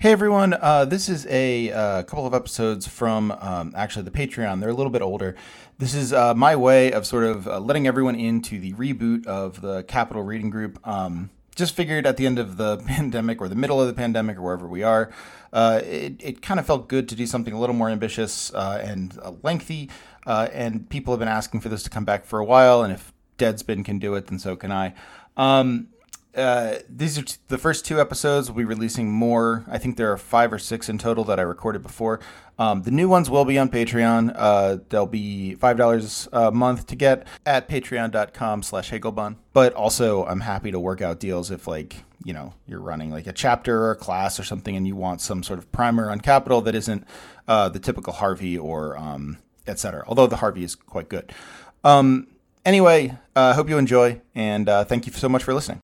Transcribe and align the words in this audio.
Hey 0.00 0.12
everyone, 0.12 0.54
uh, 0.54 0.84
this 0.84 1.08
is 1.08 1.26
a 1.26 1.72
uh, 1.72 2.02
couple 2.04 2.24
of 2.24 2.32
episodes 2.32 2.86
from 2.86 3.32
um, 3.32 3.72
actually 3.74 4.04
the 4.04 4.12
Patreon. 4.12 4.60
They're 4.60 4.68
a 4.68 4.74
little 4.74 4.92
bit 4.92 5.02
older. 5.02 5.34
This 5.78 5.92
is 5.92 6.12
uh, 6.12 6.34
my 6.34 6.54
way 6.54 6.92
of 6.92 7.04
sort 7.04 7.24
of 7.24 7.48
uh, 7.48 7.58
letting 7.58 7.88
everyone 7.88 8.14
into 8.14 8.60
the 8.60 8.74
reboot 8.74 9.26
of 9.26 9.60
the 9.60 9.82
Capital 9.82 10.22
Reading 10.22 10.50
Group. 10.50 10.78
Um, 10.86 11.30
just 11.56 11.74
figured 11.74 12.06
at 12.06 12.16
the 12.16 12.26
end 12.26 12.38
of 12.38 12.58
the 12.58 12.76
pandemic 12.86 13.40
or 13.40 13.48
the 13.48 13.56
middle 13.56 13.80
of 13.80 13.88
the 13.88 13.92
pandemic 13.92 14.36
or 14.36 14.42
wherever 14.42 14.68
we 14.68 14.84
are, 14.84 15.10
uh, 15.52 15.80
it, 15.82 16.14
it 16.20 16.42
kind 16.42 16.60
of 16.60 16.66
felt 16.66 16.86
good 16.86 17.08
to 17.08 17.16
do 17.16 17.26
something 17.26 17.52
a 17.52 17.58
little 17.58 17.74
more 17.74 17.90
ambitious 17.90 18.50
and 18.50 19.18
lengthy. 19.42 19.90
and 20.24 20.88
people 20.90 21.12
have 21.12 21.18
been 21.18 21.26
asking 21.26 21.58
for 21.58 21.70
this 21.70 21.82
to 21.82 21.90
come 21.90 22.04
back 22.04 22.24
for 22.24 22.38
a 22.38 22.44
while. 22.44 22.84
And 22.84 22.92
if 22.92 23.12
Deadspin 23.36 23.84
can 23.84 23.98
do 23.98 24.14
it, 24.14 24.28
then 24.28 24.38
so 24.38 24.54
can 24.54 24.70
I. 24.70 24.94
Um, 25.36 25.88
uh, 26.34 26.76
these 26.88 27.18
are 27.18 27.22
t- 27.22 27.36
the 27.48 27.58
first 27.58 27.84
two 27.84 28.00
episodes. 28.00 28.50
We'll 28.50 28.58
be 28.58 28.64
releasing 28.64 29.10
more. 29.10 29.64
I 29.68 29.78
think 29.78 29.96
there 29.96 30.12
are 30.12 30.16
five 30.16 30.52
or 30.52 30.58
six 30.58 30.88
in 30.88 30.98
total 30.98 31.24
that 31.24 31.38
I 31.38 31.42
recorded 31.42 31.82
before. 31.82 32.20
Um, 32.58 32.82
the 32.82 32.90
new 32.90 33.08
ones 33.08 33.30
will 33.30 33.44
be 33.44 33.58
on 33.58 33.68
Patreon. 33.68 34.32
Uh, 34.34 34.78
they'll 34.88 35.06
be 35.06 35.54
five 35.54 35.76
dollars 35.76 36.28
a 36.32 36.50
month 36.50 36.86
to 36.88 36.96
get 36.96 37.26
at 37.46 37.68
Patreon.com/slash 37.68 38.90
Hegelbon. 38.90 39.36
But 39.52 39.72
also, 39.74 40.24
I'm 40.26 40.40
happy 40.40 40.70
to 40.70 40.78
work 40.80 41.00
out 41.00 41.20
deals 41.20 41.50
if, 41.50 41.66
like, 41.66 42.04
you 42.24 42.32
know, 42.32 42.54
you're 42.66 42.80
running 42.80 43.10
like 43.10 43.26
a 43.26 43.32
chapter 43.32 43.84
or 43.84 43.92
a 43.92 43.96
class 43.96 44.38
or 44.38 44.44
something, 44.44 44.76
and 44.76 44.86
you 44.86 44.96
want 44.96 45.20
some 45.20 45.42
sort 45.42 45.58
of 45.58 45.70
primer 45.72 46.10
on 46.10 46.20
Capital 46.20 46.60
that 46.62 46.74
isn't 46.74 47.06
uh, 47.46 47.68
the 47.68 47.78
typical 47.78 48.12
Harvey 48.12 48.58
or 48.58 48.96
um, 48.98 49.38
etc. 49.66 50.04
Although 50.06 50.26
the 50.26 50.36
Harvey 50.36 50.64
is 50.64 50.74
quite 50.74 51.08
good. 51.08 51.32
Um, 51.84 52.26
anyway, 52.64 53.16
I 53.36 53.50
uh, 53.50 53.54
hope 53.54 53.68
you 53.68 53.78
enjoy, 53.78 54.20
and 54.34 54.68
uh, 54.68 54.84
thank 54.84 55.06
you 55.06 55.12
so 55.12 55.28
much 55.28 55.44
for 55.44 55.54
listening. 55.54 55.80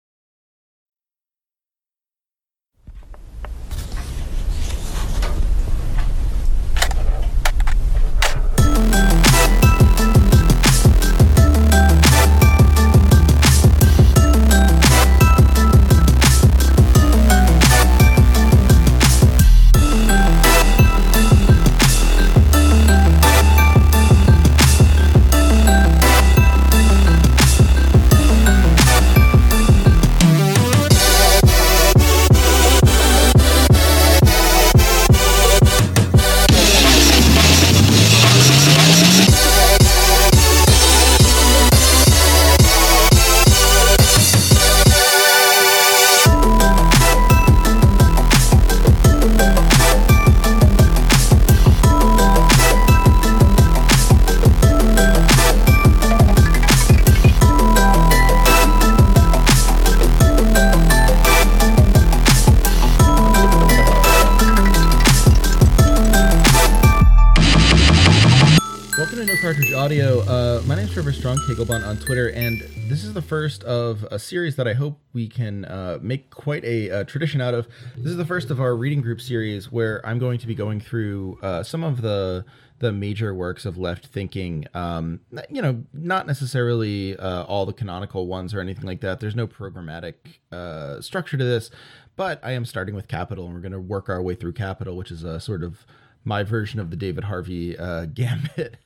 Hegelbon 71.38 71.86
on 71.86 71.96
Twitter, 71.96 72.30
and 72.30 72.60
this 72.88 73.02
is 73.02 73.12
the 73.12 73.22
first 73.22 73.64
of 73.64 74.04
a 74.10 74.18
series 74.18 74.56
that 74.56 74.68
I 74.68 74.74
hope 74.74 75.00
we 75.12 75.28
can 75.28 75.64
uh, 75.64 75.98
make 76.00 76.30
quite 76.30 76.64
a, 76.64 76.88
a, 76.88 77.04
tradition 77.04 77.40
out 77.40 77.54
of. 77.54 77.66
This 77.96 78.10
is 78.12 78.16
the 78.16 78.24
first 78.24 78.50
of 78.50 78.60
our 78.60 78.76
reading 78.76 79.00
group 79.00 79.20
series 79.20 79.70
where 79.70 80.04
I'm 80.06 80.18
going 80.18 80.38
to 80.38 80.46
be 80.46 80.54
going 80.54 80.80
through 80.80 81.38
uh, 81.42 81.62
some 81.62 81.82
of 81.82 82.02
the 82.02 82.44
the 82.78 82.92
major 82.92 83.34
works 83.34 83.64
of 83.64 83.78
left 83.78 84.06
thinking. 84.06 84.66
Um, 84.74 85.20
you 85.48 85.62
know, 85.62 85.84
not 85.92 86.26
necessarily 86.26 87.16
uh, 87.16 87.44
all 87.44 87.66
the 87.66 87.72
canonical 87.72 88.26
ones 88.26 88.52
or 88.52 88.60
anything 88.60 88.84
like 88.84 89.00
that. 89.00 89.20
There's 89.20 89.36
no 89.36 89.46
programmatic 89.46 90.14
uh, 90.52 91.00
structure 91.00 91.36
to 91.36 91.44
this, 91.44 91.70
but 92.16 92.40
I 92.42 92.52
am 92.52 92.64
starting 92.64 92.94
with 92.94 93.08
Capital, 93.08 93.46
and 93.46 93.54
we're 93.54 93.60
going 93.60 93.72
to 93.72 93.80
work 93.80 94.08
our 94.08 94.22
way 94.22 94.34
through 94.34 94.52
Capital, 94.52 94.96
which 94.96 95.10
is 95.10 95.24
a 95.24 95.40
sort 95.40 95.62
of 95.62 95.86
my 96.24 96.42
version 96.42 96.80
of 96.80 96.90
the 96.90 96.96
David 96.96 97.24
Harvey 97.24 97.78
uh, 97.78 98.04
gambit. 98.14 98.76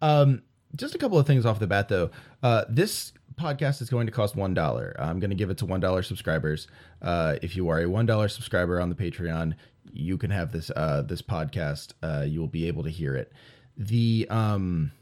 Um, 0.00 0.42
just 0.76 0.94
a 0.94 0.98
couple 0.98 1.18
of 1.18 1.26
things 1.26 1.46
off 1.46 1.58
the 1.58 1.66
bat 1.66 1.88
though. 1.88 2.10
Uh, 2.42 2.64
this 2.68 3.12
podcast 3.34 3.80
is 3.82 3.90
going 3.90 4.06
to 4.06 4.12
cost 4.12 4.36
one 4.36 4.54
dollar. 4.54 4.94
I'm 4.98 5.20
going 5.20 5.30
to 5.30 5.36
give 5.36 5.50
it 5.50 5.58
to 5.58 5.66
one 5.66 5.80
dollar 5.80 6.02
subscribers. 6.02 6.68
Uh, 7.00 7.36
if 7.42 7.56
you 7.56 7.68
are 7.68 7.80
a 7.80 7.88
one 7.88 8.06
dollar 8.06 8.28
subscriber 8.28 8.80
on 8.80 8.88
the 8.88 8.94
Patreon, 8.94 9.54
you 9.92 10.16
can 10.18 10.30
have 10.30 10.52
this 10.52 10.70
uh, 10.74 11.02
this 11.02 11.22
podcast. 11.22 11.92
Uh, 12.02 12.24
you 12.26 12.40
will 12.40 12.48
be 12.48 12.66
able 12.68 12.82
to 12.84 12.90
hear 12.90 13.14
it. 13.14 13.32
The 13.76 14.26
um, 14.30 14.92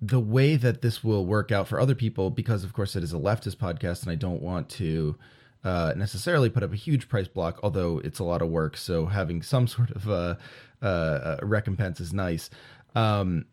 the 0.00 0.20
way 0.20 0.56
that 0.56 0.82
this 0.82 1.02
will 1.02 1.26
work 1.26 1.50
out 1.50 1.68
for 1.68 1.80
other 1.80 1.94
people, 1.94 2.30
because 2.30 2.64
of 2.64 2.72
course 2.72 2.96
it 2.96 3.02
is 3.02 3.12
a 3.12 3.18
leftist 3.18 3.56
podcast, 3.56 4.02
and 4.02 4.10
I 4.10 4.14
don't 4.14 4.42
want 4.42 4.68
to 4.70 5.16
uh, 5.64 5.94
necessarily 5.96 6.50
put 6.50 6.62
up 6.62 6.72
a 6.72 6.76
huge 6.76 7.08
price 7.08 7.28
block, 7.28 7.58
although 7.62 7.98
it's 8.04 8.18
a 8.18 8.24
lot 8.24 8.42
of 8.42 8.48
work. 8.48 8.76
So 8.76 9.06
having 9.06 9.42
some 9.42 9.66
sort 9.66 9.90
of 9.90 10.08
uh, 10.08 10.36
uh, 10.82 11.38
recompense 11.42 12.00
is 12.00 12.12
nice. 12.12 12.50
Um, 12.94 13.46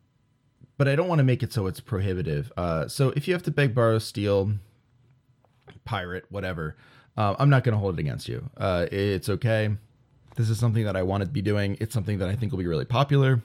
but 0.83 0.91
I 0.91 0.97
don't 0.97 1.07
want 1.07 1.19
to 1.19 1.23
make 1.23 1.41
it 1.41 1.53
so 1.53 1.67
it's 1.67 1.79
prohibitive. 1.79 2.51
Uh, 2.57 2.89
so 2.89 3.13
if 3.15 3.25
you 3.25 3.33
have 3.33 3.43
to 3.43 3.51
beg, 3.51 3.73
borrow, 3.73 3.99
steal, 3.99 4.51
pirate, 5.85 6.25
whatever, 6.27 6.75
uh, 7.15 7.35
I'm 7.39 7.49
not 7.49 7.63
going 7.63 7.71
to 7.71 7.79
hold 7.79 7.97
it 7.97 8.01
against 8.01 8.27
you. 8.27 8.49
Uh, 8.57 8.87
it's 8.91 9.29
okay. 9.29 9.69
This 10.35 10.49
is 10.49 10.59
something 10.59 10.83
that 10.83 10.97
I 10.97 11.03
want 11.03 11.23
to 11.23 11.29
be 11.29 11.41
doing. 11.41 11.77
It's 11.79 11.93
something 11.93 12.17
that 12.17 12.27
I 12.27 12.35
think 12.35 12.51
will 12.51 12.59
be 12.59 12.67
really 12.67 12.83
popular, 12.83 13.41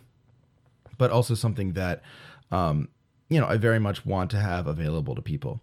but 0.97 1.13
also 1.13 1.37
something 1.37 1.75
that, 1.75 2.03
um, 2.51 2.89
you 3.29 3.39
know, 3.39 3.47
I 3.47 3.57
very 3.57 3.79
much 3.79 4.05
want 4.05 4.33
to 4.33 4.41
have 4.41 4.67
available 4.67 5.15
to 5.15 5.23
people. 5.23 5.61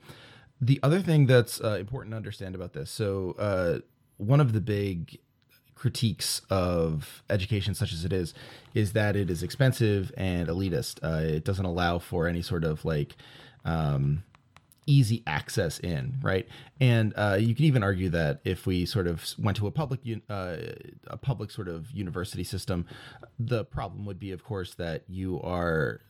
The 0.62 0.80
other 0.82 1.02
thing 1.02 1.26
that's 1.26 1.60
uh, 1.60 1.76
important 1.78 2.14
to 2.14 2.16
understand 2.16 2.56
about 2.56 2.72
this 2.72 2.90
so, 2.90 3.36
uh, 3.38 3.80
one 4.16 4.40
of 4.40 4.54
the 4.54 4.62
big 4.62 5.20
critiques 5.76 6.42
of 6.50 7.24
education 7.30 7.76
such 7.76 7.94
as 7.94 8.06
it 8.06 8.14
is 8.14 8.34
is 8.74 8.94
that 8.94 9.16
it 9.16 9.30
is 9.30 9.44
expensive 9.44 10.12
and 10.18 10.48
elitist. 10.48 11.00
Uh, 11.04 11.22
it 11.24 11.44
doesn't 11.44 11.66
allow 11.66 12.00
for 12.00 12.28
any 12.28 12.42
sort 12.42 12.64
of 12.64 12.84
like 12.86 13.16
um, 13.66 14.24
easy 14.88 15.24
access 15.28 15.80
in, 15.80 16.16
right? 16.22 16.48
And 16.80 17.14
uh, 17.16 17.38
you 17.40 17.56
can 17.56 17.66
even 17.66 17.84
argue 17.84 18.10
that 18.10 18.40
if 18.44 18.66
we 18.66 18.86
sort 18.86 19.08
of 19.08 19.26
went 19.38 19.58
to 19.58 19.68
a 19.68 19.72
public 19.72 20.00
uh, 20.30 20.58
a 21.08 21.18
public 21.18 21.52
sort 21.52 21.68
of 21.68 21.92
university 21.92 22.44
system, 22.44 22.86
the 23.40 23.66
problem 23.66 24.06
would 24.06 24.20
be, 24.20 24.32
of 24.32 24.44
course, 24.44 24.76
that 24.76 25.04
you 25.08 25.42
are 25.42 26.02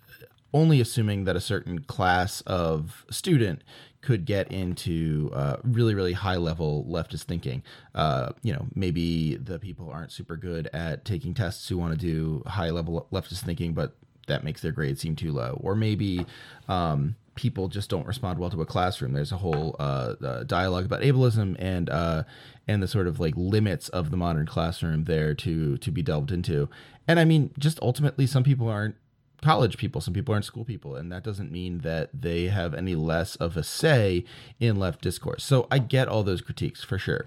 only 0.53 0.80
assuming 0.80 1.26
that 1.26 1.36
a 1.36 1.42
certain 1.42 1.80
class 1.80 2.42
of 2.42 3.06
student 3.09 3.62
could 4.05 4.25
get 4.25 4.51
into 4.51 5.31
uh, 5.33 5.57
really 5.63 5.95
really 5.95 6.13
high 6.13 6.38
level 6.38 6.85
leftist 6.89 7.23
thinking. 7.23 7.63
Uh, 7.93 8.31
you 8.43 8.53
know 8.53 8.67
maybe 8.75 9.35
the 9.35 9.59
people 9.59 9.89
aren't 9.89 10.11
super 10.11 10.38
good 10.38 10.69
at 10.73 11.03
taking 11.03 11.33
tests 11.33 11.67
who 11.67 11.77
want 11.77 11.91
to 11.91 11.97
do 11.97 12.43
high 12.45 12.69
level 12.69 13.07
leftist 13.11 13.43
thinking 13.43 13.73
but 13.73 13.95
that 14.27 14.43
makes 14.43 14.61
their 14.61 14.71
grade 14.71 14.99
seem 14.99 15.16
too 15.16 15.31
low. 15.31 15.59
Or 15.61 15.75
maybe 15.75 16.25
um, 16.67 17.16
people 17.35 17.67
just 17.67 17.89
don't 17.89 18.07
respond 18.07 18.39
well 18.39 18.49
to 18.49 18.61
a 18.61 18.66
classroom. 18.66 19.13
There's 19.13 19.31
a 19.31 19.38
whole 19.38 19.75
uh, 19.79 20.16
uh 20.23 20.43
dialogue 20.43 20.85
about 20.85 21.01
ableism 21.01 21.55
and 21.59 21.89
uh, 21.89 22.23
and 22.67 22.81
the 22.81 22.87
sort 22.87 23.07
of 23.07 23.19
like 23.19 23.33
limits 23.35 23.89
of 23.89 24.11
the 24.11 24.17
modern 24.17 24.45
classroom 24.45 25.05
there 25.05 25.34
to 25.35 25.78
to 25.78 25.91
be 25.91 26.01
delved 26.01 26.31
into. 26.31 26.69
And 27.08 27.19
i 27.19 27.25
mean 27.25 27.51
just 27.59 27.79
ultimately 27.81 28.25
some 28.25 28.43
people 28.43 28.67
aren't 28.67 28.96
college 29.41 29.78
people, 29.78 30.02
some 30.02 30.14
people 30.14 30.34
aren't 30.34 30.46
school 30.46 30.66
people, 30.66 30.96
and 30.96 31.11
that 31.11 31.23
doesn't 31.23 31.52
mean 31.52 31.79
that 31.79 32.09
they 32.14 32.46
have 32.46 32.73
any 32.73 32.96
less 32.96 33.35
of 33.37 33.58
a 33.58 33.64
say 33.64 34.26
in 34.59 34.78
left 34.78 35.02
discourse. 35.02 35.43
So 35.43 35.67
I 35.70 35.79
get 35.79 36.08
all 36.08 36.23
those 36.23 36.41
critiques 36.41 36.84
for 36.84 36.97
sure. 36.97 37.26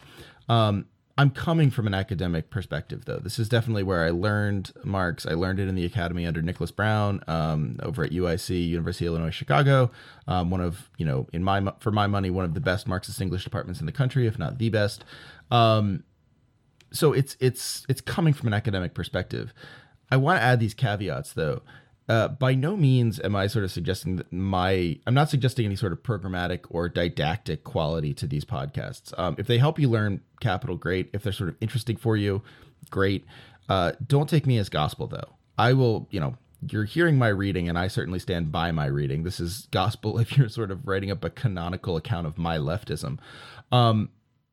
Um, 0.48 0.86
I'm 1.18 1.30
coming 1.30 1.72
from 1.72 1.88
an 1.88 1.94
academic 1.94 2.48
perspective, 2.48 3.04
though. 3.04 3.18
This 3.18 3.40
is 3.40 3.48
definitely 3.48 3.82
where 3.82 4.04
I 4.04 4.10
learned 4.10 4.72
Marx. 4.84 5.26
I 5.26 5.34
learned 5.34 5.58
it 5.58 5.66
in 5.66 5.74
the 5.74 5.84
academy 5.84 6.24
under 6.24 6.40
Nicholas 6.40 6.70
Brown 6.70 7.24
um, 7.26 7.80
over 7.82 8.04
at 8.04 8.12
UIC, 8.12 8.68
University 8.68 9.06
of 9.06 9.14
Illinois 9.14 9.30
Chicago. 9.30 9.90
Um, 10.28 10.50
one 10.50 10.60
of, 10.60 10.88
you 10.96 11.04
know, 11.04 11.26
in 11.32 11.42
my 11.42 11.72
for 11.80 11.90
my 11.90 12.06
money, 12.06 12.30
one 12.30 12.44
of 12.44 12.54
the 12.54 12.60
best 12.60 12.86
Marxist 12.86 13.20
English 13.20 13.42
departments 13.42 13.80
in 13.80 13.86
the 13.86 13.92
country, 13.92 14.28
if 14.28 14.38
not 14.38 14.58
the 14.58 14.68
best. 14.68 15.04
Um, 15.50 16.04
so 16.92 17.12
it's 17.12 17.36
it's 17.40 17.84
it's 17.88 18.00
coming 18.00 18.32
from 18.32 18.46
an 18.46 18.54
academic 18.54 18.94
perspective. 18.94 19.52
I 20.12 20.18
want 20.18 20.38
to 20.38 20.42
add 20.42 20.60
these 20.60 20.72
caveats, 20.72 21.32
though 21.32 21.62
uh, 22.08 22.28
by 22.28 22.54
no 22.54 22.76
means 22.76 23.20
am 23.20 23.36
I 23.36 23.46
sort 23.46 23.64
of 23.64 23.70
suggesting 23.70 24.16
that 24.16 24.32
my 24.32 24.98
I'm 25.06 25.14
not 25.14 25.28
suggesting 25.30 25.66
any 25.66 25.76
sort 25.76 25.92
of 25.92 26.02
programmatic 26.02 26.60
or 26.70 26.88
didactic 26.88 27.64
quality 27.64 28.14
to 28.14 28.26
these 28.26 28.44
podcasts. 28.44 29.16
Um, 29.18 29.36
if 29.38 29.46
they 29.46 29.58
help 29.58 29.78
you 29.78 29.88
learn 29.88 30.22
capital, 30.40 30.76
great. 30.76 31.10
If 31.12 31.22
they're 31.22 31.32
sort 31.32 31.50
of 31.50 31.56
interesting 31.60 31.96
for 31.96 32.16
you, 32.16 32.42
great. 32.90 33.24
Uh, 33.68 33.92
don't 34.06 34.28
take 34.28 34.46
me 34.46 34.58
as 34.58 34.68
gospel 34.68 35.06
though. 35.06 35.34
I 35.58 35.72
will, 35.74 36.08
you 36.10 36.20
know, 36.20 36.36
you're 36.66 36.84
hearing 36.84 37.18
my 37.18 37.28
reading, 37.28 37.68
and 37.68 37.78
I 37.78 37.88
certainly 37.88 38.18
stand 38.18 38.50
by 38.50 38.72
my 38.72 38.86
reading. 38.86 39.22
This 39.22 39.40
is 39.40 39.68
gospel 39.70 40.18
if 40.20 40.36
you're 40.36 40.48
sort 40.48 40.70
of 40.70 40.86
writing 40.86 41.10
up 41.10 41.24
a 41.24 41.30
canonical 41.30 41.96
account 41.96 42.26
of 42.26 42.38
my 42.38 42.58
leftism. 42.58 43.18
Um, 43.70 44.10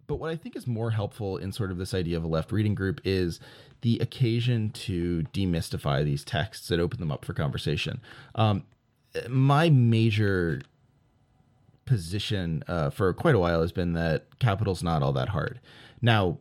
but 0.07 0.17
what 0.17 0.29
I 0.29 0.35
think 0.35 0.55
is 0.55 0.67
more 0.67 0.91
helpful 0.91 1.37
in 1.37 1.51
sort 1.51 1.71
of 1.71 1.77
this 1.77 1.93
idea 1.93 2.17
of 2.17 2.23
a 2.23 2.27
left 2.27 2.51
reading 2.51 2.75
group 2.75 3.01
is 3.03 3.39
the 3.85 3.99
occasion 3.99 4.71
to 4.71 5.21
demystify 5.31 6.03
these 6.03 6.23
texts 6.23 6.71
and 6.71 6.81
open 6.81 6.99
them 6.99 7.11
up 7.11 7.23
for 7.23 7.35
conversation. 7.35 8.01
Um, 8.33 8.63
my 9.29 9.69
major 9.69 10.63
position 11.85 12.63
uh, 12.67 12.89
for 12.89 13.13
quite 13.13 13.35
a 13.35 13.39
while 13.39 13.61
has 13.61 13.71
been 13.71 13.93
that 13.93 14.39
capital's 14.39 14.81
not 14.81 15.03
all 15.03 15.13
that 15.13 15.29
hard. 15.29 15.59
Now, 16.01 16.39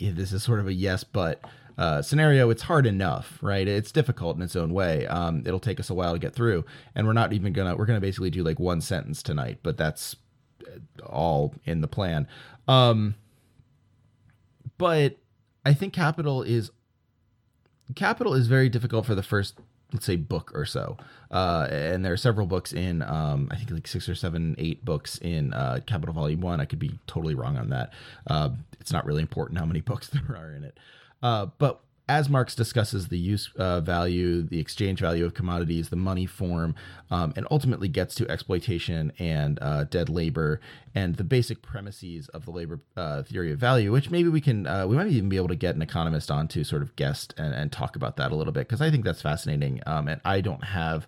this 0.00 0.32
is 0.32 0.42
sort 0.42 0.58
of 0.58 0.68
a 0.68 0.72
yes, 0.72 1.04
but 1.04 1.44
uh, 1.76 2.00
scenario, 2.00 2.48
it's 2.48 2.62
hard 2.62 2.86
enough, 2.86 3.38
right? 3.42 3.68
It's 3.68 3.92
difficult 3.92 4.38
in 4.38 4.42
its 4.42 4.56
own 4.56 4.72
way. 4.72 5.06
Um, 5.06 5.42
it'll 5.44 5.60
take 5.60 5.80
us 5.80 5.90
a 5.90 5.94
while 5.94 6.14
to 6.14 6.18
get 6.18 6.34
through, 6.34 6.64
and 6.94 7.06
we're 7.06 7.12
not 7.12 7.34
even 7.34 7.52
gonna 7.52 7.76
we're 7.76 7.84
gonna 7.84 8.00
basically 8.00 8.30
do 8.30 8.42
like 8.42 8.58
one 8.58 8.80
sentence 8.80 9.22
tonight, 9.22 9.58
but 9.62 9.76
that's 9.76 10.16
all 11.04 11.52
in 11.66 11.82
the 11.82 11.88
plan. 11.88 12.26
Um, 12.66 13.16
but 14.78 15.18
I 15.64 15.74
think 15.74 15.92
capital 15.92 16.42
is 16.42 16.70
capital 17.94 18.34
is 18.34 18.46
very 18.46 18.68
difficult 18.68 19.06
for 19.06 19.14
the 19.14 19.22
first 19.22 19.54
let's 19.92 20.06
say 20.06 20.16
book 20.16 20.52
or 20.54 20.64
so. 20.64 20.96
Uh, 21.30 21.66
and 21.70 22.04
there 22.04 22.12
are 22.12 22.16
several 22.16 22.46
books 22.46 22.72
in 22.72 23.02
um, 23.02 23.48
i 23.50 23.56
think 23.56 23.70
like 23.70 23.88
six 23.88 24.08
or 24.08 24.14
seven 24.14 24.54
eight 24.58 24.84
books 24.84 25.18
in 25.18 25.52
uh, 25.52 25.80
capital 25.86 26.14
volume 26.14 26.40
one. 26.40 26.60
I 26.60 26.64
could 26.64 26.78
be 26.78 26.98
totally 27.06 27.34
wrong 27.34 27.56
on 27.56 27.70
that. 27.70 27.92
Uh, 28.26 28.50
it's 28.80 28.92
not 28.92 29.04
really 29.04 29.22
important 29.22 29.58
how 29.58 29.66
many 29.66 29.80
books 29.90 30.08
there 30.08 30.36
are 30.36 30.52
in 30.52 30.64
it. 30.64 30.78
Uh, 31.22 31.46
but 31.58 31.80
as 32.10 32.28
Marx 32.28 32.56
discusses 32.56 33.06
the 33.06 33.16
use 33.16 33.50
uh, 33.56 33.80
value, 33.80 34.42
the 34.42 34.58
exchange 34.58 34.98
value 34.98 35.24
of 35.24 35.32
commodities, 35.32 35.90
the 35.90 35.96
money 35.96 36.26
form, 36.26 36.74
um, 37.08 37.32
and 37.36 37.46
ultimately 37.52 37.86
gets 37.86 38.16
to 38.16 38.28
exploitation 38.28 39.12
and 39.20 39.60
uh, 39.62 39.84
dead 39.84 40.08
labor 40.08 40.60
and 40.92 41.14
the 41.14 41.22
basic 41.22 41.62
premises 41.62 42.28
of 42.30 42.46
the 42.46 42.50
labor 42.50 42.80
uh, 42.96 43.22
theory 43.22 43.52
of 43.52 43.60
value, 43.60 43.92
which 43.92 44.10
maybe 44.10 44.28
we 44.28 44.40
can, 44.40 44.66
uh, 44.66 44.84
we 44.88 44.96
might 44.96 45.06
even 45.06 45.28
be 45.28 45.36
able 45.36 45.46
to 45.46 45.54
get 45.54 45.76
an 45.76 45.82
economist 45.82 46.32
on 46.32 46.48
to 46.48 46.64
sort 46.64 46.82
of 46.82 46.96
guest 46.96 47.32
and, 47.38 47.54
and 47.54 47.70
talk 47.70 47.94
about 47.94 48.16
that 48.16 48.32
a 48.32 48.34
little 48.34 48.52
bit 48.52 48.66
because 48.66 48.82
I 48.82 48.90
think 48.90 49.04
that's 49.04 49.22
fascinating. 49.22 49.80
Um, 49.86 50.08
and 50.08 50.20
I 50.24 50.40
don't 50.40 50.64
have 50.64 51.06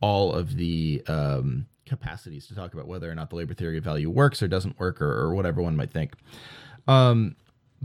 all 0.00 0.32
of 0.32 0.54
the 0.54 1.02
um, 1.08 1.66
capacities 1.86 2.46
to 2.46 2.54
talk 2.54 2.72
about 2.72 2.86
whether 2.86 3.10
or 3.10 3.16
not 3.16 3.30
the 3.30 3.36
labor 3.36 3.52
theory 3.52 3.78
of 3.78 3.84
value 3.84 4.10
works 4.10 4.40
or 4.44 4.46
doesn't 4.46 4.78
work 4.78 5.02
or, 5.02 5.10
or 5.10 5.34
whatever 5.34 5.60
one 5.60 5.74
might 5.74 5.90
think. 5.90 6.12
Um, 6.86 7.34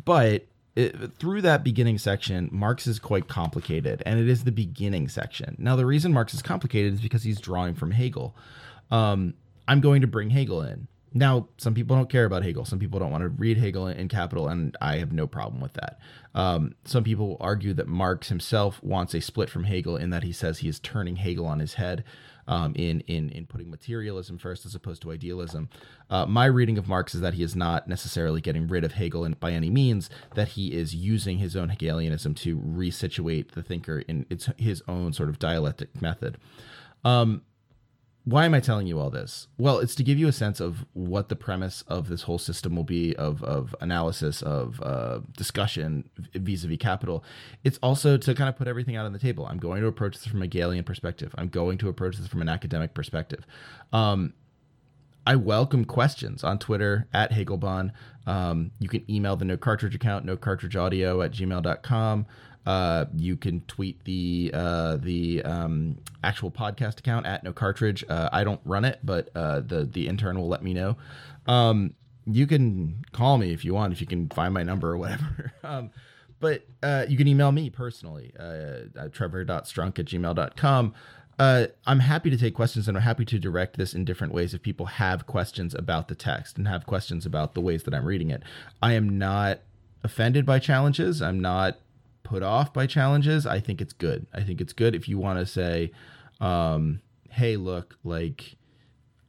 but 0.06 0.46
it, 0.76 1.14
through 1.18 1.42
that 1.42 1.64
beginning 1.64 1.98
section, 1.98 2.50
Marx 2.52 2.88
is 2.88 3.00
quite 3.00 3.28
complicated, 3.28 4.02
and 4.06 4.20
it 4.20 4.30
is 4.30 4.44
the 4.44 4.52
beginning 4.52 5.10
section. 5.10 5.56
Now, 5.60 5.76
the 5.76 5.86
reason 5.86 6.14
Marx 6.14 6.34
is 6.34 6.42
complicated 6.42 6.94
is 6.94 7.02
because 7.02 7.24
he's 7.24 7.42
drawing 7.42 7.76
from 7.76 7.92
Hegel. 7.92 8.36
Um, 8.90 9.34
I'm 9.68 9.82
going 9.82 10.02
to 10.02 10.08
bring 10.08 10.30
Hegel 10.30 10.62
in. 10.62 10.88
Now, 11.14 11.50
some 11.58 11.74
people 11.74 11.98
don't 11.98 12.10
care 12.10 12.24
about 12.24 12.44
Hegel. 12.44 12.64
Some 12.64 12.80
people 12.80 13.00
don't 13.00 13.12
want 13.12 13.24
to 13.24 13.30
read 13.30 13.58
Hegel 13.58 13.88
in, 13.88 13.98
in 13.98 14.08
Capital, 14.08 14.48
and 14.48 14.78
I 14.80 14.98
have 14.98 15.12
no 15.12 15.28
problem 15.28 15.62
with 15.62 15.74
that. 15.74 16.00
Um, 16.34 16.76
some 16.86 17.04
people 17.04 17.36
argue 17.42 17.74
that 17.74 17.88
Marx 17.88 18.30
himself 18.30 18.82
wants 18.82 19.14
a 19.14 19.20
split 19.20 19.50
from 19.50 19.66
Hegel 19.66 19.98
in 19.98 20.10
that 20.12 20.24
he 20.24 20.32
says 20.32 20.60
he 20.60 20.70
is 20.70 20.80
turning 20.80 21.18
Hegel 21.18 21.46
on 21.46 21.60
his 21.60 21.74
head 21.74 22.06
um, 22.48 22.74
in 22.76 23.02
in 23.02 23.30
in 23.30 23.46
putting 23.46 23.70
materialism 23.70 24.38
first 24.38 24.66
as 24.66 24.76
opposed 24.76 25.02
to 25.04 25.12
idealism. 25.12 25.70
Uh, 26.10 26.26
my 26.26 26.46
reading 26.46 26.78
of 26.78 26.88
Marx 26.88 27.16
is 27.16 27.22
that 27.22 27.36
he 27.36 27.44
is 27.44 27.56
not 27.56 27.88
necessarily 27.88 28.42
getting 28.42 28.68
rid 28.68 28.84
of 28.84 28.94
Hegel 28.94 29.26
in, 29.26 29.34
by 29.34 29.52
any 29.52 29.70
means. 29.70 30.10
That 30.36 30.50
he 30.50 30.74
is 30.74 30.96
using 30.96 31.38
his 31.38 31.56
own 31.56 31.70
Hegelianism 31.70 32.34
to 32.36 32.58
resituate 32.58 33.52
the 33.52 33.64
thinker 33.64 34.00
in 34.00 34.26
its 34.30 34.50
his 34.58 34.82
own 34.88 35.14
sort 35.14 35.30
of 35.30 35.40
dialectic 35.40 36.02
method. 36.02 36.38
Um, 37.04 37.42
why 38.24 38.46
am 38.46 38.54
I 38.54 38.60
telling 38.60 38.86
you 38.86 39.00
all 39.00 39.10
this? 39.10 39.48
Well, 39.58 39.80
it's 39.80 39.96
to 39.96 40.04
give 40.04 40.20
you 40.20 40.28
a 40.28 40.32
sense 40.32 40.60
of 40.60 40.86
what 40.94 41.30
the 41.30 41.36
premise 41.36 41.84
of 41.88 42.08
this 42.08 42.24
whole 42.24 42.38
system 42.38 42.76
will 42.76 42.84
be 42.84 43.16
of, 43.16 43.44
of 43.44 43.76
analysis, 43.82 44.44
of 44.44 44.80
uh, 44.82 45.22
discussion 45.36 46.08
vis 46.36 46.64
a 46.64 46.68
vis 46.68 46.78
capital. 46.78 47.24
It's 47.64 47.80
also 47.82 48.18
to 48.18 48.36
kind 48.36 48.48
of 48.48 48.56
put 48.56 48.68
everything 48.68 48.96
out 48.96 49.08
on 49.08 49.14
the 49.14 49.20
table. 49.20 49.48
I'm 49.48 49.58
going 49.58 49.82
to 49.82 49.88
approach 49.88 50.16
this 50.16 50.28
from 50.28 50.42
a 50.42 50.46
Hegelian 50.46 50.84
perspective, 50.84 51.34
I'm 51.38 51.50
going 51.50 51.80
to 51.80 51.90
approach 51.90 52.18
this 52.18 52.28
from 52.28 52.42
an 52.42 52.50
academic 52.50 52.94
perspective. 52.94 53.46
Um, 53.92 54.34
I 55.26 55.36
welcome 55.36 55.86
questions 55.86 56.44
on 56.44 56.58
Twitter 56.58 57.08
at 57.14 57.32
Hegelbon. 57.32 57.92
Um, 58.26 58.72
you 58.80 58.90
can 58.90 59.10
email 59.10 59.36
the 59.36 59.46
no 59.46 59.58
cartridge 59.58 59.94
account, 59.94 60.26
no 60.26 60.36
cartridge 60.36 60.76
audio 60.76 61.22
at 61.22 61.32
gmail.com. 61.32 62.26
Uh, 62.66 63.06
you 63.16 63.36
can 63.36 63.62
tweet 63.62 64.04
the 64.04 64.52
uh, 64.54 64.98
the 64.98 65.42
um, 65.44 65.98
actual 66.24 66.52
podcast 66.52 67.00
account 67.00 67.26
at 67.26 67.44
no 67.44 67.52
cartridge. 67.52 68.04
Uh, 68.08 68.30
I 68.32 68.44
don't 68.44 68.62
run 68.66 68.86
it, 68.86 69.00
but 69.04 69.30
uh, 69.36 69.62
the 69.62 69.86
the 69.86 70.08
intern 70.08 70.40
will 70.40 70.48
let 70.48 70.64
me 70.64 70.74
know. 70.74 70.98
Um, 71.48 71.96
you 72.26 72.46
can 72.46 73.04
call 73.12 73.38
me 73.38 73.52
if 73.52 73.66
you 73.66 73.74
want, 73.74 73.94
if 73.94 74.02
you 74.02 74.08
can 74.08 74.30
find 74.30 74.54
my 74.54 74.64
number 74.64 74.92
or 74.92 74.98
whatever. 74.98 75.54
um, 75.64 75.90
but 76.40 76.66
uh, 76.82 77.06
you 77.08 77.18
can 77.18 77.28
email 77.28 77.52
me 77.52 77.70
personally, 77.70 78.34
uh, 78.40 79.08
trevor.strunk 79.12 80.00
at 80.00 80.06
gmail.com. 80.06 80.94
Uh, 81.40 81.68
I'm 81.88 82.00
happy 82.00 82.30
to 82.30 82.38
take 82.38 82.54
questions 82.54 82.88
and 82.88 82.96
I'm 82.96 83.04
happy 83.04 83.26
to 83.26 83.40
direct 83.40 83.78
this 83.78 83.94
in 83.94 84.06
different 84.06 84.34
ways 84.34 84.54
if 84.54 84.62
people 84.62 84.86
have 84.86 85.26
questions 85.26 85.74
about 85.74 86.08
the 86.08 86.16
text 86.16 86.58
and 86.58 86.68
have 86.68 86.86
questions 86.86 87.26
about 87.26 87.54
the 87.54 87.62
ways 87.62 87.84
that 87.84 87.94
I'm 87.94 88.06
reading 88.06 88.30
it. 88.30 88.44
I 88.82 88.94
am 88.94 89.18
not 89.18 89.62
offended 90.04 90.46
by 90.46 90.60
challenges. 90.60 91.22
I'm 91.22 91.40
not 91.40 91.78
put 92.32 92.44
off 92.44 92.72
by 92.72 92.88
challenges, 92.88 93.46
I 93.46 93.60
think 93.60 93.82
it's 93.82 93.92
good. 93.92 94.26
I 94.34 94.42
think 94.42 94.62
it's 94.62 94.72
good 94.72 94.96
if 94.96 95.10
you 95.10 95.20
want 95.20 95.40
to 95.40 95.46
say, 95.46 95.92
um, 96.40 97.02
hey, 97.30 97.58
look, 97.58 97.98
like, 98.06 98.56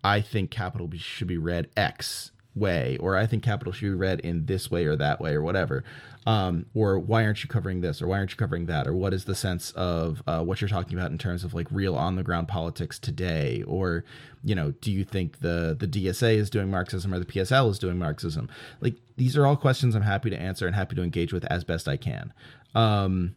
I 0.04 0.20
think 0.20 0.52
capital 0.52 0.88
should 0.94 1.26
be 1.26 1.36
read 1.36 1.68
X 1.76 2.30
way, 2.54 2.96
or 2.98 3.16
I 3.16 3.26
think 3.26 3.42
capital 3.42 3.72
should 3.72 3.86
be 3.86 3.94
read 3.94 4.20
in 4.20 4.46
this 4.46 4.70
way 4.70 4.86
or 4.86 4.94
that 4.94 5.20
way 5.20 5.32
or 5.34 5.42
whatever. 5.42 5.82
Um, 6.24 6.66
or 6.72 6.98
why 6.98 7.24
aren't 7.24 7.42
you 7.42 7.48
covering 7.48 7.80
this 7.80 8.00
or 8.00 8.06
why 8.06 8.18
aren't 8.18 8.30
you 8.30 8.36
covering 8.36 8.66
that? 8.66 8.86
Or 8.86 8.94
what 8.94 9.12
is 9.12 9.24
the 9.24 9.34
sense 9.34 9.72
of 9.72 10.22
uh, 10.26 10.42
what 10.42 10.60
you're 10.60 10.68
talking 10.68 10.96
about 10.96 11.10
in 11.10 11.18
terms 11.18 11.42
of 11.42 11.52
like 11.52 11.66
real 11.70 11.96
on 11.96 12.16
the 12.16 12.22
ground 12.22 12.48
politics 12.48 12.98
today? 12.98 13.64
Or, 13.66 14.04
you 14.44 14.54
know, 14.54 14.70
do 14.80 14.92
you 14.92 15.04
think 15.04 15.40
the, 15.40 15.76
the 15.78 15.88
DSA 15.88 16.36
is 16.36 16.48
doing 16.48 16.70
Marxism 16.70 17.12
or 17.12 17.18
the 17.18 17.24
PSL 17.24 17.70
is 17.70 17.78
doing 17.78 17.98
Marxism? 17.98 18.48
Like, 18.80 18.96
these 19.16 19.36
are 19.36 19.46
all 19.46 19.56
questions 19.56 19.94
I'm 19.94 20.02
happy 20.02 20.30
to 20.30 20.38
answer 20.38 20.66
and 20.66 20.76
happy 20.76 20.94
to 20.94 21.02
engage 21.02 21.32
with 21.32 21.44
as 21.46 21.64
best 21.64 21.88
I 21.88 21.96
can. 21.96 22.32
Um, 22.74 23.34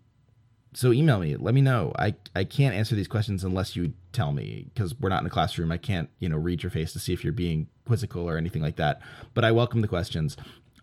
so 0.76 0.92
email 0.92 1.20
me 1.20 1.36
let 1.38 1.54
me 1.54 1.62
know 1.62 1.94
i 1.98 2.14
i 2.36 2.44
can't 2.44 2.76
answer 2.76 2.96
these 2.96 3.08
questions 3.08 3.44
unless 3.44 3.76
you 3.76 3.94
tell 4.12 4.34
me 4.34 4.68
because 4.74 4.94
we're 5.00 5.10
not 5.10 5.22
in 5.22 5.28
a 5.28 5.30
classroom 5.30 5.72
i 5.72 5.78
can't 5.78 6.10
you 6.20 6.28
know 6.28 6.38
read 6.38 6.62
your 6.62 6.70
face 6.70 6.92
to 6.92 7.00
see 7.00 7.14
if 7.14 7.24
you're 7.24 7.34
being 7.34 7.68
quizzical 7.88 8.30
or 8.30 8.38
anything 8.38 8.62
like 8.62 8.76
that 8.76 9.02
but 9.34 9.46
i 9.46 9.52
welcome 9.52 9.82
the 9.82 9.88
questions 9.88 10.36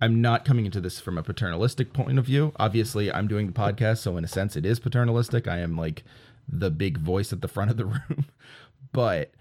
i'm 0.02 0.21
not 0.21 0.44
coming 0.44 0.66
into 0.66 0.80
this 0.80 1.00
from 1.00 1.16
a 1.16 1.23
paternalistic 1.23 1.92
point 1.92 2.18
of 2.18 2.26
view 2.26 2.52
obviously 2.56 3.11
i'm 3.12 3.26
doing 3.26 3.47
the 3.47 3.52
podcast 3.52 3.99
so 3.99 4.16
in 4.16 4.25
a 4.25 4.28
sense 4.28 4.56
it 4.56 4.66
is 4.66 4.78
paternalistic 4.78 5.49
i 5.49 5.59
am 5.59 5.76
like 5.76 6.04
the 6.47 6.71
big 6.71 6.99
voice 6.99 7.32
at 7.32 7.40
the 7.40 7.49
front 7.49 7.71
of 7.71 7.76
the 7.78 7.85
room 7.87 8.26
but 8.92 9.32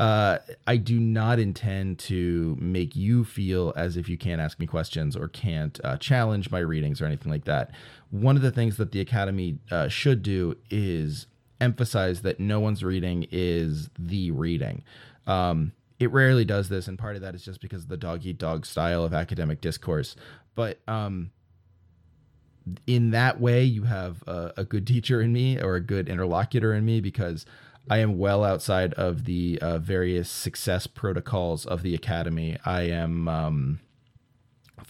uh, 0.00 0.38
I 0.66 0.78
do 0.78 0.98
not 0.98 1.38
intend 1.38 1.98
to 1.98 2.56
make 2.58 2.96
you 2.96 3.22
feel 3.22 3.74
as 3.76 3.98
if 3.98 4.08
you 4.08 4.16
can't 4.16 4.40
ask 4.40 4.58
me 4.58 4.66
questions 4.66 5.14
or 5.14 5.28
can't 5.28 5.78
uh, 5.84 5.98
challenge 5.98 6.50
my 6.50 6.60
readings 6.60 7.02
or 7.02 7.04
anything 7.04 7.30
like 7.30 7.44
that. 7.44 7.70
One 8.10 8.34
of 8.34 8.40
the 8.40 8.50
things 8.50 8.78
that 8.78 8.92
the 8.92 9.00
Academy 9.02 9.58
uh, 9.70 9.88
should 9.88 10.22
do 10.22 10.56
is 10.70 11.26
emphasize 11.60 12.22
that 12.22 12.40
no 12.40 12.60
one's 12.60 12.82
reading 12.82 13.26
is 13.30 13.90
the 13.98 14.30
reading. 14.30 14.84
Um, 15.26 15.72
it 16.00 16.10
rarely 16.10 16.46
does 16.46 16.70
this, 16.70 16.88
and 16.88 16.98
part 16.98 17.14
of 17.14 17.22
that 17.22 17.34
is 17.34 17.44
just 17.44 17.60
because 17.60 17.82
of 17.82 17.88
the 17.88 17.96
dog 17.98 18.24
eat 18.24 18.38
dog 18.38 18.64
style 18.64 19.04
of 19.04 19.12
academic 19.12 19.60
discourse. 19.60 20.16
But 20.54 20.80
um, 20.88 21.30
in 22.86 23.10
that 23.10 23.38
way, 23.38 23.64
you 23.64 23.84
have 23.84 24.22
a, 24.26 24.54
a 24.56 24.64
good 24.64 24.86
teacher 24.86 25.20
in 25.20 25.32
me 25.32 25.60
or 25.60 25.76
a 25.76 25.80
good 25.80 26.08
interlocutor 26.08 26.72
in 26.72 26.86
me 26.86 27.02
because 27.02 27.44
I 27.90 27.98
am 27.98 28.18
well 28.18 28.44
outside 28.44 28.94
of 28.94 29.26
the 29.26 29.58
uh, 29.60 29.78
various 29.78 30.30
success 30.30 30.86
protocols 30.86 31.66
of 31.66 31.82
the 31.82 31.94
academy. 31.94 32.56
I 32.64 32.82
am 32.82 33.28
um, 33.28 33.80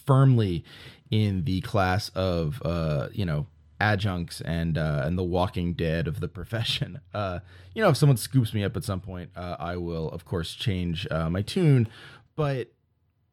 firmly 0.07 0.65
in 1.11 1.43
the 1.43 1.61
class 1.63 2.11
of 2.11 2.63
uh, 2.65 3.09
you 3.11 3.25
know 3.25 3.49
adjuncts 3.81 4.41
and 4.41 4.77
uh, 4.79 5.03
and 5.05 5.19
the 5.19 5.25
Walking 5.25 5.75
Dead 5.75 6.07
of 6.07 6.21
the 6.21 6.29
profession. 6.41 7.01
Uh, 7.15 7.41
you 7.75 7.83
know, 7.83 7.91
if 7.91 7.97
someone 7.97 8.17
scoops 8.17 8.55
me 8.55 8.65
up 8.65 8.77
at 8.77 8.85
some 8.85 9.01
point, 9.01 9.31
uh, 9.37 9.57
I 9.59 9.77
will 9.77 10.11
of 10.11 10.25
course 10.25 10.55
change 10.55 11.07
uh, 11.11 11.31
my 11.31 11.43
tune. 11.43 11.89
But 12.37 12.73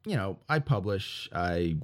you 0.06 0.16
know, 0.16 0.40
I 0.48 0.60
publish, 0.60 1.30
I 1.34 1.78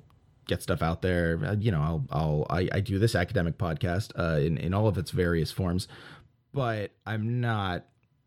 get 0.47 0.61
stuff 0.61 0.81
out 0.81 1.01
there. 1.01 1.39
Uh, 1.43 1.55
you 1.59 1.71
know, 1.71 1.81
I'll, 1.81 2.05
I'll 2.11 2.47
I, 2.49 2.69
I 2.71 2.79
do 2.79 2.99
this 2.99 3.15
academic 3.15 3.57
podcast 3.57 4.11
uh, 4.17 4.39
in 4.39 4.57
in 4.57 4.73
all 4.73 4.87
of 4.87 4.97
its 4.97 5.11
various 5.11 5.51
forms 5.51 5.87
but 6.53 6.91
I'm 7.05 7.41
not, 7.41 7.85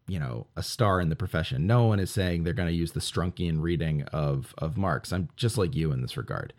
you 0.09 0.19
know, 0.19 0.47
a 0.57 0.62
star 0.62 1.00
in 1.00 1.09
the 1.09 1.16
profession. 1.16 1.66
No 1.66 1.85
one 1.85 2.00
is 2.00 2.11
saying 2.11 2.43
they're 2.45 2.52
going 2.52 2.69
to 2.69 2.75
use 2.75 2.93
the 2.93 3.00
Strunkian 3.00 3.62
reading 3.62 4.02
of 4.12 4.55
of 4.59 4.76
Marx. 4.76 5.12
I'm 5.12 5.28
just 5.37 5.57
like 5.57 5.75
you 5.75 5.93
in 5.93 6.02
this 6.02 6.16
regard. 6.16 6.52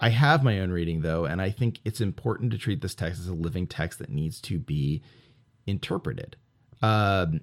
I 0.00 0.08
have 0.10 0.42
my 0.42 0.60
own 0.60 0.70
reading 0.70 1.02
though, 1.02 1.24
and 1.24 1.40
I 1.40 1.50
think 1.50 1.80
it's 1.84 2.00
important 2.00 2.50
to 2.52 2.58
treat 2.58 2.80
this 2.80 2.94
text 2.94 3.20
as 3.20 3.28
a 3.28 3.34
living 3.34 3.66
text 3.66 3.98
that 4.00 4.10
needs 4.10 4.40
to 4.42 4.58
be 4.58 5.02
interpreted. 5.66 6.36
Um, 6.82 7.40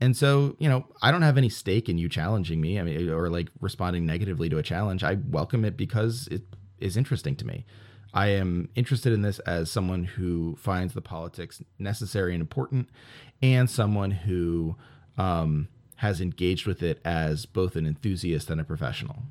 and 0.00 0.16
so, 0.16 0.56
you 0.58 0.68
know, 0.68 0.86
I 1.00 1.12
don't 1.12 1.22
have 1.22 1.38
any 1.38 1.48
stake 1.48 1.88
in 1.88 1.96
you 1.98 2.08
challenging 2.08 2.60
me. 2.60 2.80
I 2.80 2.82
mean, 2.82 3.08
or 3.08 3.28
like 3.28 3.50
responding 3.60 4.04
negatively 4.04 4.48
to 4.48 4.58
a 4.58 4.62
challenge. 4.62 5.04
I 5.04 5.18
welcome 5.28 5.64
it 5.64 5.76
because 5.76 6.26
it 6.30 6.42
is 6.80 6.96
interesting 6.96 7.36
to 7.36 7.46
me. 7.46 7.64
I 8.12 8.28
am 8.28 8.68
interested 8.74 9.12
in 9.12 9.22
this 9.22 9.38
as 9.40 9.70
someone 9.70 10.04
who 10.04 10.56
finds 10.58 10.92
the 10.94 11.00
politics 11.00 11.62
necessary 11.78 12.34
and 12.34 12.40
important, 12.40 12.90
and 13.40 13.70
someone 13.70 14.10
who 14.10 14.76
um, 15.16 15.68
has 15.96 16.20
engaged 16.20 16.66
with 16.66 16.82
it 16.82 17.00
as 17.04 17.46
both 17.46 17.76
an 17.76 17.86
enthusiast 17.86 18.50
and 18.50 18.60
a 18.60 18.64
professional. 18.64 19.22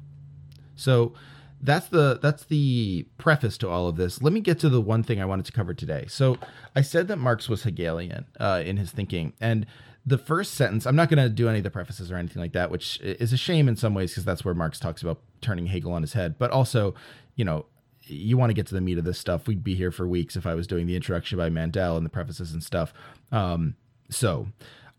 So 0.75 1.13
that's 1.62 1.88
the 1.88 2.20
that's 2.22 2.46
the 2.46 3.08
preface 3.18 3.58
to 3.60 3.70
all 3.70 3.88
of 3.88 3.96
this. 3.96 4.22
Let 4.22 4.34
me 4.34 4.39
get 4.39 4.60
to 4.60 4.70
the 4.70 4.82
one 4.82 5.03
thing 5.03 5.22
I 5.22 5.25
wanted 5.25 5.46
to 5.46 5.51
cover 5.51 5.74
today. 5.74 6.06
So 6.08 6.38
I 6.75 6.82
said 6.82 7.08
that 7.08 7.18
Marx 7.18 7.48
was 7.48 7.63
Hegelian 7.63 8.25
uh, 8.39 8.63
in 8.65 8.77
his 8.77 8.91
thinking, 8.91 9.34
and 9.39 9.65
the 10.06 10.18
first 10.18 10.56
sentence. 10.56 10.86
I'm 10.86 10.96
not 10.96 11.10
going 11.10 11.24
to 11.24 11.30
do 11.30 11.48
any 11.48 11.60
of 11.60 11.63
the 11.63 11.70
prefaces 11.70 12.12
or 12.12 12.15
anything 12.15 12.41
like 12.41 12.53
that, 12.53 12.72
which 12.72 13.00
is 13.01 13.34
a 13.34 13.38
shame 13.38 13.68
in 13.68 13.75
some 13.75 13.94
ways 13.94 14.12
because 14.12 14.25
that's 14.25 14.44
where 14.44 14.53
Marx 14.53 14.80
talks 14.80 15.01
about 15.01 15.20
turning 15.41 15.68
Hegel 15.68 15.94
on 15.94 16.01
his 16.01 16.13
head. 16.13 16.39
But 16.39 16.51
also, 16.51 16.96
you 17.36 17.46
know, 17.46 17.65
you 18.01 18.38
want 18.38 18.50
to 18.50 18.56
get 18.56 18.68
to 18.68 18.74
the 18.74 18.82
meat 18.82 18.98
of 18.98 19.06
this 19.06 19.20
stuff. 19.20 19.48
We'd 19.48 19.63
be 19.63 19.75
here 19.75 19.91
for 19.91 20.08
weeks 20.08 20.36
if 20.36 20.48
I 20.48 20.56
was 20.56 20.65
doing 20.65 20.88
the 20.88 20.96
introduction 20.96 21.38
by 21.38 21.50
Mandel 21.50 21.98
and 21.98 22.06
the 22.06 22.10
prefaces 22.10 22.51
and 22.51 22.63
stuff. 22.63 22.94
Um, 23.32 23.75
so 24.10 24.48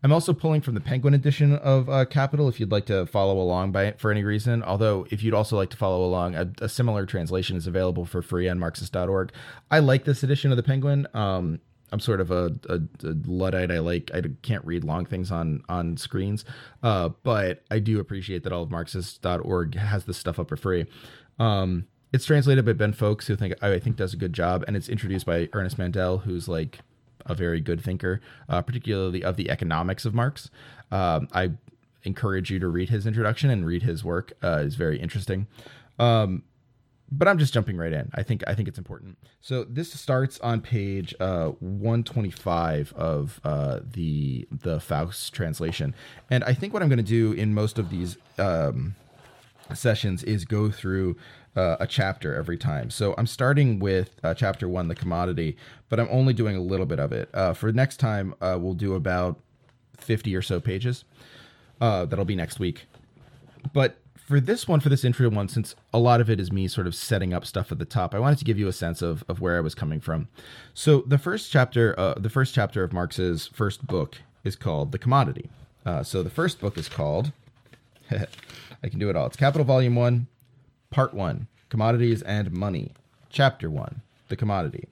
I'm 0.03 0.11
also 0.11 0.33
pulling 0.33 0.59
from 0.59 0.75
the 0.75 0.81
Penguin 0.81 1.13
edition 1.13 1.55
of 1.55 1.89
uh, 1.89 2.03
Capital 2.03 2.49
if 2.49 2.59
you'd 2.59 2.71
like 2.71 2.85
to 2.87 3.05
follow 3.05 3.39
along 3.39 3.71
by 3.71 3.85
it 3.85 3.99
for 3.99 4.11
any 4.11 4.23
reason. 4.23 4.61
Although, 4.61 5.07
if 5.09 5.23
you'd 5.23 5.33
also 5.33 5.55
like 5.55 5.69
to 5.69 5.77
follow 5.77 6.03
along, 6.03 6.35
a, 6.35 6.51
a 6.59 6.67
similar 6.67 7.05
translation 7.05 7.55
is 7.55 7.67
available 7.67 8.05
for 8.05 8.21
free 8.21 8.49
on 8.49 8.59
Marxist.org. 8.59 9.31
I 9.71 9.79
like 9.79 10.03
this 10.03 10.21
edition 10.21 10.51
of 10.51 10.57
the 10.57 10.63
Penguin. 10.63 11.07
Um, 11.13 11.61
I'm 11.93 12.01
sort 12.01 12.19
of 12.19 12.31
a, 12.31 12.51
a, 12.67 12.79
a, 13.07 13.13
luddite. 13.25 13.71
I 13.71 13.79
like 13.79 14.11
I 14.13 14.23
can't 14.41 14.65
read 14.65 14.83
long 14.83 15.05
things 15.05 15.31
on 15.31 15.63
on 15.69 15.95
screens, 15.95 16.43
uh, 16.81 17.09
but 17.21 17.63
I 17.71 17.79
do 17.79 17.99
appreciate 17.99 18.43
that 18.43 18.51
all 18.51 18.63
of 18.63 18.71
Marxist.org 18.71 19.75
has 19.75 20.05
this 20.05 20.17
stuff 20.17 20.39
up 20.39 20.49
for 20.49 20.57
free. 20.57 20.85
Um, 21.39 21.85
it's 22.11 22.25
translated 22.25 22.65
by 22.65 22.73
Ben 22.73 22.93
Fowkes, 22.93 23.27
who 23.27 23.35
think 23.35 23.53
I 23.61 23.77
think 23.79 23.95
does 23.95 24.13
a 24.13 24.17
good 24.17 24.33
job, 24.33 24.65
and 24.67 24.75
it's 24.75 24.89
introduced 24.89 25.25
by 25.25 25.49
Ernest 25.53 25.77
Mandel, 25.77 26.17
who's 26.19 26.47
like 26.47 26.79
a 27.25 27.35
very 27.35 27.61
good 27.61 27.81
thinker, 27.81 28.21
uh, 28.49 28.61
particularly 28.61 29.23
of 29.23 29.37
the 29.37 29.49
economics 29.49 30.05
of 30.05 30.13
Marx. 30.13 30.49
Um, 30.91 31.27
I 31.33 31.51
encourage 32.03 32.51
you 32.51 32.59
to 32.59 32.67
read 32.67 32.89
his 32.89 33.05
introduction 33.07 33.49
and 33.49 33.65
read 33.65 33.83
his 33.83 34.03
work. 34.03 34.33
Uh, 34.43 34.63
it's 34.65 34.75
very 34.75 34.99
interesting. 34.99 35.47
Um, 35.99 36.43
but 37.11 37.27
I'm 37.27 37.37
just 37.37 37.53
jumping 37.53 37.77
right 37.77 37.93
in. 37.93 38.09
I 38.15 38.23
think 38.23 38.43
I 38.47 38.55
think 38.55 38.67
it's 38.67 38.77
important. 38.77 39.17
So 39.41 39.65
this 39.65 39.93
starts 39.93 40.39
on 40.39 40.61
page 40.61 41.13
uh, 41.19 41.49
125 41.59 42.93
of 42.93 43.39
uh, 43.43 43.81
the 43.83 44.47
the 44.51 44.79
Fowkes 44.79 45.29
translation, 45.29 45.93
and 46.31 46.43
I 46.43 46.53
think 46.53 46.73
what 46.73 46.81
I'm 46.81 46.89
going 46.89 46.97
to 46.97 47.03
do 47.03 47.31
in 47.33 47.53
most 47.53 47.77
of 47.77 47.89
these 47.89 48.17
um, 48.39 48.95
sessions 49.73 50.23
is 50.23 50.45
go 50.45 50.69
through 50.69 51.15
uh, 51.55 51.77
a 51.79 51.87
chapter 51.87 52.35
every 52.35 52.57
time. 52.57 52.89
So 52.89 53.13
I'm 53.17 53.27
starting 53.27 53.79
with 53.79 54.15
uh, 54.23 54.33
chapter 54.33 54.67
one, 54.67 54.87
the 54.87 54.95
commodity, 54.95 55.57
but 55.89 55.99
I'm 55.99 56.07
only 56.09 56.33
doing 56.33 56.55
a 56.55 56.61
little 56.61 56.85
bit 56.85 56.99
of 56.99 57.11
it. 57.11 57.29
Uh, 57.33 57.53
for 57.53 57.71
next 57.71 57.97
time, 57.97 58.33
uh, 58.41 58.57
we'll 58.59 58.73
do 58.73 58.95
about 58.95 59.39
50 59.97 60.35
or 60.35 60.41
so 60.41 60.59
pages. 60.59 61.05
Uh, 61.79 62.05
that'll 62.05 62.25
be 62.25 62.35
next 62.35 62.59
week. 62.59 62.85
But 63.73 63.97
for 64.15 64.39
this 64.39 64.67
one, 64.67 64.79
for 64.79 64.89
this 64.89 65.03
intro 65.03 65.29
one, 65.29 65.47
since 65.47 65.75
a 65.93 65.99
lot 65.99 66.21
of 66.21 66.29
it 66.29 66.39
is 66.39 66.51
me 66.51 66.67
sort 66.67 66.87
of 66.87 66.95
setting 66.95 67.33
up 67.33 67.45
stuff 67.45 67.71
at 67.71 67.79
the 67.79 67.85
top, 67.85 68.15
I 68.15 68.19
wanted 68.19 68.39
to 68.39 68.45
give 68.45 68.57
you 68.57 68.67
a 68.67 68.73
sense 68.73 69.01
of, 69.01 69.23
of 69.27 69.41
where 69.41 69.57
I 69.57 69.61
was 69.61 69.75
coming 69.75 69.99
from. 69.99 70.27
So 70.73 71.01
the 71.01 71.17
first 71.17 71.51
chapter, 71.51 71.97
uh, 71.99 72.15
the 72.15 72.29
first 72.29 72.55
chapter 72.55 72.83
of 72.83 72.93
Marx's 72.93 73.47
first 73.47 73.85
book 73.85 74.17
is 74.43 74.55
called 74.55 74.91
The 74.91 74.97
Commodity. 74.97 75.49
so 76.03 76.23
the 76.23 76.29
first 76.29 76.59
book 76.59 76.77
is 76.77 76.89
called, 76.89 77.31
I 78.83 78.89
can 78.89 78.99
do 78.99 79.09
it 79.09 79.15
all. 79.15 79.25
It's 79.25 79.37
Capital 79.37 79.65
Volume 79.65 79.95
1, 79.95 80.27
Part 80.91 81.13
1 81.13 81.47
Commodities 81.69 82.21
and 82.21 82.51
Money, 82.51 82.91
Chapter 83.29 83.69
1 83.69 84.01
The 84.27 84.35
Commodity. 84.35 84.87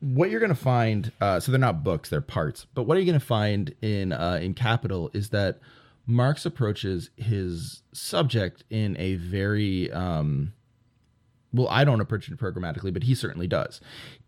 What 0.00 0.30
you're 0.30 0.40
going 0.40 0.50
to 0.50 0.54
find, 0.54 1.10
uh, 1.20 1.40
so 1.40 1.50
they're 1.50 1.58
not 1.58 1.82
books, 1.82 2.10
they're 2.10 2.20
parts, 2.20 2.66
but 2.74 2.82
what 2.82 2.96
are 2.96 3.00
you 3.00 3.06
going 3.06 3.18
to 3.18 3.24
find 3.24 3.74
in, 3.80 4.12
uh, 4.12 4.38
in 4.42 4.52
Capital 4.52 5.10
is 5.14 5.30
that 5.30 5.58
Marx 6.06 6.44
approaches 6.44 7.10
his 7.16 7.82
subject 7.92 8.64
in 8.70 8.96
a 8.98 9.14
very, 9.14 9.90
um, 9.92 10.52
well, 11.52 11.68
I 11.68 11.84
don't 11.84 12.00
approach 12.00 12.28
it 12.28 12.38
programmatically, 12.38 12.92
but 12.92 13.04
he 13.04 13.14
certainly 13.14 13.46
does. 13.46 13.80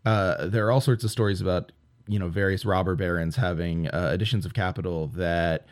Uh, 0.05 0.47
there 0.47 0.65
are 0.65 0.71
all 0.71 0.81
sorts 0.81 1.03
of 1.03 1.11
stories 1.11 1.41
about, 1.41 1.71
you 2.07 2.17
know, 2.17 2.29
various 2.29 2.65
robber 2.65 2.95
barons 2.95 3.35
having 3.35 3.87
uh, 3.89 4.11
editions 4.13 4.45
of 4.45 4.53
Capital 4.53 5.07
that 5.07 5.67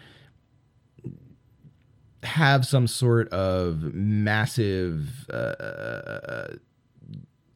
have 2.23 2.65
some 2.65 2.87
sort 2.87 3.29
of 3.29 3.93
massive 3.93 5.29
uh, 5.29 6.47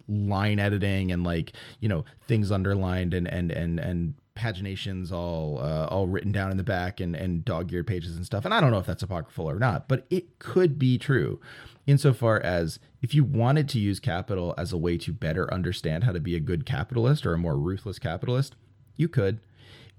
line 0.08 0.60
editing 0.60 1.12
and 1.12 1.24
like 1.24 1.53
you 1.79 1.89
know 1.89 2.05
things 2.27 2.51
underlined 2.51 3.13
and 3.13 3.27
and 3.27 3.51
and 3.51 3.79
and 3.79 4.13
paginations 4.36 5.12
all 5.12 5.60
uh, 5.60 5.86
all 5.86 6.08
written 6.08 6.32
down 6.32 6.50
in 6.51 6.58
the 6.58 6.63
back 6.63 7.00
and 7.00 7.15
and 7.15 7.46
dog-eared 7.46 7.86
pages 7.86 8.15
and 8.15 8.25
stuff. 8.25 8.46
And 8.46 8.53
i 8.53 8.60
don't 8.60 8.72
know 8.72 8.79
if 8.79 8.86
that's 8.86 9.03
apocryphal 9.03 9.50
or 9.50 9.60
not 9.60 9.88
but 9.88 10.05
it 10.10 10.39
could 10.39 10.79
be 10.79 10.98
true 10.98 11.39
insofar 11.86 12.39
as 12.39 12.79
if 13.01 13.13
you 13.13 13.24
wanted 13.24 13.67
to 13.70 13.79
use 13.79 14.00
capital 14.00 14.53
as 14.58 14.72
a 14.72 14.77
way 14.77 14.98
to 14.98 15.12
better 15.12 15.53
understand 15.53 16.03
how 16.03 16.12
to 16.12 16.20
be 16.20 16.36
a 16.36 16.39
good 16.39 16.65
capitalist 16.65 17.25
or 17.25 17.34
a 17.34 17.38
more 17.38 17.58
ruthless 17.58 18.00
capitalist 18.00 18.55
you 18.96 19.08
could. 19.08 19.39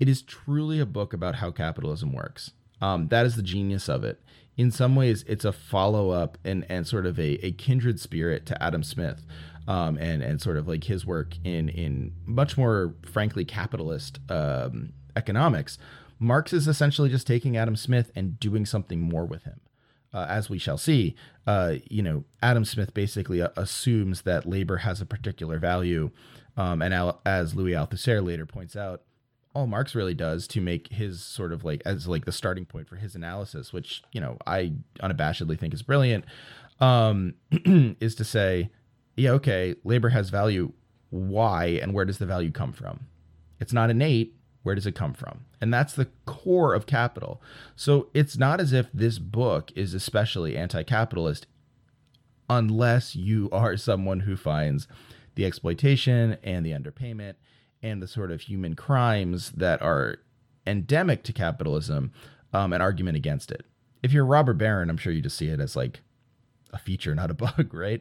It 0.01 0.09
is 0.09 0.23
truly 0.23 0.81
a 0.81 0.87
book 0.87 1.13
about 1.13 1.37
how 1.37 1.51
capitalism 1.51 2.13
works. 2.13 2.53
Um, 2.81 3.09
that 3.09 3.27
is 3.27 3.37
the 3.37 3.43
genius 3.43 3.89
of 3.89 4.05
it 4.05 4.21
in 4.57 4.71
some 4.71 4.95
ways 4.95 5.25
it's 5.27 5.45
a 5.45 5.53
follow-up 5.53 6.39
and, 6.45 6.65
and 6.69 6.87
sort 6.87 7.07
of 7.07 7.19
a, 7.19 7.45
a 7.45 7.53
kindred 7.53 7.99
spirit 7.99 8.47
to 8.47 8.63
adam 8.63 8.83
smith 8.83 9.27
um, 9.67 9.97
and 9.99 10.23
and 10.23 10.41
sort 10.41 10.57
of 10.57 10.69
like 10.69 10.85
his 10.85 11.07
work 11.07 11.35
in 11.45 11.69
in 11.69 12.13
much 12.25 12.57
more 12.57 12.95
frankly 13.05 13.45
capitalist 13.45 14.19
um, 14.29 14.93
economics. 15.17 15.79
Marx 16.19 16.53
is 16.53 16.69
essentially 16.69 17.09
just 17.09 17.27
taking 17.27 17.57
adam 17.57 17.77
smith 17.77 18.11
and 18.15 18.39
doing 18.39 18.67
something 18.67 19.01
more 19.01 19.25
with 19.25 19.45
him. 19.45 19.61
Uh, 20.13 20.27
as 20.29 20.49
we 20.49 20.59
shall 20.59 20.79
see 20.79 21.17
uh, 21.47 21.75
you 21.91 22.03
know 22.03 22.25
adam 22.41 22.65
smith 22.65 22.95
basically 22.95 23.43
uh, 23.43 23.49
assumes 23.57 24.23
that 24.23 24.47
labor 24.47 24.79
has 24.79 25.01
a 25.01 25.07
particular 25.07 25.59
value 25.59 26.11
um, 26.57 26.81
and 26.81 26.95
as 27.27 27.57
louis 27.57 27.73
althusser 27.73 28.25
later 28.25 28.47
points 28.47 28.77
out 28.77 29.03
all 29.55 29.67
Marx 29.67 29.95
really 29.95 30.15
does 30.15 30.47
to 30.49 30.61
make 30.61 30.89
his 30.89 31.23
sort 31.23 31.53
of 31.53 31.65
like 31.65 31.81
as 31.85 32.09
like 32.09 32.25
the 32.25 32.33
starting 32.33 32.65
point 32.65 32.89
for 32.89 32.97
his 32.97 33.15
analysis, 33.15 33.73
which 33.73 34.03
you 34.13 34.21
know 34.21 34.37
I 34.47 34.73
unabashedly 35.01 35.59
think 35.59 35.73
is 35.73 35.83
brilliant, 35.83 36.25
um, 36.81 37.35
is 38.01 38.15
to 38.17 38.25
say, 38.25 38.71
yeah, 39.17 39.31
okay, 39.31 39.77
labor 39.85 40.11
has 40.11 40.31
value. 40.31 40.73
Why 41.11 41.67
and 41.81 41.95
where 41.95 42.05
does 42.05 42.19
the 42.19 42.27
value 42.27 42.51
come 42.51 42.73
from? 42.73 43.07
It's 43.61 43.73
not 43.73 43.91
innate. 43.91 44.35
Where 44.65 44.75
does 44.75 44.87
it 44.87 44.95
come 44.95 45.15
from? 45.15 45.45
And 45.61 45.73
that's 45.73 45.93
the 45.93 46.09
core 46.27 46.75
of 46.75 46.87
capital. 46.87 47.41
So 47.77 48.09
it's 48.15 48.37
not 48.37 48.61
as 48.61 48.73
if 48.73 48.89
this 48.93 49.19
book 49.19 49.71
is 49.77 49.95
especially 49.95 50.57
anti-capitalist, 50.57 51.47
unless 52.49 53.15
you 53.15 53.49
are 53.53 53.77
someone 53.77 54.21
who 54.21 54.37
finds 54.37 54.89
the 55.35 55.45
exploitation 55.45 56.39
and 56.43 56.65
the 56.65 56.73
underpayment 56.73 57.35
and 57.85 58.03
the 58.03 58.09
sort 58.09 58.33
of 58.33 58.41
human 58.41 58.75
crimes 58.75 59.53
that 59.53 59.81
are 59.83 60.17
endemic 60.67 61.23
to 61.23 61.33
capitalism 61.33 62.13
um, 62.55 62.73
an 62.73 62.81
argument 62.81 63.17
against 63.17 63.51
it. 63.51 63.67
If 64.03 64.13
you're 64.13 64.25
robber 64.25 64.55
baron, 64.55 64.89
I'm 64.89 64.97
sure 64.97 65.13
you 65.13 65.21
just 65.21 65.37
see 65.37 65.49
it 65.49 65.61
as 65.61 65.77
like 65.77 66.01
a 66.73 66.79
feature, 66.79 67.15
not 67.15 67.31
a 67.31 67.35
bug, 67.45 67.73
right? 67.73 68.01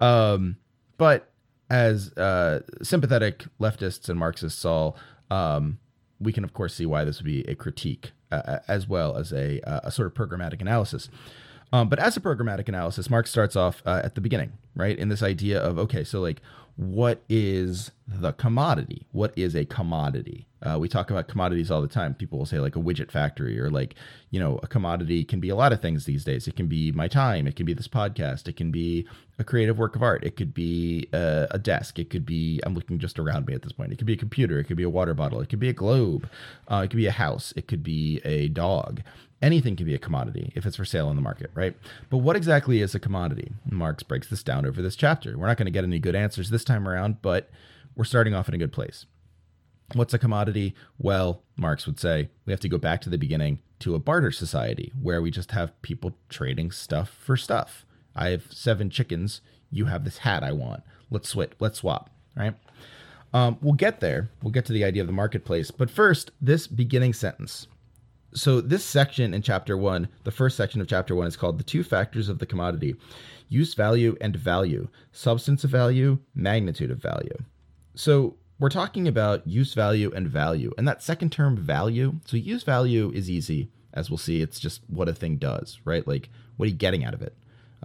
Um, 0.00 0.56
but 0.96 1.32
as 1.68 2.12
uh, 2.12 2.60
sympathetic 2.82 3.44
leftists 3.60 4.08
and 4.08 4.18
Marxists 4.18 4.64
all, 4.64 4.96
um, 5.30 5.78
we 6.20 6.32
can 6.32 6.44
of 6.44 6.54
course 6.54 6.74
see 6.74 6.86
why 6.86 7.04
this 7.04 7.18
would 7.18 7.26
be 7.26 7.42
a 7.42 7.56
critique 7.56 8.12
uh, 8.30 8.58
as 8.68 8.88
well 8.88 9.16
as 9.16 9.32
a, 9.32 9.60
a 9.64 9.90
sort 9.90 10.06
of 10.06 10.14
programmatic 10.14 10.60
analysis. 10.60 11.08
Um, 11.72 11.88
but 11.88 11.98
as 11.98 12.16
a 12.16 12.20
programmatic 12.20 12.68
analysis, 12.68 13.10
Marx 13.10 13.30
starts 13.32 13.56
off 13.56 13.82
uh, 13.84 14.00
at 14.04 14.14
the 14.14 14.20
beginning, 14.20 14.52
right? 14.76 14.96
In 14.96 15.08
this 15.08 15.24
idea 15.24 15.60
of 15.60 15.76
okay, 15.76 16.04
so 16.04 16.20
like, 16.20 16.40
what 16.76 17.22
is 17.28 17.90
the 18.06 18.32
commodity? 18.32 19.06
What 19.12 19.32
is 19.36 19.54
a 19.54 19.64
commodity? 19.64 20.46
Uh, 20.62 20.78
we 20.78 20.88
talk 20.88 21.10
about 21.10 21.28
commodities 21.28 21.70
all 21.70 21.80
the 21.80 21.88
time. 21.88 22.14
People 22.14 22.38
will 22.38 22.46
say 22.46 22.58
like 22.58 22.76
a 22.76 22.80
widget 22.80 23.10
factory 23.10 23.58
or 23.58 23.70
like, 23.70 23.94
you 24.30 24.38
know, 24.38 24.58
a 24.62 24.66
commodity 24.66 25.24
can 25.24 25.40
be 25.40 25.48
a 25.48 25.56
lot 25.56 25.72
of 25.72 25.80
things 25.80 26.04
these 26.04 26.24
days. 26.24 26.46
It 26.46 26.56
can 26.56 26.66
be 26.66 26.92
my 26.92 27.08
time. 27.08 27.46
It 27.46 27.56
can 27.56 27.66
be 27.66 27.74
this 27.74 27.88
podcast. 27.88 28.46
It 28.48 28.56
can 28.56 28.70
be 28.70 29.06
a 29.38 29.44
creative 29.44 29.78
work 29.78 29.96
of 29.96 30.02
art. 30.02 30.24
It 30.24 30.36
could 30.36 30.54
be 30.54 31.08
a, 31.12 31.48
a 31.50 31.58
desk. 31.58 31.98
It 31.98 32.10
could 32.10 32.26
be, 32.26 32.60
I'm 32.64 32.74
looking 32.74 32.98
just 32.98 33.18
around 33.18 33.46
me 33.46 33.54
at 33.54 33.62
this 33.62 33.72
point. 33.72 33.92
It 33.92 33.96
could 33.96 34.06
be 34.06 34.14
a 34.14 34.18
computer. 34.18 34.58
It 34.58 34.64
could 34.64 34.76
be 34.76 34.82
a 34.82 34.90
water 34.90 35.14
bottle. 35.14 35.40
It 35.40 35.48
could 35.48 35.60
be 35.60 35.70
a 35.70 35.74
globe. 35.74 36.28
Uh, 36.68 36.82
it 36.84 36.88
could 36.88 36.98
be 36.98 37.06
a 37.06 37.12
house. 37.12 37.52
It 37.56 37.68
could 37.68 37.82
be 37.82 38.20
a 38.24 38.48
dog. 38.48 39.02
Anything 39.42 39.76
can 39.76 39.84
be 39.84 39.94
a 39.94 39.98
commodity 39.98 40.52
if 40.54 40.64
it's 40.64 40.76
for 40.76 40.86
sale 40.86 41.08
on 41.08 41.16
the 41.16 41.22
market, 41.22 41.50
right? 41.54 41.76
But 42.08 42.18
what 42.18 42.36
exactly 42.36 42.80
is 42.80 42.94
a 42.94 43.00
commodity? 43.00 43.52
Marx 43.70 44.02
breaks 44.02 44.28
this 44.28 44.42
down 44.42 44.64
over 44.64 44.80
this 44.80 44.96
chapter. 44.96 45.36
We're 45.36 45.48
not 45.48 45.58
going 45.58 45.66
to 45.66 45.72
get 45.72 45.84
any 45.84 45.98
good 45.98 46.14
answers 46.14 46.48
this 46.48 46.64
time 46.64 46.88
around, 46.88 47.20
but 47.20 47.50
we're 47.96 48.04
starting 48.04 48.34
off 48.34 48.48
in 48.48 48.54
a 48.54 48.58
good 48.58 48.72
place. 48.72 49.06
What's 49.92 50.14
a 50.14 50.18
commodity? 50.18 50.74
Well, 50.98 51.42
Marx 51.56 51.86
would 51.86 52.00
say 52.00 52.30
we 52.46 52.52
have 52.52 52.60
to 52.60 52.68
go 52.68 52.78
back 52.78 53.00
to 53.02 53.10
the 53.10 53.18
beginning 53.18 53.60
to 53.80 53.94
a 53.94 53.98
barter 53.98 54.30
society 54.30 54.92
where 55.00 55.20
we 55.20 55.30
just 55.30 55.50
have 55.50 55.80
people 55.82 56.16
trading 56.28 56.70
stuff 56.70 57.10
for 57.20 57.36
stuff. 57.36 57.84
I 58.16 58.30
have 58.30 58.50
seven 58.50 58.90
chickens. 58.90 59.40
You 59.70 59.86
have 59.86 60.04
this 60.04 60.18
hat 60.18 60.42
I 60.42 60.52
want. 60.52 60.82
Let's 61.10 61.28
switch. 61.28 61.52
Let's 61.60 61.78
swap. 61.78 62.10
Right. 62.36 62.54
Um, 63.32 63.58
we'll 63.60 63.74
get 63.74 64.00
there. 64.00 64.30
We'll 64.42 64.52
get 64.52 64.64
to 64.66 64.72
the 64.72 64.84
idea 64.84 65.02
of 65.02 65.08
the 65.08 65.12
marketplace. 65.12 65.70
But 65.70 65.90
first, 65.90 66.30
this 66.40 66.66
beginning 66.66 67.12
sentence. 67.12 67.66
So, 68.32 68.60
this 68.60 68.84
section 68.84 69.32
in 69.32 69.42
chapter 69.42 69.76
one, 69.76 70.08
the 70.24 70.32
first 70.32 70.56
section 70.56 70.80
of 70.80 70.88
chapter 70.88 71.14
one, 71.14 71.28
is 71.28 71.36
called 71.36 71.58
The 71.58 71.64
Two 71.64 71.84
Factors 71.84 72.28
of 72.28 72.40
the 72.40 72.46
Commodity 72.46 72.96
Use 73.48 73.74
Value 73.74 74.16
and 74.20 74.34
Value, 74.34 74.88
Substance 75.12 75.62
of 75.62 75.70
Value, 75.70 76.18
Magnitude 76.34 76.90
of 76.90 76.98
Value. 76.98 77.36
So, 77.94 78.36
we're 78.58 78.68
talking 78.68 79.08
about 79.08 79.46
use 79.46 79.74
value 79.74 80.12
and 80.14 80.28
value. 80.28 80.72
And 80.78 80.86
that 80.86 81.02
second 81.02 81.32
term, 81.32 81.56
value, 81.56 82.14
so 82.24 82.36
use 82.36 82.62
value 82.62 83.10
is 83.12 83.28
easy. 83.28 83.68
As 83.92 84.10
we'll 84.10 84.18
see, 84.18 84.40
it's 84.40 84.60
just 84.60 84.80
what 84.88 85.08
a 85.08 85.14
thing 85.14 85.36
does, 85.36 85.80
right? 85.84 86.06
Like, 86.06 86.28
what 86.56 86.66
are 86.66 86.70
you 86.70 86.76
getting 86.76 87.04
out 87.04 87.14
of 87.14 87.22
it? 87.22 87.34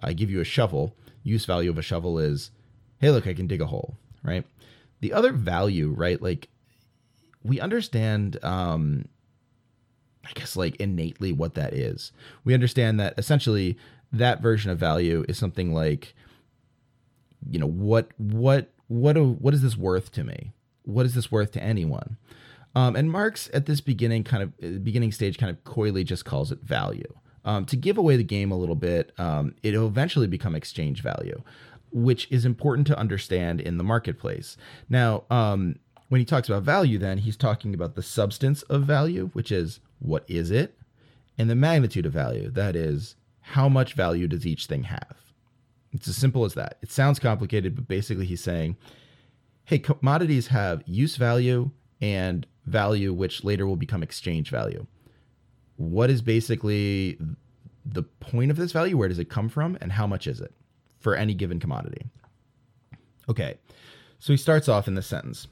I 0.02 0.14
give 0.14 0.30
you 0.30 0.40
a 0.40 0.46
shovel. 0.46 0.96
Use 1.24 1.46
value 1.46 1.70
of 1.70 1.78
a 1.78 1.84
shovel 1.84 2.20
is, 2.20 2.52
hey, 3.00 3.10
look, 3.10 3.28
I 3.28 3.34
can 3.34 3.48
dig 3.48 3.62
a 3.62 3.66
hole, 3.66 3.98
right? 4.24 4.46
The 5.02 5.14
other 5.14 5.32
value, 5.32 5.90
right? 5.90 6.22
Like, 6.22 6.50
we 7.44 7.60
understand, 7.60 8.44
um, 8.44 9.08
I 10.26 10.32
guess, 10.34 10.56
like 10.56 10.76
innately 10.76 11.32
what 11.32 11.56
that 11.56 11.74
is. 11.74 12.12
We 12.44 12.54
understand 12.54 13.00
that 13.00 13.16
essentially 13.18 13.78
that 14.12 14.42
version 14.42 14.72
of 14.72 14.78
value 14.78 15.26
is 15.28 15.38
something 15.38 15.74
like, 15.74 16.14
you 17.50 17.60
know, 17.60 17.68
what, 17.68 18.10
what, 18.18 18.70
what, 18.90 19.16
what 19.18 19.54
is 19.54 19.62
this 19.62 19.78
worth 19.78 20.12
to 20.12 20.24
me? 20.26 20.52
what 20.90 21.06
is 21.06 21.16
this 21.16 21.32
worth 21.32 21.52
to 21.52 21.64
anyone? 21.64 22.18
Um, 22.76 22.96
and 22.96 23.12
Marx 23.12 23.50
at 23.54 23.66
this 23.66 23.82
beginning 23.82 24.24
kind 24.24 24.44
of 24.44 24.54
uh, 24.64 24.80
beginning 24.80 25.12
stage 25.12 25.38
kind 25.38 25.50
of 25.50 25.64
coyly 25.64 26.04
just 26.04 26.26
calls 26.26 26.52
it 26.52 26.60
value. 26.62 27.14
Um, 27.46 27.66
to 27.66 27.76
give 27.76 27.98
away 27.98 28.16
the 28.18 28.24
game 28.24 28.52
a 28.52 28.58
little 28.58 28.76
bit, 28.76 29.12
um, 29.18 29.56
it'll 29.64 29.88
eventually 29.88 30.28
become 30.28 30.56
exchange 30.56 31.02
value, 31.02 31.42
which 31.92 32.28
is 32.30 32.46
important 32.46 32.86
to 32.88 33.00
understand 33.00 33.62
in 33.62 33.78
the 33.78 33.84
marketplace. 33.84 34.58
Now, 34.90 35.24
um, 35.30 35.78
when 36.10 36.20
he 36.20 36.26
talks 36.26 36.50
about 36.50 36.64
value, 36.64 36.98
then 36.98 37.20
he's 37.20 37.38
talking 37.38 37.74
about 37.74 37.96
the 37.96 38.04
substance 38.04 38.62
of 38.64 38.84
value, 38.84 39.30
which 39.34 39.52
is 39.52 39.80
what 40.00 40.26
is 40.28 40.52
it, 40.52 40.78
and 41.38 41.50
the 41.50 41.56
magnitude 41.56 42.06
of 42.06 42.14
value, 42.14 42.50
that 42.52 42.76
is, 42.76 43.16
how 43.42 43.70
much 43.70 43.94
value 43.94 44.28
does 44.28 44.46
each 44.46 44.66
thing 44.66 44.84
have? 44.84 45.29
It's 45.94 46.08
as 46.08 46.16
simple 46.16 46.46
as 46.46 46.54
that. 46.54 46.78
It 46.82 46.92
sounds 46.92 47.20
complicated, 47.20 47.76
but 47.76 47.88
basically 47.88 48.26
he's 48.26 48.44
saying 48.44 48.78
hey, 49.70 49.78
commodities 49.78 50.48
have 50.48 50.82
use 50.88 51.16
value 51.16 51.70
and 52.02 52.48
value, 52.66 53.14
which 53.14 53.44
later 53.44 53.68
will 53.68 53.76
become 53.76 54.02
exchange 54.02 54.50
value. 54.50 54.88
What 55.76 56.10
is 56.10 56.24
basically 56.24 57.20
the 57.86 58.02
point 58.02 58.50
of 58.50 58.58
this 58.58 58.72
value? 58.72 58.98
Where 58.98 59.08
does 59.08 59.20
it 59.20 59.30
come 59.30 59.48
from? 59.48 59.78
And 59.80 59.92
how 59.92 60.08
much 60.08 60.26
is 60.26 60.42
it 60.42 60.52
for 61.00 61.16
any 61.16 61.36
given 61.36 61.60
commodity? 61.60 62.08
Okay, 63.30 63.60
so 64.18 64.34
he 64.34 64.38
starts 64.38 64.68
off 64.68 64.88
in 64.88 64.96
this 64.96 65.06
sentence 65.06 65.48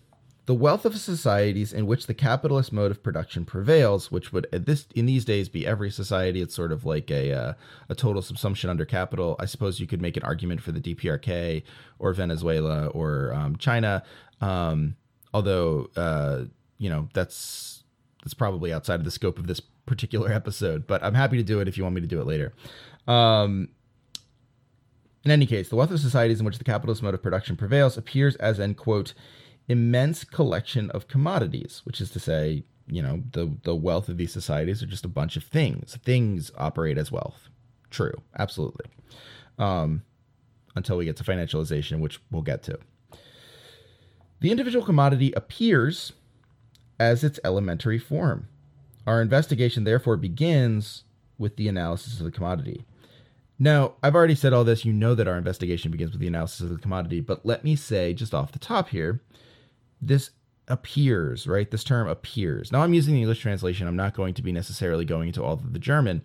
the 0.48 0.54
wealth 0.54 0.86
of 0.86 0.98
societies 0.98 1.74
in 1.74 1.86
which 1.86 2.08
the 2.08 2.13
capitalist 2.13 2.72
mode 2.72 2.89
of 2.89 3.04
production 3.04 3.44
prevails, 3.44 4.10
which 4.10 4.32
would 4.32 4.48
at 4.54 4.66
this 4.66 4.88
in 4.96 5.06
these 5.06 5.25
days 5.25 5.50
be 5.50 5.68
every 5.68 5.92
society. 5.92 6.42
It's 6.42 6.56
sort 6.56 6.72
of 6.72 6.86
like 6.86 7.12
a 7.12 7.34
uh, 7.34 7.54
a 7.89 7.96
total 7.96 8.22
subsumption 8.22 8.70
under 8.70 8.86
capital. 8.86 9.36
I 9.39 9.46
suppose 9.46 9.82
you 9.82 9.88
could 9.88 10.01
make 10.01 10.16
an 10.16 10.24
argument 10.24 10.62
for 10.62 10.72
the 10.72 10.80
DPRK 10.80 11.63
or 12.00 12.13
Venezuela 12.13 12.88
or 12.88 13.34
um, 13.34 13.58
China, 13.58 14.04
um, 14.39 14.96
although 15.34 15.89
uh, 15.98 16.44
you 16.77 16.89
know 16.89 17.10
that's 17.13 17.84
that's 18.24 18.34
probably 18.34 18.71
outside 18.71 19.02
of 19.02 19.06
the 19.06 19.12
scope 19.12 19.38
of 19.38 19.48
this 19.48 19.60
particular 19.60 20.32
episode. 20.32 20.88
But 20.88 21.04
I'm 21.04 21.13
happy 21.13 21.36
to 21.36 21.43
do 21.43 21.60
it 21.60 21.67
if 21.67 21.78
you 21.78 21.84
want 21.84 21.95
me 21.95 22.02
to 22.02 22.08
do 22.08 22.21
it 22.21 22.26
later. 22.26 22.54
Um, 23.06 23.67
in 25.26 25.32
any 25.32 25.45
case, 25.45 25.67
the 25.67 25.76
wealth 25.76 25.91
of 25.91 26.00
societies 26.00 26.39
in 26.39 26.45
which 26.45 26.58
the 26.58 26.63
capitalist 26.63 27.04
mode 27.04 27.15
of 27.15 27.21
production 27.21 27.58
prevails 27.58 27.98
appears 27.98 28.38
as 28.38 28.60
an 28.60 28.76
quote 28.76 29.13
immense 29.67 30.23
collection 30.23 30.89
of 30.91 31.08
commodities, 31.08 31.82
which 31.84 31.99
is 31.99 32.10
to 32.12 32.19
say, 32.19 32.63
you 32.88 33.01
know, 33.01 33.23
the, 33.32 33.51
the 33.63 33.75
wealth 33.75 34.08
of 34.08 34.17
these 34.17 34.32
societies 34.32 34.82
are 34.82 34.88
just 34.88 35.06
a 35.06 35.10
bunch 35.10 35.36
of 35.36 35.43
things. 35.43 35.97
Things 36.03 36.51
operate 36.58 36.97
as 36.97 37.12
wealth. 37.12 37.49
True, 37.89 38.13
absolutely. 38.38 38.86
Um, 39.60 40.03
until 40.75 40.97
we 40.97 41.06
get 41.06 41.17
to 41.17 41.23
financialization, 41.23 41.99
which 41.99 42.19
we'll 42.32 42.43
get 42.43 42.63
to. 42.63 42.80
The 44.39 44.51
individual 44.51 44.86
commodity 44.86 45.34
appears 45.34 46.13
as 46.99 47.23
its 47.23 47.39
elementary 47.43 47.97
form. 47.97 48.47
Our 49.06 49.21
investigation, 49.21 49.84
therefore, 49.84 50.17
begins 50.17 51.03
with 51.38 51.56
the 51.56 51.67
analysis 51.67 52.19
of 52.19 52.25
the 52.25 52.32
commodity. 52.32 52.86
Now, 53.60 53.93
I've 54.03 54.15
already 54.15 54.36
said 54.36 54.53
all 54.53 54.63
this. 54.63 54.86
You 54.86 54.93
know 54.93 55.15
that 55.15 55.27
our 55.27 55.38
investigation 55.38 55.91
begins 55.91 56.12
with 56.12 56.21
the 56.21 56.27
analysis 56.27 56.62
of 56.62 56.69
the 56.69 56.77
commodity, 56.77 57.21
but 57.21 57.45
let 57.45 57.63
me 57.63 57.75
say 57.75 58.13
just 58.13 58.34
off 58.34 58.51
the 58.51 58.60
top 58.60 58.89
here 58.89 59.21
this 60.01 60.31
appears, 60.67 61.47
right? 61.47 61.69
This 61.69 61.83
term 61.83 62.07
appears. 62.07 62.71
Now 62.71 62.81
I'm 62.81 62.93
using 62.93 63.13
the 63.13 63.21
English 63.21 63.39
translation. 63.39 63.88
I'm 63.88 63.95
not 63.95 64.13
going 64.13 64.33
to 64.36 64.41
be 64.41 64.51
necessarily 64.51 65.05
going 65.05 65.27
into 65.27 65.43
all 65.43 65.53
of 65.53 65.73
the 65.73 65.79
German, 65.79 66.21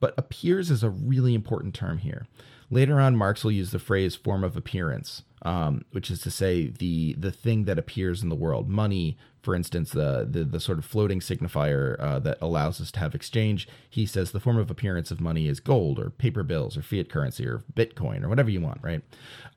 but 0.00 0.14
appears 0.18 0.70
is 0.70 0.82
a 0.82 0.90
really 0.90 1.34
important 1.34 1.74
term 1.74 1.98
here. 1.98 2.26
Later 2.70 3.00
on, 3.00 3.16
Marx 3.16 3.44
will 3.44 3.52
use 3.52 3.70
the 3.70 3.78
phrase 3.78 4.16
form 4.16 4.42
of 4.42 4.56
appearance, 4.56 5.22
um, 5.42 5.84
which 5.92 6.10
is 6.10 6.20
to 6.22 6.30
say 6.30 6.68
the 6.68 7.14
the 7.14 7.30
thing 7.30 7.64
that 7.64 7.78
appears 7.78 8.22
in 8.22 8.28
the 8.28 8.34
world. 8.34 8.68
Money, 8.68 9.16
for 9.42 9.54
instance, 9.54 9.90
the 9.90 10.26
the, 10.28 10.44
the 10.44 10.58
sort 10.58 10.78
of 10.78 10.84
floating 10.84 11.20
signifier 11.20 11.98
uh, 12.00 12.18
that 12.20 12.38
allows 12.40 12.80
us 12.80 12.90
to 12.92 12.98
have 12.98 13.14
exchange. 13.14 13.68
He 13.88 14.04
says 14.04 14.32
the 14.32 14.40
form 14.40 14.58
of 14.58 14.70
appearance 14.70 15.10
of 15.10 15.20
money 15.20 15.46
is 15.46 15.60
gold 15.60 15.98
or 16.00 16.10
paper 16.10 16.42
bills 16.42 16.76
or 16.76 16.82
fiat 16.82 17.08
currency 17.08 17.46
or 17.46 17.62
Bitcoin 17.74 18.24
or 18.24 18.28
whatever 18.28 18.50
you 18.50 18.60
want, 18.60 18.80
right? 18.82 19.02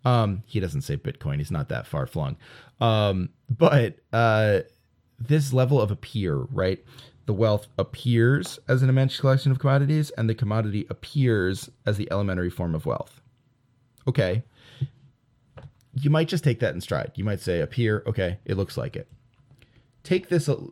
Um, 0.06 0.44
he 0.46 0.60
doesn't 0.60 0.82
say 0.82 0.96
Bitcoin. 0.96 1.38
He's 1.38 1.52
not 1.52 1.70
that 1.70 1.88
far 1.88 2.06
flung. 2.06 2.38
Um, 2.80 3.30
but 3.50 3.98
uh, 4.14 4.60
this 5.20 5.52
level 5.52 5.82
of 5.82 5.92
appear, 5.92 6.36
right? 6.36 6.84
The 7.30 7.34
wealth 7.34 7.68
appears 7.78 8.58
as 8.68 8.82
an 8.82 8.90
immense 8.90 9.20
collection 9.20 9.52
of 9.52 9.60
commodities, 9.60 10.10
and 10.10 10.28
the 10.28 10.34
commodity 10.34 10.88
appears 10.90 11.70
as 11.86 11.96
the 11.96 12.12
elementary 12.12 12.50
form 12.50 12.74
of 12.74 12.88
wealth. 12.88 13.22
Okay. 14.08 14.42
You 15.94 16.10
might 16.10 16.28
just 16.28 16.44
take 16.44 16.60
that 16.62 16.74
in 16.74 16.82
stride. 16.82 17.12
You 17.14 17.24
might 17.24 17.40
say, 17.40 17.62
appear, 17.62 18.02
okay, 18.08 18.40
it 18.46 18.58
looks 18.58 18.78
like 18.78 18.96
it. 18.96 19.08
Take 20.02 20.30
this 20.30 20.50
uh, 20.50 20.72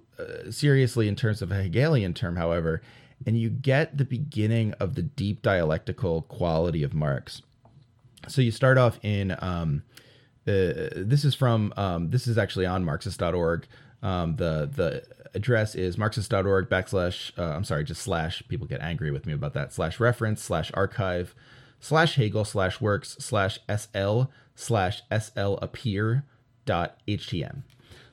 seriously 0.49 1.07
in 1.07 1.15
terms 1.15 1.43
of 1.43 1.51
a 1.51 1.61
Hegelian 1.61 2.15
term, 2.15 2.37
however, 2.37 2.81
and 3.27 3.39
you 3.39 3.51
get 3.51 3.95
the 3.95 4.03
beginning 4.03 4.73
of 4.79 4.95
the 4.95 5.03
deep 5.03 5.43
dialectical 5.43 6.23
quality 6.23 6.81
of 6.81 6.91
Marx. 6.91 7.43
So 8.27 8.41
you 8.41 8.49
start 8.49 8.79
off 8.79 8.97
in 9.03 9.37
um, 9.43 9.83
uh, 10.47 10.89
this 10.95 11.23
is 11.23 11.35
from 11.35 11.71
um, 11.77 12.09
this 12.09 12.25
is 12.25 12.39
actually 12.39 12.65
on 12.65 12.83
Marxist.org. 12.83 13.67
Um, 14.01 14.35
the 14.35 14.69
the 14.73 15.03
address 15.33 15.75
is 15.75 15.97
Marxist.org 15.97 16.69
backslash 16.69 17.37
uh, 17.37 17.55
I'm 17.55 17.63
sorry, 17.63 17.83
just 17.83 18.01
slash. 18.01 18.43
People 18.47 18.67
get 18.67 18.81
angry 18.81 19.11
with 19.11 19.25
me 19.25 19.33
about 19.33 19.53
that. 19.53 19.73
Slash 19.73 19.99
reference 19.99 20.41
slash 20.41 20.71
archive 20.73 21.35
slash 21.79 22.15
Hegel 22.15 22.45
slash 22.45 22.81
works 22.81 23.17
slash 23.19 23.59
sl 23.69 24.23
slash 24.55 25.01
sl 25.11 25.53
appear 25.61 26.25
dot 26.65 26.99
htm. 27.07 27.63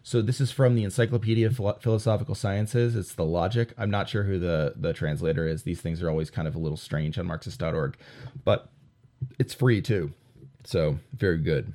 So 0.02 0.20
this 0.20 0.38
is 0.38 0.50
from 0.50 0.74
the 0.74 0.84
Encyclopedia 0.84 1.46
of 1.46 1.56
Philosophical 1.80 2.34
Sciences. 2.34 2.94
It's 2.94 3.14
the 3.14 3.24
logic. 3.24 3.72
I'm 3.78 3.90
not 3.90 4.08
sure 4.08 4.24
who 4.24 4.38
the 4.38 4.74
the 4.76 4.92
translator 4.92 5.46
is. 5.46 5.62
These 5.62 5.80
things 5.80 6.02
are 6.02 6.10
always 6.10 6.30
kind 6.30 6.46
of 6.46 6.54
a 6.54 6.58
little 6.58 6.76
strange 6.76 7.18
on 7.18 7.26
Marxist.org, 7.26 7.96
but 8.44 8.68
it's 9.38 9.54
free 9.54 9.80
too. 9.80 10.12
So 10.64 10.98
very 11.14 11.38
good. 11.38 11.72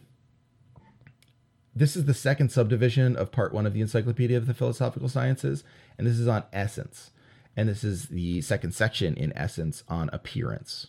This 1.76 1.96
is 1.96 2.06
the 2.06 2.14
second 2.14 2.52
subdivision 2.52 3.16
of 3.16 3.32
part 3.32 3.54
one 3.54 3.66
of 3.66 3.74
the 3.74 3.82
Encyclopedia 3.82 4.38
of 4.38 4.48
the 4.48 4.54
Philosophical 4.54 5.10
Sciences, 5.10 5.64
and 5.98 6.08
this 6.08 6.20
is 6.20 6.28
on 6.28 6.44
essence. 6.52 7.12
And 7.56 7.68
this 7.68 7.84
is 7.84 8.08
the 8.08 8.42
second 8.42 8.74
section 8.74 9.16
in 9.16 9.34
essence 9.36 9.84
on 9.88 10.10
appearance. 10.14 10.88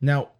Now, 0.00 0.30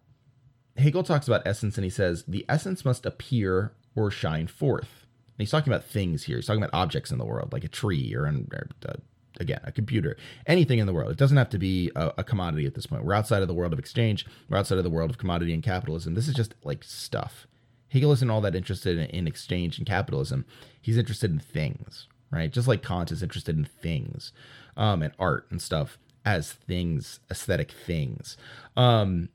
Hegel 0.77 1.03
talks 1.03 1.27
about 1.27 1.45
essence 1.45 1.77
and 1.77 1.83
he 1.83 1.89
says 1.89 2.23
the 2.27 2.45
essence 2.47 2.85
must 2.85 3.05
appear 3.05 3.73
or 3.95 4.09
shine 4.09 4.47
forth. 4.47 5.05
And 5.27 5.39
he's 5.39 5.51
talking 5.51 5.71
about 5.71 5.85
things 5.85 6.23
here. 6.23 6.37
He's 6.37 6.45
talking 6.45 6.63
about 6.63 6.77
objects 6.77 7.11
in 7.11 7.17
the 7.17 7.25
world, 7.25 7.51
like 7.51 7.63
a 7.63 7.69
tree 7.69 8.13
or, 8.15 8.25
an, 8.25 8.47
or 8.53 8.69
uh, 8.87 8.93
again, 9.39 9.59
a 9.63 9.71
computer, 9.71 10.17
anything 10.47 10.79
in 10.79 10.87
the 10.87 10.93
world. 10.93 11.11
It 11.11 11.17
doesn't 11.17 11.37
have 11.37 11.49
to 11.49 11.59
be 11.59 11.91
a, 11.95 12.13
a, 12.19 12.23
commodity 12.23 12.65
at 12.65 12.75
this 12.75 12.85
point. 12.85 13.03
We're 13.03 13.13
outside 13.13 13.41
of 13.41 13.47
the 13.47 13.53
world 13.53 13.73
of 13.73 13.79
exchange. 13.79 14.25
We're 14.49 14.57
outside 14.57 14.77
of 14.77 14.83
the 14.83 14.89
world 14.89 15.09
of 15.09 15.17
commodity 15.17 15.53
and 15.53 15.63
capitalism. 15.63 16.13
This 16.13 16.27
is 16.27 16.35
just 16.35 16.55
like 16.63 16.83
stuff. 16.83 17.47
Hegel 17.91 18.11
isn't 18.13 18.29
all 18.29 18.41
that 18.41 18.55
interested 18.55 18.97
in, 18.97 19.05
in 19.07 19.27
exchange 19.27 19.77
and 19.77 19.85
capitalism. 19.85 20.45
He's 20.81 20.97
interested 20.97 21.29
in 21.31 21.39
things, 21.39 22.07
right? 22.31 22.51
Just 22.51 22.67
like 22.67 22.83
Kant 22.83 23.11
is 23.11 23.21
interested 23.21 23.57
in 23.57 23.65
things 23.65 24.31
um, 24.77 25.01
and 25.01 25.13
art 25.19 25.45
and 25.49 25.61
stuff 25.61 25.97
as 26.25 26.53
things, 26.53 27.19
aesthetic 27.29 27.71
things. 27.71 28.37
Um, 28.77 29.29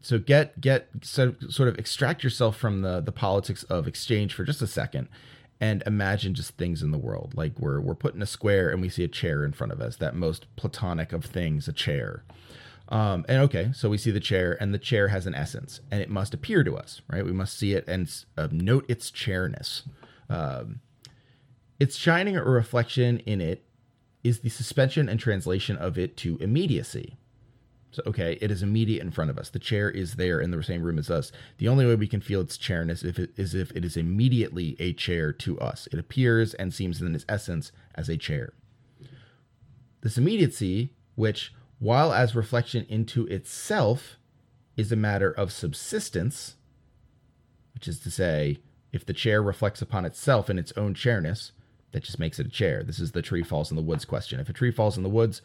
so 0.00 0.18
get 0.18 0.60
get 0.60 0.88
so, 1.02 1.34
sort 1.48 1.68
of 1.68 1.78
extract 1.78 2.24
yourself 2.24 2.56
from 2.56 2.82
the 2.82 3.00
the 3.00 3.12
politics 3.12 3.62
of 3.64 3.86
exchange 3.86 4.34
for 4.34 4.44
just 4.44 4.62
a 4.62 4.66
second 4.66 5.08
and 5.60 5.82
imagine 5.86 6.32
just 6.32 6.56
things 6.56 6.82
in 6.82 6.90
the 6.90 6.98
world 6.98 7.34
like 7.36 7.58
we're 7.58 7.80
we're 7.80 7.94
put 7.94 8.14
in 8.14 8.22
a 8.22 8.26
square 8.26 8.70
and 8.70 8.80
we 8.80 8.88
see 8.88 9.04
a 9.04 9.08
chair 9.08 9.44
in 9.44 9.52
front 9.52 9.72
of 9.72 9.80
us 9.80 9.96
that 9.96 10.14
most 10.14 10.46
platonic 10.56 11.12
of 11.12 11.24
things 11.24 11.68
a 11.68 11.72
chair 11.72 12.24
um, 12.90 13.24
and 13.28 13.42
okay 13.42 13.70
so 13.72 13.88
we 13.88 13.98
see 13.98 14.10
the 14.10 14.20
chair 14.20 14.56
and 14.60 14.74
the 14.74 14.78
chair 14.78 15.08
has 15.08 15.26
an 15.26 15.34
essence 15.34 15.80
and 15.90 16.00
it 16.00 16.10
must 16.10 16.34
appear 16.34 16.64
to 16.64 16.76
us 16.76 17.00
right 17.08 17.24
we 17.24 17.32
must 17.32 17.58
see 17.58 17.72
it 17.72 17.84
and 17.86 18.24
uh, 18.36 18.48
note 18.50 18.84
its 18.88 19.10
chairness 19.10 19.82
um, 20.28 20.80
its 21.78 21.96
shining 21.96 22.36
or 22.36 22.50
reflection 22.50 23.18
in 23.20 23.40
it 23.40 23.64
is 24.22 24.40
the 24.40 24.50
suspension 24.50 25.08
and 25.08 25.18
translation 25.18 25.76
of 25.76 25.98
it 25.98 26.16
to 26.16 26.36
immediacy 26.38 27.16
so, 27.92 28.02
okay, 28.06 28.38
it 28.40 28.50
is 28.50 28.62
immediate 28.62 29.02
in 29.02 29.10
front 29.10 29.30
of 29.30 29.38
us. 29.38 29.50
The 29.50 29.58
chair 29.58 29.90
is 29.90 30.14
there 30.14 30.40
in 30.40 30.52
the 30.52 30.62
same 30.62 30.82
room 30.82 30.98
as 30.98 31.10
us. 31.10 31.32
The 31.58 31.66
only 31.66 31.86
way 31.86 31.96
we 31.96 32.06
can 32.06 32.20
feel 32.20 32.40
its 32.40 32.56
chairness 32.56 33.02
if 33.02 33.18
it, 33.18 33.30
is 33.36 33.52
if 33.54 33.72
it 33.72 33.84
is 33.84 33.96
immediately 33.96 34.76
a 34.78 34.92
chair 34.92 35.32
to 35.32 35.58
us. 35.58 35.88
It 35.92 35.98
appears 35.98 36.54
and 36.54 36.72
seems 36.72 37.02
in 37.02 37.14
its 37.14 37.24
essence 37.28 37.72
as 37.96 38.08
a 38.08 38.16
chair. 38.16 38.52
This 40.02 40.16
immediacy, 40.16 40.94
which, 41.16 41.52
while 41.80 42.12
as 42.12 42.36
reflection 42.36 42.86
into 42.88 43.26
itself, 43.26 44.16
is 44.76 44.92
a 44.92 44.96
matter 44.96 45.30
of 45.30 45.52
subsistence, 45.52 46.54
which 47.74 47.88
is 47.88 47.98
to 48.00 48.10
say, 48.10 48.58
if 48.92 49.04
the 49.04 49.12
chair 49.12 49.42
reflects 49.42 49.82
upon 49.82 50.04
itself 50.04 50.48
in 50.48 50.58
its 50.58 50.72
own 50.76 50.94
chairness, 50.94 51.52
that 51.92 52.04
just 52.04 52.18
makes 52.18 52.38
it 52.38 52.46
a 52.46 52.50
chair. 52.50 52.82
This 52.82 52.98
is 52.98 53.12
the 53.12 53.22
tree 53.22 53.42
falls 53.42 53.70
in 53.70 53.76
the 53.76 53.82
woods 53.82 54.04
question. 54.04 54.40
If 54.40 54.48
a 54.48 54.52
tree 54.52 54.70
falls 54.70 54.96
in 54.96 55.02
the 55.02 55.08
woods, 55.08 55.42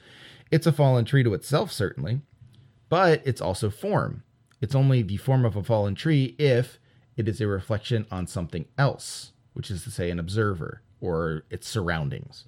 it's 0.51 0.67
a 0.67 0.71
fallen 0.71 1.05
tree 1.05 1.23
to 1.23 1.33
itself, 1.33 1.71
certainly, 1.71 2.21
but 2.89 3.21
it's 3.25 3.41
also 3.41 3.69
form. 3.69 4.23
It's 4.61 4.75
only 4.75 5.01
the 5.01 5.17
form 5.17 5.43
of 5.43 5.55
a 5.55 5.63
fallen 5.63 5.95
tree 5.95 6.35
if 6.37 6.79
it 7.17 7.27
is 7.27 7.41
a 7.41 7.47
reflection 7.47 8.05
on 8.11 8.27
something 8.27 8.65
else, 8.77 9.31
which 9.53 9.71
is 9.71 9.83
to 9.83 9.91
say, 9.91 10.09
an 10.09 10.19
observer 10.19 10.81
or 11.01 11.43
its 11.49 11.67
surroundings, 11.67 12.45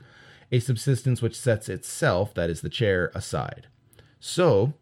a 0.52 0.60
subsistence 0.60 1.22
which 1.22 1.40
sets 1.40 1.70
itself, 1.70 2.34
that 2.34 2.50
is 2.50 2.62
the 2.62 2.70
chair, 2.70 3.12
aside. 3.16 3.68
So, 4.20 4.74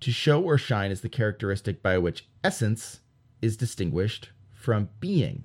to 0.00 0.10
show 0.10 0.42
or 0.42 0.58
shine 0.58 0.90
is 0.90 1.02
the 1.02 1.08
characteristic 1.08 1.82
by 1.82 1.98
which 1.98 2.26
essence 2.42 3.00
is 3.42 3.56
distinguished 3.56 4.30
from 4.52 4.88
being, 5.00 5.44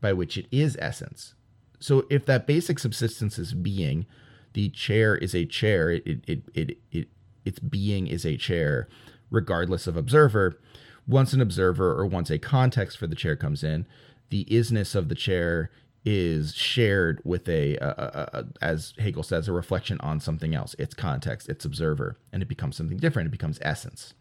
by 0.00 0.12
which 0.12 0.38
it 0.38 0.46
is 0.50 0.76
essence. 0.80 1.34
So, 1.78 2.06
if 2.10 2.24
that 2.26 2.46
basic 2.46 2.78
subsistence 2.78 3.38
is 3.38 3.52
being, 3.52 4.06
the 4.54 4.70
chair 4.70 5.16
is 5.16 5.34
a 5.34 5.44
chair, 5.44 5.90
it, 5.90 6.06
it, 6.06 6.42
it, 6.54 6.78
it, 6.90 7.08
its 7.44 7.58
being 7.58 8.06
is 8.06 8.24
a 8.24 8.36
chair, 8.36 8.88
regardless 9.30 9.86
of 9.86 9.96
observer. 9.96 10.58
Once 11.06 11.34
an 11.34 11.40
observer 11.40 11.92
or 11.92 12.06
once 12.06 12.30
a 12.30 12.38
context 12.38 12.96
for 12.96 13.06
the 13.06 13.14
chair 13.14 13.36
comes 13.36 13.62
in, 13.62 13.86
the 14.30 14.46
isness 14.46 14.94
of 14.94 15.08
the 15.08 15.14
chair 15.14 15.70
is 16.04 16.54
shared 16.54 17.20
with 17.24 17.48
a, 17.48 17.76
a, 17.76 17.88
a, 17.88 18.38
a, 18.38 18.44
as 18.60 18.92
Hegel 18.98 19.22
says, 19.22 19.48
a 19.48 19.52
reflection 19.52 19.98
on 20.00 20.20
something 20.20 20.54
else, 20.54 20.74
its 20.78 20.94
context, 20.94 21.48
its 21.48 21.64
observer, 21.64 22.18
and 22.32 22.42
it 22.42 22.48
becomes 22.48 22.76
something 22.76 22.98
different. 22.98 23.28
It 23.28 23.32
becomes 23.32 23.58
essence. 23.62 24.12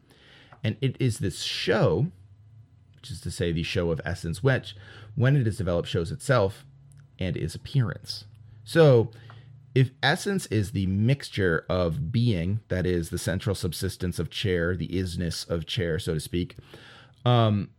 And 0.64 0.78
it 0.80 0.96
is 1.00 1.20
this 1.20 1.42
show, 1.42 2.08
which 2.96 3.12
is 3.12 3.20
to 3.22 3.32
say, 3.32 3.52
the 3.52 3.64
show 3.64 3.92
of 3.92 4.00
essence, 4.06 4.42
which, 4.42 4.76
when 5.16 5.36
it 5.36 5.46
is 5.46 5.58
developed, 5.58 5.90
shows 5.90 6.10
itself 6.10 6.66
and 7.20 7.36
is 7.36 7.54
appearance. 7.54 8.26
So 8.64 9.12
if 9.76 9.92
essence 10.02 10.46
is 10.46 10.72
the 10.72 10.86
mixture 10.86 11.66
of 11.68 12.12
being, 12.12 12.62
that 12.70 12.86
is 12.86 13.10
the 13.10 13.18
central 13.18 13.56
subsistence 13.56 14.20
of 14.20 14.30
chair, 14.30 14.78
the 14.78 14.88
isness 14.88 15.50
of 15.50 15.66
chair, 15.66 16.00
so 16.00 16.14
to 16.14 16.20
speak, 16.22 16.56
um, 17.26 17.72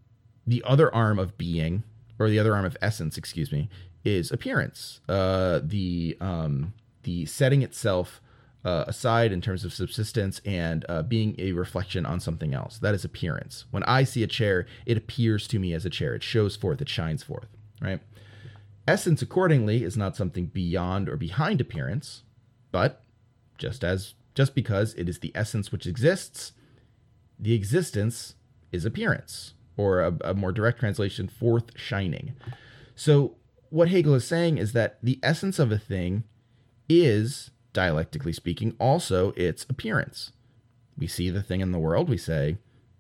the 0.47 0.63
other 0.67 0.95
arm 0.95 1.19
of 1.19 1.39
being, 1.39 1.85
or 2.19 2.29
the 2.29 2.39
other 2.39 2.55
arm 2.55 2.67
of 2.67 2.77
essence, 2.83 3.17
excuse 3.17 3.51
me, 3.51 3.71
is 4.05 4.31
appearance. 4.31 5.01
Uh, 5.09 5.61
the 5.63 6.17
um, 6.21 6.75
the 7.03 7.27
setting 7.27 7.63
itself 7.63 8.21
uh, 8.65 8.85
aside 8.87 9.31
in 9.33 9.41
terms 9.41 9.65
of 9.65 9.73
subsistence 9.73 10.41
and 10.45 10.85
uh, 10.89 11.03
being 11.03 11.35
a 11.39 11.53
reflection 11.53 12.07
on 12.07 12.19
something 12.19 12.55
else. 12.55 12.79
That 12.79 12.95
is 12.95 13.05
appearance. 13.05 13.67
When 13.71 13.83
I 13.85 14.05
see 14.05 14.23
a 14.23 14.27
chair, 14.27 14.67
it 14.87 14.97
appears 14.97 15.47
to 15.49 15.59
me 15.59 15.75
as 15.75 15.85
a 15.85 15.91
chair. 15.91 16.15
It 16.15 16.23
shows 16.23 16.57
forth. 16.57 16.81
It 16.81 16.89
shines 16.89 17.23
forth. 17.23 17.49
Right. 17.81 18.01
Essence, 18.87 19.23
accordingly, 19.23 19.83
is 19.83 19.97
not 19.97 20.17
something 20.17 20.47
beyond 20.47 21.09
or 21.09 21.17
behind 21.17 21.61
appearance, 21.61 22.23
but 22.73 23.03
just 23.59 23.85
as 23.85 24.15
just 24.35 24.55
because 24.55 24.95
it 24.95 25.09
is 25.09 25.21
the 25.21 25.33
essence 25.35 25.71
which 25.71 25.87
exists, 25.87 26.53
the 27.39 27.55
existence 27.55 28.35
is 28.73 28.85
appearance, 28.85 29.55
or 29.77 30.01
a, 30.01 30.15
a 30.25 30.35
more 30.35 30.53
direct 30.53 30.81
translation, 30.81 31.29
forth 31.29 31.71
shining. 31.77 32.35
So 32.97 33.37
what 33.75 33.89
Hegel 33.89 34.15
is 34.15 34.25
saying 34.25 34.57
is 34.57 34.73
that 34.73 34.99
the 35.03 35.19
essence 35.21 35.59
of 35.59 35.73
a 35.73 35.79
thing 35.79 36.23
is, 36.89 37.51
dialectically 37.73 38.33
speaking, 38.33 38.77
also 38.79 39.33
its 39.33 39.67
appearance. 39.69 40.31
We 40.97 41.09
see 41.09 41.29
the 41.29 41.43
thing 41.43 41.61
in 41.61 41.73
the 41.73 41.81
world, 41.81 42.09
we 42.09 42.17
say, 42.17 42.59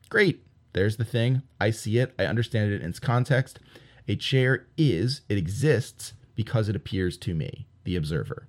Great, 0.08 0.44
there's 0.72 0.96
the 0.96 1.04
thing. 1.04 1.42
I 1.60 1.70
see 1.70 1.98
it, 1.98 2.12
I 2.18 2.26
understand 2.26 2.72
it 2.72 2.82
in 2.82 2.88
its 2.88 2.98
context. 2.98 3.60
A 4.08 4.16
chair 4.16 4.66
is, 4.76 5.20
it 5.28 5.38
exists 5.38 6.14
because 6.34 6.68
it 6.68 6.74
appears 6.74 7.16
to 7.18 7.34
me, 7.34 7.68
the 7.84 7.94
observer. 7.94 8.48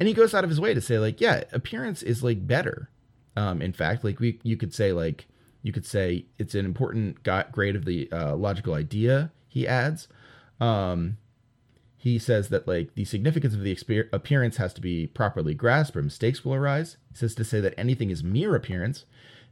And 0.00 0.08
he 0.08 0.14
goes 0.14 0.34
out 0.34 0.42
of 0.42 0.50
his 0.50 0.60
way 0.60 0.74
to 0.74 0.80
say, 0.80 0.98
like, 0.98 1.20
yeah, 1.20 1.44
appearance 1.52 2.02
is 2.02 2.24
like 2.24 2.48
better. 2.48 2.90
Um, 3.36 3.62
in 3.62 3.72
fact, 3.72 4.02
like 4.02 4.18
we, 4.18 4.40
you 4.42 4.56
could 4.56 4.74
say, 4.74 4.92
like, 4.92 5.28
you 5.62 5.72
could 5.72 5.86
say 5.86 6.26
it's 6.36 6.56
an 6.56 6.64
important 6.64 7.22
grade 7.52 7.76
of 7.76 7.84
the 7.84 8.10
uh, 8.10 8.34
logical 8.34 8.74
idea. 8.74 9.30
He 9.46 9.68
adds, 9.68 10.08
um, 10.60 11.16
he 12.08 12.18
says 12.18 12.48
that 12.48 12.66
like 12.66 12.94
the 12.94 13.04
significance 13.04 13.54
of 13.54 13.62
the 13.62 13.74
exper- 13.74 14.08
appearance 14.12 14.56
has 14.56 14.72
to 14.74 14.80
be 14.80 15.06
properly 15.06 15.54
grasped, 15.54 15.96
or 15.96 16.02
mistakes 16.02 16.44
will 16.44 16.54
arise. 16.54 16.96
He 17.10 17.16
says 17.16 17.34
to 17.36 17.44
say 17.44 17.60
that 17.60 17.74
anything 17.78 18.10
is 18.10 18.24
mere 18.24 18.54
appearance 18.54 19.04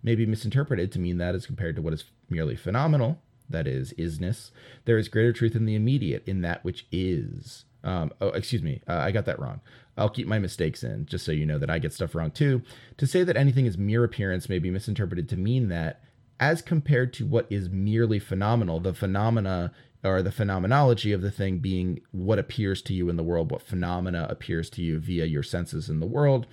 may 0.02 0.14
be 0.14 0.26
misinterpreted 0.26 0.92
to 0.92 0.98
mean 0.98 1.18
that 1.18 1.34
as 1.34 1.46
compared 1.46 1.76
to 1.76 1.82
what 1.82 1.92
is 1.92 2.04
merely 2.28 2.56
phenomenal 2.56 3.18
that 3.48 3.66
is 3.66 3.92
isness, 3.94 4.50
there 4.84 4.98
is 4.98 5.08
greater 5.08 5.32
truth 5.32 5.54
in 5.54 5.66
the 5.66 5.74
immediate, 5.74 6.22
in 6.26 6.42
that 6.42 6.64
which 6.64 6.86
is. 6.90 7.64
Um, 7.84 8.12
oh, 8.20 8.28
excuse 8.28 8.62
me, 8.62 8.82
uh, 8.88 8.96
I 8.96 9.12
got 9.12 9.26
that 9.26 9.38
wrong. 9.38 9.60
I'll 9.96 10.08
keep 10.08 10.26
my 10.26 10.38
mistakes 10.38 10.82
in, 10.82 11.06
just 11.06 11.24
so 11.24 11.32
you 11.32 11.46
know 11.46 11.58
that 11.58 11.70
I 11.70 11.78
get 11.78 11.92
stuff 11.92 12.14
wrong 12.14 12.30
too. 12.30 12.62
To 12.96 13.06
say 13.06 13.22
that 13.22 13.36
anything 13.36 13.66
is 13.66 13.78
mere 13.78 14.04
appearance 14.04 14.48
may 14.48 14.58
be 14.58 14.70
misinterpreted 14.70 15.28
to 15.28 15.36
mean 15.36 15.68
that, 15.68 16.02
as 16.40 16.60
compared 16.60 17.12
to 17.14 17.26
what 17.26 17.46
is 17.48 17.70
merely 17.70 18.18
phenomenal, 18.18 18.80
the 18.80 18.92
phenomena 18.92 19.72
or 20.06 20.22
the 20.22 20.32
phenomenology 20.32 21.12
of 21.12 21.22
the 21.22 21.30
thing 21.30 21.58
being 21.58 22.00
what 22.12 22.38
appears 22.38 22.82
to 22.82 22.94
you 22.94 23.08
in 23.08 23.16
the 23.16 23.22
world, 23.22 23.50
what 23.50 23.62
phenomena 23.62 24.26
appears 24.30 24.70
to 24.70 24.82
you 24.82 24.98
via 24.98 25.24
your 25.24 25.42
senses 25.42 25.88
in 25.88 26.00
the 26.00 26.06
world. 26.06 26.46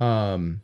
Um, 0.00 0.62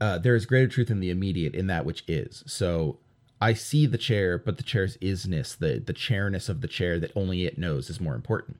uh, 0.00 0.18
there 0.18 0.34
is 0.34 0.46
greater 0.46 0.68
truth 0.68 0.90
in 0.90 1.00
the 1.00 1.10
immediate, 1.10 1.54
in 1.54 1.66
that 1.68 1.84
which 1.84 2.04
is. 2.06 2.42
So 2.46 2.98
I 3.40 3.52
see 3.54 3.86
the 3.86 3.98
chair, 3.98 4.38
but 4.38 4.56
the 4.56 4.62
chair's 4.62 4.96
isness, 4.98 5.56
the, 5.56 5.78
the 5.78 5.92
chairness 5.92 6.48
of 6.48 6.60
the 6.60 6.68
chair 6.68 6.98
that 6.98 7.12
only 7.14 7.44
it 7.44 7.58
knows 7.58 7.90
is 7.90 8.00
more 8.00 8.14
important. 8.14 8.58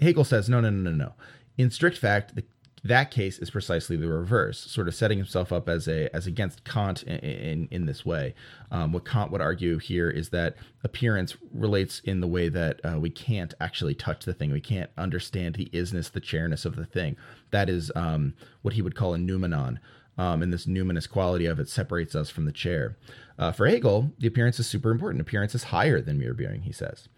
Hegel 0.00 0.24
says, 0.24 0.48
no, 0.48 0.60
no, 0.60 0.70
no, 0.70 0.90
no, 0.90 0.96
no. 0.96 1.12
In 1.56 1.70
strict 1.70 1.96
fact, 1.96 2.34
the, 2.34 2.44
that 2.88 3.10
case 3.10 3.38
is 3.38 3.50
precisely 3.50 3.96
the 3.96 4.08
reverse, 4.08 4.58
sort 4.58 4.88
of 4.88 4.94
setting 4.94 5.18
himself 5.18 5.52
up 5.52 5.68
as 5.68 5.88
a 5.88 6.14
as 6.14 6.26
against 6.26 6.64
Kant 6.64 7.02
in 7.04 7.18
in, 7.18 7.68
in 7.70 7.86
this 7.86 8.04
way. 8.04 8.34
Um, 8.70 8.92
what 8.92 9.04
Kant 9.04 9.30
would 9.32 9.40
argue 9.40 9.78
here 9.78 10.10
is 10.10 10.30
that 10.30 10.56
appearance 10.84 11.36
relates 11.52 12.00
in 12.00 12.20
the 12.20 12.26
way 12.26 12.48
that 12.48 12.80
uh, 12.84 12.98
we 12.98 13.10
can't 13.10 13.54
actually 13.60 13.94
touch 13.94 14.24
the 14.24 14.34
thing, 14.34 14.52
we 14.52 14.60
can't 14.60 14.90
understand 14.96 15.54
the 15.54 15.70
isness, 15.72 16.10
the 16.10 16.20
chairness 16.20 16.64
of 16.64 16.76
the 16.76 16.86
thing. 16.86 17.16
That 17.50 17.68
is 17.68 17.92
um, 17.94 18.34
what 18.62 18.74
he 18.74 18.82
would 18.82 18.94
call 18.94 19.14
a 19.14 19.18
noumenon 19.18 19.80
um, 20.18 20.42
and 20.42 20.52
this 20.52 20.66
numinous 20.66 21.08
quality 21.08 21.46
of 21.46 21.60
it 21.60 21.68
separates 21.68 22.14
us 22.14 22.30
from 22.30 22.46
the 22.46 22.52
chair. 22.52 22.96
Uh, 23.38 23.52
for 23.52 23.66
Hegel, 23.66 24.12
the 24.18 24.26
appearance 24.26 24.58
is 24.58 24.66
super 24.66 24.90
important. 24.90 25.20
Appearance 25.20 25.54
is 25.54 25.64
higher 25.64 26.00
than 26.00 26.18
mere 26.18 26.34
being, 26.34 26.62
he 26.62 26.72
says. 26.72 27.08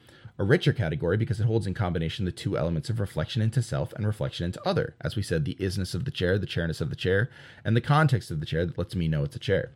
A 0.40 0.44
richer 0.44 0.72
category 0.72 1.16
because 1.16 1.40
it 1.40 1.46
holds 1.46 1.66
in 1.66 1.74
combination 1.74 2.24
the 2.24 2.30
two 2.30 2.56
elements 2.56 2.88
of 2.88 3.00
reflection 3.00 3.42
into 3.42 3.60
self 3.60 3.92
and 3.94 4.06
reflection 4.06 4.44
into 4.46 4.66
other. 4.66 4.94
As 5.00 5.16
we 5.16 5.22
said, 5.22 5.44
the 5.44 5.56
isness 5.56 5.96
of 5.96 6.04
the 6.04 6.12
chair, 6.12 6.38
the 6.38 6.46
chairness 6.46 6.80
of 6.80 6.90
the 6.90 6.96
chair, 6.96 7.28
and 7.64 7.76
the 7.76 7.80
context 7.80 8.30
of 8.30 8.38
the 8.38 8.46
chair 8.46 8.64
that 8.64 8.78
lets 8.78 8.94
me 8.94 9.08
know 9.08 9.24
it's 9.24 9.34
a 9.34 9.40
chair. 9.40 9.72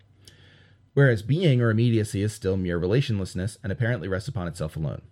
Whereas 0.94 1.22
being 1.22 1.60
or 1.60 1.70
immediacy 1.70 2.22
is 2.22 2.32
still 2.32 2.56
mere 2.56 2.78
relationlessness 2.78 3.58
and 3.62 3.72
apparently 3.72 4.06
rests 4.06 4.28
upon 4.28 4.46
itself 4.46 4.76
alone. 4.76 5.02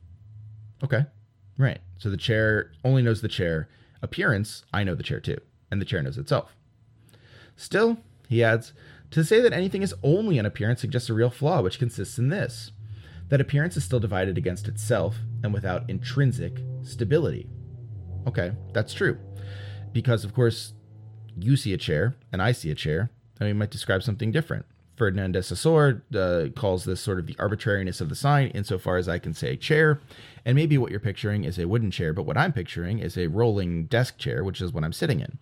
Okay, 0.85 1.07
right. 1.59 1.81
So 1.99 2.11
the 2.11 2.17
chair 2.17 2.71
only 2.85 3.03
knows 3.03 3.21
the 3.21 3.29
chair. 3.29 3.69
Appearance, 4.03 4.65
I 4.73 4.85
know 4.85 4.95
the 4.95 5.03
chair 5.03 5.19
too, 5.19 5.39
and 5.71 5.81
the 5.81 5.85
chair 5.85 6.01
knows 6.01 6.17
itself. 6.17 6.55
Still, 7.57 7.99
he 8.29 8.45
adds, 8.45 8.73
to 9.11 9.25
say 9.25 9.41
that 9.41 9.53
anything 9.53 9.83
is 9.83 9.95
only 10.05 10.39
an 10.39 10.47
appearance 10.47 10.81
suggests 10.81 11.11
a 11.11 11.15
real 11.15 11.29
flaw, 11.29 11.61
which 11.61 11.81
consists 11.81 12.19
in 12.19 12.29
this 12.29 12.71
that 13.31 13.41
appearance 13.41 13.77
is 13.77 13.85
still 13.85 14.01
divided 14.01 14.37
against 14.37 14.69
itself 14.69 15.17
and 15.43 15.53
without 15.53 15.89
intrinsic 15.89 16.59
stability. 16.83 17.49
Okay, 18.27 18.53
that's 18.73 18.93
true. 18.93 19.19
Because, 19.93 20.25
of 20.25 20.35
course, 20.35 20.75
you 21.39 21.57
see 21.57 21.73
a 21.73 21.79
chair 21.79 22.15
and 22.33 22.43
I 22.43 22.53
see 22.53 22.71
a 22.71 22.75
chair, 22.75 23.11
and 23.39 23.49
we 23.49 23.53
might 23.53 23.71
describe 23.71 24.03
something 24.03 24.31
different. 24.31 24.67
Ferdinand 24.97 25.33
de 25.33 25.43
Saussure 25.43 26.03
uh, 26.15 26.49
calls 26.55 26.85
this 26.85 27.01
sort 27.01 27.19
of 27.19 27.27
the 27.27 27.37
arbitrariness 27.39 28.03
of 28.03 28.11
the 28.11 28.15
sign, 28.15 28.49
insofar 28.49 28.99
as 28.99 29.09
I 29.09 29.19
can 29.19 29.33
say 29.33 29.57
chair. 29.57 29.99
And 30.45 30.55
maybe 30.55 30.77
what 30.77 30.91
you're 30.91 31.01
picturing 31.01 31.45
is 31.45 31.59
a 31.59 31.67
wooden 31.67 31.91
chair, 31.91 32.13
but 32.13 32.27
what 32.27 32.37
I'm 32.37 32.53
picturing 32.53 32.99
is 32.99 33.17
a 33.17 33.29
rolling 33.29 33.87
desk 33.87 34.19
chair, 34.19 34.45
which 34.45 34.61
is 34.61 34.75
what 34.75 34.85
I'm 34.85 34.93
sitting 34.93 35.21
in. 35.21 35.39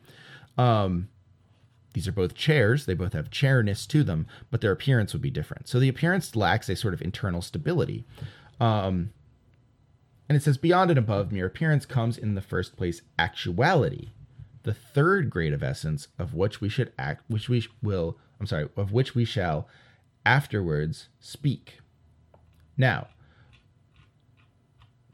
Um, 0.57 1.09
these 1.93 2.07
are 2.07 2.13
both 2.13 2.35
chairs. 2.35 2.87
They 2.87 2.95
both 2.95 3.15
have 3.15 3.31
chairness 3.31 3.85
to 3.89 4.05
them, 4.05 4.29
but 4.53 4.61
their 4.61 4.71
appearance 4.71 5.13
would 5.13 5.23
be 5.23 5.31
different. 5.31 5.67
So 5.67 5.81
the 5.81 5.89
appearance 5.89 6.37
lacks 6.37 6.69
a 6.69 6.77
sort 6.77 6.95
of 6.95 7.03
internal 7.03 7.43
stability. 7.43 8.05
Um, 8.61 9.11
and 10.29 10.37
it 10.37 10.43
says, 10.43 10.59
beyond 10.59 10.91
and 10.91 10.99
above 10.99 11.33
mere 11.33 11.47
appearance 11.47 11.87
comes 11.87 12.19
in 12.19 12.35
the 12.35 12.43
first 12.43 12.77
place 12.77 13.03
actuality, 13.19 14.11
the 14.63 14.75
third 14.75 15.31
grade 15.31 15.55
of 15.55 15.63
essence 15.63 16.09
of 16.19 16.35
which 16.35 16.61
we 16.61 16.69
should 16.69 16.93
act, 16.99 17.25
which 17.29 17.49
we 17.49 17.67
will, 17.83 18.19
I'm 18.39 18.47
sorry, 18.47 18.69
of 18.77 18.93
which 18.93 19.15
we 19.15 19.25
shall 19.25 19.67
afterwards 20.27 21.09
speak. 21.21 21.79
Now, 22.77 23.09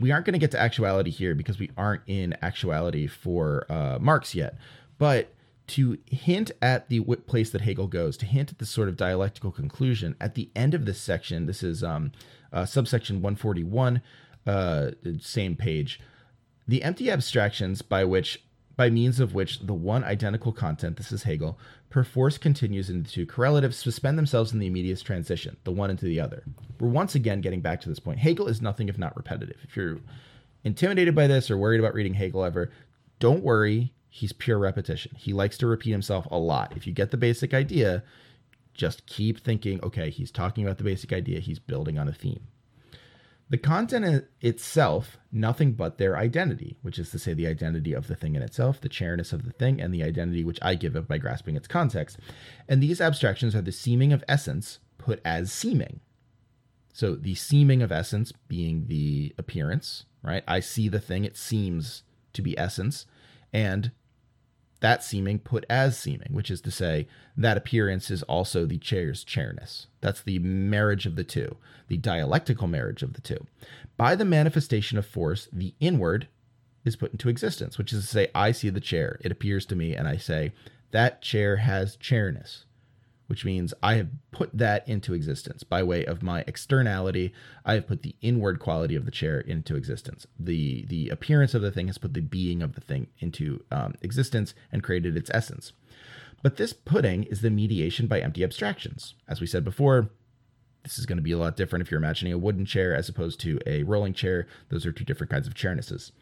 we 0.00 0.10
aren't 0.10 0.26
going 0.26 0.32
to 0.32 0.40
get 0.40 0.50
to 0.50 0.60
actuality 0.60 1.10
here 1.10 1.34
because 1.34 1.58
we 1.58 1.70
aren't 1.76 2.02
in 2.06 2.36
actuality 2.42 3.06
for 3.06 3.64
uh, 3.70 3.98
Marx 4.00 4.34
yet, 4.34 4.58
but 4.98 5.32
to 5.66 5.98
hint 6.06 6.50
at 6.60 6.88
the 6.88 7.00
place 7.00 7.50
that 7.50 7.62
Hegel 7.62 7.86
goes, 7.86 8.16
to 8.18 8.26
hint 8.26 8.50
at 8.50 8.58
this 8.58 8.70
sort 8.70 8.88
of 8.88 8.96
dialectical 8.96 9.50
conclusion 9.50 10.14
at 10.20 10.34
the 10.34 10.50
end 10.54 10.74
of 10.74 10.84
this 10.84 11.00
section. 11.00 11.46
This 11.46 11.62
is 11.62 11.82
um, 11.82 12.12
uh, 12.52 12.66
subsection 12.66 13.16
141, 13.16 14.02
uh, 14.46 14.90
same 15.20 15.56
page. 15.56 16.00
The 16.66 16.82
empty 16.82 17.10
abstractions 17.10 17.82
by 17.82 18.04
which, 18.04 18.42
by 18.76 18.90
means 18.90 19.20
of 19.20 19.34
which 19.34 19.60
the 19.60 19.74
one 19.74 20.04
identical 20.04 20.52
content, 20.52 20.96
this 20.96 21.12
is 21.12 21.24
Hegel, 21.24 21.58
perforce 21.90 22.38
continues 22.38 22.90
into 22.90 23.10
two 23.10 23.26
correlatives, 23.26 23.76
suspend 23.76 24.18
themselves 24.18 24.52
in 24.52 24.58
the 24.58 24.66
immediate 24.66 25.02
transition, 25.02 25.56
the 25.64 25.72
one 25.72 25.90
into 25.90 26.06
the 26.06 26.20
other. 26.20 26.42
We're 26.80 26.88
once 26.88 27.14
again 27.14 27.40
getting 27.40 27.60
back 27.60 27.80
to 27.82 27.88
this 27.88 28.00
point. 28.00 28.18
Hegel 28.18 28.48
is 28.48 28.62
nothing 28.62 28.88
if 28.88 28.98
not 28.98 29.16
repetitive. 29.16 29.58
If 29.62 29.76
you're 29.76 29.98
intimidated 30.64 31.14
by 31.14 31.26
this 31.26 31.50
or 31.50 31.58
worried 31.58 31.80
about 31.80 31.94
reading 31.94 32.14
Hegel 32.14 32.44
ever, 32.44 32.70
don't 33.18 33.44
worry 33.44 33.92
he's 34.08 34.32
pure 34.32 34.58
repetition. 34.58 35.12
He 35.16 35.32
likes 35.32 35.58
to 35.58 35.66
repeat 35.66 35.90
himself 35.90 36.26
a 36.30 36.38
lot. 36.38 36.72
If 36.76 36.86
you 36.86 36.92
get 36.92 37.10
the 37.10 37.16
basic 37.16 37.52
idea, 37.52 38.04
just 38.72 39.06
keep 39.06 39.40
thinking, 39.40 39.82
okay, 39.82 40.08
he's 40.08 40.30
talking 40.30 40.64
about 40.64 40.78
the 40.78 40.84
basic 40.84 41.12
idea, 41.12 41.40
he's 41.40 41.58
building 41.58 41.98
on 41.98 42.08
a 42.08 42.12
theme. 42.12 42.46
The 43.50 43.58
content 43.58 44.24
itself, 44.40 45.18
nothing 45.30 45.72
but 45.72 45.98
their 45.98 46.16
identity, 46.16 46.78
which 46.82 46.98
is 46.98 47.10
to 47.10 47.18
say, 47.18 47.34
the 47.34 47.46
identity 47.46 47.92
of 47.92 48.08
the 48.08 48.16
thing 48.16 48.34
in 48.34 48.42
itself, 48.42 48.80
the 48.80 48.88
chairness 48.88 49.32
of 49.32 49.44
the 49.44 49.52
thing, 49.52 49.80
and 49.80 49.92
the 49.92 50.02
identity 50.02 50.44
which 50.44 50.58
I 50.62 50.74
give 50.74 50.96
it 50.96 51.06
by 51.06 51.18
grasping 51.18 51.54
its 51.54 51.68
context. 51.68 52.18
And 52.68 52.82
these 52.82 53.00
abstractions 53.00 53.54
are 53.54 53.62
the 53.62 53.70
seeming 53.70 54.12
of 54.12 54.24
essence 54.28 54.78
put 54.96 55.20
as 55.24 55.52
seeming. 55.52 56.00
So 56.94 57.16
the 57.16 57.34
seeming 57.34 57.82
of 57.82 57.92
essence 57.92 58.32
being 58.48 58.86
the 58.86 59.34
appearance, 59.36 60.06
right? 60.22 60.44
I 60.48 60.60
see 60.60 60.88
the 60.88 61.00
thing, 61.00 61.24
it 61.24 61.36
seems 61.36 62.02
to 62.32 62.40
be 62.40 62.56
essence. 62.56 63.04
And 63.52 63.92
that 64.84 65.02
seeming 65.02 65.38
put 65.38 65.64
as 65.70 65.98
seeming, 65.98 66.28
which 66.30 66.50
is 66.50 66.60
to 66.60 66.70
say, 66.70 67.08
that 67.38 67.56
appearance 67.56 68.10
is 68.10 68.22
also 68.24 68.66
the 68.66 68.76
chair's 68.76 69.24
chairness. 69.24 69.86
That's 70.02 70.20
the 70.20 70.40
marriage 70.40 71.06
of 71.06 71.16
the 71.16 71.24
two, 71.24 71.56
the 71.88 71.96
dialectical 71.96 72.66
marriage 72.66 73.02
of 73.02 73.14
the 73.14 73.22
two. 73.22 73.46
By 73.96 74.14
the 74.14 74.26
manifestation 74.26 74.98
of 74.98 75.06
force, 75.06 75.48
the 75.50 75.72
inward 75.80 76.28
is 76.84 76.96
put 76.96 77.12
into 77.12 77.30
existence, 77.30 77.78
which 77.78 77.94
is 77.94 78.02
to 78.02 78.06
say, 78.06 78.28
I 78.34 78.52
see 78.52 78.68
the 78.68 78.78
chair, 78.78 79.18
it 79.22 79.32
appears 79.32 79.64
to 79.66 79.74
me, 79.74 79.94
and 79.94 80.06
I 80.06 80.18
say, 80.18 80.52
that 80.90 81.22
chair 81.22 81.56
has 81.56 81.96
chairness 81.96 82.66
which 83.26 83.44
means 83.44 83.72
I 83.82 83.94
have 83.94 84.08
put 84.30 84.56
that 84.56 84.86
into 84.88 85.14
existence 85.14 85.62
by 85.62 85.82
way 85.82 86.04
of 86.04 86.22
my 86.22 86.44
externality. 86.46 87.32
I 87.64 87.74
have 87.74 87.86
put 87.86 88.02
the 88.02 88.16
inward 88.20 88.58
quality 88.58 88.94
of 88.96 89.04
the 89.04 89.10
chair 89.10 89.40
into 89.40 89.76
existence. 89.76 90.26
The 90.38 90.84
the 90.86 91.08
appearance 91.08 91.54
of 91.54 91.62
the 91.62 91.70
thing 91.70 91.86
has 91.86 91.98
put 91.98 92.14
the 92.14 92.20
being 92.20 92.62
of 92.62 92.74
the 92.74 92.80
thing 92.80 93.08
into 93.20 93.64
um, 93.70 93.94
existence 94.02 94.54
and 94.70 94.82
created 94.82 95.16
its 95.16 95.30
essence. 95.32 95.72
But 96.42 96.56
this 96.56 96.74
putting 96.74 97.24
is 97.24 97.40
the 97.40 97.50
mediation 97.50 98.06
by 98.06 98.20
empty 98.20 98.44
abstractions. 98.44 99.14
As 99.26 99.40
we 99.40 99.46
said 99.46 99.64
before, 99.64 100.10
this 100.82 100.98
is 100.98 101.06
going 101.06 101.16
to 101.16 101.22
be 101.22 101.32
a 101.32 101.38
lot 101.38 101.56
different 101.56 101.82
if 101.82 101.90
you're 101.90 101.98
imagining 101.98 102.34
a 102.34 102.38
wooden 102.38 102.66
chair 102.66 102.94
as 102.94 103.08
opposed 103.08 103.40
to 103.40 103.58
a 103.66 103.82
rolling 103.84 104.12
chair. 104.12 104.46
Those 104.68 104.84
are 104.84 104.92
two 104.92 105.04
different 105.04 105.30
kinds 105.30 105.46
of 105.46 105.54
chairnesses. 105.54 106.12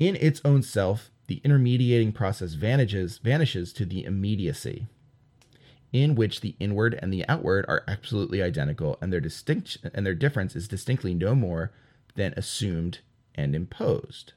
In 0.00 0.16
its 0.16 0.40
own 0.44 0.62
self, 0.62 1.12
the 1.28 1.40
intermediating 1.44 2.12
process 2.12 2.54
vanishes 2.54 3.18
vanishes 3.18 3.72
to 3.74 3.84
the 3.84 4.04
immediacy 4.04 4.88
in 5.92 6.14
which 6.14 6.40
the 6.40 6.56
inward 6.58 6.98
and 7.00 7.12
the 7.12 7.26
outward 7.28 7.64
are 7.68 7.84
absolutely 7.88 8.42
identical 8.42 8.98
and 9.00 9.12
their 9.12 9.20
distinct 9.20 9.78
and 9.94 10.06
their 10.06 10.14
difference 10.14 10.56
is 10.56 10.68
distinctly 10.68 11.14
no 11.14 11.34
more 11.34 11.72
than 12.14 12.34
assumed 12.36 13.00
and 13.34 13.54
imposed. 13.54 14.32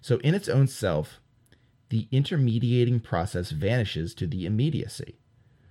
So 0.00 0.18
in 0.18 0.34
its 0.34 0.48
own 0.48 0.66
self, 0.66 1.20
the 1.88 2.08
intermediating 2.10 3.00
process 3.00 3.50
vanishes 3.50 4.14
to 4.14 4.26
the 4.26 4.46
immediacy, 4.46 5.18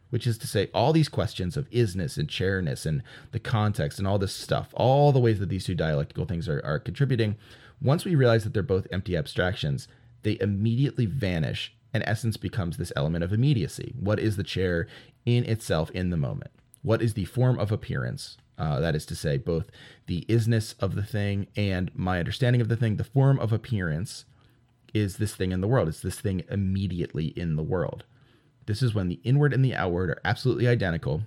which 0.10 0.28
is 0.28 0.38
to 0.40 0.48
say, 0.48 0.70
all 0.74 0.94
these 0.94 1.10
questions 1.10 1.58
of 1.58 1.70
isness 1.72 2.18
and 2.18 2.30
chairness 2.30 2.86
and 2.86 3.04
the 3.32 3.40
context 3.40 4.00
and 4.00 4.08
all 4.08 4.20
this 4.20 4.34
stuff, 4.34 4.70
all 4.74 5.12
the 5.12 5.20
ways 5.20 5.40
that 5.40 5.50
these 5.50 5.66
two 5.66 5.76
dialectical 5.76 6.26
things 6.26 6.48
are, 6.48 6.62
are 6.64 6.80
contributing, 6.80 7.36
once 7.82 8.06
we 8.06 8.16
realize 8.16 8.44
that 8.44 8.54
they're 8.54 8.64
both 8.64 8.88
empty 8.92 9.18
abstractions, 9.18 9.88
they 10.24 10.38
immediately 10.40 11.06
vanish 11.06 11.74
and 11.94 12.04
essence 12.06 12.38
becomes 12.38 12.78
this 12.78 12.94
element 12.96 13.24
of 13.24 13.34
immediacy. 13.34 13.94
What 14.00 14.20
is 14.20 14.38
the 14.38 14.44
chair 14.44 14.88
in 15.26 15.44
itself 15.46 15.92
in 15.92 16.10
the 16.10 16.18
moment? 16.18 16.52
What 16.82 17.02
is 17.02 17.14
the 17.14 17.26
form 17.26 17.60
of 17.60 17.72
appearance? 17.72 18.38
Uh, 18.58 18.80
that 18.80 18.96
is 18.96 19.06
to 19.08 19.16
say, 19.16 19.38
both 19.38 19.72
the 20.06 20.26
isness 20.30 20.76
of 20.80 20.96
the 20.96 21.04
thing 21.04 21.48
and 21.56 21.90
my 21.96 22.20
understanding 22.20 22.62
of 22.62 22.70
the 22.70 22.76
thing. 22.76 22.98
The 22.98 23.04
form 23.04 23.40
of 23.40 23.52
appearance 23.52 24.26
is 24.94 25.18
this 25.18 25.36
thing 25.36 25.52
in 25.52 25.62
the 25.62 25.68
world. 25.68 25.88
It's 25.88 26.02
this 26.02 26.20
thing 26.20 26.44
immediately 26.50 27.28
in 27.28 27.56
the 27.56 27.64
world. 27.64 28.04
This 28.68 28.84
is 28.84 28.94
when 28.94 29.08
the 29.08 29.20
inward 29.24 29.54
and 29.54 29.66
the 29.66 29.76
outward 29.76 30.12
are 30.12 30.22
absolutely 30.24 30.68
identical, 30.68 31.24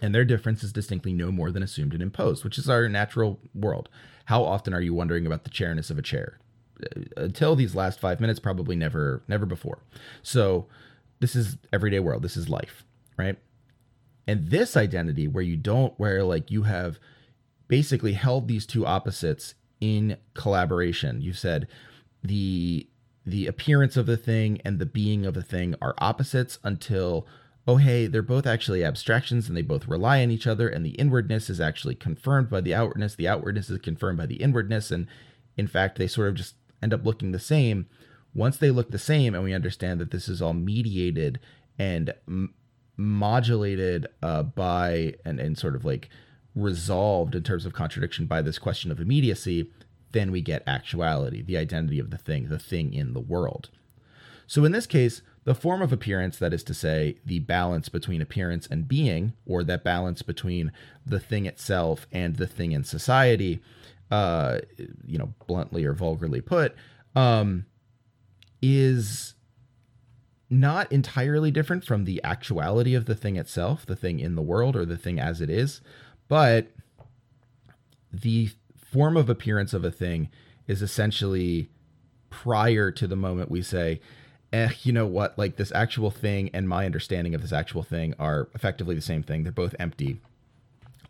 and 0.00 0.14
their 0.14 0.24
difference 0.24 0.62
is 0.62 0.72
distinctly 0.72 1.12
no 1.12 1.32
more 1.32 1.50
than 1.50 1.62
assumed 1.62 1.92
and 1.92 2.02
imposed, 2.02 2.44
which 2.44 2.58
is 2.58 2.68
our 2.68 2.88
natural 2.88 3.40
world. 3.54 3.88
How 4.26 4.44
often 4.44 4.72
are 4.72 4.80
you 4.80 4.94
wondering 4.94 5.26
about 5.26 5.44
the 5.44 5.50
chairness 5.50 5.90
of 5.90 5.98
a 5.98 6.02
chair? 6.02 6.38
Until 7.16 7.56
these 7.56 7.74
last 7.74 8.00
five 8.00 8.20
minutes, 8.20 8.40
probably 8.40 8.76
never, 8.76 9.22
never 9.28 9.46
before. 9.46 9.78
So 10.22 10.66
this 11.20 11.36
is 11.36 11.56
everyday 11.72 12.00
world. 12.00 12.22
This 12.22 12.36
is 12.36 12.48
life, 12.48 12.84
right? 13.16 13.38
And 14.26 14.48
this 14.48 14.76
identity 14.76 15.28
where 15.28 15.44
you 15.44 15.56
don't, 15.56 15.94
where 15.98 16.22
like 16.24 16.50
you 16.50 16.62
have 16.62 16.98
basically 17.68 18.12
held 18.12 18.48
these 18.48 18.66
two 18.66 18.86
opposites 18.86 19.54
in 19.80 20.16
collaboration. 20.34 21.20
You 21.20 21.32
said 21.32 21.68
the 22.22 22.88
the 23.26 23.46
appearance 23.46 23.96
of 23.96 24.06
the 24.06 24.16
thing 24.16 24.60
and 24.64 24.78
the 24.78 24.86
being 24.86 25.24
of 25.24 25.34
the 25.34 25.42
thing 25.42 25.74
are 25.80 25.94
opposites 25.98 26.58
until 26.62 27.26
oh 27.66 27.76
hey 27.76 28.06
they're 28.06 28.22
both 28.22 28.46
actually 28.46 28.84
abstractions 28.84 29.48
and 29.48 29.56
they 29.56 29.62
both 29.62 29.88
rely 29.88 30.22
on 30.22 30.30
each 30.30 30.46
other 30.46 30.68
and 30.68 30.84
the 30.84 30.90
inwardness 30.90 31.48
is 31.48 31.60
actually 31.60 31.94
confirmed 31.94 32.50
by 32.50 32.60
the 32.60 32.74
outwardness 32.74 33.14
the 33.14 33.28
outwardness 33.28 33.70
is 33.70 33.78
confirmed 33.78 34.18
by 34.18 34.26
the 34.26 34.42
inwardness 34.42 34.90
and 34.90 35.06
in 35.56 35.66
fact 35.66 35.96
they 35.96 36.06
sort 36.06 36.28
of 36.28 36.34
just 36.34 36.54
end 36.84 36.94
up 36.94 37.04
looking 37.04 37.32
the 37.32 37.38
same, 37.40 37.86
once 38.34 38.56
they 38.56 38.70
look 38.70 38.90
the 38.90 38.98
same 38.98 39.34
and 39.34 39.42
we 39.42 39.52
understand 39.52 39.98
that 40.00 40.10
this 40.12 40.28
is 40.28 40.40
all 40.40 40.52
mediated 40.52 41.40
and 41.78 42.14
m- 42.28 42.54
modulated 42.96 44.06
uh, 44.22 44.42
by 44.42 45.14
and, 45.24 45.40
and 45.40 45.58
sort 45.58 45.74
of 45.74 45.84
like 45.84 46.08
resolved 46.54 47.34
in 47.34 47.42
terms 47.42 47.66
of 47.66 47.72
contradiction 47.72 48.26
by 48.26 48.40
this 48.42 48.58
question 48.58 48.92
of 48.92 49.00
immediacy, 49.00 49.70
then 50.12 50.30
we 50.30 50.40
get 50.40 50.62
actuality, 50.66 51.42
the 51.42 51.56
identity 51.56 51.98
of 51.98 52.10
the 52.10 52.18
thing, 52.18 52.48
the 52.48 52.58
thing 52.58 52.92
in 52.92 53.14
the 53.14 53.20
world. 53.20 53.70
So 54.46 54.64
in 54.64 54.72
this 54.72 54.86
case, 54.86 55.22
the 55.44 55.54
form 55.54 55.82
of 55.82 55.92
appearance, 55.92 56.38
that 56.38 56.54
is 56.54 56.62
to 56.64 56.74
say, 56.74 57.16
the 57.24 57.40
balance 57.40 57.88
between 57.88 58.20
appearance 58.20 58.66
and 58.66 58.86
being, 58.86 59.32
or 59.46 59.64
that 59.64 59.82
balance 59.82 60.22
between 60.22 60.70
the 61.04 61.18
thing 61.18 61.46
itself 61.46 62.06
and 62.12 62.36
the 62.36 62.46
thing 62.46 62.72
in 62.72 62.84
society, 62.84 63.60
uh, 64.10 64.58
you 65.06 65.18
know, 65.18 65.34
bluntly 65.46 65.84
or 65.84 65.92
vulgarly 65.92 66.40
put, 66.40 66.74
um, 67.14 67.66
is 68.62 69.34
not 70.50 70.90
entirely 70.92 71.50
different 71.50 71.84
from 71.84 72.04
the 72.04 72.22
actuality 72.22 72.94
of 72.94 73.06
the 73.06 73.14
thing 73.14 73.36
itself, 73.36 73.84
the 73.86 73.96
thing 73.96 74.20
in 74.20 74.34
the 74.34 74.42
world 74.42 74.76
or 74.76 74.84
the 74.84 74.96
thing 74.96 75.18
as 75.18 75.40
it 75.40 75.50
is, 75.50 75.80
but 76.28 76.68
the 78.12 78.50
form 78.76 79.16
of 79.16 79.28
appearance 79.28 79.74
of 79.74 79.84
a 79.84 79.90
thing 79.90 80.28
is 80.66 80.82
essentially 80.82 81.68
prior 82.30 82.90
to 82.90 83.06
the 83.06 83.16
moment 83.16 83.50
we 83.50 83.62
say, 83.62 84.00
eh, 84.52 84.70
you 84.82 84.92
know 84.92 85.06
what, 85.06 85.36
like 85.36 85.56
this 85.56 85.72
actual 85.72 86.10
thing 86.10 86.50
and 86.54 86.68
my 86.68 86.86
understanding 86.86 87.34
of 87.34 87.42
this 87.42 87.52
actual 87.52 87.82
thing 87.82 88.14
are 88.18 88.48
effectively 88.54 88.94
the 88.94 89.00
same 89.00 89.22
thing. 89.22 89.42
They're 89.42 89.52
both 89.52 89.74
empty. 89.78 90.20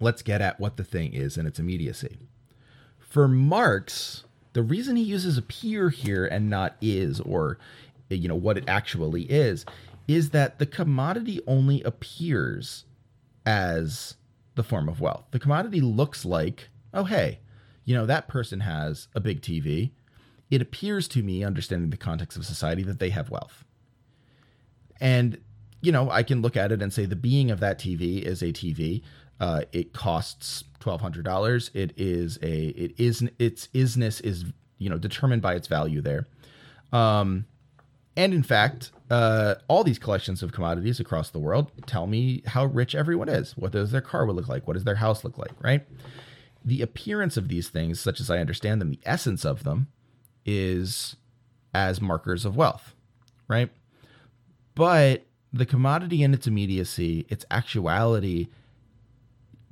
Let's 0.00 0.22
get 0.22 0.40
at 0.40 0.58
what 0.58 0.76
the 0.76 0.84
thing 0.84 1.12
is 1.12 1.36
and 1.36 1.46
its 1.46 1.58
immediacy. 1.58 2.18
For 3.14 3.28
Marx, 3.28 4.24
the 4.54 4.62
reason 4.64 4.96
he 4.96 5.04
uses 5.04 5.38
appear 5.38 5.90
here 5.90 6.26
and 6.26 6.50
not 6.50 6.74
is 6.80 7.20
or 7.20 7.58
you 8.10 8.26
know 8.26 8.34
what 8.34 8.58
it 8.58 8.64
actually 8.66 9.22
is 9.30 9.64
is 10.08 10.30
that 10.30 10.58
the 10.58 10.66
commodity 10.66 11.40
only 11.46 11.80
appears 11.84 12.86
as 13.46 14.16
the 14.56 14.64
form 14.64 14.88
of 14.88 15.00
wealth. 15.00 15.26
The 15.30 15.38
commodity 15.38 15.80
looks 15.80 16.24
like, 16.24 16.70
oh 16.92 17.04
hey, 17.04 17.38
you 17.84 17.94
know 17.94 18.04
that 18.04 18.26
person 18.26 18.58
has 18.58 19.06
a 19.14 19.20
big 19.20 19.42
TV. 19.42 19.92
It 20.50 20.60
appears 20.60 21.06
to 21.06 21.22
me, 21.22 21.44
understanding 21.44 21.90
the 21.90 21.96
context 21.96 22.36
of 22.36 22.44
society, 22.44 22.82
that 22.82 22.98
they 22.98 23.10
have 23.10 23.30
wealth. 23.30 23.62
And 25.00 25.38
you 25.80 25.92
know, 25.92 26.10
I 26.10 26.24
can 26.24 26.42
look 26.42 26.56
at 26.56 26.72
it 26.72 26.82
and 26.82 26.92
say 26.92 27.04
the 27.04 27.14
being 27.14 27.52
of 27.52 27.60
that 27.60 27.78
TV 27.78 28.22
is 28.22 28.42
a 28.42 28.46
TV. 28.46 29.02
Uh, 29.40 29.62
it 29.72 29.92
costs 29.92 30.64
twelve 30.80 31.00
hundred 31.00 31.24
dollars. 31.24 31.70
It 31.74 31.92
is 31.96 32.38
a 32.42 32.66
it 32.68 32.94
is 32.98 33.22
its 33.38 33.68
isness 33.74 34.22
is 34.24 34.44
you 34.78 34.88
know 34.88 34.98
determined 34.98 35.42
by 35.42 35.54
its 35.54 35.66
value 35.66 36.00
there. 36.00 36.26
Um, 36.92 37.46
and 38.16 38.32
in 38.32 38.42
fact, 38.44 38.92
uh, 39.10 39.56
all 39.66 39.82
these 39.82 39.98
collections 39.98 40.42
of 40.42 40.52
commodities 40.52 41.00
across 41.00 41.30
the 41.30 41.38
world 41.38 41.72
tell 41.86 42.06
me 42.06 42.42
how 42.46 42.66
rich 42.66 42.94
everyone 42.94 43.28
is. 43.28 43.56
What 43.56 43.72
does 43.72 43.90
their 43.90 44.00
car 44.00 44.24
would 44.24 44.36
look 44.36 44.48
like? 44.48 44.66
What 44.66 44.74
does 44.74 44.84
their 44.84 44.94
house 44.96 45.24
look 45.24 45.36
like? 45.36 45.52
Right. 45.60 45.84
The 46.64 46.80
appearance 46.80 47.36
of 47.36 47.48
these 47.48 47.68
things, 47.68 48.00
such 48.00 48.20
as 48.20 48.30
I 48.30 48.38
understand 48.38 48.80
them, 48.80 48.90
the 48.90 49.00
essence 49.04 49.44
of 49.44 49.64
them, 49.64 49.88
is 50.46 51.16
as 51.74 52.00
markers 52.00 52.44
of 52.44 52.56
wealth. 52.56 52.94
Right. 53.48 53.70
But 54.74 55.26
the 55.52 55.66
commodity 55.66 56.22
and 56.22 56.34
its 56.34 56.46
immediacy, 56.46 57.26
its 57.28 57.44
actuality, 57.50 58.48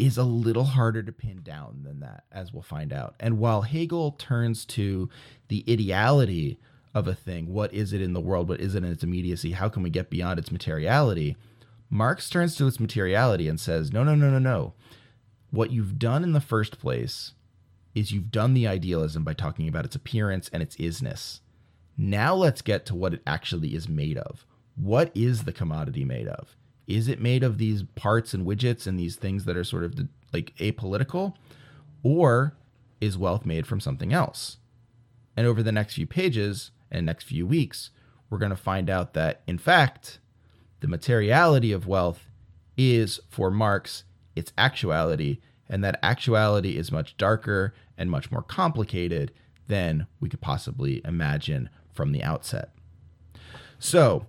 is 0.06 0.16
a 0.16 0.24
little 0.24 0.64
harder 0.64 1.02
to 1.02 1.12
pin 1.12 1.42
down 1.42 1.82
than 1.84 2.00
that, 2.00 2.24
as 2.32 2.52
we'll 2.52 2.62
find 2.62 2.92
out. 2.92 3.14
And 3.20 3.38
while 3.38 3.62
Hegel 3.62 4.12
turns 4.12 4.64
to 4.66 5.08
the 5.48 5.64
ideality 5.68 6.58
of 6.92 7.06
a 7.06 7.14
thing, 7.14 7.52
what 7.52 7.72
is 7.72 7.92
it 7.92 8.02
in 8.02 8.12
the 8.12 8.20
world, 8.20 8.48
what 8.48 8.60
is 8.60 8.74
it 8.74 8.82
in 8.82 8.90
its 8.90 9.04
immediacy, 9.04 9.52
how 9.52 9.68
can 9.68 9.82
we 9.82 9.90
get 9.90 10.10
beyond 10.10 10.38
its 10.38 10.50
materiality, 10.50 11.36
Marx 11.88 12.28
turns 12.28 12.56
to 12.56 12.66
its 12.66 12.80
materiality 12.80 13.48
and 13.48 13.60
says, 13.60 13.92
no, 13.92 14.02
no, 14.02 14.14
no, 14.14 14.30
no, 14.30 14.38
no. 14.38 14.72
What 15.50 15.70
you've 15.70 15.98
done 15.98 16.24
in 16.24 16.32
the 16.32 16.40
first 16.40 16.80
place 16.80 17.34
is 17.94 18.10
you've 18.10 18.30
done 18.30 18.54
the 18.54 18.66
idealism 18.66 19.22
by 19.22 19.34
talking 19.34 19.68
about 19.68 19.84
its 19.84 19.94
appearance 19.94 20.48
and 20.52 20.62
its 20.62 20.74
isness. 20.76 21.40
Now 21.96 22.34
let's 22.34 22.62
get 22.62 22.86
to 22.86 22.94
what 22.94 23.14
it 23.14 23.22
actually 23.26 23.74
is 23.74 23.88
made 23.88 24.16
of. 24.16 24.46
What 24.74 25.12
is 25.14 25.44
the 25.44 25.52
commodity 25.52 26.04
made 26.04 26.26
of? 26.26 26.56
Is 26.86 27.08
it 27.08 27.20
made 27.20 27.42
of 27.42 27.58
these 27.58 27.84
parts 27.94 28.34
and 28.34 28.46
widgets 28.46 28.86
and 28.86 28.98
these 28.98 29.16
things 29.16 29.44
that 29.44 29.56
are 29.56 29.64
sort 29.64 29.84
of 29.84 29.98
like 30.32 30.54
apolitical 30.56 31.34
or 32.02 32.54
is 33.00 33.18
wealth 33.18 33.46
made 33.46 33.66
from 33.66 33.80
something 33.80 34.12
else? 34.12 34.58
And 35.36 35.46
over 35.46 35.62
the 35.62 35.72
next 35.72 35.94
few 35.94 36.06
pages 36.06 36.70
and 36.90 37.06
next 37.06 37.24
few 37.24 37.46
weeks 37.46 37.90
we're 38.28 38.38
going 38.38 38.50
to 38.50 38.56
find 38.56 38.88
out 38.88 39.14
that 39.14 39.42
in 39.46 39.58
fact 39.58 40.18
the 40.80 40.88
materiality 40.88 41.70
of 41.72 41.86
wealth 41.86 42.30
is 42.76 43.20
for 43.28 43.50
marx 43.50 44.04
its 44.34 44.52
actuality 44.56 45.38
and 45.68 45.82
that 45.84 45.98
actuality 46.02 46.76
is 46.76 46.92
much 46.92 47.16
darker 47.16 47.74
and 47.96 48.10
much 48.10 48.30
more 48.30 48.42
complicated 48.42 49.32
than 49.68 50.06
we 50.20 50.28
could 50.28 50.40
possibly 50.40 51.00
imagine 51.04 51.70
from 51.92 52.12
the 52.12 52.22
outset. 52.22 52.70
So 53.78 54.26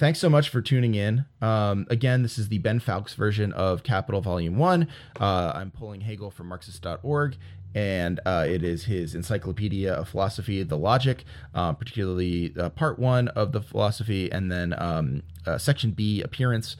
thanks 0.00 0.18
so 0.18 0.30
much 0.30 0.48
for 0.48 0.62
tuning 0.62 0.94
in. 0.94 1.26
Um, 1.42 1.86
again, 1.90 2.22
this 2.22 2.38
is 2.38 2.48
the 2.48 2.56
Ben 2.56 2.80
Fowkes 2.80 3.14
version 3.14 3.52
of 3.52 3.82
Capital 3.82 4.22
Volume 4.22 4.56
1. 4.56 4.88
Uh, 5.20 5.52
I'm 5.54 5.70
pulling 5.70 6.00
Hegel 6.00 6.30
from 6.30 6.48
Marxist.org, 6.48 7.36
and 7.74 8.18
uh, 8.24 8.46
it 8.48 8.64
is 8.64 8.84
his 8.84 9.14
Encyclopedia 9.14 9.92
of 9.92 10.08
Philosophy, 10.08 10.62
the 10.62 10.78
Logic, 10.78 11.22
uh, 11.54 11.74
particularly 11.74 12.54
uh, 12.58 12.70
Part 12.70 12.98
1 12.98 13.28
of 13.28 13.52
the 13.52 13.60
philosophy, 13.60 14.32
and 14.32 14.50
then 14.50 14.74
um, 14.78 15.22
uh, 15.46 15.58
Section 15.58 15.90
B, 15.90 16.22
Appearance. 16.22 16.76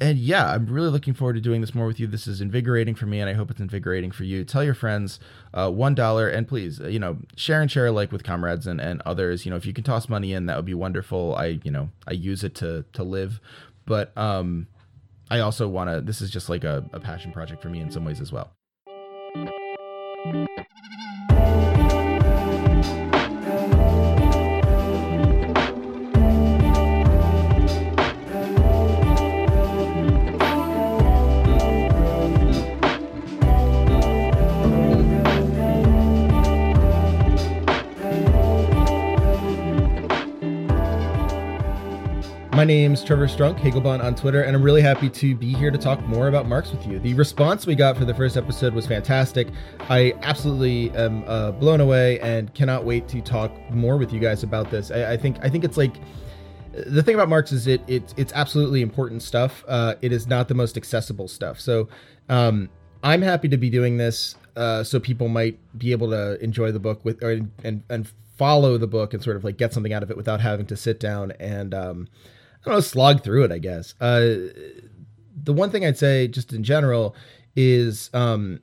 And 0.00 0.18
yeah, 0.18 0.50
I'm 0.50 0.64
really 0.64 0.88
looking 0.88 1.12
forward 1.12 1.34
to 1.34 1.42
doing 1.42 1.60
this 1.60 1.74
more 1.74 1.86
with 1.86 2.00
you. 2.00 2.06
This 2.06 2.26
is 2.26 2.40
invigorating 2.40 2.94
for 2.94 3.04
me, 3.04 3.20
and 3.20 3.28
I 3.28 3.34
hope 3.34 3.50
it's 3.50 3.60
invigorating 3.60 4.10
for 4.10 4.24
you. 4.24 4.44
Tell 4.44 4.64
your 4.64 4.72
friends, 4.72 5.20
uh, 5.52 5.70
one 5.70 5.94
dollar, 5.94 6.26
and 6.26 6.48
please, 6.48 6.80
uh, 6.80 6.88
you 6.88 6.98
know, 6.98 7.18
share 7.36 7.60
and 7.60 7.70
share 7.70 7.86
alike 7.86 8.10
with 8.10 8.24
comrades 8.24 8.66
and, 8.66 8.80
and 8.80 9.02
others. 9.04 9.44
You 9.44 9.50
know, 9.50 9.56
if 9.56 9.66
you 9.66 9.74
can 9.74 9.84
toss 9.84 10.08
money 10.08 10.32
in, 10.32 10.46
that 10.46 10.56
would 10.56 10.64
be 10.64 10.72
wonderful. 10.72 11.34
I, 11.36 11.60
you 11.64 11.70
know, 11.70 11.90
I 12.08 12.12
use 12.12 12.42
it 12.42 12.54
to 12.56 12.86
to 12.94 13.02
live, 13.02 13.40
but 13.84 14.16
um, 14.16 14.68
I 15.30 15.40
also 15.40 15.68
want 15.68 15.90
to. 15.90 16.00
This 16.00 16.22
is 16.22 16.30
just 16.30 16.48
like 16.48 16.64
a, 16.64 16.82
a 16.94 17.00
passion 17.00 17.30
project 17.30 17.60
for 17.60 17.68
me 17.68 17.80
in 17.80 17.90
some 17.90 18.06
ways 18.06 18.22
as 18.22 18.32
well. 18.32 18.52
My 42.60 42.66
name's 42.66 43.02
Trevor 43.02 43.26
Strunk, 43.26 43.58
Hegelbon 43.58 44.04
on 44.04 44.14
Twitter, 44.14 44.42
and 44.42 44.54
I'm 44.54 44.62
really 44.62 44.82
happy 44.82 45.08
to 45.08 45.34
be 45.34 45.54
here 45.54 45.70
to 45.70 45.78
talk 45.78 45.98
more 46.02 46.28
about 46.28 46.46
Marx 46.46 46.70
with 46.70 46.86
you. 46.86 46.98
The 46.98 47.14
response 47.14 47.66
we 47.66 47.74
got 47.74 47.96
for 47.96 48.04
the 48.04 48.12
first 48.12 48.36
episode 48.36 48.74
was 48.74 48.86
fantastic. 48.86 49.48
I 49.88 50.12
absolutely 50.20 50.90
am 50.90 51.24
uh, 51.26 51.52
blown 51.52 51.80
away 51.80 52.20
and 52.20 52.52
cannot 52.52 52.84
wait 52.84 53.08
to 53.08 53.22
talk 53.22 53.50
more 53.70 53.96
with 53.96 54.12
you 54.12 54.20
guys 54.20 54.42
about 54.42 54.70
this. 54.70 54.90
I, 54.90 55.12
I 55.12 55.16
think 55.16 55.38
I 55.42 55.48
think 55.48 55.64
it's 55.64 55.78
like 55.78 55.94
the 56.74 57.02
thing 57.02 57.14
about 57.14 57.30
Marx 57.30 57.50
is 57.50 57.66
it, 57.66 57.80
it 57.86 58.12
it's 58.18 58.34
absolutely 58.34 58.82
important 58.82 59.22
stuff. 59.22 59.64
Uh, 59.66 59.94
it 60.02 60.12
is 60.12 60.26
not 60.26 60.46
the 60.46 60.54
most 60.54 60.76
accessible 60.76 61.28
stuff. 61.28 61.58
So 61.58 61.88
um, 62.28 62.68
I'm 63.02 63.22
happy 63.22 63.48
to 63.48 63.56
be 63.56 63.70
doing 63.70 63.96
this 63.96 64.34
uh, 64.56 64.84
so 64.84 65.00
people 65.00 65.28
might 65.28 65.58
be 65.78 65.92
able 65.92 66.10
to 66.10 66.38
enjoy 66.44 66.72
the 66.72 66.80
book 66.80 67.02
with 67.06 67.24
or, 67.24 67.40
and 67.64 67.82
and 67.88 68.12
follow 68.36 68.76
the 68.76 68.86
book 68.86 69.14
and 69.14 69.22
sort 69.22 69.36
of 69.36 69.44
like 69.44 69.56
get 69.56 69.72
something 69.72 69.94
out 69.94 70.02
of 70.02 70.10
it 70.10 70.16
without 70.18 70.42
having 70.42 70.66
to 70.66 70.76
sit 70.76 71.00
down 71.00 71.32
and 71.40 71.72
um, 71.72 72.06
I 72.64 72.70
don't 72.70 72.74
know, 72.74 72.80
slog 72.80 73.22
through 73.22 73.44
it, 73.44 73.52
I 73.52 73.58
guess. 73.58 73.94
Uh, 74.00 74.50
the 75.42 75.52
one 75.52 75.70
thing 75.70 75.84
I'd 75.84 75.98
say, 75.98 76.28
just 76.28 76.52
in 76.52 76.62
general, 76.62 77.16
is 77.56 78.10
um, 78.12 78.60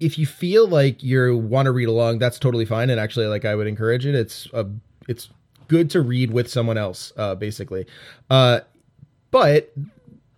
if 0.00 0.18
you 0.18 0.26
feel 0.26 0.66
like 0.66 1.02
you 1.02 1.36
want 1.36 1.66
to 1.66 1.72
read 1.72 1.88
along, 1.88 2.18
that's 2.18 2.38
totally 2.38 2.64
fine. 2.64 2.90
And 2.90 2.98
actually, 2.98 3.26
like 3.26 3.44
I 3.44 3.54
would 3.54 3.66
encourage 3.66 4.06
it. 4.06 4.14
It's 4.14 4.48
a, 4.52 4.66
it's 5.06 5.28
good 5.68 5.90
to 5.90 6.00
read 6.00 6.30
with 6.30 6.50
someone 6.50 6.78
else, 6.78 7.12
uh, 7.16 7.34
basically. 7.34 7.86
Uh, 8.30 8.60
but 9.30 9.72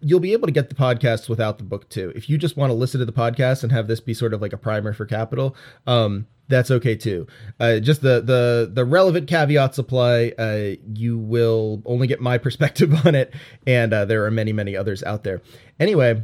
you'll 0.00 0.20
be 0.20 0.32
able 0.32 0.46
to 0.46 0.52
get 0.52 0.68
the 0.68 0.74
podcast 0.74 1.28
without 1.28 1.58
the 1.58 1.64
book 1.64 1.88
too. 1.88 2.12
If 2.16 2.28
you 2.28 2.38
just 2.38 2.56
want 2.56 2.70
to 2.70 2.74
listen 2.74 2.98
to 3.00 3.04
the 3.04 3.12
podcast 3.12 3.62
and 3.62 3.70
have 3.70 3.86
this 3.86 4.00
be 4.00 4.14
sort 4.14 4.34
of 4.34 4.40
like 4.42 4.52
a 4.52 4.56
primer 4.56 4.92
for 4.92 5.06
Capital, 5.06 5.54
um, 5.86 6.26
that's 6.50 6.70
okay 6.70 6.96
too. 6.96 7.26
Uh, 7.58 7.78
just 7.78 8.02
the 8.02 8.20
the 8.20 8.70
the 8.70 8.84
relevant 8.84 9.28
caveats 9.28 9.78
apply. 9.78 10.32
Uh, 10.38 10.76
you 10.94 11.16
will 11.16 11.80
only 11.86 12.06
get 12.06 12.20
my 12.20 12.36
perspective 12.46 13.06
on 13.06 13.14
it, 13.14 13.32
and 13.66 13.94
uh, 13.94 14.04
there 14.04 14.26
are 14.26 14.30
many 14.30 14.52
many 14.52 14.76
others 14.76 15.02
out 15.04 15.24
there. 15.24 15.40
Anyway, 15.78 16.22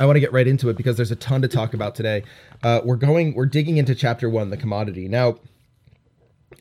I 0.00 0.06
want 0.06 0.16
to 0.16 0.20
get 0.20 0.32
right 0.32 0.48
into 0.48 0.68
it 0.70 0.76
because 0.76 0.96
there's 0.96 1.12
a 1.12 1.16
ton 1.16 1.42
to 1.42 1.48
talk 1.48 1.74
about 1.74 1.94
today. 1.94 2.24
Uh, 2.62 2.80
we're 2.84 2.96
going 2.96 3.34
we're 3.34 3.46
digging 3.46 3.76
into 3.76 3.94
chapter 3.94 4.28
one, 4.28 4.50
the 4.50 4.56
commodity. 4.56 5.06
Now, 5.06 5.38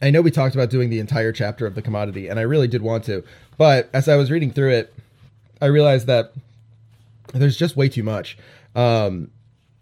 I 0.02 0.12
know 0.12 0.22
we 0.22 0.30
talked 0.30 0.54
about 0.54 0.70
doing 0.70 0.90
the 0.90 1.00
entire 1.00 1.32
chapter 1.32 1.66
of 1.66 1.74
the 1.74 1.82
commodity, 1.82 2.28
and 2.28 2.38
I 2.40 2.44
really 2.44 2.68
did 2.68 2.82
want 2.82 3.06
to, 3.06 3.24
but 3.58 3.90
as 3.94 4.08
I 4.08 4.16
was 4.18 4.30
reading 4.30 4.52
through 4.52 4.72
it, 4.72 4.94
I 5.62 5.66
realized 5.66 6.08
that 6.08 6.34
there's 7.34 7.58
just 7.58 7.76
way 7.76 7.90
too 7.90 8.04
much. 8.04 8.38
Um, 8.76 9.32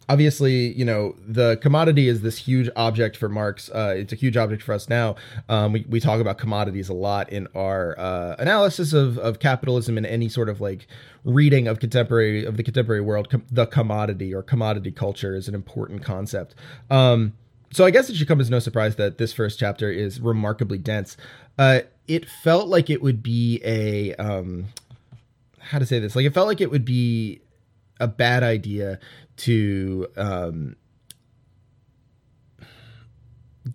obviously, 0.10 0.74
you 0.74 0.86
know, 0.86 1.16
the 1.26 1.58
commodity 1.58 2.08
is 2.08 2.22
this 2.22 2.38
huge 2.38 2.70
object 2.76 3.18
for 3.18 3.30
Marx. 3.30 3.70
Uh, 3.70 3.94
it's 3.98 4.14
a 4.14 4.16
huge 4.16 4.38
object 4.38 4.64
for 4.64 4.74
us 4.74 4.90
now. 4.90 5.16
Um, 5.50 5.74
we, 5.74 5.86
we 5.90 6.00
talk 6.00 6.20
about 6.20 6.38
commodities 6.38 6.90
a 6.90 6.94
lot 6.94 7.30
in 7.32 7.48
our 7.56 7.98
uh, 8.00 8.36
analysis 8.40 8.94
of, 8.94 9.18
of 9.18 9.40
capitalism 9.40 9.98
and 9.98 10.06
any 10.06 10.30
sort 10.30 10.50
of 10.50 10.62
like 10.62 10.88
reading 11.24 11.68
of 11.68 11.80
contemporary 11.80 12.46
of 12.46 12.58
the 12.58 12.64
contemporary 12.64 13.02
world. 13.02 13.30
Com- 13.30 13.46
the 13.52 13.66
commodity 13.66 14.34
or 14.34 14.42
commodity 14.42 14.92
culture 14.92 15.36
is 15.36 15.48
an 15.48 15.56
important 15.56 16.04
concept. 16.04 16.56
Um, 16.90 17.34
so 17.72 17.84
I 17.84 17.92
guess 17.92 18.10
it 18.10 18.16
should 18.16 18.30
come 18.30 18.40
as 18.40 18.50
no 18.50 18.60
surprise 18.60 18.96
that 18.96 19.18
this 19.18 19.34
first 19.34 19.60
chapter 19.60 19.92
is 19.92 20.22
remarkably 20.22 20.78
dense. 20.78 21.18
Uh, 21.58 21.82
it 22.08 22.26
felt 22.26 22.70
like 22.70 22.90
it 22.90 23.02
would 23.02 23.22
be 23.22 23.62
a 23.66 24.16
um, 24.16 24.68
how 25.60 25.80
to 25.80 25.86
say 25.86 26.00
this? 26.00 26.16
Like 26.16 26.26
it 26.26 26.34
felt 26.34 26.48
like 26.48 26.62
it 26.62 26.72
would 26.72 26.86
be 26.86 27.42
a 28.00 28.08
bad 28.08 28.44
idea 28.44 29.00
to 29.38 30.08
um, 30.18 30.76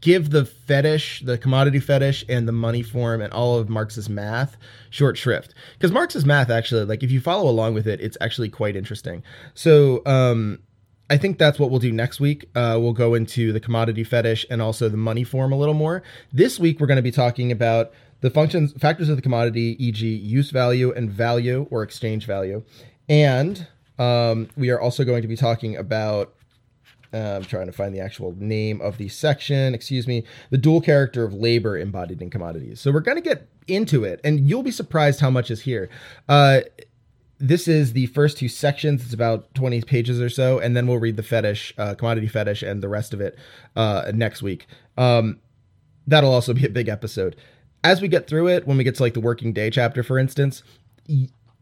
give 0.00 0.30
the 0.30 0.44
fetish, 0.44 1.22
the 1.24 1.38
commodity 1.38 1.80
fetish, 1.80 2.24
and 2.28 2.46
the 2.48 2.52
money 2.52 2.82
form 2.82 3.20
and 3.20 3.32
all 3.32 3.58
of 3.58 3.68
Marx's 3.68 4.08
math 4.08 4.56
short 4.90 5.16
shrift. 5.16 5.54
Because 5.74 5.92
Marx's 5.92 6.24
math 6.24 6.50
actually, 6.50 6.84
like 6.84 7.02
if 7.02 7.10
you 7.10 7.20
follow 7.20 7.48
along 7.50 7.74
with 7.74 7.86
it, 7.86 8.00
it's 8.00 8.16
actually 8.20 8.48
quite 8.48 8.76
interesting. 8.76 9.22
So 9.54 10.02
um, 10.06 10.60
I 11.10 11.16
think 11.16 11.38
that's 11.38 11.58
what 11.58 11.70
we'll 11.70 11.80
do 11.80 11.92
next 11.92 12.20
week. 12.20 12.48
Uh, 12.54 12.78
we'll 12.80 12.92
go 12.92 13.14
into 13.14 13.52
the 13.52 13.60
commodity 13.60 14.04
fetish 14.04 14.46
and 14.50 14.62
also 14.62 14.88
the 14.88 14.96
money 14.96 15.24
form 15.24 15.52
a 15.52 15.56
little 15.56 15.74
more. 15.74 16.02
This 16.32 16.58
week 16.58 16.80
we're 16.80 16.86
going 16.86 16.96
to 16.96 17.02
be 17.02 17.10
talking 17.10 17.52
about 17.52 17.92
the 18.20 18.30
functions 18.30 18.72
factors 18.74 19.08
of 19.08 19.16
the 19.16 19.22
commodity, 19.22 19.76
e.g., 19.84 20.06
use 20.06 20.50
value 20.50 20.92
and 20.92 21.10
value 21.10 21.66
or 21.70 21.82
exchange 21.82 22.24
value, 22.24 22.62
and 23.08 23.66
um, 23.98 24.48
we 24.56 24.70
are 24.70 24.80
also 24.80 25.04
going 25.04 25.22
to 25.22 25.28
be 25.28 25.36
talking 25.36 25.76
about 25.76 26.34
uh, 27.14 27.36
I'm 27.36 27.44
trying 27.44 27.66
to 27.66 27.72
find 27.72 27.94
the 27.94 28.00
actual 28.00 28.34
name 28.38 28.80
of 28.80 28.96
the 28.96 29.08
section. 29.08 29.74
Excuse 29.74 30.06
me. 30.06 30.24
The 30.50 30.58
dual 30.58 30.80
character 30.80 31.24
of 31.24 31.34
labor 31.34 31.76
embodied 31.76 32.22
in 32.22 32.30
commodities. 32.30 32.80
So 32.80 32.90
we're 32.90 33.00
going 33.00 33.18
to 33.18 33.22
get 33.22 33.48
into 33.66 34.04
it, 34.04 34.20
and 34.24 34.48
you'll 34.48 34.62
be 34.62 34.70
surprised 34.70 35.20
how 35.20 35.30
much 35.30 35.50
is 35.50 35.62
here. 35.62 35.90
Uh, 36.28 36.60
this 37.38 37.66
is 37.66 37.92
the 37.92 38.06
first 38.06 38.38
two 38.38 38.48
sections. 38.48 39.04
It's 39.04 39.12
about 39.12 39.52
20 39.54 39.82
pages 39.82 40.20
or 40.20 40.30
so, 40.30 40.58
and 40.58 40.76
then 40.76 40.86
we'll 40.86 40.98
read 40.98 41.16
the 41.16 41.22
fetish, 41.22 41.74
uh, 41.76 41.94
commodity 41.94 42.28
fetish, 42.28 42.62
and 42.62 42.82
the 42.82 42.88
rest 42.88 43.12
of 43.12 43.20
it 43.20 43.36
uh, 43.76 44.10
next 44.14 44.42
week. 44.42 44.66
Um, 44.96 45.40
that'll 46.06 46.32
also 46.32 46.54
be 46.54 46.64
a 46.64 46.70
big 46.70 46.88
episode. 46.88 47.36
As 47.84 48.00
we 48.00 48.08
get 48.08 48.28
through 48.28 48.48
it, 48.48 48.66
when 48.66 48.78
we 48.78 48.84
get 48.84 48.94
to 48.94 49.02
like 49.02 49.14
the 49.14 49.20
working 49.20 49.52
day 49.52 49.70
chapter, 49.70 50.02
for 50.02 50.18
instance, 50.18 50.62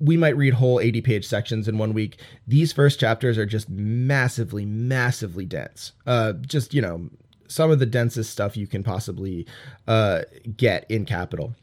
we 0.01 0.17
might 0.17 0.37
read 0.37 0.55
whole 0.55 0.81
80 0.81 1.03
page 1.03 1.27
sections 1.27 1.69
in 1.69 1.79
one 1.79 1.93
week. 1.93 2.19
These 2.47 2.73
first 2.73 2.99
chapters 2.99 3.37
are 3.37 3.47
just 3.47 3.69
massively, 3.69 4.65
massively 4.65 5.45
dense. 5.45 5.93
Uh, 6.07 6.33
just, 6.33 6.73
you 6.73 6.81
know, 6.81 7.11
some 7.49 7.71
of 7.71 7.79
the 7.79 7.87
densest 7.87 8.31
stuff 8.31 8.57
you 8.57 8.67
can 8.67 8.83
possibly 8.83 9.47
uh, 9.87 10.23
get 10.57 10.91
in 10.91 11.05
Capital. 11.05 11.55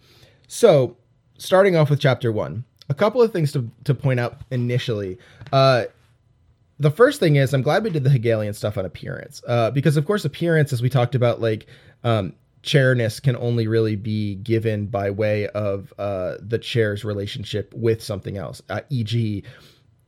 So, 0.48 0.98
starting 1.38 1.76
off 1.76 1.90
with 1.90 2.00
chapter 2.00 2.32
one, 2.32 2.64
a 2.90 2.94
couple 2.94 3.22
of 3.22 3.34
things 3.34 3.52
to, 3.54 3.70
to 3.86 3.94
point 3.94 4.20
out 4.20 4.42
initially. 4.52 5.18
Uh, 5.52 5.86
the 6.80 6.92
first 6.92 7.20
thing 7.20 7.38
is, 7.38 7.54
I'm 7.54 7.64
glad 7.64 7.84
we 7.84 7.90
did 7.90 8.04
the 8.04 8.10
Hegelian 8.10 8.54
stuff 8.54 8.78
on 8.78 8.86
appearance, 8.86 9.42
uh, 9.48 9.72
because 9.72 9.98
of 9.98 10.06
course, 10.06 10.26
appearance, 10.26 10.72
as 10.72 10.82
we 10.82 10.90
talked 10.90 11.16
about, 11.16 11.42
like 11.42 11.66
um, 12.04 12.34
chairness 12.64 13.20
can 13.20 13.36
only 13.38 13.68
really 13.68 13.96
be 13.96 14.36
given 14.36 14.88
by 14.88 15.10
way 15.10 15.48
of 15.50 15.94
uh, 15.98 16.36
the 16.42 16.60
chair's 16.60 17.04
relationship 17.04 17.74
with 17.74 18.04
something 18.04 18.38
else, 18.38 18.62
uh, 18.70 18.82
e.g., 18.90 19.44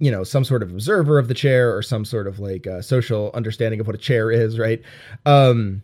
you 0.02 0.12
know, 0.12 0.24
some 0.24 0.46
sort 0.46 0.64
of 0.64 0.72
observer 0.72 1.20
of 1.20 1.28
the 1.28 1.34
chair 1.34 1.76
or 1.76 1.82
some 1.82 2.06
sort 2.06 2.26
of 2.26 2.40
like 2.40 2.66
uh, 2.66 2.82
social 2.82 3.32
understanding 3.34 3.82
of 3.82 3.88
what 3.88 3.96
a 3.96 4.00
chair 4.00 4.32
is, 4.32 4.58
right? 4.58 4.82
Um, 5.26 5.82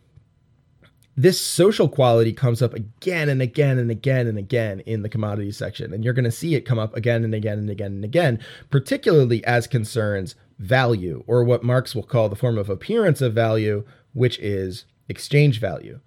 this 1.18 1.39
social 1.39 1.88
quality 1.88 2.34
comes 2.34 2.61
up 2.61 2.74
again 2.74 3.30
and 3.30 3.41
again 3.41 3.78
and 3.78 3.91
again 3.91 4.28
and 4.28 4.38
again 4.38 4.82
in 4.82 5.01
the 5.01 5.09
commodities 5.09 5.57
section. 5.57 5.93
And 5.93 6.03
you're 6.03 6.13
going 6.13 6.26
to 6.26 6.32
see 6.32 6.55
it 6.55 6.61
come 6.61 6.80
up 6.80 6.95
again 6.95 7.24
and 7.24 7.34
again 7.34 7.57
and 7.57 7.70
again 7.70 7.91
and 7.91 8.05
again, 8.05 8.39
particularly 8.70 9.43
as 9.45 9.68
concerns 9.68 10.36
value, 10.59 11.24
or 11.28 11.43
what 11.43 11.63
Marx 11.63 11.93
will 11.93 12.03
call 12.03 12.30
the 12.30 12.36
form 12.36 12.57
of 12.57 12.70
appearance 12.70 13.22
of 13.22 13.34
value, 13.34 13.86
which 14.13 14.39
is 14.39 14.86
exchange 15.09 15.59
value 15.59 15.99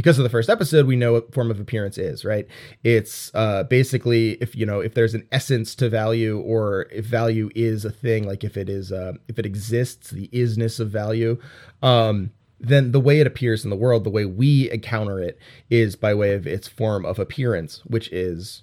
because 0.00 0.18
of 0.18 0.22
the 0.22 0.30
first 0.30 0.48
episode, 0.48 0.86
we 0.86 0.96
know 0.96 1.12
what 1.12 1.34
form 1.34 1.50
of 1.50 1.60
appearance 1.60 1.98
is, 1.98 2.24
right? 2.24 2.46
It's 2.82 3.30
uh, 3.34 3.64
basically 3.64 4.30
if 4.40 4.56
you 4.56 4.64
know 4.64 4.80
if 4.80 4.94
there's 4.94 5.12
an 5.12 5.28
essence 5.30 5.74
to 5.74 5.90
value, 5.90 6.40
or 6.40 6.86
if 6.90 7.04
value 7.04 7.50
is 7.54 7.84
a 7.84 7.90
thing, 7.90 8.26
like 8.26 8.42
if 8.42 8.56
it 8.56 8.70
is 8.70 8.92
uh, 8.92 9.12
if 9.28 9.38
it 9.38 9.44
exists, 9.44 10.08
the 10.08 10.28
isness 10.28 10.80
of 10.80 10.88
value. 10.88 11.38
Um, 11.82 12.32
then 12.58 12.92
the 12.92 13.00
way 13.00 13.20
it 13.20 13.26
appears 13.26 13.62
in 13.62 13.68
the 13.68 13.76
world, 13.76 14.04
the 14.04 14.10
way 14.10 14.24
we 14.24 14.70
encounter 14.70 15.20
it, 15.20 15.38
is 15.68 15.96
by 15.96 16.14
way 16.14 16.32
of 16.32 16.46
its 16.46 16.66
form 16.66 17.04
of 17.04 17.18
appearance, 17.18 17.82
which 17.84 18.08
is 18.08 18.62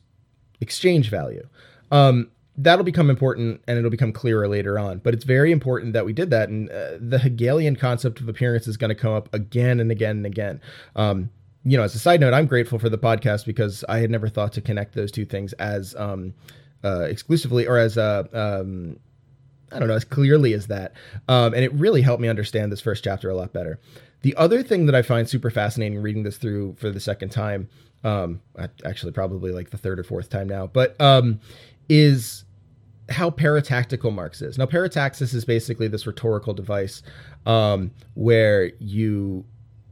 exchange 0.59 1.11
value. 1.11 1.47
Um, 1.91 2.31
that'll 2.57 2.83
become 2.83 3.09
important 3.09 3.61
and 3.67 3.77
it'll 3.77 3.91
become 3.91 4.11
clearer 4.11 4.47
later 4.47 4.79
on. 4.79 4.97
But 4.99 5.13
it's 5.13 5.23
very 5.23 5.51
important 5.51 5.93
that 5.93 6.05
we 6.05 6.13
did 6.13 6.29
that. 6.31 6.49
And 6.49 6.69
uh, 6.69 6.97
the 6.99 7.19
Hegelian 7.19 7.75
concept 7.75 8.19
of 8.19 8.27
appearance 8.27 8.67
is 8.67 8.77
going 8.77 8.89
to 8.89 8.95
come 8.95 9.13
up 9.13 9.33
again 9.33 9.79
and 9.79 9.91
again 9.91 10.17
and 10.17 10.25
again. 10.25 10.61
Um, 10.95 11.29
you 11.63 11.77
know, 11.77 11.83
as 11.83 11.93
a 11.93 11.99
side 11.99 12.19
note, 12.19 12.33
I'm 12.33 12.47
grateful 12.47 12.79
for 12.79 12.89
the 12.89 12.97
podcast 12.97 13.45
because 13.45 13.83
I 13.87 13.99
had 13.99 14.09
never 14.09 14.27
thought 14.27 14.53
to 14.53 14.61
connect 14.61 14.95
those 14.95 15.11
two 15.11 15.25
things 15.25 15.53
as 15.53 15.95
um, 15.95 16.33
uh, 16.83 17.01
exclusively 17.01 17.67
or 17.67 17.77
as. 17.77 17.97
Uh, 17.97 18.23
um, 18.33 18.99
I 19.69 19.79
don't 19.79 19.89
know, 19.89 19.95
as 19.95 20.05
clearly 20.05 20.53
as 20.53 20.67
that. 20.67 20.93
Um, 21.27 21.53
and 21.53 21.61
it 21.61 21.73
really 21.73 22.01
helped 22.01 22.21
me 22.21 22.29
understand 22.29 22.71
this 22.71 22.79
first 22.79 23.03
chapter 23.03 23.29
a 23.29 23.35
lot 23.35 23.51
better. 23.51 23.81
The 24.21 24.33
other 24.37 24.63
thing 24.63 24.85
that 24.85 24.95
I 24.95 25.01
find 25.01 25.27
super 25.27 25.49
fascinating 25.49 26.01
reading 26.01 26.23
this 26.23 26.37
through 26.37 26.75
for 26.79 26.89
the 26.89 27.01
second 27.01 27.33
time, 27.33 27.67
um, 28.05 28.39
actually 28.85 29.11
probably 29.11 29.51
like 29.51 29.71
the 29.71 29.77
third 29.77 29.99
or 29.99 30.03
fourth 30.03 30.29
time 30.29 30.47
now, 30.47 30.67
but 30.67 30.99
um, 31.01 31.41
is 31.89 32.45
how 33.09 33.29
paratactical 33.29 34.13
Marx 34.13 34.41
is. 34.41 34.57
Now, 34.57 34.65
parataxis 34.65 35.33
is 35.33 35.45
basically 35.45 35.87
this 35.87 36.05
rhetorical 36.05 36.53
device 36.53 37.01
um, 37.45 37.91
where 38.15 38.71
you 38.79 39.45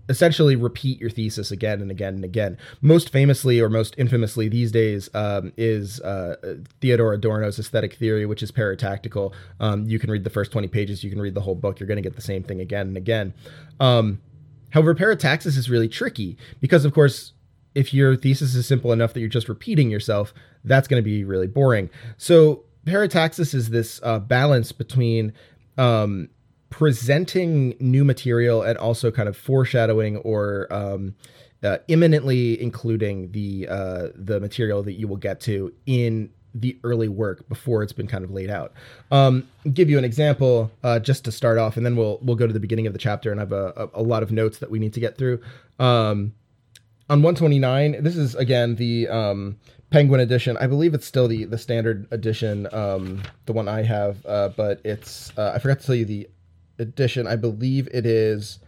essentially 0.10 0.56
repeat 0.56 1.00
your 1.00 1.10
thesis 1.10 1.52
again 1.52 1.82
and 1.82 1.90
again 1.90 2.16
and 2.16 2.24
again. 2.24 2.58
Most 2.82 3.10
famously 3.10 3.60
or 3.60 3.70
most 3.70 3.96
infamously 3.98 4.48
these 4.48 4.72
days 4.72 5.10
um, 5.14 5.52
is 5.58 6.00
uh, 6.02 6.36
Theodor 6.82 7.14
Adorno's 7.14 7.58
aesthetic 7.58 7.96
theory, 7.96 8.26
which 8.26 8.44
is 8.44 8.52
paratactical. 8.52 9.34
Um, 9.60 9.86
you 9.86 9.98
can 9.98 10.12
read 10.12 10.24
the 10.24 10.30
first 10.30 10.52
20 10.52 10.68
pages, 10.68 11.04
you 11.04 11.10
can 11.10 11.20
read 11.20 11.34
the 11.34 11.42
whole 11.42 11.56
book, 11.56 11.80
you're 11.80 11.88
going 11.88 11.98
to 11.98 12.04
get 12.04 12.16
the 12.16 12.22
same 12.22 12.44
thing 12.44 12.60
again 12.60 12.88
and 12.88 12.98
again. 12.98 13.34
Um, 13.80 14.22
however, 14.70 14.94
parataxis 14.94 15.58
is 15.58 15.70
really 15.70 15.90
tricky 15.90 16.38
because, 16.60 16.86
of 16.86 16.94
course, 16.94 17.34
if 17.74 17.94
your 17.94 18.16
thesis 18.16 18.56
is 18.56 18.66
simple 18.66 18.94
enough 18.94 19.14
that 19.14 19.20
you're 19.20 19.30
just 19.30 19.50
repeating 19.50 19.90
yourself, 19.90 20.34
that's 20.64 20.88
going 20.88 21.02
to 21.02 21.06
be 21.06 21.24
really 21.24 21.48
boring. 21.48 21.90
So 22.18 22.64
parataxis 22.86 23.54
is 23.54 23.70
this 23.70 24.00
uh, 24.04 24.20
balance 24.20 24.72
between 24.72 25.34
um, 25.78 26.30
presenting 26.70 27.76
new 27.80 28.04
material 28.04 28.62
and 28.62 28.78
also 28.78 29.12
kind 29.12 29.30
of 29.30 29.36
foreshadowing 29.38 30.18
or 30.18 30.68
um, 30.72 31.16
uh, 31.64 31.78
imminently 31.88 32.62
including 32.62 33.32
the 33.32 33.68
uh, 33.68 34.08
the 34.16 34.40
material 34.40 34.84
that 34.84 34.94
you 34.94 35.08
will 35.08 35.18
get 35.18 35.40
to 35.42 35.74
in 35.86 36.30
the 36.54 36.78
early 36.84 37.10
work 37.10 37.48
before 37.50 37.84
it's 37.84 37.92
been 37.92 38.08
kind 38.08 38.24
of 38.24 38.32
laid 38.32 38.50
out. 38.50 38.72
Um, 39.12 39.48
give 39.74 39.90
you 39.90 39.98
an 39.98 40.06
example 40.06 40.72
uh, 40.84 41.00
just 41.00 41.26
to 41.26 41.32
start 41.32 41.58
off, 41.58 41.76
and 41.76 41.86
then 41.86 41.96
we'll 41.96 42.20
we'll 42.22 42.38
go 42.38 42.48
to 42.48 42.54
the 42.54 42.60
beginning 42.60 42.88
of 42.88 42.94
the 42.94 43.00
chapter 43.00 43.32
and 43.32 43.40
I 43.40 43.44
have 43.44 43.52
a, 43.52 43.90
a, 43.94 44.02
a 44.02 44.04
lot 44.04 44.24
of 44.24 44.32
notes 44.32 44.60
that 44.60 44.72
we 44.72 44.80
need 44.80 44.94
to 44.94 45.00
get 45.00 45.18
through. 45.18 45.42
Um, 45.80 46.34
on 47.10 47.22
129, 47.22 48.04
this 48.04 48.16
is 48.16 48.36
again 48.36 48.76
the 48.76 49.08
um, 49.08 49.60
Penguin 49.90 50.20
edition. 50.20 50.58
I 50.58 50.68
believe 50.68 50.94
it's 50.94 51.06
still 51.06 51.28
the 51.28 51.46
the 51.46 51.58
standard 51.58 52.08
edition, 52.12 52.68
um, 52.74 53.22
the 53.46 53.54
one 53.54 53.68
I 53.68 53.84
have, 53.84 54.26
uh, 54.26 54.50
but 54.50 54.82
it's 54.84 55.32
uh, 55.38 55.54
I 55.56 55.60
forgot 55.60 55.80
to 55.80 55.86
tell 55.86 55.96
you 55.96 56.06
the 56.06 56.30
edition. 56.80 57.28
I 57.28 57.36
believe 57.36 57.88
it 57.94 58.06
is. 58.06 58.60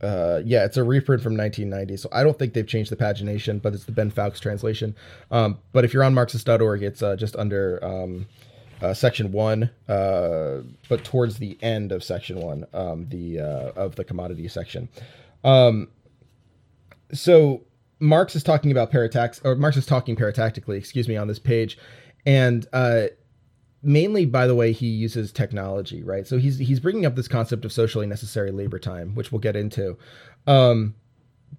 Uh, 0.00 0.42
yeah, 0.44 0.64
it's 0.66 0.76
a 0.76 0.84
reprint 0.84 1.22
from 1.22 1.34
1990, 1.34 1.96
so 1.96 2.08
I 2.12 2.22
don't 2.22 2.38
think 2.38 2.52
they've 2.52 2.66
changed 2.66 2.90
the 2.90 2.96
pagination, 2.96 3.62
but 3.62 3.72
it's 3.72 3.84
the 3.84 3.92
Ben 3.92 4.10
Fowkes 4.10 4.38
translation. 4.38 4.94
Um, 5.30 5.58
but 5.72 5.84
if 5.84 5.94
you're 5.94 6.04
on 6.04 6.12
Marxist.org, 6.12 6.82
it's 6.82 7.02
uh, 7.02 7.16
just 7.16 7.36
under 7.36 7.82
um, 7.82 8.26
uh, 8.82 8.92
section 8.92 9.32
one, 9.32 9.70
uh, 9.88 10.58
but 10.90 11.04
towards 11.04 11.38
the 11.38 11.56
end 11.62 11.90
of 11.90 12.04
section 12.04 12.38
one, 12.38 12.66
um, 12.74 13.06
the 13.08 13.40
uh, 13.40 13.72
of 13.76 13.94
the 13.96 14.04
commodity 14.04 14.46
section. 14.48 14.88
Um, 15.42 15.88
so 17.12 17.62
Marx 18.04 18.36
is 18.36 18.42
talking 18.42 18.70
about 18.70 18.92
paratax, 18.92 19.40
or 19.44 19.54
Marx 19.54 19.76
is 19.76 19.86
talking 19.86 20.14
paratactically, 20.14 20.76
excuse 20.76 21.08
me, 21.08 21.16
on 21.16 21.26
this 21.26 21.38
page, 21.38 21.78
and 22.26 22.66
uh, 22.72 23.06
mainly, 23.82 24.26
by 24.26 24.46
the 24.46 24.54
way, 24.54 24.72
he 24.72 24.86
uses 24.86 25.32
technology, 25.32 26.02
right? 26.02 26.26
So 26.26 26.38
he's 26.38 26.58
he's 26.58 26.80
bringing 26.80 27.06
up 27.06 27.16
this 27.16 27.28
concept 27.28 27.64
of 27.64 27.72
socially 27.72 28.06
necessary 28.06 28.50
labor 28.50 28.78
time, 28.78 29.14
which 29.14 29.32
we'll 29.32 29.40
get 29.40 29.56
into. 29.56 29.96
Um, 30.46 30.94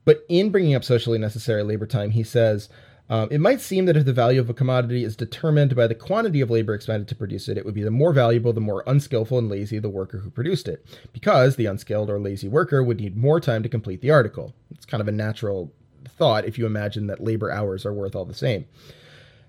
but 0.05 0.23
in 0.29 0.51
bringing 0.51 0.75
up 0.75 0.83
socially 0.83 1.17
necessary 1.17 1.63
labor 1.63 1.87
time, 1.87 2.11
he 2.11 2.23
says. 2.23 2.69
Um, 3.07 3.27
it 3.29 3.39
might 3.39 3.61
seem 3.61 3.85
that 3.85 3.95
if 3.95 4.05
the 4.05 4.13
value 4.13 4.41
of 4.41 4.49
a 4.49 4.53
commodity 4.55 5.03
is 5.03 5.15
determined 5.15 5.75
by 5.75 5.85
the 5.85 5.93
quantity 5.93 6.41
of 6.41 6.49
labor 6.49 6.73
expended 6.73 7.07
to 7.09 7.15
produce 7.15 7.47
it, 7.47 7.55
it 7.55 7.63
would 7.63 7.75
be 7.75 7.83
the 7.83 7.91
more 7.91 8.11
valuable, 8.11 8.51
the 8.51 8.59
more 8.59 8.83
unskillful 8.87 9.37
and 9.37 9.47
lazy 9.47 9.77
the 9.77 9.91
worker 9.91 10.17
who 10.17 10.31
produced 10.31 10.67
it, 10.67 10.83
because 11.13 11.55
the 11.55 11.67
unskilled 11.67 12.09
or 12.09 12.19
lazy 12.19 12.47
worker 12.47 12.83
would 12.83 12.99
need 12.99 13.15
more 13.15 13.39
time 13.39 13.61
to 13.61 13.69
complete 13.69 14.01
the 14.01 14.09
article. 14.09 14.55
It's 14.71 14.87
kind 14.87 15.01
of 15.01 15.07
a 15.07 15.11
natural 15.11 15.71
thought 16.17 16.45
if 16.45 16.57
you 16.57 16.65
imagine 16.65 17.07
that 17.07 17.23
labor 17.23 17.51
hours 17.51 17.85
are 17.85 17.93
worth 17.93 18.15
all 18.15 18.25
the 18.25 18.33
same. 18.33 18.65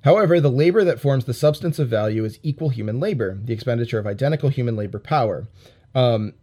However, 0.03 0.41
the 0.41 0.51
labor 0.51 0.85
that 0.85 1.01
forms 1.01 1.25
the 1.25 1.35
substance 1.35 1.79
of 1.79 1.89
value 1.89 2.25
is 2.25 2.39
equal 2.43 2.69
human 2.69 3.01
labor, 3.01 3.39
the 3.43 3.53
expenditure 3.53 3.99
of 3.99 4.07
identical 4.07 4.51
human 4.51 4.77
labor 4.77 5.01
power. 5.01 5.49
Um, 5.95 6.35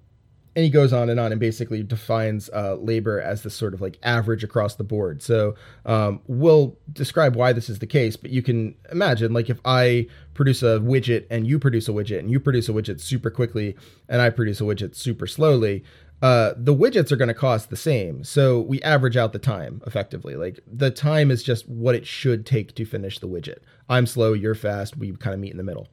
and 0.55 0.63
he 0.63 0.69
goes 0.69 0.93
on 0.93 1.09
and 1.09 1.19
on 1.19 1.31
and 1.31 1.39
basically 1.39 1.81
defines 1.81 2.49
uh, 2.53 2.75
labor 2.75 3.19
as 3.19 3.41
this 3.41 3.55
sort 3.55 3.73
of 3.73 3.81
like 3.81 3.97
average 4.03 4.43
across 4.43 4.75
the 4.75 4.83
board. 4.83 5.23
So 5.23 5.55
um, 5.85 6.21
we'll 6.27 6.77
describe 6.91 7.35
why 7.35 7.53
this 7.53 7.69
is 7.69 7.79
the 7.79 7.87
case, 7.87 8.15
but 8.15 8.29
you 8.29 8.43
can 8.43 8.75
imagine 8.91 9.33
like 9.33 9.49
if 9.49 9.59
I 9.65 10.07
produce 10.33 10.61
a 10.61 10.79
widget 10.79 11.25
and 11.31 11.47
you 11.47 11.57
produce 11.57 11.87
a 11.87 11.91
widget 11.91 12.19
and 12.19 12.29
you 12.29 12.39
produce 12.39 12.69
a 12.69 12.71
widget 12.71 13.01
super 13.01 13.31
quickly 13.31 13.75
and 14.07 14.21
I 14.21 14.29
produce 14.29 14.61
a 14.61 14.63
widget 14.63 14.95
super 14.95 15.25
slowly, 15.25 15.83
uh, 16.23 16.53
the 16.55 16.73
widgets 16.73 17.11
are 17.11 17.17
going 17.17 17.27
to 17.27 17.33
cost 17.33 17.69
the 17.69 17.75
same. 17.75 18.23
So 18.23 18.61
we 18.61 18.81
average 18.81 19.17
out 19.17 19.33
the 19.33 19.39
time 19.39 19.81
effectively. 19.85 20.37
Like 20.37 20.61
the 20.65 20.89
time 20.89 21.29
is 21.29 21.43
just 21.43 21.67
what 21.67 21.95
it 21.95 22.07
should 22.07 22.45
take 22.45 22.73
to 22.75 22.85
finish 22.85 23.19
the 23.19 23.27
widget. 23.27 23.57
I'm 23.89 24.05
slow, 24.05 24.31
you're 24.31 24.55
fast. 24.55 24.95
We 24.95 25.11
kind 25.17 25.33
of 25.33 25.41
meet 25.41 25.51
in 25.51 25.57
the 25.57 25.63
middle. 25.63 25.89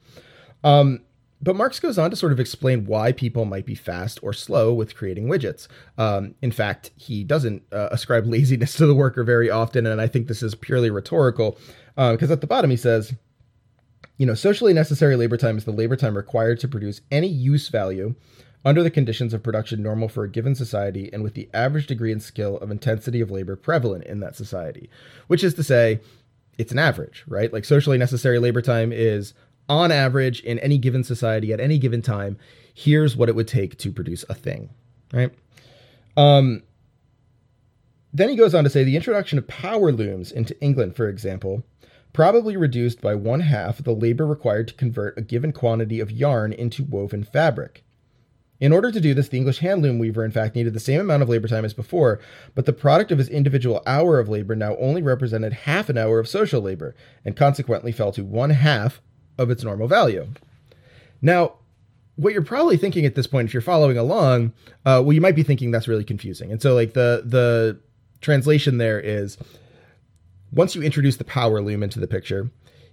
Um, 0.62 1.00
but 1.42 1.56
Marx 1.56 1.80
goes 1.80 1.98
on 1.98 2.10
to 2.10 2.16
sort 2.16 2.30
of 2.30 2.38
explain 2.38 2.86
why 2.86 3.10
people 3.10 3.44
might 3.44 3.66
be 3.66 3.74
fast 3.74 4.20
or 4.22 4.32
slow 4.32 4.72
with 4.72 4.94
creating 4.94 5.26
widgets. 5.26 5.66
Um, 5.98 6.36
in 6.42 6.52
fact, 6.52 6.92
he 6.94 7.24
doesn't 7.24 7.64
uh, 7.72 7.88
ascribe 7.90 8.24
laziness 8.24 8.74
to 8.74 8.86
the 8.86 8.94
worker 8.94 9.24
very 9.24 9.50
often, 9.50 9.84
and 9.84 10.00
I 10.00 10.06
think 10.06 10.28
this 10.28 10.44
is 10.44 10.54
purely 10.54 10.90
rhetorical 10.90 11.58
because 11.96 12.30
uh, 12.30 12.34
at 12.34 12.40
the 12.40 12.46
bottom 12.46 12.70
he 12.70 12.76
says, 12.76 13.12
you 14.16 14.26
know, 14.26 14.34
socially 14.34 14.74
necessary 14.74 15.16
labor 15.16 15.36
time 15.36 15.58
is 15.58 15.64
the 15.64 15.72
labor 15.72 15.96
time 15.96 16.16
required 16.16 16.60
to 16.60 16.68
produce 16.68 17.00
any 17.10 17.26
use 17.26 17.66
value 17.68 18.14
under 18.64 18.82
the 18.82 18.90
conditions 18.90 19.32
of 19.32 19.42
production 19.42 19.82
normal 19.82 20.08
for 20.08 20.24
a 20.24 20.30
given 20.30 20.54
society 20.54 21.10
and 21.12 21.22
with 21.22 21.34
the 21.34 21.48
average 21.54 21.86
degree 21.86 22.12
and 22.12 22.22
skill 22.22 22.58
of 22.58 22.70
intensity 22.70 23.20
of 23.20 23.30
labor 23.30 23.56
prevalent 23.56 24.04
in 24.04 24.20
that 24.20 24.36
society. 24.36 24.90
Which 25.28 25.42
is 25.42 25.54
to 25.54 25.62
say, 25.62 26.00
it's 26.58 26.72
an 26.72 26.78
average, 26.78 27.24
right? 27.26 27.52
Like 27.52 27.64
socially 27.64 27.96
necessary 27.96 28.38
labor 28.38 28.60
time 28.60 28.92
is 28.92 29.32
on 29.68 29.92
average 29.92 30.40
in 30.40 30.58
any 30.58 30.76
given 30.76 31.04
society 31.04 31.52
at 31.52 31.60
any 31.60 31.78
given 31.78 32.02
time, 32.02 32.36
here's 32.74 33.16
what 33.16 33.28
it 33.28 33.34
would 33.34 33.48
take 33.48 33.78
to 33.78 33.92
produce 33.92 34.24
a 34.28 34.34
thing, 34.34 34.68
right? 35.12 35.32
Um, 36.16 36.62
then 38.12 38.28
he 38.28 38.36
goes 38.36 38.54
on 38.54 38.64
to 38.64 38.70
say 38.70 38.84
the 38.84 38.96
introduction 38.96 39.38
of 39.38 39.46
power 39.46 39.92
looms 39.92 40.32
into 40.32 40.60
England, 40.60 40.96
for 40.96 41.08
example, 41.08 41.62
probably 42.12 42.56
reduced 42.56 43.00
by 43.00 43.14
one 43.14 43.40
half 43.40 43.82
the 43.82 43.94
labor 43.94 44.26
required 44.26 44.68
to 44.68 44.74
convert 44.74 45.16
a 45.16 45.22
given 45.22 45.52
quantity 45.52 46.00
of 46.00 46.10
yarn 46.10 46.52
into 46.52 46.82
woven 46.82 47.22
fabric. 47.22 47.84
In 48.60 48.72
order 48.72 48.92
to 48.92 49.00
do 49.00 49.14
this, 49.14 49.28
the 49.28 49.38
English 49.38 49.60
handloom 49.60 49.98
weaver, 49.98 50.22
in 50.22 50.30
fact, 50.30 50.54
needed 50.54 50.74
the 50.74 50.80
same 50.80 51.00
amount 51.00 51.22
of 51.22 51.28
labor 51.30 51.48
time 51.48 51.64
as 51.64 51.72
before, 51.72 52.20
but 52.54 52.66
the 52.66 52.74
product 52.74 53.10
of 53.10 53.18
his 53.18 53.28
individual 53.30 53.82
hour 53.86 54.18
of 54.18 54.28
labor 54.28 54.54
now 54.54 54.76
only 54.76 55.00
represented 55.00 55.52
half 55.52 55.88
an 55.88 55.96
hour 55.96 56.18
of 56.18 56.28
social 56.28 56.60
labor, 56.60 56.94
and 57.24 57.36
consequently 57.36 57.90
fell 57.90 58.12
to 58.12 58.22
one 58.22 58.50
half 58.50 59.00
of 59.38 59.50
its 59.50 59.64
normal 59.64 59.88
value. 59.88 60.28
Now, 61.22 61.54
what 62.16 62.34
you're 62.34 62.42
probably 62.42 62.76
thinking 62.76 63.06
at 63.06 63.14
this 63.14 63.26
point, 63.26 63.48
if 63.48 63.54
you're 63.54 63.62
following 63.62 63.96
along, 63.96 64.52
uh, 64.84 65.00
well, 65.02 65.12
you 65.12 65.22
might 65.22 65.36
be 65.36 65.42
thinking 65.42 65.70
that's 65.70 65.88
really 65.88 66.04
confusing. 66.04 66.52
And 66.52 66.60
so, 66.60 66.74
like 66.74 66.92
the 66.92 67.22
the 67.24 67.78
translation 68.20 68.76
there 68.76 69.00
is, 69.00 69.38
once 70.52 70.74
you 70.74 70.82
introduce 70.82 71.16
the 71.16 71.24
power 71.24 71.62
loom 71.62 71.82
into 71.82 71.98
the 71.98 72.06
picture, 72.06 72.50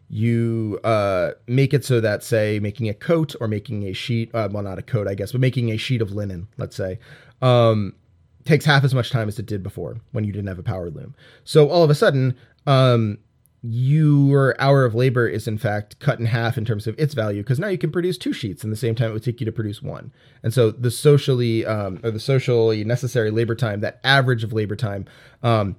you 0.10 0.80
uh, 0.84 1.32
make 1.48 1.74
it 1.74 1.84
so 1.84 2.00
that, 2.00 2.24
say, 2.24 2.60
making 2.60 2.88
a 2.88 2.94
coat 2.94 3.36
or 3.42 3.48
making 3.48 3.84
a 3.84 3.94
sheet, 3.94 4.34
uh, 4.34 4.48
well, 4.52 4.64
not 4.64 4.80
a 4.80 4.82
coat, 4.82 5.08
I 5.08 5.16
guess, 5.16 5.34
but 5.34 5.42
making 5.42 5.70
a 5.72 5.78
sheet 5.78 6.02
of 6.02 6.12
linen, 6.12 6.48
let's 6.58 6.76
say, 6.76 7.00
um, 7.42 7.94
takes 8.46 8.64
half 8.64 8.84
as 8.84 8.94
much 8.94 9.12
time 9.12 9.28
as 9.28 9.38
it 9.38 9.46
did 9.46 9.62
before 9.62 9.98
when 10.12 10.24
you 10.24 10.32
didn't 10.32 10.48
have 10.48 10.60
a 10.60 10.64
power 10.64 10.90
loom. 10.90 11.14
So 11.44 11.70
all 11.70 11.84
of 11.84 11.90
a 11.90 11.96
sudden, 11.96 12.38
um, 12.66 13.18
your 13.64 14.60
hour 14.62 14.86
of 14.86 14.94
labor 14.94 15.28
is 15.28 15.48
in 15.48 15.58
fact 15.58 16.00
cut 16.00 16.20
in 16.20 16.26
half 16.26 16.58
in 16.58 16.64
terms 16.64 16.86
of 16.86 16.98
its 17.00 17.14
value 17.14 17.42
because 17.42 17.60
now 17.60 17.68
you 17.68 17.78
can 17.78 17.92
produce 17.92 18.18
two 18.18 18.32
sheets 18.32 18.64
in 18.64 18.70
the 18.70 18.76
same 18.76 18.94
time 18.94 19.10
it 19.10 19.14
would 19.14 19.24
take 19.24 19.42
you 19.42 19.46
to 19.46 19.52
produce 19.52 19.82
one 19.82 20.12
and 20.44 20.54
so 20.54 20.70
the 20.70 20.92
socially 20.92 21.66
um, 21.66 22.00
or 22.04 22.12
the 22.12 22.20
socially 22.20 22.84
necessary 22.84 23.32
labor 23.32 23.56
time 23.56 23.82
that 23.82 24.00
average 24.04 24.44
of 24.44 24.54
labor 24.54 24.76
time 24.76 25.06
um, 25.42 25.76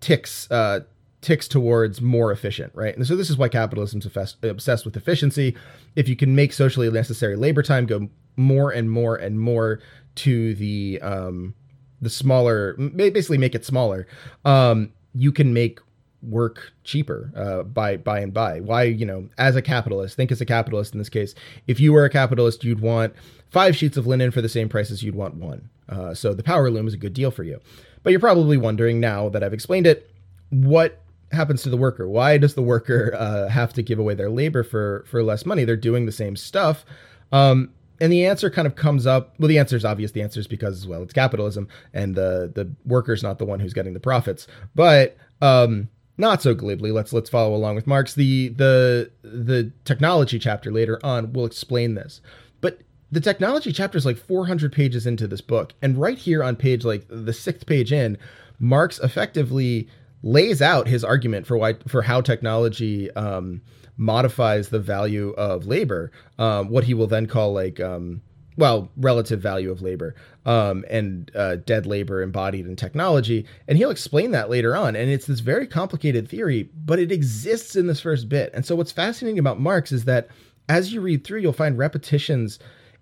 ticks 0.00 0.50
uh, 0.50 0.80
ticks 1.22 1.48
towards 1.48 2.02
more 2.02 2.30
efficient 2.30 2.70
right 2.74 2.96
and 2.96 3.06
so 3.06 3.16
this 3.16 3.30
is 3.30 3.38
why 3.38 3.48
capitalism's 3.48 4.06
obsessed 4.06 4.84
with 4.84 4.96
efficiency 4.96 5.56
if 5.96 6.08
you 6.08 6.16
can 6.16 6.34
make 6.34 6.52
socially 6.52 6.90
necessary 6.90 7.36
labor 7.36 7.62
time 7.62 7.86
go 7.86 8.08
more 8.36 8.70
and 8.70 8.90
more 8.90 9.16
and 9.16 9.40
more 9.40 9.80
to 10.14 10.54
the 10.56 11.00
um, 11.00 11.54
the 12.00 12.10
smaller 12.10 12.74
basically 12.74 13.38
make 13.38 13.54
it 13.54 13.64
smaller 13.64 14.06
um, 14.44 14.92
you 15.14 15.32
can 15.32 15.54
make 15.54 15.80
work 16.22 16.72
cheaper 16.84 17.32
uh, 17.36 17.62
by 17.64 17.96
by 17.96 18.20
and 18.20 18.32
by. 18.32 18.60
Why, 18.60 18.84
you 18.84 19.04
know, 19.04 19.28
as 19.38 19.56
a 19.56 19.62
capitalist, 19.62 20.16
think 20.16 20.30
as 20.30 20.40
a 20.40 20.46
capitalist 20.46 20.92
in 20.92 20.98
this 20.98 21.08
case. 21.08 21.34
If 21.66 21.80
you 21.80 21.92
were 21.92 22.04
a 22.04 22.10
capitalist, 22.10 22.64
you'd 22.64 22.80
want 22.80 23.14
five 23.50 23.76
sheets 23.76 23.96
of 23.96 24.06
linen 24.06 24.30
for 24.30 24.40
the 24.40 24.48
same 24.48 24.68
price 24.68 24.90
as 24.90 25.02
you'd 25.02 25.14
want 25.14 25.34
one. 25.34 25.68
Uh, 25.88 26.14
so 26.14 26.32
the 26.32 26.42
power 26.42 26.70
loom 26.70 26.86
is 26.86 26.94
a 26.94 26.98
good 26.98 27.12
deal 27.12 27.30
for 27.30 27.42
you. 27.42 27.60
But 28.02 28.10
you're 28.10 28.20
probably 28.20 28.56
wondering 28.56 29.00
now 29.00 29.28
that 29.28 29.42
I've 29.42 29.52
explained 29.52 29.86
it, 29.86 30.10
what 30.50 31.00
happens 31.32 31.62
to 31.62 31.70
the 31.70 31.76
worker? 31.76 32.08
Why 32.08 32.38
does 32.38 32.54
the 32.54 32.62
worker 32.62 33.14
uh, 33.18 33.48
have 33.48 33.72
to 33.74 33.82
give 33.82 33.98
away 33.98 34.14
their 34.14 34.30
labor 34.30 34.62
for 34.62 35.04
for 35.08 35.22
less 35.22 35.46
money? 35.46 35.64
They're 35.64 35.76
doing 35.76 36.06
the 36.06 36.12
same 36.12 36.36
stuff. 36.36 36.84
Um, 37.32 37.70
and 38.00 38.12
the 38.12 38.26
answer 38.26 38.50
kind 38.50 38.66
of 38.66 38.74
comes 38.74 39.06
up. 39.06 39.34
Well, 39.38 39.48
the 39.48 39.58
answer 39.58 39.76
is 39.76 39.84
obvious. 39.84 40.10
The 40.10 40.22
answer 40.22 40.40
is 40.40 40.48
because, 40.48 40.86
well, 40.86 41.02
it's 41.02 41.12
capitalism, 41.12 41.68
and 41.94 42.14
the 42.14 42.50
the 42.54 42.70
worker's 42.84 43.22
not 43.22 43.38
the 43.38 43.46
one 43.46 43.60
who's 43.60 43.74
getting 43.74 43.94
the 43.94 44.00
profits. 44.00 44.46
But 44.74 45.16
um, 45.40 45.88
not 46.18 46.42
so 46.42 46.54
glibly 46.54 46.92
let's 46.92 47.12
let's 47.12 47.30
follow 47.30 47.54
along 47.54 47.74
with 47.74 47.86
marx 47.86 48.14
the 48.14 48.48
the 48.50 49.10
the 49.22 49.72
technology 49.84 50.38
chapter 50.38 50.70
later 50.70 51.00
on 51.02 51.32
will 51.32 51.46
explain 51.46 51.94
this 51.94 52.20
but 52.60 52.80
the 53.10 53.20
technology 53.20 53.72
chapter 53.72 53.98
is 53.98 54.06
like 54.06 54.16
400 54.16 54.72
pages 54.72 55.06
into 55.06 55.26
this 55.26 55.40
book 55.40 55.72
and 55.80 55.98
right 55.98 56.18
here 56.18 56.42
on 56.42 56.54
page 56.54 56.84
like 56.84 57.04
the 57.08 57.32
sixth 57.32 57.66
page 57.66 57.92
in 57.92 58.18
marx 58.58 58.98
effectively 59.00 59.88
lays 60.22 60.62
out 60.62 60.86
his 60.86 61.04
argument 61.04 61.46
for 61.46 61.56
why 61.56 61.74
for 61.88 62.02
how 62.02 62.20
technology 62.20 63.10
um, 63.12 63.60
modifies 63.96 64.68
the 64.68 64.78
value 64.80 65.30
of 65.30 65.66
labor 65.66 66.10
um, 66.38 66.68
what 66.68 66.84
he 66.84 66.94
will 66.94 67.06
then 67.06 67.26
call 67.26 67.52
like 67.52 67.80
um, 67.80 68.22
well, 68.56 68.90
relative 68.96 69.40
value 69.40 69.70
of 69.70 69.82
labor 69.82 70.14
um, 70.44 70.84
and 70.90 71.30
uh, 71.34 71.56
dead 71.56 71.86
labor 71.86 72.22
embodied 72.22 72.66
in 72.66 72.76
technology. 72.76 73.46
And 73.66 73.78
he'll 73.78 73.90
explain 73.90 74.32
that 74.32 74.50
later 74.50 74.76
on. 74.76 74.94
And 74.94 75.10
it's 75.10 75.26
this 75.26 75.40
very 75.40 75.66
complicated 75.66 76.28
theory, 76.28 76.68
but 76.84 76.98
it 76.98 77.10
exists 77.10 77.76
in 77.76 77.86
this 77.86 78.00
first 78.00 78.28
bit. 78.28 78.50
And 78.52 78.66
so 78.66 78.76
what's 78.76 78.92
fascinating 78.92 79.38
about 79.38 79.60
Marx 79.60 79.92
is 79.92 80.04
that 80.04 80.28
as 80.68 80.92
you 80.92 81.00
read 81.00 81.24
through, 81.24 81.40
you'll 81.40 81.52
find 81.52 81.78
repetitions 81.78 82.58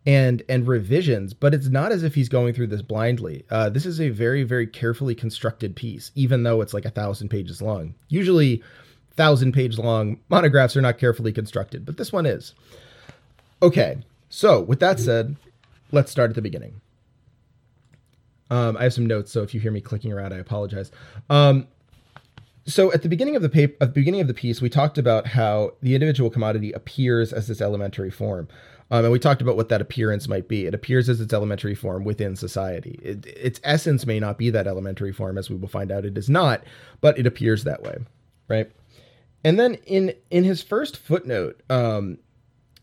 and 0.07 0.42
and 0.48 0.66
revisions, 0.66 1.34
but 1.34 1.55
it's 1.55 1.68
not 1.68 1.92
as 1.92 2.03
if 2.03 2.14
he's 2.14 2.28
going 2.28 2.55
through 2.55 2.68
this 2.68 2.82
blindly. 2.82 3.44
Uh, 3.51 3.68
this 3.68 3.86
is 3.86 4.01
a 4.01 4.09
very 4.09 4.42
very 4.42 4.66
carefully 4.66 5.14
constructed 5.14 5.76
piece, 5.76 6.11
even 6.14 6.42
though 6.42 6.61
it's 6.61 6.74
like 6.74 6.84
a 6.84 6.90
thousand 6.90 7.28
pages 7.28 7.61
long. 7.61 7.94
Usually, 8.09 8.62
thousand 9.12 9.53
page 9.53 9.78
long 9.78 10.20
monographs 10.28 10.76
are 10.76 10.80
not 10.80 10.98
carefully 10.98 11.32
constructed, 11.32 11.84
but 11.84 11.96
this 11.96 12.12
one 12.12 12.26
is. 12.26 12.55
Okay, 13.62 13.98
so, 14.30 14.61
with 14.61 14.80
that 14.80 15.01
said, 15.01 15.36
let's 15.90 16.11
start 16.11 16.30
at 16.30 16.36
the 16.36 16.42
beginning. 16.42 16.80
Um, 18.48 18.76
I 18.76 18.84
have 18.84 18.94
some 18.94 19.07
notes, 19.07 19.30
so 19.30 19.42
if 19.42 19.53
you 19.53 19.61
hear 19.61 19.72
me 19.72 19.80
clicking 19.80 20.12
around, 20.12 20.32
I 20.32 20.38
apologize. 20.38 20.90
Um, 21.28 21.66
so, 22.64 22.92
at 22.92 23.03
the 23.03 23.09
beginning 23.09 23.34
of 23.34 23.42
the 23.42 23.48
paper, 23.48 23.76
at 23.80 23.88
the 23.88 24.01
beginning 24.01 24.20
of 24.20 24.28
the 24.28 24.34
piece, 24.34 24.62
we 24.62 24.70
talked 24.70 24.98
about 24.98 25.26
how 25.26 25.72
the 25.82 25.94
individual 25.94 26.30
commodity 26.30 26.72
appears 26.72 27.32
as 27.32 27.48
this 27.48 27.61
elementary 27.61 28.11
form, 28.11 28.48
um, 28.91 29.05
and 29.05 29.12
we 29.12 29.18
talked 29.18 29.43
about 29.43 29.57
what 29.57 29.68
that 29.68 29.80
appearance 29.80 30.28
might 30.28 30.49
be. 30.49 30.66
It 30.66 30.74
appears 30.74 31.09
as 31.09 31.20
its 31.20 31.32
elementary 31.32 31.74
form 31.74 32.05
within 32.05 32.36
society. 32.36 32.99
It, 33.03 33.26
its 33.26 33.61
essence 33.62 34.07
may 34.07 34.18
not 34.18 34.38
be 34.38 34.51
that 34.51 34.66
elementary 34.66 35.12
form, 35.12 35.38
as 35.38 35.49
we 35.49 35.57
will 35.57 35.68
find 35.68 35.93
out. 35.93 36.05
It 36.05 36.18
is 36.18 36.28
not, 36.28 36.64
but 37.01 37.18
it 37.18 37.26
appears 37.26 37.64
that 37.64 37.82
way, 37.82 37.99
right? 38.49 38.70
And 39.45 39.59
then 39.59 39.74
in 39.86 40.12
in 40.30 40.45
his 40.45 40.62
first 40.62 40.97
footnote, 40.97 41.62
um, 41.70 42.18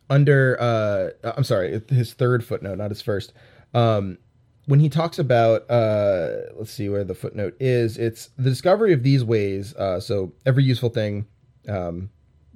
under 0.09 0.57
uh 0.59 1.31
I'm 1.35 1.43
sorry, 1.43 1.81
his 1.89 2.13
third 2.13 2.43
footnote, 2.43 2.77
not 2.77 2.91
his 2.91 3.01
first. 3.01 3.33
Um 3.73 4.17
when 4.65 4.79
he 4.79 4.89
talks 4.89 5.19
about 5.19 5.69
uh 5.69 6.29
let's 6.55 6.71
see 6.71 6.89
where 6.89 7.03
the 7.03 7.15
footnote 7.15 7.55
is, 7.59 7.97
it's 7.97 8.29
the 8.37 8.49
discovery 8.49 8.93
of 8.93 9.03
these 9.03 9.23
ways, 9.23 9.75
uh 9.75 9.99
so 9.99 10.31
every 10.45 10.63
useful 10.63 10.89
thing 10.89 11.25
um 11.67 12.09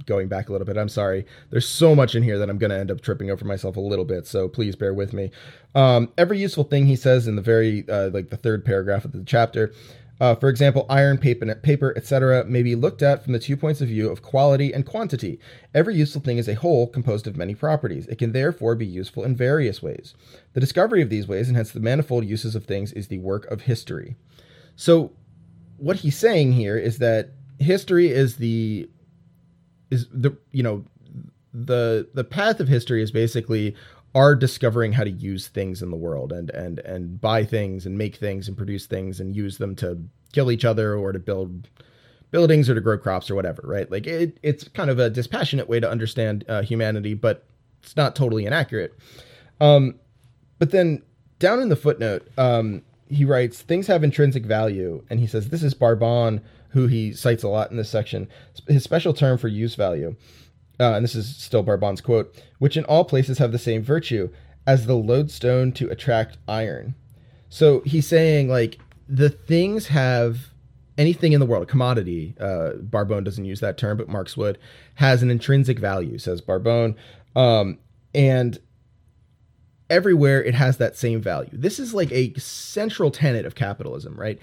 going 0.05 0.27
back 0.27 0.49
a 0.49 0.51
little 0.51 0.65
bit. 0.65 0.77
I'm 0.77 0.89
sorry. 0.89 1.25
There's 1.49 1.67
so 1.67 1.95
much 1.95 2.15
in 2.15 2.23
here 2.23 2.37
that 2.37 2.49
I'm 2.49 2.57
going 2.57 2.71
to 2.71 2.77
end 2.77 2.91
up 2.91 3.01
tripping 3.01 3.31
over 3.31 3.45
myself 3.45 3.77
a 3.77 3.81
little 3.81 4.05
bit, 4.05 4.27
so 4.27 4.47
please 4.47 4.75
bear 4.75 4.93
with 4.93 5.13
me. 5.13 5.31
Um, 5.75 6.11
every 6.17 6.39
useful 6.39 6.63
thing 6.63 6.85
he 6.85 6.95
says 6.95 7.27
in 7.27 7.35
the 7.35 7.41
very 7.41 7.87
uh, 7.89 8.09
like 8.09 8.29
the 8.29 8.37
third 8.37 8.65
paragraph 8.65 9.05
of 9.05 9.11
the 9.11 9.23
chapter 9.23 9.73
uh, 10.21 10.35
for 10.35 10.49
example, 10.49 10.85
iron, 10.87 11.17
paper, 11.17 11.55
paper 11.55 11.95
etc., 11.97 12.45
may 12.45 12.61
be 12.61 12.75
looked 12.75 13.01
at 13.01 13.23
from 13.23 13.33
the 13.33 13.39
two 13.39 13.57
points 13.57 13.81
of 13.81 13.87
view 13.87 14.07
of 14.07 14.21
quality 14.21 14.71
and 14.71 14.85
quantity. 14.85 15.39
Every 15.73 15.95
useful 15.95 16.21
thing 16.21 16.37
is 16.37 16.47
a 16.47 16.53
whole 16.53 16.85
composed 16.85 17.25
of 17.25 17.35
many 17.35 17.55
properties. 17.55 18.05
It 18.05 18.19
can 18.19 18.31
therefore 18.31 18.75
be 18.75 18.85
useful 18.85 19.23
in 19.23 19.35
various 19.35 19.81
ways. 19.81 20.13
The 20.53 20.59
discovery 20.59 21.01
of 21.01 21.09
these 21.09 21.27
ways, 21.27 21.47
and 21.47 21.57
hence 21.57 21.71
the 21.71 21.79
manifold 21.79 22.25
uses 22.25 22.53
of 22.53 22.65
things, 22.65 22.91
is 22.93 23.07
the 23.07 23.17
work 23.17 23.47
of 23.47 23.61
history. 23.61 24.15
So, 24.75 25.11
what 25.77 25.95
he's 25.95 26.19
saying 26.19 26.53
here 26.53 26.77
is 26.77 26.99
that 26.99 27.31
history 27.57 28.11
is 28.11 28.35
the 28.35 28.90
is 29.91 30.07
the 30.11 30.35
you 30.51 30.63
know 30.63 30.83
the 31.53 32.07
the 32.13 32.23
path 32.23 32.59
of 32.59 32.67
history 32.67 33.03
is 33.03 33.11
basically 33.11 33.75
are 34.13 34.35
discovering 34.35 34.91
how 34.93 35.03
to 35.03 35.09
use 35.09 35.47
things 35.47 35.81
in 35.81 35.89
the 35.89 35.97
world 35.97 36.31
and 36.31 36.49
and 36.49 36.79
and 36.79 37.21
buy 37.21 37.43
things 37.43 37.85
and 37.85 37.97
make 37.97 38.15
things 38.15 38.47
and 38.47 38.57
produce 38.57 38.85
things 38.85 39.19
and 39.19 39.35
use 39.35 39.57
them 39.57 39.75
to 39.75 40.01
kill 40.33 40.51
each 40.51 40.65
other 40.65 40.95
or 40.95 41.11
to 41.11 41.19
build 41.19 41.69
buildings 42.31 42.69
or 42.69 42.75
to 42.75 42.81
grow 42.81 42.97
crops 42.97 43.29
or 43.29 43.35
whatever, 43.35 43.61
right? 43.65 43.91
Like 43.91 44.07
it, 44.07 44.39
it's 44.41 44.67
kind 44.69 44.89
of 44.89 44.99
a 44.99 45.09
dispassionate 45.09 45.67
way 45.67 45.79
to 45.81 45.89
understand 45.89 46.45
uh, 46.47 46.61
humanity, 46.61 47.13
but 47.13 47.45
it's 47.83 47.97
not 47.97 48.15
totally 48.15 48.45
inaccurate. 48.45 48.97
Um, 49.59 49.95
but 50.57 50.71
then 50.71 51.03
down 51.39 51.61
in 51.61 51.69
the 51.69 51.75
footnote, 51.75 52.27
um, 52.37 52.83
he 53.09 53.25
writes 53.25 53.61
things 53.61 53.87
have 53.87 54.03
intrinsic 54.03 54.45
value, 54.45 55.03
and 55.09 55.19
he 55.19 55.27
says 55.27 55.49
this 55.49 55.63
is 55.63 55.73
Barbon, 55.73 56.41
who 56.71 56.87
he 56.87 57.13
cites 57.13 57.43
a 57.43 57.47
lot 57.47 57.71
in 57.71 57.77
this 57.77 57.89
section, 57.89 58.27
his 58.67 58.83
special 58.83 59.13
term 59.13 59.37
for 59.37 59.47
use 59.47 59.75
value. 59.75 60.15
Uh, 60.79 60.93
and 60.93 61.03
this 61.03 61.15
is 61.15 61.35
still 61.35 61.63
Barbon's 61.63 62.01
quote, 62.01 62.35
which 62.59 62.75
in 62.75 62.83
all 62.85 63.05
places 63.05 63.37
have 63.37 63.51
the 63.51 63.59
same 63.59 63.83
virtue 63.83 64.29
as 64.65 64.85
the 64.85 64.95
lodestone 64.95 65.71
to 65.73 65.89
attract 65.89 66.37
iron. 66.47 66.95
So 67.49 67.81
he's 67.81 68.07
saying 68.07 68.49
like 68.49 68.79
the 69.07 69.29
things 69.29 69.87
have 69.87 70.51
anything 70.97 71.33
in 71.33 71.39
the 71.39 71.45
world, 71.45 71.63
a 71.63 71.67
commodity, 71.67 72.35
uh, 72.39 72.73
Barbon 72.75 73.23
doesn't 73.23 73.45
use 73.45 73.59
that 73.59 73.77
term, 73.77 73.97
but 73.97 74.09
Marx 74.09 74.37
would, 74.37 74.57
has 74.95 75.21
an 75.21 75.29
intrinsic 75.29 75.79
value, 75.79 76.17
says 76.17 76.41
Barbon. 76.41 76.95
Um, 77.35 77.79
and 78.13 78.59
everywhere 79.89 80.43
it 80.43 80.55
has 80.55 80.77
that 80.77 80.97
same 80.97 81.21
value. 81.21 81.49
This 81.51 81.79
is 81.79 81.93
like 81.93 82.11
a 82.11 82.33
central 82.35 83.11
tenet 83.11 83.45
of 83.45 83.55
capitalism, 83.55 84.15
right? 84.15 84.39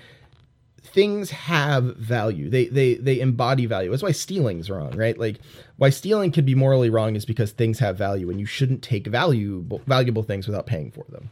Things 0.92 1.30
have 1.30 1.96
value. 1.96 2.48
They 2.48 2.66
they 2.66 2.94
they 2.94 3.20
embody 3.20 3.66
value. 3.66 3.90
That's 3.90 4.02
why 4.02 4.12
stealing's 4.12 4.70
wrong, 4.70 4.96
right? 4.96 5.18
Like 5.18 5.38
why 5.76 5.90
stealing 5.90 6.32
could 6.32 6.46
be 6.46 6.54
morally 6.54 6.90
wrong 6.90 7.16
is 7.16 7.24
because 7.24 7.52
things 7.52 7.78
have 7.78 7.96
value 7.96 8.30
and 8.30 8.40
you 8.40 8.46
shouldn't 8.46 8.82
take 8.82 9.06
valuable 9.06 9.82
valuable 9.86 10.22
things 10.22 10.46
without 10.46 10.66
paying 10.66 10.90
for 10.90 11.04
them. 11.08 11.30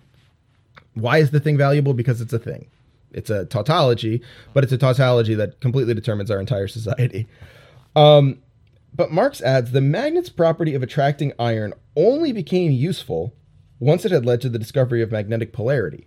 Why 0.94 1.18
is 1.18 1.30
the 1.30 1.40
thing 1.40 1.56
valuable? 1.56 1.94
Because 1.94 2.20
it's 2.20 2.32
a 2.32 2.38
thing. 2.38 2.68
It's 3.12 3.30
a 3.30 3.46
tautology, 3.46 4.22
but 4.52 4.64
it's 4.64 4.72
a 4.72 4.78
tautology 4.78 5.34
that 5.34 5.60
completely 5.60 5.94
determines 5.94 6.30
our 6.30 6.40
entire 6.40 6.68
society. 6.68 7.26
Um, 7.94 8.42
but 8.94 9.10
Marx 9.10 9.40
adds 9.40 9.72
the 9.72 9.80
magnet's 9.80 10.28
property 10.28 10.74
of 10.74 10.82
attracting 10.82 11.32
iron 11.38 11.74
only 11.96 12.32
became 12.32 12.72
useful 12.72 13.34
once 13.78 14.04
it 14.04 14.12
had 14.12 14.24
led 14.24 14.40
to 14.40 14.48
the 14.48 14.58
discovery 14.58 15.02
of 15.02 15.12
magnetic 15.12 15.52
polarity. 15.52 16.06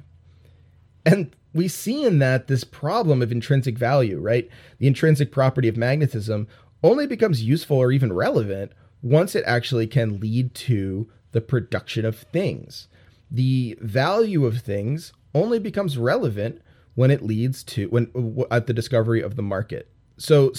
And 1.05 1.35
we 1.53 1.67
see 1.67 2.05
in 2.05 2.19
that 2.19 2.47
this 2.47 2.63
problem 2.63 3.21
of 3.21 3.31
intrinsic 3.31 3.77
value, 3.77 4.19
right? 4.19 4.49
The 4.77 4.87
intrinsic 4.87 5.31
property 5.31 5.67
of 5.67 5.77
magnetism 5.77 6.47
only 6.83 7.07
becomes 7.07 7.43
useful 7.43 7.77
or 7.77 7.91
even 7.91 8.13
relevant 8.13 8.71
once 9.01 9.35
it 9.35 9.43
actually 9.45 9.87
can 9.87 10.19
lead 10.19 10.53
to 10.53 11.09
the 11.31 11.41
production 11.41 12.05
of 12.05 12.17
things. 12.17 12.87
The 13.31 13.77
value 13.81 14.45
of 14.45 14.59
things 14.59 15.13
only 15.33 15.59
becomes 15.59 15.97
relevant 15.97 16.61
when 16.95 17.11
it 17.11 17.23
leads 17.23 17.63
to 17.63 17.87
when 17.87 18.45
at 18.51 18.67
the 18.67 18.73
discovery 18.73 19.21
of 19.21 19.35
the 19.35 19.41
market. 19.41 19.89
So 20.17 20.51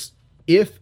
if 0.47 0.81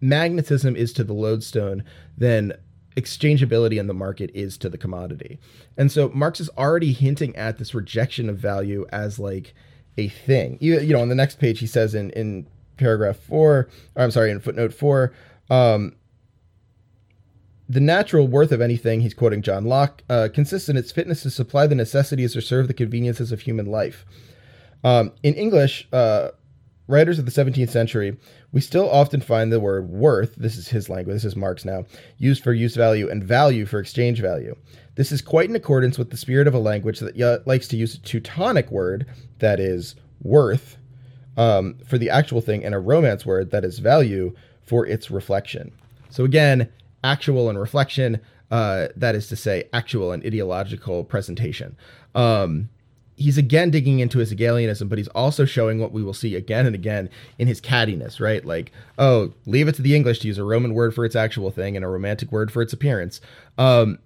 magnetism 0.00 0.76
is 0.76 0.92
to 0.94 1.04
the 1.04 1.12
lodestone, 1.12 1.84
then 2.16 2.52
exchangeability 2.96 3.78
in 3.78 3.86
the 3.86 3.94
market 3.94 4.30
is 4.34 4.56
to 4.58 4.68
the 4.68 4.78
commodity. 4.78 5.38
And 5.76 5.92
so 5.92 6.08
Marx 6.14 6.40
is 6.40 6.48
already 6.56 6.92
hinting 6.92 7.36
at 7.36 7.58
this 7.58 7.74
rejection 7.74 8.28
of 8.28 8.38
value 8.38 8.86
as 8.90 9.18
like 9.18 9.54
a 9.98 10.08
thing. 10.08 10.58
You, 10.60 10.80
you 10.80 10.92
know, 10.94 11.02
on 11.02 11.08
the 11.08 11.14
next 11.14 11.38
page, 11.38 11.60
he 11.60 11.66
says 11.66 11.94
in, 11.94 12.10
in 12.10 12.46
paragraph 12.76 13.16
four, 13.16 13.68
or 13.94 14.02
I'm 14.02 14.10
sorry, 14.10 14.30
in 14.30 14.40
footnote 14.40 14.72
four, 14.72 15.12
um, 15.50 15.94
the 17.68 17.80
natural 17.80 18.28
worth 18.28 18.52
of 18.52 18.60
anything, 18.60 19.00
he's 19.00 19.14
quoting 19.14 19.42
John 19.42 19.64
Locke, 19.64 20.02
uh, 20.08 20.28
consists 20.32 20.68
in 20.68 20.76
its 20.76 20.92
fitness 20.92 21.22
to 21.22 21.30
supply 21.30 21.66
the 21.66 21.74
necessities 21.74 22.36
or 22.36 22.40
serve 22.40 22.68
the 22.68 22.74
conveniences 22.74 23.32
of 23.32 23.40
human 23.40 23.66
life. 23.66 24.06
Um, 24.84 25.12
in 25.22 25.34
English, 25.34 25.88
uh, 25.92 26.28
writers 26.88 27.18
of 27.18 27.26
the 27.26 27.30
17th 27.30 27.70
century, 27.70 28.16
we 28.52 28.60
still 28.60 28.88
often 28.90 29.20
find 29.20 29.52
the 29.52 29.60
word 29.60 29.88
worth, 29.88 30.34
this 30.36 30.56
is 30.56 30.68
his 30.68 30.88
language, 30.88 31.14
this 31.14 31.24
is 31.24 31.36
Marx 31.36 31.64
now, 31.64 31.84
used 32.18 32.42
for 32.42 32.52
use 32.52 32.76
value 32.76 33.08
and 33.10 33.24
value 33.24 33.66
for 33.66 33.78
exchange 33.78 34.20
value. 34.20 34.56
This 34.94 35.12
is 35.12 35.20
quite 35.20 35.48
in 35.48 35.56
accordance 35.56 35.98
with 35.98 36.10
the 36.10 36.16
spirit 36.16 36.46
of 36.46 36.54
a 36.54 36.58
language 36.58 37.00
that 37.00 37.42
likes 37.46 37.68
to 37.68 37.76
use 37.76 37.94
a 37.94 38.00
Teutonic 38.00 38.70
word, 38.70 39.06
that 39.38 39.60
is 39.60 39.94
worth, 40.22 40.76
um, 41.36 41.76
for 41.86 41.98
the 41.98 42.10
actual 42.10 42.40
thing, 42.40 42.64
and 42.64 42.74
a 42.74 42.78
Romance 42.78 43.26
word, 43.26 43.50
that 43.50 43.64
is 43.64 43.78
value, 43.78 44.34
for 44.62 44.86
its 44.86 45.10
reflection. 45.10 45.72
So 46.10 46.24
again, 46.24 46.68
actual 47.04 47.50
and 47.50 47.58
reflection, 47.58 48.20
uh, 48.50 48.88
that 48.96 49.14
is 49.14 49.28
to 49.28 49.36
say, 49.36 49.68
actual 49.72 50.12
and 50.12 50.24
ideological 50.24 51.04
presentation. 51.04 51.76
Um, 52.14 52.68
he's 53.16 53.38
again 53.38 53.70
digging 53.70 53.98
into 53.98 54.18
his 54.18 54.30
Hegelianism, 54.30 54.88
but 54.88 54.98
he's 54.98 55.08
also 55.08 55.44
showing 55.44 55.78
what 55.80 55.92
we 55.92 56.02
will 56.02 56.14
see 56.14 56.36
again 56.36 56.66
and 56.66 56.74
again 56.74 57.08
in 57.38 57.48
his 57.48 57.60
cattiness, 57.60 58.20
right? 58.20 58.44
Like, 58.44 58.72
oh, 58.98 59.32
leave 59.46 59.68
it 59.68 59.74
to 59.76 59.82
the 59.82 59.96
English 59.96 60.20
to 60.20 60.28
use 60.28 60.38
a 60.38 60.44
Roman 60.44 60.74
word 60.74 60.94
for 60.94 61.04
its 61.04 61.16
actual 61.16 61.50
thing 61.50 61.76
and 61.76 61.84
a 61.84 61.88
romantic 61.88 62.30
word 62.30 62.52
for 62.52 62.62
its 62.62 62.72
appearance. 62.72 63.20
Um, 63.56 63.98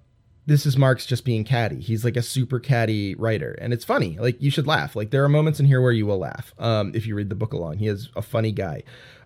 this 0.47 0.65
is 0.65 0.77
Marx 0.77 1.07
just 1.07 1.25
being 1.25 1.45
catty. 1.45 1.81
He's 1.81 2.05
like 2.05 2.17
a 2.17 2.23
super 2.23 2.59
catty 2.59 3.15
writer, 3.15 3.57
and 3.61 3.73
it's 3.73 3.85
funny. 3.85 4.17
Like 4.19 4.41
you 4.41 4.51
should 4.51 4.67
laugh. 4.67 4.97
Like 4.97 5.11
there 5.11 5.25
are 5.25 5.29
moments 5.29 5.61
in 5.61 5.67
here 5.67 5.83
where 5.83 5.93
you 5.93 6.07
will 6.07 6.19
laugh 6.19 6.55
um, 6.59 6.93
if 6.95 7.07
you 7.07 7.15
read 7.15 7.29
the 7.29 7.35
book 7.35 7.53
along. 7.53 7.79
He 7.79 7.89
is 7.89 8.09
a 8.17 8.23
funny 8.23 8.53
guy, 8.53 8.83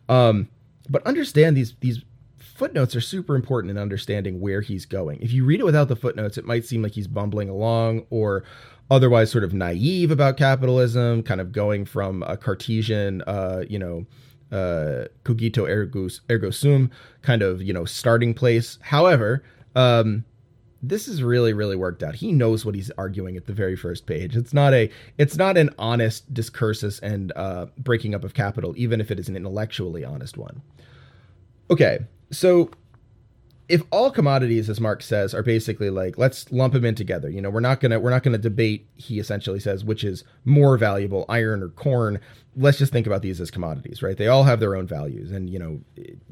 um, 0.08 0.48
but 0.88 1.06
understand 1.06 1.56
these 1.56 1.74
these 1.80 2.02
footnotes 2.38 2.94
are 2.94 3.00
super 3.00 3.34
important 3.34 3.70
in 3.70 3.78
understanding 3.78 4.40
where 4.40 4.60
he's 4.60 4.86
going. 4.86 5.20
If 5.20 5.32
you 5.32 5.44
read 5.44 5.60
it 5.60 5.64
without 5.64 5.88
the 5.88 5.96
footnotes, 5.96 6.38
it 6.38 6.44
might 6.46 6.64
seem 6.64 6.82
like 6.82 6.92
he's 6.92 7.08
bumbling 7.08 7.48
along 7.48 8.06
or 8.10 8.44
otherwise 8.90 9.30
sort 9.30 9.44
of 9.44 9.54
naive 9.54 10.10
about 10.10 10.36
capitalism, 10.36 11.22
kind 11.22 11.40
of 11.40 11.52
going 11.52 11.84
from 11.84 12.22
a 12.24 12.36
Cartesian, 12.36 13.22
uh, 13.22 13.64
you 13.68 13.78
know, 13.78 14.06
uh, 14.52 15.06
cogito 15.24 15.66
ergo, 15.66 16.08
ergo 16.30 16.50
sum 16.50 16.90
kind 17.22 17.42
of, 17.42 17.62
you 17.62 17.72
know, 17.72 17.84
starting 17.84 18.34
place. 18.34 18.78
However, 18.82 19.42
um, 19.74 20.24
this 20.82 21.08
is 21.08 21.22
really 21.22 21.54
really 21.54 21.76
worked 21.76 22.02
out. 22.02 22.14
He 22.16 22.30
knows 22.30 22.66
what 22.66 22.74
he's 22.74 22.90
arguing 22.98 23.36
at 23.36 23.46
the 23.46 23.54
very 23.54 23.74
first 23.74 24.06
page. 24.06 24.36
It's 24.36 24.52
not 24.52 24.74
a 24.74 24.90
it's 25.16 25.36
not 25.36 25.56
an 25.56 25.70
honest 25.78 26.32
discursus 26.34 27.00
and 27.02 27.32
uh, 27.36 27.66
breaking 27.78 28.14
up 28.14 28.22
of 28.22 28.34
capital 28.34 28.74
even 28.76 29.00
if 29.00 29.10
it 29.10 29.18
is 29.18 29.28
an 29.28 29.36
intellectually 29.36 30.04
honest 30.04 30.36
one. 30.36 30.60
Okay 31.70 32.00
so 32.34 32.70
if 33.68 33.82
all 33.90 34.10
commodities 34.10 34.68
as 34.68 34.80
marx 34.80 35.06
says 35.06 35.34
are 35.34 35.42
basically 35.42 35.90
like 35.90 36.18
let's 36.18 36.50
lump 36.52 36.74
them 36.74 36.84
in 36.84 36.94
together 36.94 37.30
you 37.30 37.40
know 37.40 37.50
we're 37.50 37.60
not 37.60 37.80
gonna 37.80 37.98
we're 37.98 38.10
not 38.10 38.22
gonna 38.22 38.38
debate 38.38 38.86
he 38.96 39.18
essentially 39.18 39.60
says 39.60 39.84
which 39.84 40.04
is 40.04 40.24
more 40.44 40.76
valuable 40.76 41.24
iron 41.28 41.62
or 41.62 41.68
corn. 41.68 42.20
Let's 42.56 42.78
just 42.78 42.92
think 42.92 43.06
about 43.06 43.22
these 43.22 43.40
as 43.40 43.50
commodities 43.50 44.02
right? 44.02 44.16
They 44.16 44.28
all 44.28 44.44
have 44.44 44.60
their 44.60 44.76
own 44.76 44.86
values. 44.86 45.32
And 45.32 45.50
you 45.50 45.58
know 45.58 45.80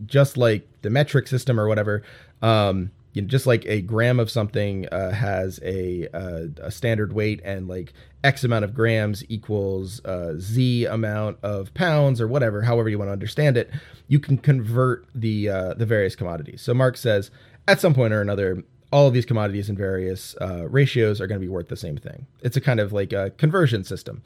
just 0.06 0.36
like 0.36 0.68
the 0.82 0.90
metric 0.90 1.26
system 1.26 1.58
or 1.58 1.68
whatever 1.68 2.02
um 2.42 2.90
you 3.12 3.22
know, 3.22 3.28
just 3.28 3.46
like 3.46 3.64
a 3.66 3.80
gram 3.82 4.18
of 4.18 4.30
something 4.30 4.88
uh, 4.88 5.10
has 5.10 5.60
a, 5.62 6.08
uh, 6.14 6.46
a 6.62 6.70
standard 6.70 7.12
weight 7.12 7.40
and 7.44 7.68
like 7.68 7.92
X 8.24 8.44
amount 8.44 8.64
of 8.64 8.74
grams 8.74 9.24
equals 9.28 10.02
uh, 10.04 10.34
Z 10.38 10.86
amount 10.86 11.38
of 11.42 11.74
pounds 11.74 12.20
or 12.20 12.28
whatever, 12.28 12.62
however 12.62 12.88
you 12.88 12.98
want 12.98 13.08
to 13.08 13.12
understand 13.12 13.56
it, 13.56 13.70
you 14.08 14.18
can 14.18 14.38
convert 14.38 15.06
the 15.14 15.48
uh, 15.48 15.74
the 15.74 15.86
various 15.86 16.16
commodities. 16.16 16.62
So 16.62 16.72
Marx 16.72 17.00
says 17.00 17.30
at 17.68 17.80
some 17.80 17.94
point 17.94 18.14
or 18.14 18.22
another, 18.22 18.62
all 18.92 19.08
of 19.08 19.14
these 19.14 19.26
commodities 19.26 19.68
in 19.68 19.76
various 19.76 20.34
uh, 20.40 20.68
ratios 20.68 21.20
are 21.20 21.26
going 21.26 21.40
to 21.40 21.44
be 21.44 21.50
worth 21.50 21.68
the 21.68 21.76
same 21.76 21.96
thing. 21.96 22.26
It's 22.42 22.56
a 22.56 22.60
kind 22.60 22.80
of 22.80 22.92
like 22.92 23.12
a 23.12 23.30
conversion 23.30 23.84
system. 23.84 24.22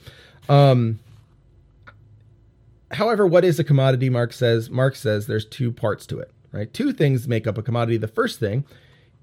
Um, 0.48 1.00
however, 2.92 3.26
what 3.26 3.44
is 3.44 3.58
a 3.58 3.64
commodity? 3.64 4.10
Marx 4.10 4.36
says. 4.36 4.70
Marx 4.70 5.00
says 5.00 5.26
there's 5.26 5.46
two 5.46 5.72
parts 5.72 6.06
to 6.06 6.18
it 6.18 6.30
right? 6.56 6.72
Two 6.72 6.92
things 6.92 7.28
make 7.28 7.46
up 7.46 7.58
a 7.58 7.62
commodity. 7.62 7.98
The 7.98 8.08
first 8.08 8.40
thing 8.40 8.64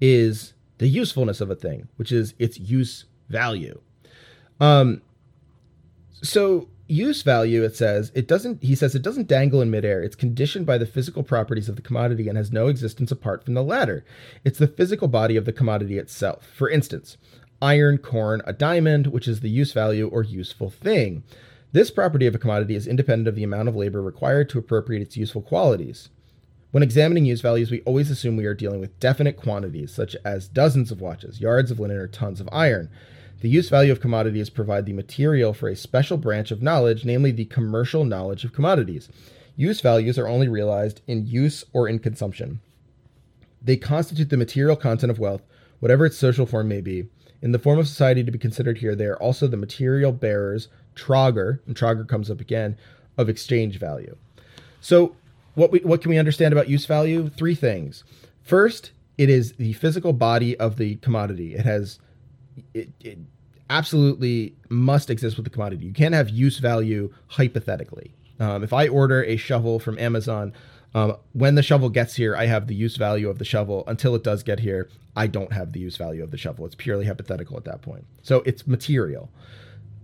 is 0.00 0.54
the 0.78 0.88
usefulness 0.88 1.40
of 1.40 1.50
a 1.50 1.54
thing, 1.54 1.88
which 1.96 2.12
is 2.12 2.34
its 2.38 2.58
use 2.58 3.04
value. 3.28 3.80
Um, 4.60 5.02
so 6.22 6.68
use 6.86 7.22
value, 7.22 7.62
it 7.64 7.76
says, 7.76 8.12
it 8.14 8.28
doesn't, 8.28 8.62
he 8.62 8.74
says, 8.74 8.94
it 8.94 9.02
doesn't 9.02 9.28
dangle 9.28 9.60
in 9.60 9.70
midair. 9.70 10.02
It's 10.02 10.16
conditioned 10.16 10.66
by 10.66 10.78
the 10.78 10.86
physical 10.86 11.22
properties 11.22 11.68
of 11.68 11.76
the 11.76 11.82
commodity 11.82 12.28
and 12.28 12.38
has 12.38 12.52
no 12.52 12.68
existence 12.68 13.10
apart 13.10 13.44
from 13.44 13.54
the 13.54 13.62
latter. 13.62 14.04
It's 14.44 14.58
the 14.58 14.68
physical 14.68 15.08
body 15.08 15.36
of 15.36 15.44
the 15.44 15.52
commodity 15.52 15.98
itself. 15.98 16.46
For 16.54 16.68
instance, 16.68 17.16
iron, 17.60 17.98
corn, 17.98 18.42
a 18.46 18.52
diamond, 18.52 19.08
which 19.08 19.26
is 19.26 19.40
the 19.40 19.50
use 19.50 19.72
value 19.72 20.08
or 20.08 20.22
useful 20.22 20.70
thing. 20.70 21.24
This 21.72 21.90
property 21.90 22.26
of 22.26 22.34
a 22.34 22.38
commodity 22.38 22.76
is 22.76 22.86
independent 22.86 23.26
of 23.26 23.34
the 23.34 23.42
amount 23.42 23.68
of 23.68 23.74
labor 23.74 24.00
required 24.00 24.48
to 24.50 24.58
appropriate 24.58 25.02
its 25.02 25.16
useful 25.16 25.42
qualities. 25.42 26.10
When 26.74 26.82
examining 26.82 27.24
use 27.24 27.40
values, 27.40 27.70
we 27.70 27.82
always 27.82 28.10
assume 28.10 28.36
we 28.36 28.46
are 28.46 28.52
dealing 28.52 28.80
with 28.80 28.98
definite 28.98 29.36
quantities, 29.36 29.94
such 29.94 30.16
as 30.24 30.48
dozens 30.48 30.90
of 30.90 31.00
watches, 31.00 31.40
yards 31.40 31.70
of 31.70 31.78
linen, 31.78 31.98
or 31.98 32.08
tons 32.08 32.40
of 32.40 32.48
iron. 32.50 32.90
The 33.42 33.48
use 33.48 33.68
value 33.68 33.92
of 33.92 34.00
commodities 34.00 34.50
provide 34.50 34.84
the 34.84 34.92
material 34.92 35.54
for 35.54 35.68
a 35.68 35.76
special 35.76 36.16
branch 36.16 36.50
of 36.50 36.62
knowledge, 36.62 37.04
namely 37.04 37.30
the 37.30 37.44
commercial 37.44 38.04
knowledge 38.04 38.42
of 38.42 38.52
commodities. 38.52 39.08
Use 39.54 39.80
values 39.80 40.18
are 40.18 40.26
only 40.26 40.48
realized 40.48 41.00
in 41.06 41.28
use 41.28 41.64
or 41.72 41.88
in 41.88 42.00
consumption. 42.00 42.58
They 43.62 43.76
constitute 43.76 44.30
the 44.30 44.36
material 44.36 44.74
content 44.74 45.12
of 45.12 45.20
wealth, 45.20 45.42
whatever 45.78 46.04
its 46.04 46.18
social 46.18 46.44
form 46.44 46.66
may 46.66 46.80
be, 46.80 47.06
in 47.40 47.52
the 47.52 47.60
form 47.60 47.78
of 47.78 47.86
society 47.86 48.24
to 48.24 48.32
be 48.32 48.38
considered 48.40 48.78
here, 48.78 48.96
they 48.96 49.06
are 49.06 49.22
also 49.22 49.46
the 49.46 49.56
material 49.56 50.10
bearers, 50.10 50.66
trogger, 50.96 51.60
and 51.68 51.76
trogger 51.76 52.08
comes 52.08 52.32
up 52.32 52.40
again, 52.40 52.76
of 53.16 53.28
exchange 53.28 53.78
value. 53.78 54.16
So, 54.80 55.14
what 55.54 55.70
we 55.72 55.80
what 55.80 56.02
can 56.02 56.10
we 56.10 56.18
understand 56.18 56.52
about 56.52 56.68
use 56.68 56.86
value? 56.86 57.28
Three 57.30 57.54
things. 57.54 58.04
First, 58.42 58.92
it 59.18 59.30
is 59.30 59.52
the 59.52 59.72
physical 59.74 60.12
body 60.12 60.56
of 60.58 60.76
the 60.76 60.96
commodity. 60.96 61.54
It 61.54 61.64
has 61.64 61.98
it, 62.72 62.90
it 63.00 63.18
absolutely 63.70 64.54
must 64.68 65.10
exist 65.10 65.36
with 65.36 65.44
the 65.44 65.50
commodity. 65.50 65.86
You 65.86 65.92
can't 65.92 66.14
have 66.14 66.28
use 66.28 66.58
value 66.58 67.12
hypothetically. 67.28 68.14
Um, 68.40 68.62
if 68.62 68.72
I 68.72 68.88
order 68.88 69.22
a 69.24 69.36
shovel 69.36 69.78
from 69.78 69.98
Amazon, 69.98 70.52
um, 70.94 71.16
when 71.32 71.54
the 71.54 71.62
shovel 71.62 71.88
gets 71.88 72.14
here, 72.14 72.36
I 72.36 72.46
have 72.46 72.66
the 72.66 72.74
use 72.74 72.96
value 72.96 73.28
of 73.28 73.38
the 73.38 73.44
shovel. 73.44 73.84
Until 73.86 74.14
it 74.14 74.22
does 74.22 74.42
get 74.42 74.60
here, 74.60 74.88
I 75.16 75.26
don't 75.26 75.52
have 75.52 75.72
the 75.72 75.80
use 75.80 75.96
value 75.96 76.22
of 76.22 76.30
the 76.30 76.36
shovel. 76.36 76.66
It's 76.66 76.74
purely 76.74 77.06
hypothetical 77.06 77.56
at 77.56 77.64
that 77.64 77.82
point. 77.82 78.04
So 78.22 78.42
it's 78.44 78.66
material. 78.66 79.30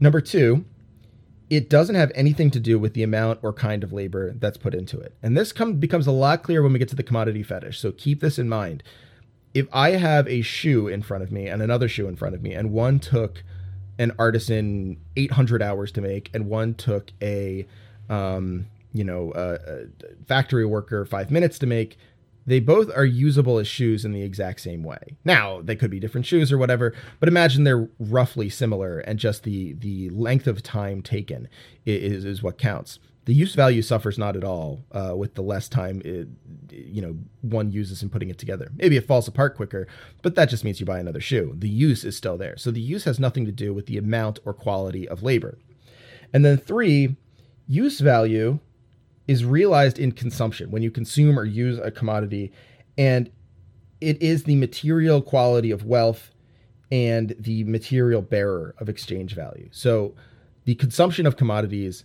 Number 0.00 0.20
two, 0.20 0.64
it 1.50 1.68
doesn't 1.68 1.96
have 1.96 2.12
anything 2.14 2.48
to 2.52 2.60
do 2.60 2.78
with 2.78 2.94
the 2.94 3.02
amount 3.02 3.40
or 3.42 3.52
kind 3.52 3.82
of 3.82 3.92
labor 3.92 4.32
that's 4.38 4.56
put 4.56 4.72
into 4.72 4.98
it. 5.00 5.16
And 5.20 5.36
this 5.36 5.52
come, 5.52 5.74
becomes 5.74 6.06
a 6.06 6.12
lot 6.12 6.44
clearer 6.44 6.62
when 6.62 6.72
we 6.72 6.78
get 6.78 6.88
to 6.90 6.96
the 6.96 7.02
commodity 7.02 7.42
fetish. 7.42 7.80
So 7.80 7.90
keep 7.90 8.20
this 8.20 8.38
in 8.38 8.48
mind. 8.48 8.84
If 9.52 9.66
I 9.72 9.90
have 9.90 10.28
a 10.28 10.42
shoe 10.42 10.86
in 10.86 11.02
front 11.02 11.24
of 11.24 11.32
me 11.32 11.48
and 11.48 11.60
another 11.60 11.88
shoe 11.88 12.06
in 12.06 12.14
front 12.14 12.36
of 12.36 12.42
me, 12.42 12.54
and 12.54 12.70
one 12.70 13.00
took 13.00 13.42
an 13.98 14.12
artisan 14.16 14.98
800 15.16 15.60
hours 15.60 15.90
to 15.92 16.00
make, 16.00 16.30
and 16.32 16.46
one 16.46 16.74
took 16.74 17.10
a, 17.20 17.66
um, 18.08 18.66
you 18.92 19.02
know, 19.02 19.32
a, 19.34 19.54
a 19.54 20.24
factory 20.26 20.64
worker 20.64 21.04
five 21.04 21.32
minutes 21.32 21.58
to 21.58 21.66
make, 21.66 21.98
they 22.46 22.60
both 22.60 22.90
are 22.96 23.04
usable 23.04 23.58
as 23.58 23.68
shoes 23.68 24.04
in 24.04 24.12
the 24.12 24.22
exact 24.22 24.60
same 24.60 24.82
way. 24.82 25.16
Now, 25.24 25.60
they 25.60 25.76
could 25.76 25.90
be 25.90 26.00
different 26.00 26.26
shoes 26.26 26.50
or 26.50 26.58
whatever, 26.58 26.94
but 27.18 27.28
imagine 27.28 27.64
they're 27.64 27.88
roughly 27.98 28.48
similar 28.48 29.00
and 29.00 29.18
just 29.18 29.44
the 29.44 29.74
the 29.74 30.10
length 30.10 30.46
of 30.46 30.62
time 30.62 31.02
taken 31.02 31.48
is, 31.84 32.24
is 32.24 32.42
what 32.42 32.58
counts. 32.58 32.98
The 33.26 33.34
use 33.34 33.54
value 33.54 33.82
suffers 33.82 34.18
not 34.18 34.34
at 34.34 34.44
all 34.44 34.80
uh, 34.92 35.14
with 35.16 35.34
the 35.34 35.42
less 35.42 35.68
time 35.68 36.00
it, 36.04 36.26
you 36.70 37.02
know 37.02 37.16
one 37.42 37.70
uses 37.70 38.02
in 38.02 38.08
putting 38.08 38.30
it 38.30 38.38
together. 38.38 38.72
Maybe 38.74 38.96
it 38.96 39.06
falls 39.06 39.28
apart 39.28 39.56
quicker, 39.56 39.86
but 40.22 40.34
that 40.34 40.48
just 40.48 40.64
means 40.64 40.80
you 40.80 40.86
buy 40.86 40.98
another 40.98 41.20
shoe. 41.20 41.54
The 41.56 41.68
use 41.68 42.04
is 42.04 42.16
still 42.16 42.38
there. 42.38 42.56
So 42.56 42.70
the 42.70 42.80
use 42.80 43.04
has 43.04 43.20
nothing 43.20 43.44
to 43.44 43.52
do 43.52 43.74
with 43.74 43.86
the 43.86 43.98
amount 43.98 44.40
or 44.44 44.54
quality 44.54 45.06
of 45.08 45.22
labor. 45.22 45.58
And 46.32 46.44
then 46.44 46.56
three, 46.56 47.16
use 47.66 48.00
value 48.00 48.60
is 49.30 49.44
realized 49.44 50.00
in 50.00 50.10
consumption 50.10 50.72
when 50.72 50.82
you 50.82 50.90
consume 50.90 51.38
or 51.38 51.44
use 51.44 51.78
a 51.78 51.88
commodity 51.88 52.50
and 52.98 53.30
it 54.00 54.20
is 54.20 54.42
the 54.42 54.56
material 54.56 55.22
quality 55.22 55.70
of 55.70 55.84
wealth 55.84 56.32
and 56.90 57.36
the 57.38 57.62
material 57.62 58.22
bearer 58.22 58.74
of 58.80 58.88
exchange 58.88 59.36
value. 59.36 59.68
So 59.70 60.16
the 60.64 60.74
consumption 60.74 61.26
of 61.26 61.36
commodities 61.36 62.04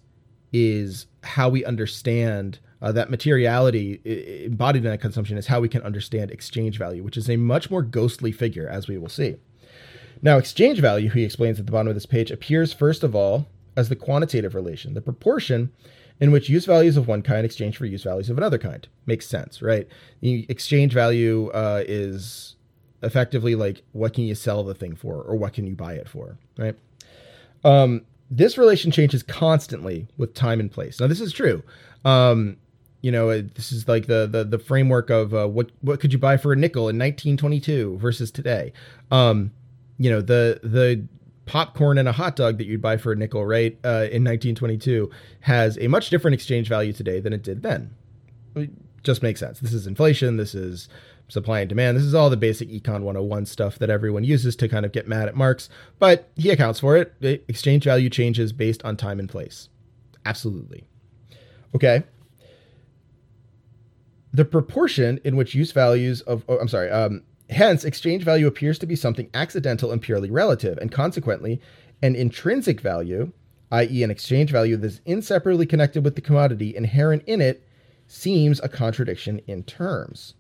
is 0.54 1.08
how 1.24 1.50
we 1.50 1.66
understand 1.66 2.60
uh, 2.80 2.92
that 2.92 3.10
materiality 3.10 4.00
embodied 4.46 4.86
in 4.86 4.92
that 4.92 5.02
consumption 5.02 5.36
is 5.36 5.48
how 5.48 5.60
we 5.60 5.68
can 5.68 5.82
understand 5.82 6.30
exchange 6.30 6.78
value 6.78 7.02
which 7.02 7.18
is 7.18 7.28
a 7.28 7.38
much 7.38 7.72
more 7.72 7.82
ghostly 7.82 8.32
figure 8.32 8.70
as 8.70 8.88
we 8.88 9.00
will 9.00 9.10
see. 9.10 9.36
Now 10.22 10.38
exchange 10.38 10.80
value 10.80 11.10
he 11.10 11.24
explains 11.24 11.60
at 11.60 11.66
the 11.66 11.72
bottom 11.72 11.88
of 11.88 11.96
this 11.96 12.06
page 12.06 12.30
appears 12.30 12.72
first 12.72 13.02
of 13.02 13.16
all 13.16 13.48
as 13.76 13.90
the 13.90 13.96
quantitative 13.96 14.54
relation. 14.54 14.94
The 14.94 15.02
proportion 15.02 15.72
in 16.20 16.32
which 16.32 16.50
use 16.50 16.66
values 16.66 16.98
of 16.98 17.08
one 17.08 17.22
kind 17.22 17.46
exchange 17.46 17.78
for 17.78 17.86
use 17.86 18.04
values 18.04 18.30
of 18.30 18.38
another 18.38 18.58
kind. 18.58 18.88
Makes 19.06 19.28
sense, 19.28 19.62
right? 19.62 19.88
The 20.22 20.46
exchange 20.50 20.94
value 20.94 21.50
uh, 21.50 21.84
is 21.86 22.56
effectively 23.04 23.56
like 23.56 23.84
what 23.92 24.14
can 24.14 24.24
you 24.24 24.36
sell 24.36 24.64
the 24.64 24.74
thing 24.74 24.96
for 24.96 25.22
or 25.22 25.36
what 25.36 25.54
can 25.54 25.68
you 25.68 25.76
buy 25.76 25.94
it 25.94 26.08
for, 26.08 26.38
right? 26.58 26.76
Um, 27.64 28.06
this 28.32 28.58
relation 28.58 28.92
changes 28.92 29.24
constantly 29.24 30.08
with 30.18 30.34
time 30.34 30.60
and 30.60 30.72
place. 30.72 31.00
Now, 31.00 31.08
this 31.08 31.22
is 31.22 31.32
true. 31.34 31.64
Um, 32.04 32.58
you 33.02 33.12
know, 33.12 33.42
this 33.42 33.72
is 33.72 33.88
like 33.88 34.08
the 34.08 34.26
the, 34.26 34.44
the 34.44 34.58
framework 34.58 35.10
of 35.10 35.34
uh, 35.34 35.48
what 35.48 35.70
what 35.82 36.00
could 36.00 36.12
you 36.12 36.18
buy 36.18 36.38
for 36.38 36.54
a 36.54 36.56
nickel 36.56 36.90
in 36.90 36.98
1922 36.98 37.98
versus 38.00 38.32
today. 38.32 38.74
Um, 39.12 39.52
you 40.00 40.10
know, 40.10 40.22
the 40.22 40.60
the 40.64 41.06
popcorn 41.46 41.98
and 41.98 42.08
a 42.08 42.12
hot 42.12 42.36
dog 42.36 42.58
that 42.58 42.66
you'd 42.66 42.82
buy 42.82 42.98
for 42.98 43.12
a 43.12 43.16
nickel, 43.16 43.46
right, 43.46 43.78
uh, 43.84 44.10
in 44.12 44.24
1922, 44.24 45.10
has 45.42 45.78
a 45.80 45.88
much 45.88 46.10
different 46.10 46.34
exchange 46.34 46.68
value 46.68 46.94
today 46.94 47.20
than 47.20 47.34
it 47.34 47.44
did 47.44 47.62
then. 47.62 47.92
It 48.56 48.72
just 49.04 49.22
makes 49.22 49.40
sense. 49.40 49.60
This 49.60 49.74
is 49.74 49.88
inflation. 49.88 50.38
This 50.38 50.56
is 50.56 50.90
supply 51.28 51.62
and 51.62 51.70
demand. 51.70 51.98
This 51.98 52.04
is 52.04 52.14
all 52.14 52.30
the 52.30 52.38
basic 52.38 52.70
econ 52.70 53.02
101 53.02 53.46
stuff 53.46 53.80
that 53.80 53.90
everyone 53.90 54.24
uses 54.24 54.56
to 54.58 54.68
kind 54.68 54.86
of 54.86 54.92
get 54.92 55.08
mad 55.08 55.28
at 55.28 55.36
Marx, 55.36 55.70
but 56.00 56.30
he 56.36 56.50
accounts 56.50 56.80
for 56.80 56.98
it. 56.98 57.14
Exchange 57.48 57.84
value 57.84 58.10
changes 58.10 58.54
based 58.54 58.84
on 58.84 58.98
time 58.98 59.20
and 59.20 59.30
place. 59.30 59.70
Absolutely. 60.26 60.86
Okay. 61.76 62.04
The 64.34 64.46
proportion 64.46 65.20
in 65.24 65.36
which 65.36 65.56
use 65.56 65.72
values 65.72 66.22
of, 66.22 66.44
oh, 66.50 66.58
I'm 66.58 66.68
sorry, 66.68 66.90
um, 66.90 67.24
Hence, 67.50 67.86
exchange 67.86 68.24
value 68.24 68.48
appears 68.48 68.80
to 68.80 68.86
be 68.86 68.96
something 68.96 69.30
accidental 69.34 69.92
and 69.92 70.02
purely 70.02 70.32
relative, 70.32 70.78
and 70.80 70.92
consequently, 70.92 71.62
an 72.02 72.16
intrinsic 72.16 72.82
value, 72.82 73.32
i.e., 73.72 74.04
an 74.04 74.12
exchange 74.12 74.52
value 74.52 74.78
that 74.78 74.88
is 74.88 75.02
inseparably 75.06 75.66
connected 75.66 76.04
with 76.04 76.16
the 76.16 76.22
commodity 76.22 76.76
inherent 76.76 77.24
in 77.28 77.42
it, 77.42 77.68
seems 78.08 78.60
a 78.62 78.70
contradiction 78.70 79.40
in 79.48 79.64
terms. 79.64 80.34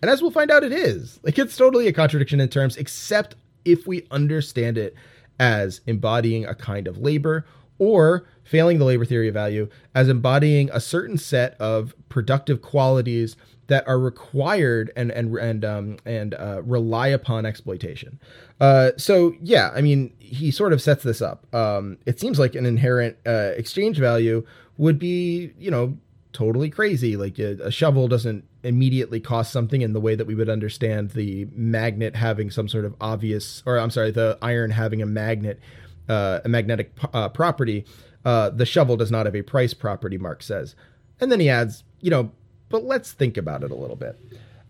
And 0.00 0.10
as 0.10 0.20
we'll 0.20 0.30
find 0.32 0.50
out, 0.50 0.64
it 0.64 0.72
is. 0.72 1.20
Like, 1.22 1.38
it's 1.38 1.56
totally 1.56 1.86
a 1.86 1.92
contradiction 1.92 2.40
in 2.40 2.48
terms, 2.48 2.76
except 2.76 3.36
if 3.64 3.86
we 3.86 4.06
understand 4.10 4.78
it 4.78 4.94
as 5.38 5.80
embodying 5.86 6.44
a 6.44 6.54
kind 6.54 6.88
of 6.88 6.98
labor 6.98 7.44
or 7.82 8.24
failing 8.44 8.78
the 8.78 8.84
labor 8.84 9.04
theory 9.04 9.26
of 9.26 9.34
value 9.34 9.68
as 9.92 10.08
embodying 10.08 10.70
a 10.72 10.78
certain 10.80 11.18
set 11.18 11.54
of 11.60 11.94
productive 12.08 12.62
qualities 12.62 13.34
that 13.66 13.86
are 13.88 13.98
required 13.98 14.92
and 14.94 15.10
and 15.10 15.36
and 15.36 15.64
um, 15.64 15.96
and 16.04 16.34
uh, 16.34 16.62
rely 16.62 17.08
upon 17.08 17.44
exploitation. 17.44 18.20
Uh, 18.60 18.90
so 18.96 19.34
yeah, 19.40 19.70
I 19.74 19.80
mean, 19.80 20.12
he 20.20 20.52
sort 20.52 20.72
of 20.72 20.80
sets 20.80 21.02
this 21.02 21.20
up. 21.20 21.52
Um, 21.54 21.98
it 22.06 22.20
seems 22.20 22.38
like 22.38 22.54
an 22.54 22.66
inherent 22.66 23.16
uh, 23.26 23.52
exchange 23.56 23.98
value 23.98 24.46
would 24.76 24.98
be, 24.98 25.52
you 25.58 25.70
know, 25.70 25.96
totally 26.32 26.70
crazy. 26.70 27.16
Like 27.16 27.38
a, 27.38 27.58
a, 27.62 27.70
shovel 27.70 28.08
doesn't 28.08 28.44
immediately 28.62 29.20
cost 29.20 29.52
something 29.52 29.82
in 29.82 29.92
the 29.92 30.00
way 30.00 30.14
that 30.14 30.26
we 30.26 30.34
would 30.34 30.48
understand 30.48 31.10
the 31.10 31.46
magnet 31.52 32.16
having 32.16 32.50
some 32.50 32.68
sort 32.68 32.84
of 32.84 32.94
obvious, 33.00 33.62
or 33.66 33.78
I'm 33.78 33.90
sorry, 33.90 34.10
the 34.10 34.38
iron 34.40 34.70
having 34.70 35.02
a 35.02 35.06
magnet, 35.06 35.60
uh, 36.08 36.40
a 36.44 36.48
magnetic 36.48 36.92
uh, 37.12 37.28
property. 37.28 37.84
Uh, 38.24 38.50
the 38.50 38.66
shovel 38.66 38.96
does 38.96 39.10
not 39.10 39.26
have 39.26 39.34
a 39.34 39.42
price 39.42 39.74
property. 39.74 40.18
Marx 40.18 40.46
says, 40.46 40.74
and 41.20 41.30
then 41.30 41.40
he 41.40 41.48
adds, 41.48 41.84
you 42.00 42.10
know, 42.10 42.30
but 42.68 42.84
let's 42.84 43.12
think 43.12 43.36
about 43.36 43.62
it 43.62 43.70
a 43.70 43.74
little 43.74 43.96
bit. 43.96 44.18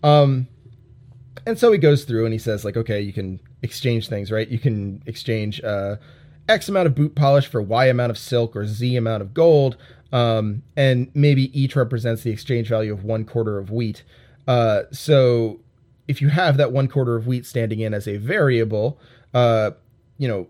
Um, 0.03 0.49
and 1.47 1.59
so 1.59 1.73
he 1.73 1.79
goes 1.79 2.05
through 2.05 2.25
and 2.25 2.33
he 2.33 2.39
says, 2.39 2.65
like, 2.65 2.77
okay, 2.77 3.01
you 3.01 3.13
can 3.13 3.41
exchange 3.63 4.09
things, 4.09 4.31
right? 4.31 4.49
You 4.49 4.59
can 4.59 5.03
exchange 5.07 5.63
uh, 5.63 5.97
X 6.49 6.69
amount 6.69 6.87
of 6.87 6.95
boot 6.95 7.15
polish 7.15 7.47
for 7.47 7.63
Y 7.63 7.87
amount 7.87 8.11
of 8.11 8.19
silk 8.19 8.57
or 8.57 8.67
Z 8.67 8.97
amount 8.97 9.23
of 9.23 9.35
gold. 9.35 9.77
Um, 10.13 10.63
and 10.77 11.11
maybe 11.15 11.59
each 11.59 11.75
represents 11.75 12.23
the 12.23 12.31
exchange 12.31 12.69
value 12.69 12.93
of 12.93 13.05
one 13.05 13.25
quarter 13.25 13.59
of 13.59 13.71
wheat. 13.71 14.03
Uh, 14.47 14.83
so 14.91 15.61
if 16.07 16.21
you 16.21 16.29
have 16.29 16.57
that 16.59 16.73
one 16.73 16.89
quarter 16.89 17.17
of 17.17 17.27
wheat 17.27 17.47
standing 17.47 17.81
in 17.81 17.95
as 17.95 18.07
a 18.07 18.19
variable, 18.19 19.01
uh, 19.33 19.71
you 20.19 20.29
know, 20.29 20.49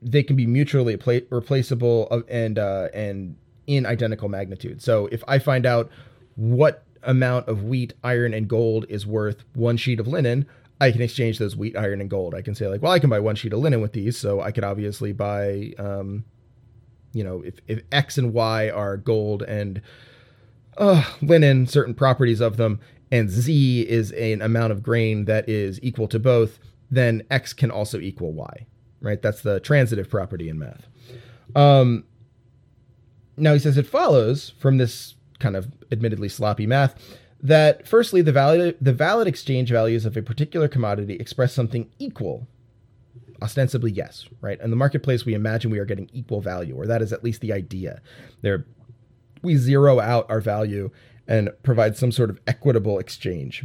they 0.00 0.22
can 0.22 0.36
be 0.36 0.46
mutually 0.46 0.96
replaceable 1.30 2.24
and 2.28 2.58
uh, 2.58 2.88
and 2.94 3.36
in 3.66 3.84
identical 3.86 4.28
magnitude. 4.28 4.80
So 4.82 5.08
if 5.12 5.22
I 5.28 5.38
find 5.38 5.66
out 5.66 5.90
what 6.36 6.84
amount 7.02 7.48
of 7.48 7.64
wheat, 7.64 7.92
iron, 8.02 8.34
and 8.34 8.48
gold 8.48 8.86
is 8.88 9.06
worth 9.06 9.44
one 9.54 9.76
sheet 9.76 10.00
of 10.00 10.06
linen, 10.06 10.46
I 10.80 10.92
can 10.92 11.02
exchange 11.02 11.38
those 11.38 11.56
wheat, 11.56 11.76
iron, 11.76 12.00
and 12.00 12.08
gold. 12.08 12.34
I 12.34 12.42
can 12.42 12.54
say 12.54 12.68
like, 12.68 12.82
well, 12.82 12.92
I 12.92 12.98
can 12.98 13.10
buy 13.10 13.20
one 13.20 13.36
sheet 13.36 13.52
of 13.52 13.58
linen 13.58 13.80
with 13.80 13.92
these, 13.92 14.16
so 14.16 14.40
I 14.40 14.52
could 14.52 14.64
obviously 14.64 15.12
buy, 15.12 15.74
um, 15.78 16.24
you 17.12 17.24
know, 17.24 17.42
if, 17.42 17.54
if 17.66 17.82
X 17.90 18.18
and 18.18 18.32
Y 18.32 18.70
are 18.70 18.96
gold 18.96 19.42
and 19.42 19.82
uh, 20.76 21.04
linen, 21.20 21.66
certain 21.66 21.94
properties 21.94 22.40
of 22.40 22.56
them, 22.56 22.80
and 23.10 23.28
Z 23.28 23.82
is 23.88 24.12
an 24.12 24.40
amount 24.42 24.72
of 24.72 24.82
grain 24.82 25.24
that 25.24 25.48
is 25.48 25.80
equal 25.82 26.08
to 26.08 26.18
both, 26.18 26.58
then 26.90 27.22
X 27.30 27.52
can 27.52 27.70
also 27.70 27.98
equal 27.98 28.32
Y, 28.32 28.66
right? 29.00 29.20
That's 29.20 29.42
the 29.42 29.60
transitive 29.60 30.08
property 30.08 30.48
in 30.48 30.58
math. 30.58 30.86
Um, 31.54 32.04
now 33.36 33.52
he 33.52 33.58
says 33.58 33.76
it 33.76 33.86
follows 33.86 34.52
from 34.58 34.78
this 34.78 35.14
kind 35.38 35.56
of 35.56 35.68
admittedly 35.92 36.28
sloppy 36.28 36.66
math 36.66 36.94
that 37.40 37.86
firstly 37.86 38.20
the 38.20 38.32
valid 38.32 38.76
the 38.80 38.92
valid 38.92 39.28
exchange 39.28 39.70
values 39.70 40.04
of 40.04 40.16
a 40.16 40.22
particular 40.22 40.66
commodity 40.66 41.14
express 41.14 41.52
something 41.52 41.88
equal 42.00 42.48
ostensibly 43.40 43.92
yes 43.92 44.26
right 44.40 44.60
in 44.60 44.70
the 44.70 44.76
marketplace 44.76 45.24
we 45.24 45.34
imagine 45.34 45.70
we 45.70 45.78
are 45.78 45.84
getting 45.84 46.10
equal 46.12 46.40
value 46.40 46.74
or 46.74 46.86
that 46.86 47.00
is 47.00 47.12
at 47.12 47.22
least 47.22 47.40
the 47.40 47.52
idea 47.52 48.02
there 48.42 48.66
we 49.42 49.56
zero 49.56 50.00
out 50.00 50.28
our 50.28 50.40
value 50.40 50.90
and 51.28 51.50
provide 51.62 51.96
some 51.96 52.10
sort 52.10 52.30
of 52.30 52.40
equitable 52.48 52.98
exchange 52.98 53.64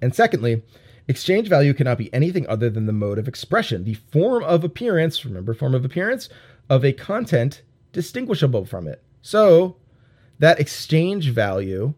And 0.00 0.14
secondly, 0.14 0.62
exchange 1.12 1.48
value 1.48 1.74
cannot 1.74 1.98
be 1.98 2.12
anything 2.12 2.46
other 2.48 2.68
than 2.68 2.86
the 2.86 2.92
mode 2.92 3.18
of 3.18 3.28
expression, 3.28 3.84
the 3.84 3.94
form 3.94 4.42
of 4.42 4.64
appearance, 4.64 5.24
remember 5.24 5.54
form 5.54 5.74
of 5.74 5.84
appearance, 5.84 6.28
of 6.68 6.84
a 6.84 6.92
content 6.92 7.62
distinguishable 7.92 8.64
from 8.64 8.88
it. 8.88 9.02
So 9.20 9.76
that 10.38 10.58
exchange 10.58 11.30
value 11.30 11.94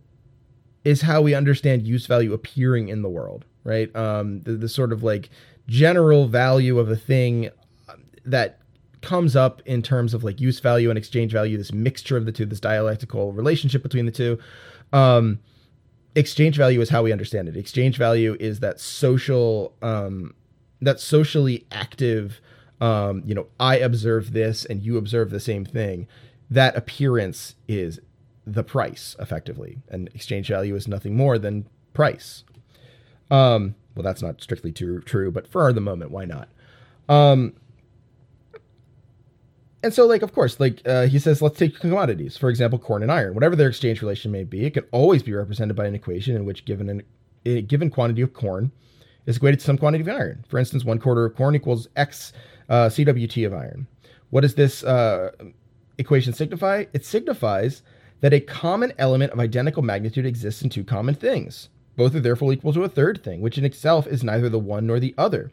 is 0.84 1.02
how 1.02 1.22
we 1.22 1.32
understand 1.32 1.86
use 1.86 2.06
value 2.06 2.32
appearing 2.32 2.88
in 2.88 3.02
the 3.02 3.08
world, 3.08 3.44
right? 3.62 3.94
Um, 3.96 4.40
the, 4.42 4.52
the 4.52 4.68
sort 4.68 4.92
of 4.92 5.02
like 5.02 5.30
general 5.66 6.26
value 6.26 6.78
of 6.78 6.90
a 6.90 6.96
thing 6.96 7.50
that 8.26 8.58
comes 9.00 9.36
up 9.36 9.62
in 9.64 9.80
terms 9.80 10.12
of 10.12 10.24
like 10.24 10.40
use 10.40 10.60
value 10.60 10.90
and 10.90 10.98
exchange 10.98 11.32
value, 11.32 11.56
this 11.56 11.72
mixture 11.72 12.16
of 12.16 12.26
the 12.26 12.32
two, 12.32 12.44
this 12.44 12.60
dialectical 12.60 13.32
relationship 13.32 13.82
between 13.82 14.06
the 14.06 14.12
two. 14.12 14.38
Um, 14.92 15.38
exchange 16.14 16.56
value 16.56 16.80
is 16.80 16.90
how 16.90 17.02
we 17.02 17.12
understand 17.12 17.48
it. 17.48 17.56
Exchange 17.56 17.96
value 17.96 18.36
is 18.38 18.60
that 18.60 18.80
social, 18.80 19.74
um, 19.82 20.34
that 20.80 21.00
socially 21.00 21.66
active, 21.72 22.40
um, 22.80 23.22
you 23.24 23.34
know, 23.34 23.46
I 23.58 23.76
observe 23.76 24.32
this 24.32 24.64
and 24.64 24.82
you 24.82 24.96
observe 24.96 25.30
the 25.30 25.40
same 25.40 25.64
thing. 25.64 26.06
That 26.50 26.76
appearance 26.76 27.54
is 27.66 28.00
the 28.46 28.62
price 28.62 29.16
effectively, 29.18 29.78
and 29.88 30.08
exchange 30.14 30.48
value 30.48 30.74
is 30.74 30.86
nothing 30.86 31.16
more 31.16 31.38
than 31.38 31.66
price. 31.94 32.44
Um, 33.30 33.74
well, 33.94 34.02
that's 34.02 34.22
not 34.22 34.42
strictly 34.42 34.72
true, 34.72 35.00
true, 35.00 35.30
but 35.30 35.48
for 35.48 35.72
the 35.72 35.80
moment, 35.80 36.10
why 36.10 36.26
not? 36.26 36.48
Um, 37.08 37.54
and 39.84 39.92
so, 39.92 40.06
like, 40.06 40.22
of 40.22 40.32
course, 40.32 40.58
like 40.58 40.80
uh, 40.86 41.06
he 41.06 41.18
says, 41.18 41.42
let's 41.42 41.58
take 41.58 41.78
commodities, 41.78 42.38
for 42.38 42.48
example, 42.48 42.78
corn 42.78 43.02
and 43.02 43.12
iron. 43.12 43.34
Whatever 43.34 43.54
their 43.54 43.68
exchange 43.68 44.00
relation 44.00 44.32
may 44.32 44.42
be, 44.42 44.64
it 44.64 44.72
can 44.72 44.84
always 44.92 45.22
be 45.22 45.34
represented 45.34 45.76
by 45.76 45.84
an 45.84 45.94
equation 45.94 46.34
in 46.34 46.46
which 46.46 46.64
given 46.64 46.88
an, 46.88 47.02
a 47.44 47.60
given 47.60 47.90
quantity 47.90 48.22
of 48.22 48.32
corn 48.32 48.72
is 49.26 49.36
equated 49.36 49.60
to 49.60 49.66
some 49.66 49.76
quantity 49.76 50.00
of 50.00 50.08
iron. 50.08 50.42
For 50.48 50.58
instance, 50.58 50.86
one 50.86 50.98
quarter 50.98 51.26
of 51.26 51.36
corn 51.36 51.54
equals 51.54 51.88
X 51.96 52.32
uh, 52.70 52.86
CWT 52.86 53.46
of 53.46 53.52
iron. 53.52 53.86
What 54.30 54.40
does 54.40 54.54
this 54.54 54.82
uh, 54.84 55.32
equation 55.98 56.32
signify? 56.32 56.86
It 56.94 57.04
signifies 57.04 57.82
that 58.22 58.32
a 58.32 58.40
common 58.40 58.94
element 58.96 59.32
of 59.32 59.38
identical 59.38 59.82
magnitude 59.82 60.24
exists 60.24 60.62
in 60.62 60.70
two 60.70 60.84
common 60.84 61.14
things. 61.14 61.68
Both 61.94 62.14
are 62.14 62.20
therefore 62.20 62.54
equal 62.54 62.72
to 62.72 62.84
a 62.84 62.88
third 62.88 63.22
thing, 63.22 63.42
which 63.42 63.58
in 63.58 63.66
itself 63.66 64.06
is 64.06 64.24
neither 64.24 64.48
the 64.48 64.58
one 64.58 64.86
nor 64.86 64.98
the 64.98 65.14
other, 65.18 65.52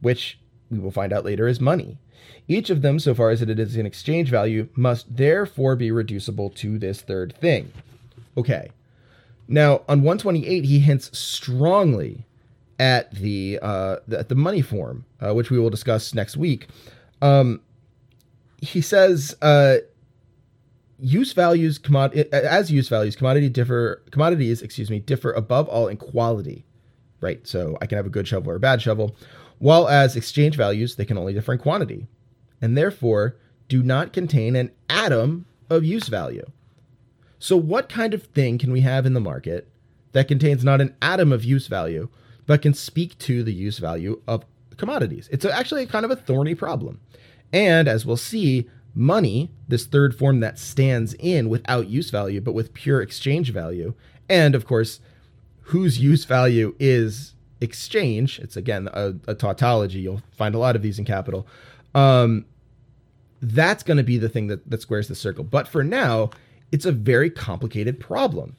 which 0.00 0.40
we 0.70 0.78
will 0.78 0.90
find 0.90 1.12
out 1.12 1.24
later 1.24 1.48
is 1.48 1.60
money. 1.60 1.98
Each 2.46 2.70
of 2.70 2.82
them, 2.82 2.98
so 2.98 3.14
far 3.14 3.30
as 3.30 3.42
it 3.42 3.58
is 3.58 3.76
an 3.76 3.86
exchange 3.86 4.30
value, 4.30 4.68
must 4.74 5.14
therefore 5.14 5.76
be 5.76 5.90
reducible 5.90 6.50
to 6.50 6.78
this 6.78 7.02
third 7.02 7.36
thing. 7.36 7.72
Okay. 8.36 8.70
Now, 9.46 9.82
on 9.88 10.02
128, 10.02 10.64
he 10.64 10.78
hints 10.80 11.16
strongly 11.18 12.26
at 12.78 13.10
the 13.12 13.58
uh, 13.60 13.96
at 14.12 14.28
the 14.28 14.34
money 14.34 14.62
form, 14.62 15.04
uh, 15.20 15.34
which 15.34 15.50
we 15.50 15.58
will 15.58 15.70
discuss 15.70 16.14
next 16.14 16.36
week. 16.36 16.68
Um, 17.20 17.60
he 18.60 18.80
says 18.80 19.36
uh, 19.42 19.76
use 20.98 21.32
values 21.32 21.78
commodity 21.78 22.30
as 22.32 22.70
use 22.70 22.88
values 22.88 23.16
commodity 23.16 23.48
differ 23.48 24.02
commodities 24.10 24.62
excuse 24.62 24.90
me 24.90 24.98
differ 24.98 25.32
above 25.32 25.68
all 25.68 25.88
in 25.88 25.96
quality, 25.96 26.64
right? 27.20 27.46
So 27.46 27.76
I 27.80 27.86
can 27.86 27.96
have 27.96 28.06
a 28.06 28.10
good 28.10 28.28
shovel 28.28 28.52
or 28.52 28.56
a 28.56 28.60
bad 28.60 28.82
shovel, 28.82 29.16
while 29.58 29.88
as 29.88 30.16
exchange 30.16 30.56
values 30.56 30.96
they 30.96 31.04
can 31.04 31.18
only 31.18 31.32
differ 31.32 31.52
in 31.52 31.58
quantity 31.58 32.06
and 32.60 32.76
therefore 32.76 33.36
do 33.68 33.82
not 33.82 34.12
contain 34.12 34.56
an 34.56 34.70
atom 34.88 35.46
of 35.70 35.84
use 35.84 36.08
value. 36.08 36.44
So, 37.38 37.56
what 37.56 37.88
kind 37.88 38.14
of 38.14 38.24
thing 38.24 38.58
can 38.58 38.72
we 38.72 38.80
have 38.80 39.06
in 39.06 39.14
the 39.14 39.20
market 39.20 39.68
that 40.12 40.28
contains 40.28 40.64
not 40.64 40.80
an 40.80 40.96
atom 41.00 41.32
of 41.32 41.44
use 41.44 41.66
value, 41.66 42.08
but 42.46 42.62
can 42.62 42.74
speak 42.74 43.16
to 43.18 43.44
the 43.44 43.52
use 43.52 43.78
value 43.78 44.20
of 44.26 44.44
commodities? 44.76 45.28
It's 45.30 45.44
actually 45.44 45.86
kind 45.86 46.04
of 46.04 46.10
a 46.10 46.16
thorny 46.16 46.54
problem. 46.54 47.00
And 47.52 47.86
as 47.86 48.04
we'll 48.04 48.16
see, 48.16 48.68
money, 48.94 49.50
this 49.68 49.86
third 49.86 50.16
form 50.16 50.40
that 50.40 50.58
stands 50.58 51.14
in 51.14 51.48
without 51.48 51.88
use 51.88 52.10
value, 52.10 52.40
but 52.40 52.52
with 52.52 52.74
pure 52.74 53.00
exchange 53.00 53.52
value, 53.52 53.94
and 54.28 54.54
of 54.54 54.66
course, 54.66 55.00
whose 55.62 56.00
use 56.00 56.24
value 56.24 56.74
is 56.80 57.34
exchange, 57.60 58.38
it's 58.38 58.56
again 58.56 58.88
a, 58.92 59.14
a 59.26 59.34
tautology. 59.34 60.00
You'll 60.00 60.22
find 60.32 60.54
a 60.54 60.58
lot 60.58 60.76
of 60.76 60.82
these 60.82 60.98
in 60.98 61.04
capital 61.04 61.46
um, 61.94 62.44
that's 63.40 63.82
going 63.82 63.96
to 63.96 64.02
be 64.02 64.18
the 64.18 64.28
thing 64.28 64.48
that, 64.48 64.68
that 64.68 64.82
squares 64.82 65.08
the 65.08 65.14
circle. 65.14 65.44
But 65.44 65.68
for 65.68 65.84
now, 65.84 66.30
it's 66.72 66.84
a 66.84 66.92
very 66.92 67.30
complicated 67.30 68.00
problem. 68.00 68.56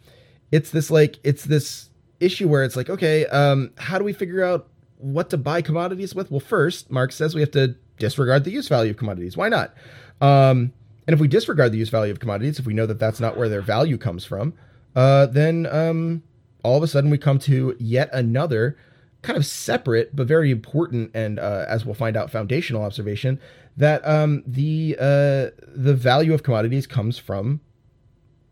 It's 0.52 0.72
this 0.72 0.90
like 0.90 1.20
it's 1.24 1.46
this 1.46 1.90
issue 2.20 2.48
where 2.48 2.64
it's 2.64 2.76
like, 2.76 2.90
okay, 2.90 3.26
um, 3.28 3.72
how 3.78 3.98
do 3.98 4.04
we 4.04 4.14
figure 4.14 4.44
out 4.44 4.68
what 4.98 5.30
to 5.30 5.38
buy 5.38 5.62
commodities 5.62 6.16
with? 6.16 6.32
Well, 6.32 6.40
first, 6.40 6.92
Marx 6.92 7.16
says 7.16 7.36
we 7.36 7.42
have 7.42 7.52
to 7.52 7.76
disregard 7.98 8.44
the 8.44 8.52
use 8.52 8.68
value 8.68 8.92
of 8.92 8.98
commodities. 8.98 9.38
Why 9.38 9.50
not? 9.50 9.74
Um, 10.22 10.74
and 11.08 11.14
if 11.14 11.20
we 11.20 11.28
disregard 11.28 11.72
the 11.72 11.78
use 11.78 11.90
value 11.90 12.12
of 12.12 12.20
commodities, 12.20 12.60
if 12.60 12.66
we 12.66 12.74
know 12.74 12.86
that 12.86 13.00
that's 13.00 13.20
not 13.20 13.38
where 13.38 13.50
their 13.50 13.62
value 13.62 13.98
comes 13.98 14.26
from, 14.26 14.54
uh, 14.96 15.28
then 15.28 15.66
um, 15.68 16.24
all 16.64 16.78
of 16.78 16.84
a 16.84 16.88
sudden 16.88 17.10
we 17.10 17.18
come 17.18 17.40
to 17.40 17.76
yet 17.80 18.10
another 18.12 18.78
kind 19.22 19.38
of 19.38 19.46
separate 19.46 20.16
but 20.16 20.28
very 20.28 20.50
important 20.52 21.12
and 21.14 21.40
uh, 21.40 21.66
as 21.68 21.86
we'll 21.86 21.96
find 21.96 22.16
out 22.16 22.32
foundational 22.32 22.84
observation 22.84 23.40
that 23.78 24.06
um, 24.08 24.44
the 24.46 24.96
uh, 25.00 25.50
the 25.76 25.94
value 25.94 26.34
of 26.34 26.44
commodities 26.44 26.86
comes 26.86 27.18
from 27.18 27.62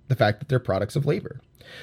the 0.07 0.15
fact 0.15 0.39
that 0.39 0.47
they're 0.47 0.59
products 0.59 0.95
of 0.95 1.05
labor. 1.05 1.41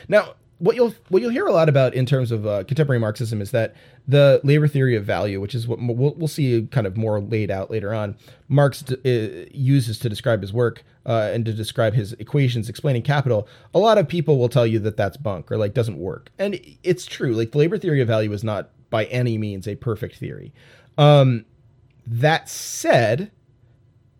Now, 0.08 0.34
what 0.64 0.76
you'll 0.76 0.94
what 1.10 1.20
you'll 1.20 1.30
hear 1.30 1.46
a 1.46 1.52
lot 1.52 1.68
about 1.68 1.92
in 1.92 2.06
terms 2.06 2.32
of 2.32 2.46
uh, 2.46 2.64
contemporary 2.64 2.98
Marxism 2.98 3.42
is 3.42 3.50
that 3.50 3.76
the 4.08 4.40
labor 4.44 4.66
theory 4.66 4.96
of 4.96 5.04
value, 5.04 5.38
which 5.38 5.54
is 5.54 5.68
what 5.68 5.78
we'll, 5.78 6.14
we'll 6.14 6.26
see 6.26 6.66
kind 6.70 6.86
of 6.86 6.96
more 6.96 7.20
laid 7.20 7.50
out 7.50 7.70
later 7.70 7.92
on, 7.92 8.16
Marx 8.48 8.80
d- 8.80 8.94
uh, 9.04 9.46
uses 9.52 9.98
to 9.98 10.08
describe 10.08 10.40
his 10.40 10.54
work 10.54 10.82
uh, 11.04 11.30
and 11.34 11.44
to 11.44 11.52
describe 11.52 11.92
his 11.92 12.14
equations 12.14 12.70
explaining 12.70 13.02
capital. 13.02 13.46
A 13.74 13.78
lot 13.78 13.98
of 13.98 14.08
people 14.08 14.38
will 14.38 14.48
tell 14.48 14.66
you 14.66 14.78
that 14.78 14.96
that's 14.96 15.18
bunk 15.18 15.52
or 15.52 15.58
like 15.58 15.74
doesn't 15.74 15.98
work, 15.98 16.30
and 16.38 16.58
it's 16.82 17.04
true. 17.04 17.34
Like 17.34 17.52
the 17.52 17.58
labor 17.58 17.76
theory 17.76 18.00
of 18.00 18.08
value 18.08 18.32
is 18.32 18.42
not 18.42 18.70
by 18.88 19.04
any 19.06 19.36
means 19.36 19.68
a 19.68 19.74
perfect 19.74 20.16
theory. 20.16 20.54
Um, 20.96 21.44
that 22.06 22.48
said, 22.48 23.30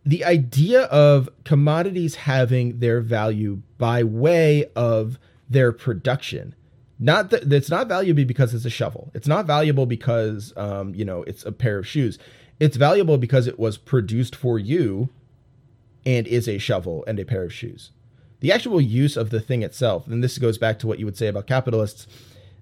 the 0.05 0.26
idea 0.26 0.82
of 0.84 1.30
commodities 1.45 2.16
having 2.16 2.80
their 2.80 3.01
value 3.01 3.62
by 3.78 4.03
way 4.03 4.66
of 4.76 5.18
their 5.55 5.72
production. 5.72 6.55
Not 6.98 7.30
that 7.30 7.50
it's 7.50 7.70
not 7.70 7.88
valuable 7.88 8.24
because 8.24 8.52
it's 8.52 8.66
a 8.66 8.70
shovel. 8.70 9.11
It's 9.14 9.26
not 9.26 9.46
valuable 9.46 9.86
because 9.86 10.52
um, 10.57 10.94
you 10.94 11.05
know 11.05 11.22
it's 11.22 11.44
a 11.44 11.52
pair 11.52 11.78
of 11.78 11.86
shoes. 11.86 12.18
It's 12.61 12.76
valuable 12.76 13.16
because 13.16 13.46
it 13.46 13.59
was 13.59 13.78
produced 13.78 14.36
for 14.36 14.59
you 14.59 15.09
and 16.07 16.26
is 16.26 16.48
a 16.48 16.59
shovel 16.59 17.05
and 17.07 17.18
a 17.18 17.24
pair 17.24 17.42
of 17.42 17.52
shoes. 17.52 17.90
The 18.40 18.52
actual 18.52 18.80
use 18.80 19.16
of 19.16 19.30
the 19.30 19.40
thing 19.40 19.62
itself 19.62 20.07
and 20.07 20.22
this 20.22 20.38
goes 20.38 20.59
back 20.59 20.78
to 20.80 20.86
what 20.86 20.98
you 20.98 21.07
would 21.07 21.16
say 21.16 21.28
about 21.28 21.46
capitalists 21.46 22.07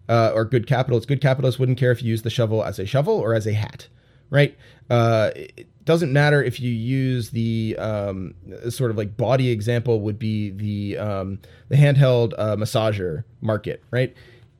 uh, 0.08 0.30
or 0.34 0.44
good 0.44 0.66
capitalists. 0.66 1.06
Good 1.06 1.20
capitalists 1.20 1.58
wouldn't 1.58 1.78
care 1.78 1.90
if 1.90 2.02
you 2.02 2.10
use 2.10 2.22
the 2.22 2.30
shovel 2.30 2.64
as 2.64 2.78
a 2.78 2.86
shovel 2.86 3.14
or 3.14 3.34
as 3.34 3.46
a 3.46 3.52
hat 3.52 3.88
right 4.32 4.56
uh, 4.92 5.30
it 5.34 5.66
doesn't 5.86 6.12
matter 6.12 6.42
if 6.42 6.60
you 6.60 6.70
use 6.70 7.30
the 7.30 7.74
um, 7.78 8.34
sort 8.68 8.90
of 8.90 8.98
like 8.98 9.16
body 9.16 9.50
example 9.50 10.00
would 10.00 10.18
be 10.18 10.50
the 10.50 10.98
um, 10.98 11.38
the 11.70 11.76
handheld 11.76 12.34
uh, 12.36 12.56
massager 12.56 13.24
market, 13.40 13.82
right? 13.90 14.14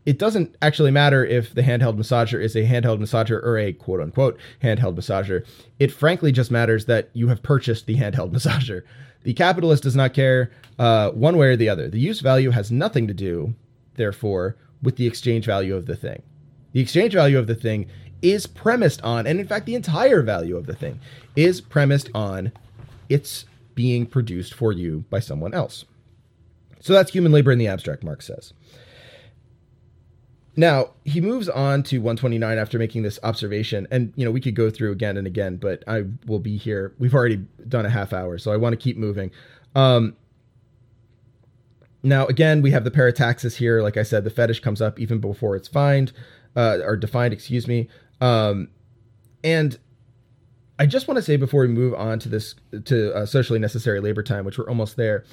It 0.06 0.18
doesn't 0.18 0.56
actually 0.62 0.90
matter 0.90 1.22
if 1.24 1.54
the 1.54 1.60
handheld 1.60 1.96
massager 1.96 2.42
is 2.42 2.56
a 2.56 2.64
handheld 2.64 2.98
massager 2.98 3.42
or 3.42 3.58
a 3.58 3.74
quote 3.74 4.00
unquote 4.00 4.38
handheld 4.62 4.96
massager. 4.96 5.46
It 5.78 5.92
frankly 5.92 6.32
just 6.32 6.50
matters 6.50 6.86
that 6.86 7.10
you 7.12 7.28
have 7.28 7.42
purchased 7.42 7.86
the 7.86 7.96
handheld 7.96 8.32
massager. 8.32 8.82
The 9.24 9.34
capitalist 9.34 9.82
does 9.82 9.94
not 9.94 10.14
care 10.14 10.50
uh, 10.78 11.10
one 11.10 11.36
way 11.36 11.48
or 11.48 11.56
the 11.56 11.68
other. 11.68 11.88
The 11.88 12.00
use 12.00 12.20
value 12.20 12.50
has 12.50 12.72
nothing 12.72 13.06
to 13.06 13.14
do, 13.14 13.54
therefore, 13.94 14.56
with 14.82 14.96
the 14.96 15.06
exchange 15.06 15.44
value 15.44 15.76
of 15.76 15.84
the 15.84 15.94
thing. 15.94 16.22
The 16.72 16.80
exchange 16.80 17.12
value 17.12 17.38
of 17.38 17.46
the 17.46 17.54
thing 17.54 17.86
is 18.22 18.46
premised 18.46 19.02
on, 19.02 19.26
and 19.26 19.38
in 19.38 19.46
fact, 19.46 19.66
the 19.66 19.74
entire 19.74 20.22
value 20.22 20.56
of 20.56 20.66
the 20.66 20.74
thing 20.74 21.00
is 21.36 21.60
premised 21.60 22.08
on 22.14 22.52
it's 23.08 23.44
being 23.74 24.06
produced 24.06 24.54
for 24.54 24.72
you 24.72 25.04
by 25.10 25.20
someone 25.20 25.54
else. 25.54 25.84
So 26.80 26.92
that's 26.92 27.12
human 27.12 27.32
labor 27.32 27.52
in 27.52 27.58
the 27.58 27.68
abstract, 27.68 28.02
Marx 28.02 28.26
says. 28.26 28.52
Now, 30.54 30.90
he 31.04 31.20
moves 31.20 31.48
on 31.48 31.82
to 31.84 31.98
129 31.98 32.58
after 32.58 32.78
making 32.78 33.02
this 33.02 33.18
observation. 33.22 33.86
And, 33.90 34.12
you 34.16 34.24
know, 34.24 34.30
we 34.30 34.40
could 34.40 34.54
go 34.54 34.68
through 34.68 34.92
again 34.92 35.16
and 35.16 35.26
again, 35.26 35.56
but 35.56 35.82
I 35.86 36.04
will 36.26 36.40
be 36.40 36.58
here. 36.58 36.92
We've 36.98 37.14
already 37.14 37.36
done 37.68 37.86
a 37.86 37.90
half 37.90 38.12
hour, 38.12 38.36
so 38.36 38.52
I 38.52 38.56
want 38.56 38.74
to 38.74 38.76
keep 38.76 38.98
moving. 38.98 39.30
Um, 39.74 40.16
now, 42.02 42.26
again, 42.26 42.60
we 42.60 42.70
have 42.72 42.84
the 42.84 42.90
parataxis 42.90 43.56
here. 43.56 43.80
Like 43.80 43.96
I 43.96 44.02
said, 44.02 44.24
the 44.24 44.30
fetish 44.30 44.60
comes 44.60 44.82
up 44.82 44.98
even 45.00 45.20
before 45.20 45.56
it's 45.56 45.68
find, 45.68 46.12
uh, 46.54 46.80
or 46.84 46.96
defined, 46.96 47.32
excuse 47.32 47.66
me. 47.66 47.88
Um, 48.22 48.68
and 49.42 49.78
I 50.78 50.86
just 50.86 51.08
want 51.08 51.16
to 51.16 51.22
say 51.22 51.36
before 51.36 51.62
we 51.62 51.68
move 51.68 51.92
on 51.94 52.20
to 52.20 52.28
this 52.28 52.54
to 52.84 53.12
uh, 53.14 53.26
socially 53.26 53.58
necessary 53.58 53.98
labor 54.00 54.22
time, 54.22 54.44
which 54.44 54.58
we're 54.58 54.68
almost 54.68 54.96
there, 54.96 55.24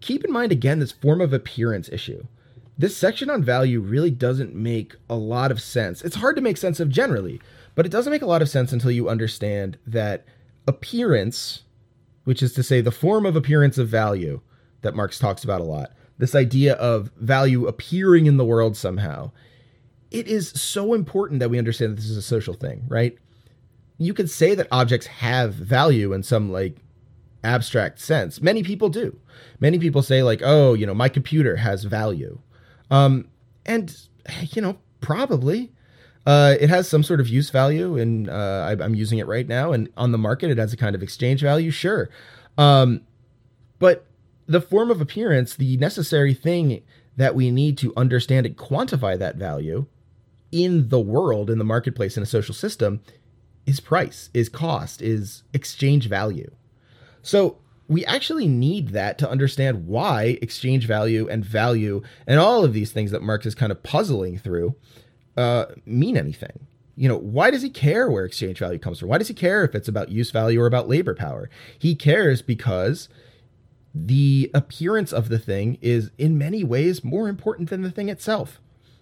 keep 0.00 0.22
in 0.24 0.30
mind 0.30 0.52
again 0.52 0.80
this 0.80 0.92
form 0.92 1.22
of 1.22 1.32
appearance 1.32 1.88
issue. 1.88 2.26
this 2.80 2.96
section 2.96 3.28
on 3.28 3.44
value 3.44 3.78
really 3.78 4.10
doesn't 4.10 4.54
make 4.54 4.96
a 5.10 5.14
lot 5.14 5.50
of 5.50 5.60
sense. 5.60 6.00
It's 6.00 6.16
hard 6.16 6.34
to 6.36 6.42
make 6.42 6.56
sense 6.56 6.80
of 6.80 6.88
generally, 6.88 7.38
but 7.74 7.84
it 7.84 7.92
doesn't 7.92 8.10
make 8.10 8.22
a 8.22 8.26
lot 8.26 8.40
of 8.40 8.48
sense 8.48 8.72
until 8.72 8.90
you 8.90 9.06
understand 9.06 9.76
that 9.86 10.24
appearance, 10.66 11.64
which 12.24 12.42
is 12.42 12.54
to 12.54 12.62
say 12.62 12.80
the 12.80 12.90
form 12.90 13.26
of 13.26 13.36
appearance 13.36 13.76
of 13.76 13.88
value 13.88 14.40
that 14.80 14.94
Marx 14.96 15.18
talks 15.18 15.44
about 15.44 15.60
a 15.60 15.64
lot, 15.64 15.92
this 16.16 16.34
idea 16.34 16.72
of 16.74 17.10
value 17.18 17.66
appearing 17.66 18.24
in 18.24 18.38
the 18.38 18.46
world 18.46 18.78
somehow, 18.78 19.30
it 20.10 20.26
is 20.26 20.50
so 20.50 20.94
important 20.94 21.40
that 21.40 21.50
we 21.50 21.58
understand 21.58 21.92
that 21.92 21.96
this 21.96 22.10
is 22.10 22.16
a 22.16 22.22
social 22.22 22.54
thing, 22.54 22.84
right? 22.88 23.16
You 23.98 24.14
could 24.14 24.30
say 24.30 24.54
that 24.54 24.66
objects 24.72 25.06
have 25.06 25.54
value 25.54 26.12
in 26.12 26.22
some 26.22 26.50
like 26.50 26.76
abstract 27.44 27.98
sense. 28.00 28.40
Many 28.40 28.62
people 28.62 28.88
do. 28.88 29.18
Many 29.60 29.78
people 29.78 30.02
say 30.02 30.22
like, 30.22 30.40
"Oh, 30.44 30.74
you 30.74 30.86
know, 30.86 30.94
my 30.94 31.08
computer 31.08 31.56
has 31.56 31.84
value." 31.84 32.38
Um 32.90 33.28
and 33.66 33.96
you 34.52 34.62
know, 34.62 34.78
probably 35.00 35.72
uh, 36.26 36.54
it 36.60 36.68
has 36.68 36.86
some 36.88 37.02
sort 37.02 37.20
of 37.20 37.28
use 37.28 37.50
value, 37.50 37.96
and 37.96 38.28
uh, 38.28 38.76
I, 38.78 38.84
am 38.84 38.94
using 38.94 39.18
it 39.18 39.26
right 39.26 39.48
now. 39.48 39.72
And 39.72 39.88
on 39.96 40.12
the 40.12 40.18
market, 40.18 40.50
it 40.50 40.58
has 40.58 40.72
a 40.72 40.76
kind 40.76 40.94
of 40.94 41.02
exchange 41.02 41.40
value, 41.40 41.70
sure. 41.70 42.10
Um, 42.58 43.00
but 43.78 44.06
the 44.46 44.60
form 44.60 44.90
of 44.90 45.00
appearance, 45.00 45.56
the 45.56 45.76
necessary 45.78 46.34
thing 46.34 46.82
that 47.16 47.34
we 47.34 47.50
need 47.50 47.78
to 47.78 47.92
understand 47.96 48.46
and 48.46 48.56
quantify 48.56 49.18
that 49.18 49.36
value 49.36 49.86
in 50.52 50.88
the 50.88 51.00
world, 51.00 51.50
in 51.50 51.58
the 51.58 51.64
marketplace, 51.64 52.16
in 52.16 52.22
a 52.22 52.26
social 52.26 52.54
system, 52.54 53.00
is 53.66 53.80
price, 53.80 54.30
is 54.34 54.48
cost, 54.48 55.00
is 55.02 55.42
exchange 55.52 56.08
value. 56.08 56.50
So 57.22 57.58
we 57.88 58.04
actually 58.04 58.46
need 58.46 58.90
that 58.90 59.18
to 59.18 59.28
understand 59.28 59.86
why 59.86 60.38
exchange 60.40 60.86
value 60.86 61.28
and 61.28 61.44
value 61.44 62.02
and 62.26 62.38
all 62.38 62.64
of 62.64 62.72
these 62.72 62.92
things 62.92 63.10
that 63.10 63.22
Marx 63.22 63.46
is 63.46 63.54
kind 63.54 63.72
of 63.72 63.82
puzzling 63.82 64.38
through 64.38 64.76
uh, 65.36 65.66
mean 65.84 66.16
anything. 66.16 66.66
You 66.96 67.08
know, 67.08 67.18
why 67.18 67.50
does 67.50 67.62
he 67.62 67.70
care 67.70 68.10
where 68.10 68.24
exchange 68.24 68.58
value 68.58 68.78
comes 68.78 69.00
from? 69.00 69.08
Why 69.08 69.18
does 69.18 69.28
he 69.28 69.34
care 69.34 69.64
if 69.64 69.74
it's 69.74 69.88
about 69.88 70.10
use 70.10 70.30
value 70.30 70.60
or 70.60 70.66
about 70.66 70.88
labor 70.88 71.14
power? 71.14 71.50
He 71.78 71.94
cares 71.94 72.42
because 72.42 73.08
the 73.94 74.50
appearance 74.54 75.12
of 75.12 75.28
the 75.28 75.38
thing 75.38 75.78
is 75.80 76.10
in 76.18 76.38
many 76.38 76.62
ways 76.62 77.02
more 77.02 77.28
important 77.28 77.70
than 77.70 77.82
the 77.82 77.90
thing 77.90 78.08
itself. 78.08 78.60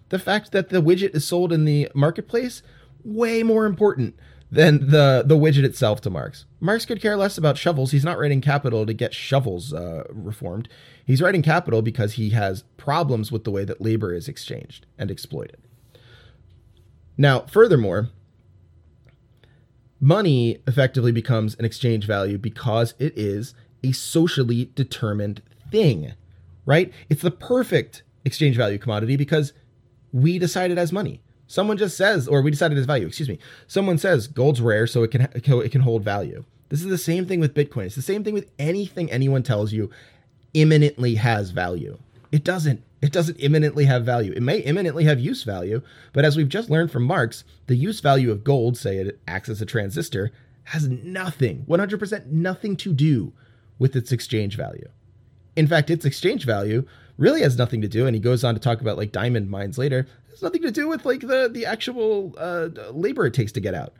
The 0.09 0.19
fact 0.19 0.51
that 0.51 0.69
the 0.69 0.81
widget 0.81 1.15
is 1.15 1.25
sold 1.25 1.53
in 1.53 1.65
the 1.65 1.89
marketplace, 1.93 2.61
way 3.03 3.43
more 3.43 3.65
important 3.65 4.15
than 4.51 4.89
the, 4.89 5.23
the 5.25 5.37
widget 5.37 5.63
itself 5.63 6.01
to 6.01 6.09
Marx. 6.09 6.45
Marx 6.59 6.85
could 6.85 7.01
care 7.01 7.15
less 7.15 7.37
about 7.37 7.57
shovels. 7.57 7.91
He's 7.91 8.03
not 8.03 8.17
writing 8.17 8.41
Capital 8.41 8.85
to 8.85 8.93
get 8.93 9.13
shovels 9.13 9.73
uh, 9.73 10.03
reformed. 10.09 10.67
He's 11.05 11.21
writing 11.21 11.43
Capital 11.43 11.81
because 11.81 12.13
he 12.13 12.31
has 12.31 12.63
problems 12.77 13.31
with 13.31 13.43
the 13.43 13.51
way 13.51 13.63
that 13.65 13.81
labor 13.81 14.13
is 14.13 14.27
exchanged 14.27 14.87
and 14.97 15.11
exploited. 15.11 15.57
Now, 17.17 17.41
furthermore, 17.41 18.09
money 19.99 20.59
effectively 20.65 21.11
becomes 21.11 21.55
an 21.55 21.65
exchange 21.65 22.05
value 22.05 22.37
because 22.37 22.95
it 22.97 23.15
is 23.17 23.53
a 23.83 23.91
socially 23.91 24.71
determined 24.73 25.41
thing, 25.71 26.13
right? 26.65 26.91
It's 27.09 27.21
the 27.21 27.31
perfect 27.31 28.03
exchange 28.25 28.57
value 28.57 28.77
commodity 28.77 29.15
because 29.15 29.53
we 30.11 30.39
decided 30.39 30.77
as 30.77 30.91
money. 30.91 31.21
Someone 31.47 31.77
just 31.77 31.97
says, 31.97 32.27
or 32.27 32.41
we 32.41 32.51
decided 32.51 32.77
as 32.77 32.85
value, 32.85 33.07
excuse 33.07 33.29
me. 33.29 33.39
Someone 33.67 33.97
says 33.97 34.27
gold's 34.27 34.61
rare, 34.61 34.85
so 34.85 35.03
it 35.03 35.11
can 35.11 35.27
it 35.33 35.71
can 35.71 35.81
hold 35.81 36.03
value. 36.03 36.45
This 36.69 36.81
is 36.81 36.87
the 36.87 36.97
same 36.97 37.25
thing 37.25 37.39
with 37.39 37.55
Bitcoin. 37.55 37.85
It's 37.85 37.95
the 37.95 38.01
same 38.01 38.23
thing 38.23 38.35
with 38.35 38.51
anything 38.59 39.11
anyone 39.11 39.41
tells 39.41 39.73
you 39.73 39.89
immanently 40.53 41.15
has 41.15 41.49
value. 41.49 41.97
It 42.31 42.43
doesn't. 42.43 42.83
It 43.01 43.11
doesn't 43.11 43.39
immanently 43.39 43.85
have 43.85 44.05
value. 44.05 44.33
It 44.33 44.43
may 44.43 44.59
immanently 44.59 45.05
have 45.05 45.19
use 45.19 45.43
value, 45.43 45.81
but 46.11 46.25
as 46.25 46.35
we've 46.35 46.49
just 46.49 46.69
learned 46.69 46.91
from 46.91 47.03
Marx, 47.03 47.45
the 47.67 47.75
use 47.75 48.01
value 48.01 48.29
of 48.29 48.43
gold, 48.43 48.77
say 48.77 48.97
it 48.97 49.19
acts 49.25 49.47
as 49.47 49.61
a 49.61 49.65
transistor, 49.65 50.31
has 50.65 50.87
nothing, 50.87 51.65
100% 51.67 52.25
nothing 52.27 52.75
to 52.75 52.93
do 52.93 53.31
with 53.79 53.95
its 53.95 54.11
exchange 54.11 54.57
value. 54.57 54.87
In 55.55 55.65
fact, 55.65 55.89
its 55.89 56.05
exchange 56.05 56.45
value 56.45 56.85
really 57.19 57.41
has 57.41 57.57
nothing 57.57 57.81
to 57.81 57.87
do, 57.87 58.07
and 58.07 58.15
he 58.15 58.21
goes 58.21 58.43
on 58.43 58.55
to 58.55 58.59
talk 58.59 58.81
about 58.81 58.97
like 58.97 59.11
diamond 59.11 59.49
mines 59.49 59.77
later. 59.77 60.07
Has 60.29 60.41
nothing 60.41 60.61
to 60.63 60.71
do 60.71 60.87
with 60.87 61.05
like 61.05 61.21
the 61.21 61.49
the 61.51 61.65
actual 61.65 62.33
uh, 62.37 62.69
labor 62.91 63.25
it 63.25 63.33
takes 63.33 63.51
to 63.51 63.59
get 63.59 63.75
out. 63.75 63.93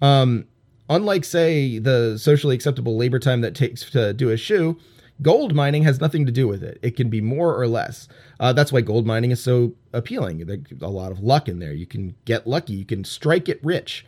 Um, 0.00 0.46
unlike 0.88 1.24
say 1.24 1.78
the 1.78 2.18
socially 2.18 2.54
acceptable 2.54 2.96
labor 2.96 3.18
time 3.18 3.40
that 3.40 3.54
takes 3.54 3.90
to 3.90 4.12
do 4.12 4.30
a 4.30 4.36
shoe, 4.36 4.78
gold 5.22 5.54
mining 5.54 5.82
has 5.84 6.00
nothing 6.00 6.26
to 6.26 6.32
do 6.32 6.46
with 6.46 6.62
it. 6.62 6.78
It 6.82 6.96
can 6.96 7.08
be 7.08 7.20
more 7.20 7.58
or 7.58 7.66
less. 7.66 8.08
Uh, 8.38 8.52
that's 8.52 8.72
why 8.72 8.82
gold 8.82 9.06
mining 9.06 9.30
is 9.30 9.42
so 9.42 9.74
appealing. 9.92 10.46
There's 10.46 10.60
a 10.82 10.88
lot 10.88 11.12
of 11.12 11.20
luck 11.20 11.48
in 11.48 11.58
there. 11.58 11.72
You 11.72 11.86
can 11.86 12.14
get 12.24 12.46
lucky. 12.46 12.74
You 12.74 12.84
can 12.84 13.04
strike 13.04 13.48
it 13.48 13.58
rich. 13.62 14.06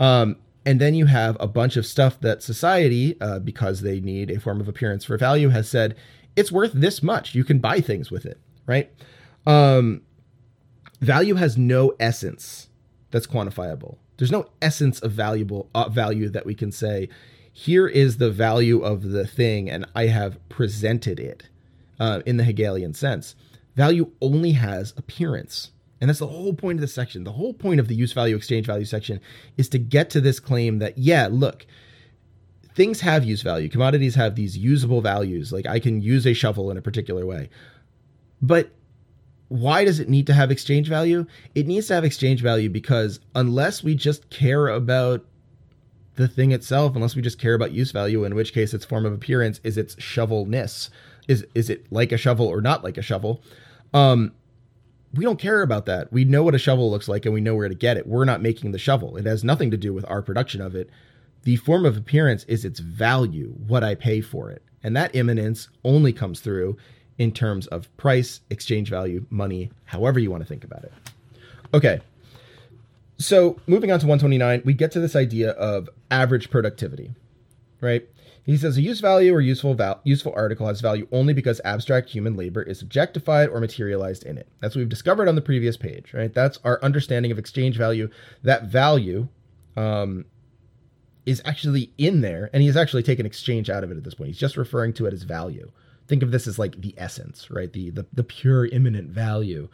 Um, 0.00 0.36
and 0.66 0.80
then 0.80 0.94
you 0.94 1.06
have 1.06 1.36
a 1.40 1.46
bunch 1.46 1.76
of 1.76 1.86
stuff 1.86 2.20
that 2.20 2.42
society, 2.42 3.18
uh, 3.20 3.38
because 3.38 3.80
they 3.80 4.00
need 4.00 4.30
a 4.30 4.40
form 4.40 4.60
of 4.60 4.68
appearance 4.68 5.04
for 5.04 5.16
value, 5.16 5.48
has 5.48 5.68
said 5.68 5.96
it's 6.36 6.52
worth 6.52 6.72
this 6.72 7.02
much. 7.02 7.34
You 7.34 7.44
can 7.44 7.58
buy 7.58 7.80
things 7.80 8.10
with 8.10 8.24
it, 8.26 8.38
right? 8.66 8.90
Um, 9.46 10.02
value 11.00 11.34
has 11.34 11.56
no 11.56 11.94
essence 11.98 12.68
that's 13.10 13.26
quantifiable. 13.26 13.98
There's 14.16 14.30
no 14.30 14.50
essence 14.60 15.00
of 15.00 15.12
valuable 15.12 15.70
uh, 15.74 15.88
value 15.88 16.28
that 16.28 16.46
we 16.46 16.54
can 16.54 16.72
say, 16.72 17.08
here 17.52 17.88
is 17.88 18.18
the 18.18 18.30
value 18.30 18.80
of 18.80 19.10
the 19.10 19.26
thing, 19.26 19.68
and 19.68 19.86
I 19.94 20.06
have 20.06 20.38
presented 20.48 21.18
it 21.18 21.48
uh, 21.98 22.20
in 22.24 22.36
the 22.36 22.44
Hegelian 22.44 22.94
sense. 22.94 23.34
Value 23.76 24.12
only 24.20 24.52
has 24.52 24.94
appearance. 24.96 25.70
And 26.00 26.08
that's 26.08 26.20
the 26.20 26.26
whole 26.26 26.54
point 26.54 26.78
of 26.78 26.80
this 26.80 26.94
section. 26.94 27.24
The 27.24 27.32
whole 27.32 27.52
point 27.52 27.80
of 27.80 27.88
the 27.88 27.94
use 27.94 28.12
value, 28.12 28.36
exchange 28.36 28.66
value 28.66 28.86
section 28.86 29.20
is 29.56 29.68
to 29.70 29.78
get 29.78 30.10
to 30.10 30.20
this 30.20 30.40
claim 30.40 30.78
that, 30.78 30.96
yeah, 30.96 31.28
look, 31.30 31.66
things 32.74 33.00
have 33.00 33.24
use 33.24 33.42
value. 33.42 33.68
Commodities 33.68 34.14
have 34.14 34.34
these 34.34 34.56
usable 34.56 35.00
values. 35.00 35.52
Like 35.52 35.66
I 35.66 35.78
can 35.78 36.00
use 36.00 36.26
a 36.26 36.34
shovel 36.34 36.70
in 36.70 36.76
a 36.76 36.82
particular 36.82 37.26
way. 37.26 37.50
But 38.40 38.70
why 39.48 39.84
does 39.84 39.98
it 39.98 40.08
need 40.08 40.26
to 40.28 40.32
have 40.32 40.50
exchange 40.50 40.88
value? 40.88 41.26
It 41.54 41.66
needs 41.66 41.88
to 41.88 41.94
have 41.94 42.04
exchange 42.04 42.40
value 42.40 42.70
because 42.70 43.20
unless 43.34 43.82
we 43.82 43.94
just 43.94 44.30
care 44.30 44.68
about 44.68 45.24
the 46.14 46.28
thing 46.28 46.52
itself, 46.52 46.94
unless 46.94 47.16
we 47.16 47.22
just 47.22 47.38
care 47.40 47.54
about 47.54 47.72
use 47.72 47.90
value, 47.90 48.24
in 48.24 48.34
which 48.34 48.52
case 48.52 48.74
its 48.74 48.84
form 48.84 49.06
of 49.06 49.12
appearance 49.12 49.60
is 49.64 49.76
its 49.76 50.00
shovelness. 50.00 50.90
Is 51.28 51.46
is 51.54 51.70
it 51.70 51.90
like 51.90 52.12
a 52.12 52.16
shovel 52.16 52.46
or 52.46 52.60
not 52.60 52.84
like 52.84 52.96
a 52.96 53.02
shovel? 53.02 53.42
Um, 53.92 54.32
we 55.14 55.24
don't 55.24 55.40
care 55.40 55.62
about 55.62 55.86
that. 55.86 56.12
We 56.12 56.24
know 56.24 56.42
what 56.42 56.54
a 56.54 56.58
shovel 56.58 56.90
looks 56.90 57.08
like 57.08 57.24
and 57.24 57.34
we 57.34 57.40
know 57.40 57.56
where 57.56 57.68
to 57.68 57.74
get 57.74 57.96
it. 57.96 58.06
We're 58.06 58.24
not 58.24 58.42
making 58.42 58.70
the 58.70 58.78
shovel. 58.78 59.16
It 59.16 59.26
has 59.26 59.42
nothing 59.42 59.70
to 59.72 59.76
do 59.76 59.92
with 59.92 60.08
our 60.08 60.22
production 60.22 60.60
of 60.60 60.76
it. 60.76 60.90
The 61.42 61.56
form 61.56 61.84
of 61.84 61.96
appearance 61.96 62.44
is 62.44 62.64
its 62.64 62.80
value, 62.80 63.54
what 63.66 63.82
I 63.82 63.94
pay 63.94 64.20
for 64.20 64.50
it. 64.50 64.62
And 64.82 64.96
that 64.96 65.14
immanence 65.14 65.68
only 65.84 66.12
comes 66.12 66.40
through 66.40 66.76
in 67.18 67.32
terms 67.32 67.66
of 67.68 67.94
price, 67.96 68.40
exchange 68.50 68.88
value, 68.88 69.26
money, 69.30 69.70
however 69.84 70.18
you 70.18 70.30
want 70.30 70.42
to 70.42 70.48
think 70.48 70.64
about 70.64 70.84
it. 70.84 70.92
Okay. 71.74 72.00
So, 73.18 73.60
moving 73.66 73.92
on 73.92 74.00
to 74.00 74.06
129, 74.06 74.62
we 74.64 74.72
get 74.72 74.90
to 74.92 75.00
this 75.00 75.14
idea 75.14 75.50
of 75.50 75.90
average 76.10 76.50
productivity, 76.50 77.14
right? 77.82 78.08
He 78.42 78.56
says 78.56 78.78
a 78.78 78.82
use 78.82 79.00
value 79.00 79.34
or 79.34 79.40
useful 79.40 79.74
val- 79.74 80.00
useful 80.04 80.32
article 80.34 80.66
has 80.66 80.80
value 80.80 81.06
only 81.12 81.34
because 81.34 81.60
abstract 81.62 82.08
human 82.08 82.36
labor 82.36 82.62
is 82.62 82.80
objectified 82.80 83.50
or 83.50 83.60
materialized 83.60 84.24
in 84.24 84.38
it. 84.38 84.48
That's 84.60 84.74
what 84.74 84.80
we've 84.80 84.88
discovered 84.88 85.28
on 85.28 85.34
the 85.34 85.42
previous 85.42 85.76
page, 85.76 86.14
right? 86.14 86.32
That's 86.32 86.58
our 86.64 86.82
understanding 86.82 87.30
of 87.30 87.38
exchange 87.38 87.76
value. 87.76 88.08
That 88.42 88.64
value 88.64 89.28
um, 89.76 90.24
is 91.26 91.42
actually 91.44 91.92
in 91.98 92.20
there, 92.20 92.50
and 92.52 92.62
he's 92.62 92.76
actually 92.76 93.02
taken 93.02 93.26
exchange 93.26 93.70
out 93.70 93.84
of 93.84 93.90
it 93.90 93.96
at 93.96 94.04
this 94.04 94.14
point. 94.14 94.28
He's 94.28 94.38
just 94.38 94.56
referring 94.56 94.92
to 94.94 95.06
it 95.06 95.12
as 95.12 95.22
value. 95.22 95.70
Think 96.08 96.22
of 96.22 96.30
this 96.30 96.46
as 96.46 96.58
like 96.58 96.80
the 96.80 96.94
essence, 96.96 97.50
right? 97.50 97.72
The 97.72 97.90
the, 97.90 98.06
the 98.12 98.24
pure 98.24 98.66
immanent 98.66 99.10
value. 99.10 99.68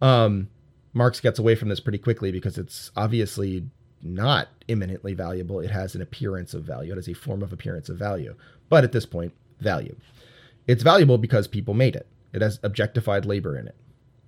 Um, 0.00 0.48
Marx 0.94 1.20
gets 1.20 1.38
away 1.38 1.54
from 1.54 1.68
this 1.68 1.80
pretty 1.80 1.98
quickly 1.98 2.32
because 2.32 2.58
it's 2.58 2.90
obviously 2.96 3.64
not 4.02 4.48
immanently 4.68 5.14
valuable. 5.14 5.60
It 5.60 5.70
has 5.70 5.94
an 5.94 6.02
appearance 6.02 6.54
of 6.54 6.64
value. 6.64 6.92
It 6.92 6.96
has 6.96 7.08
a 7.08 7.14
form 7.14 7.42
of 7.42 7.52
appearance 7.52 7.88
of 7.88 7.96
value. 7.96 8.34
But 8.68 8.84
at 8.84 8.92
this 8.92 9.06
point, 9.06 9.32
value. 9.60 9.96
It's 10.66 10.82
valuable 10.82 11.18
because 11.18 11.46
people 11.46 11.74
made 11.74 11.96
it. 11.96 12.06
It 12.32 12.42
has 12.42 12.58
objectified 12.62 13.26
labor 13.26 13.56
in 13.56 13.68
it. 13.68 13.76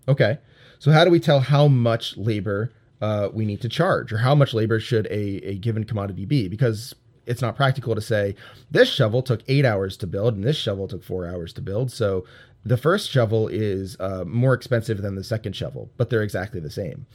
Okay. 0.09 0.39
So 0.79 0.91
how 0.91 1.05
do 1.05 1.11
we 1.11 1.21
tell 1.21 1.41
how 1.41 1.69
much 1.69 2.17
labor 2.17 2.71
uh, 3.01 3.29
we 3.33 3.45
need 3.45 3.61
to 3.61 3.69
charge 3.69 4.13
or 4.13 4.19
how 4.19 4.35
much 4.35 4.55
labor 4.55 4.81
should 4.81 5.07
a, 5.07 5.49
a 5.49 5.55
given 5.57 5.85
commodity 5.85 6.25
be? 6.25 6.49
Because 6.49 6.95
it's 7.27 7.41
not 7.41 7.57
practical 7.57 7.95
to 7.95 8.01
say 8.01 8.35
this 8.71 8.89
shovel 8.89 9.23
took 9.23 9.41
eight 9.49 9.65
hours 9.65 9.97
to 9.97 10.07
build 10.07 10.35
and 10.35 10.45
this 10.45 10.57
shovel 10.57 10.87
took 10.89 11.03
four 11.03 11.27
hours 11.27 11.53
to 11.55 11.63
build. 11.63 11.91
So 11.91 12.25
the 12.65 12.77
first 12.77 13.11
shovel 13.11 13.49
is 13.49 13.97
uh, 14.01 14.25
more 14.27 14.55
expensive 14.55 15.03
than 15.03 15.15
the 15.15 15.25
second 15.25 15.55
shovel, 15.55 15.91
but 15.97 16.11
they're 16.11 16.23
exactly 16.23 16.61
the 16.61 16.71
same. 16.71 17.07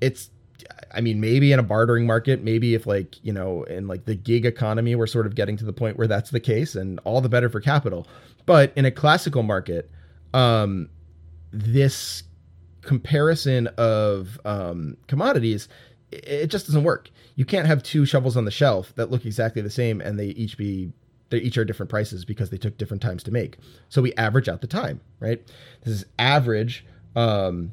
It's 0.00 0.30
I 0.92 1.00
mean, 1.00 1.20
maybe 1.20 1.52
in 1.52 1.58
a 1.58 1.62
bartering 1.62 2.06
market, 2.06 2.42
maybe 2.42 2.74
if 2.74 2.86
like, 2.86 3.22
you 3.24 3.32
know, 3.32 3.64
in 3.64 3.86
like 3.86 4.04
the 4.04 4.14
gig 4.14 4.46
economy, 4.46 4.94
we're 4.94 5.06
sort 5.06 5.26
of 5.26 5.34
getting 5.34 5.56
to 5.58 5.64
the 5.64 5.72
point 5.72 5.96
where 5.96 6.06
that's 6.06 6.30
the 6.30 6.40
case 6.40 6.74
and 6.74 6.98
all 7.04 7.20
the 7.20 7.28
better 7.28 7.48
for 7.48 7.60
capital. 7.60 8.06
But 8.46 8.72
in 8.76 8.84
a 8.84 8.90
classical 8.90 9.42
market, 9.42 9.90
um, 10.32 10.88
this 11.52 12.22
comparison 12.86 13.66
of 13.76 14.40
um, 14.44 14.96
commodities, 15.08 15.68
it 16.10 16.46
just 16.46 16.66
doesn't 16.66 16.84
work. 16.84 17.10
You 17.34 17.44
can't 17.44 17.66
have 17.66 17.82
two 17.82 18.06
shovels 18.06 18.36
on 18.36 18.44
the 18.44 18.50
shelf 18.50 18.94
that 18.94 19.10
look 19.10 19.26
exactly 19.26 19.60
the 19.60 19.70
same 19.70 20.00
and 20.00 20.18
they 20.18 20.28
each 20.28 20.56
be 20.56 20.92
they 21.28 21.38
each 21.38 21.58
are 21.58 21.64
different 21.64 21.90
prices 21.90 22.24
because 22.24 22.50
they 22.50 22.56
took 22.56 22.78
different 22.78 23.02
times 23.02 23.24
to 23.24 23.32
make. 23.32 23.58
So 23.88 24.00
we 24.00 24.14
average 24.14 24.48
out 24.48 24.60
the 24.60 24.68
time, 24.68 25.00
right? 25.18 25.42
This 25.82 25.92
is 25.92 26.06
average 26.20 26.86
um, 27.16 27.72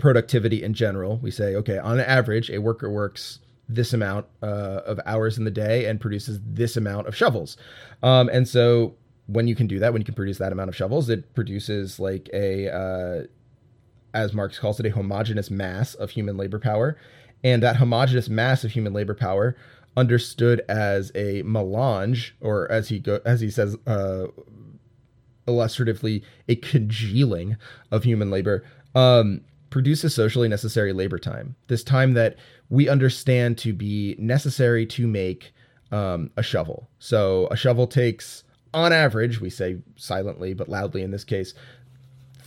productivity 0.00 0.60
in 0.64 0.74
general. 0.74 1.18
We 1.18 1.30
say, 1.30 1.54
okay, 1.54 1.78
on 1.78 2.00
average, 2.00 2.50
a 2.50 2.58
worker 2.58 2.90
works 2.90 3.38
this 3.68 3.92
amount 3.92 4.26
uh, 4.42 4.80
of 4.86 4.98
hours 5.06 5.38
in 5.38 5.44
the 5.44 5.52
day 5.52 5.86
and 5.86 6.00
produces 6.00 6.40
this 6.44 6.76
amount 6.76 7.06
of 7.06 7.14
shovels. 7.14 7.56
Um, 8.02 8.28
and 8.32 8.48
so 8.48 8.96
when 9.26 9.46
you 9.46 9.54
can 9.54 9.68
do 9.68 9.78
that, 9.78 9.92
when 9.92 10.02
you 10.02 10.06
can 10.06 10.14
produce 10.14 10.38
that 10.38 10.50
amount 10.50 10.68
of 10.68 10.74
shovels, 10.74 11.08
it 11.08 11.32
produces 11.34 12.00
like 12.00 12.28
a, 12.32 12.68
uh, 12.74 13.22
as 14.14 14.32
Marx 14.32 14.58
calls 14.58 14.80
it, 14.80 14.86
a 14.86 14.90
homogeneous 14.90 15.50
mass 15.50 15.94
of 15.94 16.10
human 16.10 16.36
labor 16.36 16.58
power. 16.58 16.96
And 17.42 17.62
that 17.62 17.76
homogeneous 17.76 18.28
mass 18.28 18.64
of 18.64 18.70
human 18.70 18.94
labor 18.94 19.14
power 19.14 19.56
understood 19.96 20.62
as 20.68 21.12
a 21.14 21.42
melange, 21.42 22.34
or 22.40 22.70
as 22.72 22.88
he 22.88 22.98
go 22.98 23.20
as 23.24 23.40
he 23.40 23.50
says 23.50 23.76
uh, 23.86 24.26
illustratively, 25.46 26.24
a 26.48 26.56
congealing 26.56 27.56
of 27.90 28.04
human 28.04 28.30
labor, 28.30 28.64
um, 28.94 29.42
produces 29.70 30.14
socially 30.14 30.48
necessary 30.48 30.92
labor 30.92 31.18
time. 31.18 31.54
This 31.66 31.84
time 31.84 32.14
that 32.14 32.36
we 32.70 32.88
understand 32.88 33.58
to 33.58 33.72
be 33.72 34.16
necessary 34.18 34.86
to 34.86 35.06
make 35.06 35.52
um, 35.92 36.30
a 36.36 36.42
shovel. 36.42 36.88
So 36.98 37.48
a 37.50 37.56
shovel 37.56 37.86
takes, 37.86 38.44
on 38.72 38.92
average, 38.92 39.40
we 39.40 39.50
say 39.50 39.78
silently 39.96 40.54
but 40.54 40.68
loudly 40.68 41.02
in 41.02 41.10
this 41.10 41.24
case, 41.24 41.54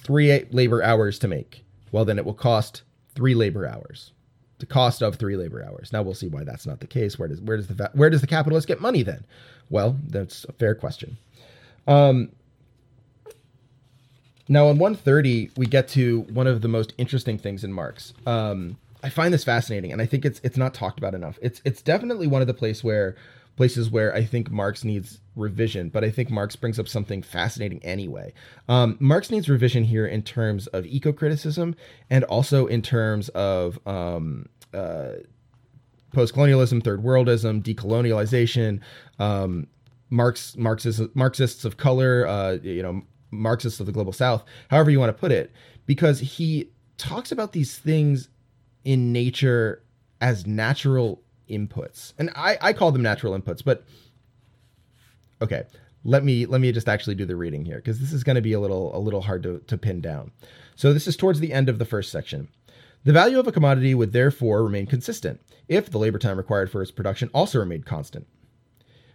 three 0.08 0.46
labor 0.52 0.82
hours 0.82 1.20
to 1.20 1.28
make. 1.28 1.64
Well, 1.92 2.06
then 2.06 2.18
it 2.18 2.26
will 2.26 2.34
cost 2.34 2.82
three 3.14 3.36
labor 3.36 3.68
hours 3.68 4.14
the 4.60 4.66
cost 4.66 5.02
of 5.02 5.16
three 5.16 5.36
labor 5.36 5.64
hours. 5.64 5.94
Now 5.94 6.02
we'll 6.02 6.16
see 6.16 6.28
why 6.28 6.44
that's 6.44 6.66
not 6.66 6.80
the 6.80 6.88
case. 6.88 7.20
Where 7.20 7.28
does 7.28 7.42
where 7.42 7.58
does 7.58 7.68
the 7.68 7.92
where 7.94 8.10
does 8.10 8.22
the 8.22 8.28
capitalist 8.28 8.68
get 8.68 8.82
money 8.82 9.04
then? 9.04 9.26
Well, 9.70 9.98
that's 10.08 10.46
a 10.46 10.54
fair 10.54 10.74
question. 10.74 11.18
Um, 11.88 12.32
now 14.48 14.68
on 14.68 14.78
130 14.78 15.52
we 15.58 15.66
get 15.66 15.88
to 15.90 16.22
one 16.22 16.48
of 16.48 16.62
the 16.62 16.68
most 16.68 16.94
interesting 16.98 17.38
things 17.38 17.64
in 17.64 17.72
Marx. 17.72 18.14
Um, 18.26 18.78
I 19.04 19.10
find 19.10 19.32
this 19.32 19.44
fascinating, 19.44 19.92
and 19.92 20.02
I 20.02 20.08
think 20.08 20.26
it's 20.26 20.42
it's 20.44 20.58
not 20.58 20.74
talked 20.74 20.98
about 20.98 21.14
enough. 21.14 21.38
It's 21.42 21.62
it's 21.64 21.82
definitely 21.82 22.26
one 22.26 22.42
of 22.42 22.48
the 22.48 22.54
place 22.54 22.84
where 22.84 23.16
places 23.58 23.90
where 23.90 24.16
I 24.16 24.24
think 24.24 24.50
Marx 24.50 24.84
needs 24.84 25.20
revision, 25.36 25.90
but 25.90 26.04
I 26.04 26.12
think 26.12 26.30
Marx 26.30 26.56
brings 26.56 26.80
up 26.80 26.88
something 26.88 27.22
fascinating 27.22 27.84
anyway. 27.84 28.32
Um, 28.70 28.96
Marx 29.00 29.30
needs 29.30 29.50
revision 29.50 29.84
here 29.84 30.06
in 30.06 30.22
terms 30.22 30.68
of 30.68 30.86
eco 30.86 31.12
criticism 31.12 31.76
and 32.10 32.24
also 32.26 32.68
in 32.68 32.82
terms 32.82 33.30
of 33.30 33.80
um, 33.86 34.48
uh, 34.74 35.14
post 36.14 36.34
colonialism, 36.34 36.82
third 36.82 37.04
worldism, 37.04 37.62
decolonialization, 37.64 38.80
um, 39.20 39.68
Marx, 40.10 40.56
Marxists, 40.56 41.02
Marxists 41.16 41.66
of 41.66 41.78
color, 41.78 42.26
uh, 42.28 42.54
you 42.62 42.84
know, 42.84 43.02
Marxists 43.32 43.80
of 43.80 43.88
the 43.88 43.92
global 43.92 44.14
south, 44.14 44.46
however 44.70 44.90
you 44.90 45.00
want 45.00 45.10
to 45.10 45.20
put 45.20 45.32
it, 45.32 45.52
because 45.86 46.20
he 46.20 46.70
talks 46.98 47.32
about 47.32 47.52
these 47.52 47.78
things 47.78 48.30
in 48.86 49.12
nature 49.12 49.84
as 50.22 50.48
natural 50.48 51.22
inputs. 51.50 52.14
And 52.18 52.30
I, 52.36 52.58
I 52.62 52.74
call 52.74 52.92
them 52.92 53.02
natural 53.02 53.38
inputs, 53.38 53.64
but 53.64 53.86
okay, 55.42 55.64
let 56.04 56.24
me 56.24 56.46
let 56.46 56.62
me 56.62 56.72
just 56.72 56.90
actually 56.90 57.16
do 57.16 57.26
the 57.26 57.36
reading 57.36 57.66
here 57.66 57.78
because 57.78 58.00
this 58.00 58.14
is 58.14 58.24
going 58.24 58.36
to 58.36 58.42
be 58.42 58.54
a 58.54 58.60
little 58.60 58.96
a 58.96 59.00
little 59.00 59.22
hard 59.22 59.44
to, 59.44 59.60
to 59.68 59.78
pin 59.78 60.02
down. 60.02 60.32
So 60.76 60.94
this 60.94 61.08
is 61.08 61.18
towards 61.18 61.40
the 61.40 61.54
end 61.54 61.70
of 61.70 61.80
the 61.80 61.86
first 61.86 62.12
section. 62.12 62.50
The 63.04 63.14
value 63.14 63.40
of 63.40 63.48
a 63.48 63.52
commodity 63.52 63.96
would 63.96 64.14
therefore 64.14 64.64
remain 64.64 64.86
consistent 64.86 65.42
if 65.68 65.90
the 65.90 66.00
labor 66.00 66.20
time 66.20 66.38
required 66.38 66.72
for 66.72 66.82
its 66.82 66.92
production 66.92 67.30
also 67.34 67.60
remained 67.60 67.86
constant. 67.86 68.28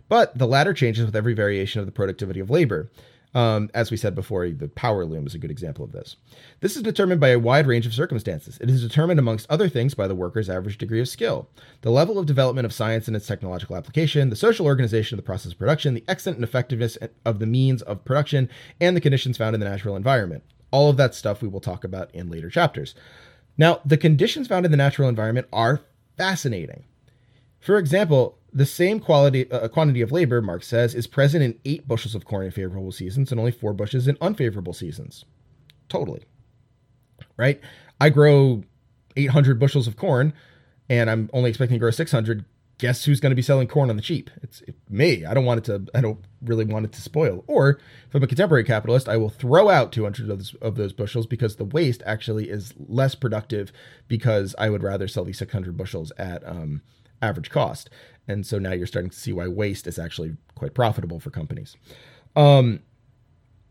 But 0.09 0.37
the 0.37 0.47
latter 0.47 0.75
changes 0.75 1.07
with 1.07 1.17
every 1.17 1.35
variation 1.35 1.81
of 1.81 1.87
the 1.87 1.93
productivity 1.93 2.41
of 2.41 2.51
labor, 2.51 2.91
um, 3.35 3.71
as 3.73 3.91
we 3.91 3.97
said 3.97 4.15
before, 4.15 4.49
the 4.51 4.69
power 4.69 5.05
loom 5.05 5.27
is 5.27 5.35
a 5.35 5.39
good 5.39 5.51
example 5.51 5.85
of 5.85 5.93
this. 5.93 6.17
This 6.61 6.77
is 6.77 6.83
determined 6.83 7.21
by 7.21 7.29
a 7.29 7.39
wide 7.39 7.67
range 7.67 7.87
of 7.87 7.95
circumstances. 7.95 8.59
It 8.61 8.69
is 8.69 8.83
determined, 8.83 9.19
amongst 9.19 9.51
other 9.51 9.69
things, 9.69 9.95
by 9.95 10.07
the 10.07 10.15
worker's 10.15 10.51
average 10.51 10.77
degree 10.77 11.01
of 11.01 11.09
skill, 11.09 11.49
the 11.81 11.91
level 11.91 12.19
of 12.19 12.27
development 12.27 12.67
of 12.67 12.75
science 12.75 13.07
and 13.07 13.17
its 13.17 13.27
technological 13.27 13.77
application, 13.77 14.29
the 14.29 14.37
social 14.37 14.67
organization 14.67 15.19
of 15.19 15.25
the 15.25 15.27
process 15.27 15.53
of 15.53 15.59
production, 15.59 15.95
the 15.95 16.05
extent 16.09 16.37
and 16.37 16.45
effectiveness 16.45 16.99
of 17.25 17.39
the 17.39 17.47
means 17.47 17.81
of 17.83 18.05
production, 18.05 18.51
and 18.81 18.97
the 18.97 19.01
conditions 19.01 19.39
found 19.39 19.55
in 19.55 19.61
the 19.61 19.69
natural 19.69 19.97
environment. 19.97 20.43
All 20.71 20.91
of 20.91 20.97
that 20.99 21.15
stuff 21.15 21.41
we 21.41 21.49
will 21.49 21.61
talk 21.61 21.85
about 21.85 22.15
in 22.15 22.31
later 22.31 22.51
chapters. 22.51 22.95
Now, 23.57 23.81
the 23.85 23.99
conditions 23.99 24.49
found 24.49 24.65
in 24.65 24.71
the 24.71 24.77
natural 24.77 25.09
environment 25.09 25.47
are 25.53 25.81
fascinating. 26.17 26.85
For 27.61 27.79
example, 27.79 28.39
the 28.53 28.67
same 28.67 29.01
quality 29.01 29.51
uh, 29.51 29.69
quantity 29.69 30.03
of 30.03 30.13
labor, 30.13 30.43
Marx 30.43 30.67
says, 30.67 30.95
is 30.95 31.07
present 31.07 31.43
in 31.43 31.59
eight 31.65 31.89
bushels 31.89 32.15
of 32.15 32.25
corn 32.25 32.45
in 32.45 32.51
favorable 32.51 32.93
seasons 32.93 33.31
and 33.31 33.41
only 33.41 33.53
four 33.53 33.73
bushels 33.73 34.07
in 34.07 34.19
unfavorable 34.21 34.73
seasons. 34.73 35.25
Totally. 35.89 36.25
Right? 37.37 37.61
I 38.01 38.11
grow 38.11 38.65
800 39.17 39.59
bushels 39.59 39.87
of 39.87 39.97
corn 39.97 40.33
and 40.89 41.09
I'm 41.11 41.31
only 41.33 41.51
expecting 41.51 41.77
to 41.77 41.81
grow 41.81 41.91
600. 41.91 42.45
Guess 42.79 43.05
who's 43.05 43.21
going 43.21 43.31
to 43.31 43.37
be 43.37 43.43
selling 43.43 43.69
corn 43.69 43.91
on 43.91 43.97
the 43.97 44.03
cheap? 44.03 44.29
It's 44.43 44.61
it, 44.63 44.75
me. 44.91 45.25
I 45.25 45.35
don't 45.35 45.45
want 45.45 45.59
it 45.59 45.65
to, 45.65 45.87
I 45.97 46.01
don't 46.01 46.19
really 46.43 46.65
want 46.65 46.85
it 46.85 46.93
to 46.93 47.01
spoil. 47.01 47.45
Or 47.47 47.79
if 48.09 48.15
I'm 48.15 48.23
a 48.23 48.27
contemporary 48.27 48.65
capitalist, 48.65 49.09
I 49.09 49.17
will 49.17 49.29
throw 49.29 49.69
out 49.69 49.93
200 49.93 50.29
of 50.29 50.39
those, 50.39 50.55
of 50.55 50.75
those 50.75 50.93
bushels 50.93 51.27
because 51.27 51.57
the 51.57 51.65
waste 51.65 52.03
actually 52.05 52.51
is 52.51 52.75
less 52.77 53.15
productive 53.15 53.73
because 54.09 54.55
I 54.59 54.69
would 54.69 54.83
rather 54.83 55.07
sell 55.07 55.25
these 55.25 55.39
600 55.39 55.77
bushels 55.77 56.11
at, 56.19 56.47
um, 56.47 56.83
average 57.23 57.51
cost. 57.51 57.89
And 58.29 58.47
so 58.47 58.59
now 58.59 58.73
you're 58.73 58.87
starting 58.87 59.11
to 59.11 59.19
see 59.19 59.33
why 59.33 59.49
waste 59.49 59.87
is 59.87 59.99
actually 59.99 60.37
quite 60.55 60.75
profitable 60.75 61.21
for 61.21 61.31
companies. 61.31 61.77
Um, 62.37 62.81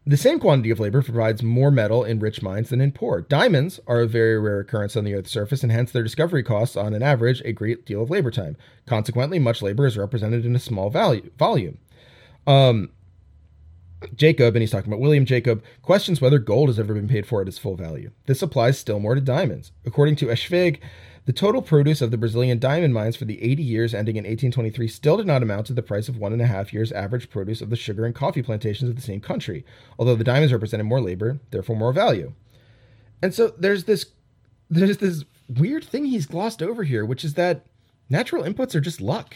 the 0.05 0.17
same 0.17 0.39
quantity 0.39 0.71
of 0.71 0.79
labor 0.79 1.03
provides 1.03 1.43
more 1.43 1.69
metal 1.69 2.03
in 2.03 2.19
rich 2.19 2.41
mines 2.41 2.69
than 2.69 2.81
in 2.81 2.91
poor. 2.91 3.21
Diamonds 3.21 3.79
are 3.85 4.01
a 4.01 4.07
very 4.07 4.39
rare 4.39 4.59
occurrence 4.59 4.97
on 4.97 5.03
the 5.03 5.13
Earth's 5.13 5.31
surface, 5.31 5.61
and 5.61 5.71
hence 5.71 5.91
their 5.91 6.03
discovery 6.03 6.41
costs, 6.41 6.75
on 6.75 6.93
an 6.93 7.03
average, 7.03 7.41
a 7.45 7.53
great 7.53 7.85
deal 7.85 8.01
of 8.01 8.09
labor 8.09 8.31
time. 8.31 8.57
Consequently, 8.87 9.37
much 9.37 9.61
labor 9.61 9.85
is 9.85 9.97
represented 9.97 10.43
in 10.43 10.55
a 10.55 10.59
small 10.59 10.89
value, 10.89 11.29
volume. 11.37 11.77
Um, 12.47 12.89
Jacob, 14.15 14.55
and 14.55 14.61
he's 14.63 14.71
talking 14.71 14.91
about 14.91 15.01
William 15.01 15.25
Jacob, 15.25 15.63
questions 15.83 16.19
whether 16.19 16.39
gold 16.39 16.69
has 16.69 16.79
ever 16.79 16.95
been 16.95 17.07
paid 17.07 17.27
for 17.27 17.41
at 17.41 17.47
its 17.47 17.59
full 17.59 17.75
value. 17.75 18.09
This 18.25 18.41
applies 18.41 18.79
still 18.79 18.99
more 18.99 19.13
to 19.13 19.21
diamonds. 19.21 19.71
According 19.85 20.15
to 20.17 20.25
Eschwege, 20.25 20.79
the 21.25 21.33
total 21.33 21.61
produce 21.61 22.01
of 22.01 22.09
the 22.09 22.17
Brazilian 22.17 22.57
diamond 22.57 22.93
mines 22.93 23.15
for 23.15 23.25
the 23.25 23.41
80 23.43 23.61
years 23.61 23.93
ending 23.93 24.15
in 24.15 24.23
1823 24.23 24.87
still 24.87 25.17
did 25.17 25.27
not 25.27 25.43
amount 25.43 25.67
to 25.67 25.73
the 25.73 25.83
price 25.83 26.09
of 26.09 26.17
one 26.17 26.33
and 26.33 26.41
a 26.41 26.47
half 26.47 26.73
years' 26.73 26.91
average 26.91 27.29
produce 27.29 27.61
of 27.61 27.69
the 27.69 27.75
sugar 27.75 28.05
and 28.05 28.15
coffee 28.15 28.41
plantations 28.41 28.89
of 28.89 28.95
the 28.95 29.01
same 29.01 29.21
country, 29.21 29.63
although 29.99 30.15
the 30.15 30.23
diamonds 30.23 30.51
represented 30.51 30.87
more 30.87 31.01
labor, 31.01 31.39
therefore 31.51 31.75
more 31.75 31.93
value. 31.93 32.33
And 33.21 33.33
so 33.33 33.53
there's 33.57 33.83
this 33.83 34.07
there's 34.69 34.97
this 34.97 35.25
weird 35.47 35.83
thing 35.83 36.05
he's 36.05 36.25
glossed 36.25 36.63
over 36.63 36.83
here, 36.83 37.05
which 37.05 37.23
is 37.23 37.33
that 37.35 37.65
natural 38.09 38.43
inputs 38.43 38.73
are 38.73 38.81
just 38.81 39.01
luck. 39.01 39.35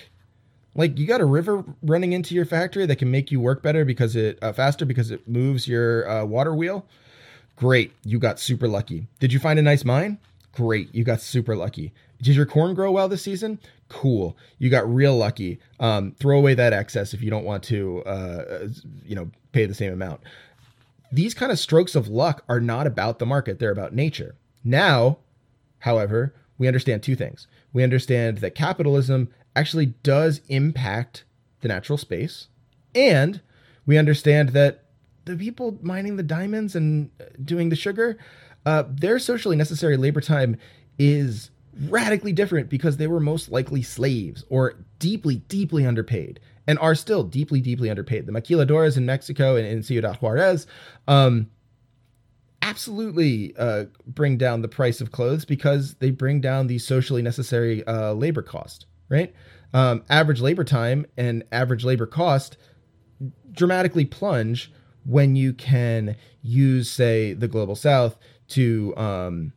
Like 0.74 0.98
you 0.98 1.06
got 1.06 1.22
a 1.22 1.26
river 1.26 1.64
running 1.84 2.14
into 2.14 2.34
your 2.34 2.46
factory 2.46 2.86
that 2.86 2.98
can 2.98 3.12
make 3.12 3.32
you 3.32 3.40
work 3.40 3.62
better 3.62 3.86
because 3.86 4.16
it 4.16 4.40
uh, 4.42 4.54
faster 4.54 4.86
because 4.86 5.12
it 5.12 5.28
moves 5.28 5.68
your 5.68 6.10
uh, 6.10 6.26
water 6.26 6.54
wheel. 6.56 6.88
Great, 7.56 7.94
you 8.04 8.18
got 8.18 8.40
super 8.40 8.68
lucky. 8.68 9.08
Did 9.20 9.32
you 9.32 9.40
find 9.40 9.60
a 9.60 9.62
nice 9.62 9.86
mine? 9.86 10.18
Great. 10.56 10.94
You 10.96 11.04
got 11.04 11.22
super 11.22 11.56
lucky. 11.56 11.94
Did 12.22 12.36
your 12.36 12.46
corn 12.46 12.74
grow 12.74 12.92
well 12.92 13.10
this 13.10 13.22
season? 13.22 13.60
Cool. 13.90 14.38
You 14.58 14.70
got 14.70 14.92
real 14.92 15.16
lucky. 15.16 15.60
Um, 15.80 16.14
throw 16.14 16.38
away 16.38 16.54
that 16.54 16.74
excess 16.74 17.14
if 17.14 17.22
you 17.22 17.30
don't 17.30 17.44
want 17.44 17.64
to, 17.66 18.04
uh, 18.04 18.68
you 19.06 19.16
know, 19.16 19.30
pay 19.52 19.66
the 19.66 19.74
same 19.74 19.94
amount. 19.94 20.22
These 21.12 21.34
kind 21.34 21.52
of 21.52 21.60
strokes 21.60 21.94
of 21.94 22.08
luck 22.08 22.44
are 22.48 22.60
not 22.60 22.88
about 22.88 23.20
the 23.20 23.26
market. 23.26 23.60
They're 23.60 23.72
about 23.72 23.94
nature. 23.94 24.36
Now, 24.64 25.20
however, 25.80 26.34
we 26.58 26.68
understand 26.68 27.04
two 27.04 27.16
things. 27.16 27.48
We 27.74 27.84
understand 27.84 28.38
that 28.40 28.56
capitalism 28.56 29.30
actually 29.56 29.88
does 29.88 30.42
impact 30.48 31.26
the 31.62 31.68
natural 31.68 31.98
space. 31.98 32.48
And 32.94 33.42
we 33.86 33.98
understand 33.98 34.50
that 34.50 34.86
the 35.26 35.36
people 35.36 35.78
mining 35.82 36.16
the 36.16 36.24
diamonds 36.24 36.76
and 36.76 37.10
doing 37.44 37.70
the 37.70 37.76
sugar, 37.76 38.18
uh, 38.66 38.84
their 38.90 39.20
socially 39.20 39.56
necessary 39.56 39.98
labor 39.98 40.22
time 40.22 40.58
is 40.98 41.52
radically 41.88 42.32
different 42.32 42.70
because 42.70 42.98
they 42.98 43.08
were 43.08 43.20
most 43.20 43.52
likely 43.52 43.82
slaves 43.82 44.44
or 44.50 44.76
deeply, 45.00 45.38
deeply 45.48 45.86
underpaid 45.86 46.40
and 46.68 46.80
are 46.80 46.96
still 46.96 47.24
deeply, 47.24 47.62
deeply 47.62 47.90
underpaid. 47.90 48.26
The 48.26 48.32
maquiladoras 48.32 48.98
in 48.98 49.06
Mexico 49.06 49.56
and 49.56 49.68
in 49.68 49.84
Ciudad 49.84 50.16
Juarez 50.18 50.68
um, 51.08 51.50
absolutely 52.62 53.56
uh, 53.58 53.86
bring 54.08 54.38
down 54.38 54.62
the 54.62 54.68
price 54.68 55.02
of 55.02 55.12
clothes 55.12 55.46
because 55.46 55.96
they 55.96 56.12
bring 56.12 56.42
down 56.42 56.68
the 56.68 56.80
socially 56.80 57.22
necessary 57.22 57.86
uh, 57.86 58.14
labor 58.14 58.42
cost, 58.42 58.86
right? 59.10 59.34
Um, 59.74 60.04
average 60.10 60.42
labor 60.42 60.64
time 60.64 61.06
and 61.18 61.44
average 61.52 61.84
labor 61.84 62.08
cost 62.08 62.58
dramatically 63.52 64.06
plunge 64.06 64.72
when 65.06 65.36
you 65.36 65.54
can 65.54 66.16
use, 66.42 66.90
say, 66.90 67.34
the 67.34 67.48
global 67.48 67.76
south 67.76 68.18
to 68.50 68.96
um, 68.98 69.54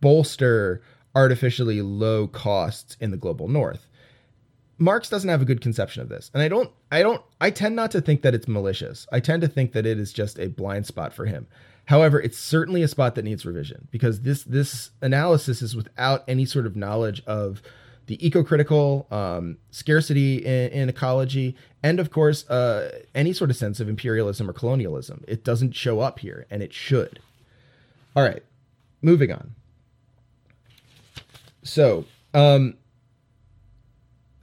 bolster 0.00 0.82
artificially 1.14 1.80
low 1.82 2.26
costs 2.26 2.96
in 3.00 3.10
the 3.10 3.16
global 3.16 3.48
north. 3.48 3.86
Marx 4.78 5.08
doesn't 5.08 5.30
have 5.30 5.42
a 5.42 5.44
good 5.44 5.60
conception 5.60 6.02
of 6.02 6.08
this. 6.08 6.30
And 6.34 6.42
I 6.42 6.48
don't 6.48 6.70
I 6.90 7.02
don't 7.02 7.22
I 7.40 7.50
tend 7.50 7.76
not 7.76 7.90
to 7.92 8.00
think 8.00 8.22
that 8.22 8.34
it's 8.34 8.48
malicious. 8.48 9.06
I 9.12 9.20
tend 9.20 9.42
to 9.42 9.48
think 9.48 9.72
that 9.72 9.86
it 9.86 9.98
is 9.98 10.12
just 10.12 10.38
a 10.38 10.48
blind 10.48 10.86
spot 10.86 11.14
for 11.14 11.26
him. 11.26 11.46
However, 11.86 12.20
it's 12.20 12.38
certainly 12.38 12.82
a 12.82 12.88
spot 12.88 13.14
that 13.14 13.24
needs 13.24 13.46
revision 13.46 13.88
because 13.90 14.22
this 14.22 14.42
this 14.44 14.90
analysis 15.00 15.62
is 15.62 15.76
without 15.76 16.24
any 16.26 16.44
sort 16.44 16.66
of 16.66 16.76
knowledge 16.76 17.22
of 17.26 17.62
the 18.06 18.24
eco-critical 18.26 19.06
um, 19.10 19.56
scarcity 19.70 20.44
in, 20.44 20.70
in, 20.72 20.88
ecology, 20.90 21.56
and 21.82 21.98
of 21.98 22.10
course, 22.10 22.48
uh, 22.50 23.00
any 23.14 23.32
sort 23.32 23.48
of 23.48 23.56
sense 23.56 23.80
of 23.80 23.88
imperialism 23.88 24.48
or 24.48 24.52
colonialism. 24.52 25.24
It 25.26 25.42
doesn't 25.42 25.74
show 25.74 26.00
up 26.00 26.18
here, 26.18 26.46
and 26.50 26.62
it 26.62 26.74
should. 26.74 27.20
All 28.16 28.22
right, 28.22 28.42
moving 29.02 29.32
on. 29.32 29.54
So, 31.62 32.04
um, 32.32 32.74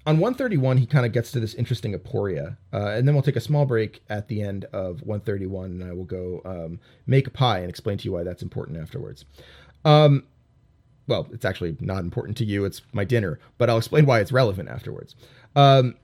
on 0.05 0.17
131, 0.17 0.77
he 0.77 0.85
kind 0.87 1.05
of 1.05 1.11
gets 1.11 1.31
to 1.31 1.39
this 1.39 1.53
interesting 1.53 1.93
aporia, 1.93 2.57
uh, 2.73 2.87
and 2.87 3.07
then 3.07 3.13
we'll 3.13 3.21
take 3.21 3.35
a 3.35 3.41
small 3.41 3.65
break 3.65 4.01
at 4.09 4.27
the 4.27 4.41
end 4.41 4.65
of 4.65 5.01
131, 5.03 5.71
and 5.71 5.83
I 5.83 5.93
will 5.93 6.05
go 6.05 6.41
um, 6.43 6.79
make 7.05 7.27
a 7.27 7.29
pie 7.29 7.59
and 7.59 7.69
explain 7.69 7.97
to 7.99 8.05
you 8.05 8.11
why 8.11 8.23
that's 8.23 8.41
important 8.41 8.77
afterwards. 8.79 9.25
Um, 9.85 10.23
well, 11.07 11.27
it's 11.31 11.45
actually 11.45 11.77
not 11.79 11.99
important 11.99 12.37
to 12.37 12.45
you; 12.45 12.65
it's 12.65 12.81
my 12.93 13.03
dinner, 13.03 13.39
but 13.57 13.69
I'll 13.69 13.77
explain 13.77 14.05
why 14.05 14.19
it's 14.19 14.31
relevant 14.31 14.69
afterwards. 14.69 15.15
Um, 15.55 15.95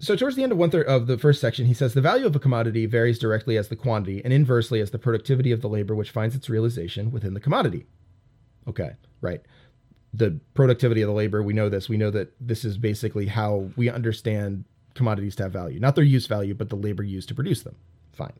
so 0.00 0.16
towards 0.16 0.34
the 0.34 0.42
end 0.42 0.50
of 0.50 0.58
one 0.58 0.70
third 0.70 0.86
of 0.86 1.06
the 1.06 1.18
first 1.18 1.40
section, 1.40 1.66
he 1.66 1.74
says 1.74 1.94
the 1.94 2.00
value 2.00 2.26
of 2.26 2.34
a 2.34 2.40
commodity 2.40 2.86
varies 2.86 3.18
directly 3.18 3.56
as 3.56 3.68
the 3.68 3.76
quantity, 3.76 4.20
and 4.24 4.32
inversely 4.32 4.80
as 4.80 4.90
the 4.90 4.98
productivity 4.98 5.52
of 5.52 5.60
the 5.60 5.68
labor 5.68 5.94
which 5.94 6.10
finds 6.10 6.34
its 6.34 6.50
realization 6.50 7.12
within 7.12 7.34
the 7.34 7.40
commodity. 7.40 7.86
Okay, 8.66 8.96
right 9.20 9.42
the 10.12 10.40
productivity 10.54 11.02
of 11.02 11.08
the 11.08 11.14
labor. 11.14 11.42
We 11.42 11.52
know 11.52 11.68
this. 11.68 11.88
We 11.88 11.96
know 11.96 12.10
that 12.10 12.32
this 12.40 12.64
is 12.64 12.78
basically 12.78 13.26
how 13.26 13.70
we 13.76 13.88
understand 13.88 14.64
commodities 14.94 15.36
to 15.36 15.44
have 15.44 15.52
value, 15.52 15.78
not 15.78 15.94
their 15.94 16.04
use 16.04 16.26
value, 16.26 16.54
but 16.54 16.68
the 16.68 16.76
labor 16.76 17.02
used 17.02 17.28
to 17.28 17.34
produce 17.34 17.62
them. 17.62 17.76
Fine. 18.12 18.32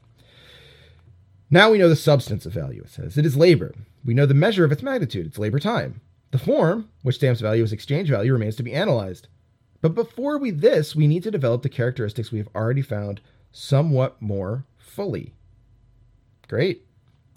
Now 1.49 1.71
we 1.71 1.79
know 1.79 1.89
the 1.89 1.97
substance 1.97 2.47
of 2.47 2.53
value. 2.53 2.83
It 2.83 2.91
says 2.91 3.17
it 3.17 3.27
is 3.27 3.37
labor. 3.37 3.75
We 4.05 4.15
know 4.15 4.27
the 4.27 4.35
measure 4.35 4.65
of 4.65 4.73
its 4.73 4.83
magnitude. 4.83 5.27
It's 5.27 5.39
labor 5.39 5.59
time. 5.59 6.01
The 6.31 6.39
form, 6.39 6.89
which 7.03 7.17
stamps 7.17 7.41
value 7.41 7.63
as 7.63 7.73
exchange 7.73 8.09
value, 8.09 8.33
remains 8.33 8.57
to 8.57 8.63
be 8.63 8.73
analyzed. 8.73 9.29
But 9.81 9.95
before 9.95 10.39
we 10.39 10.51
this, 10.51 10.95
we 10.95 11.07
need 11.07 11.23
to 11.23 11.31
develop 11.31 11.63
the 11.63 11.69
characteristics 11.69 12.31
we 12.31 12.39
have 12.39 12.49
already 12.55 12.83
found 12.83 13.21
somewhat 13.53 14.21
more 14.21 14.67
fully. 14.79 15.35
Great 16.49 16.85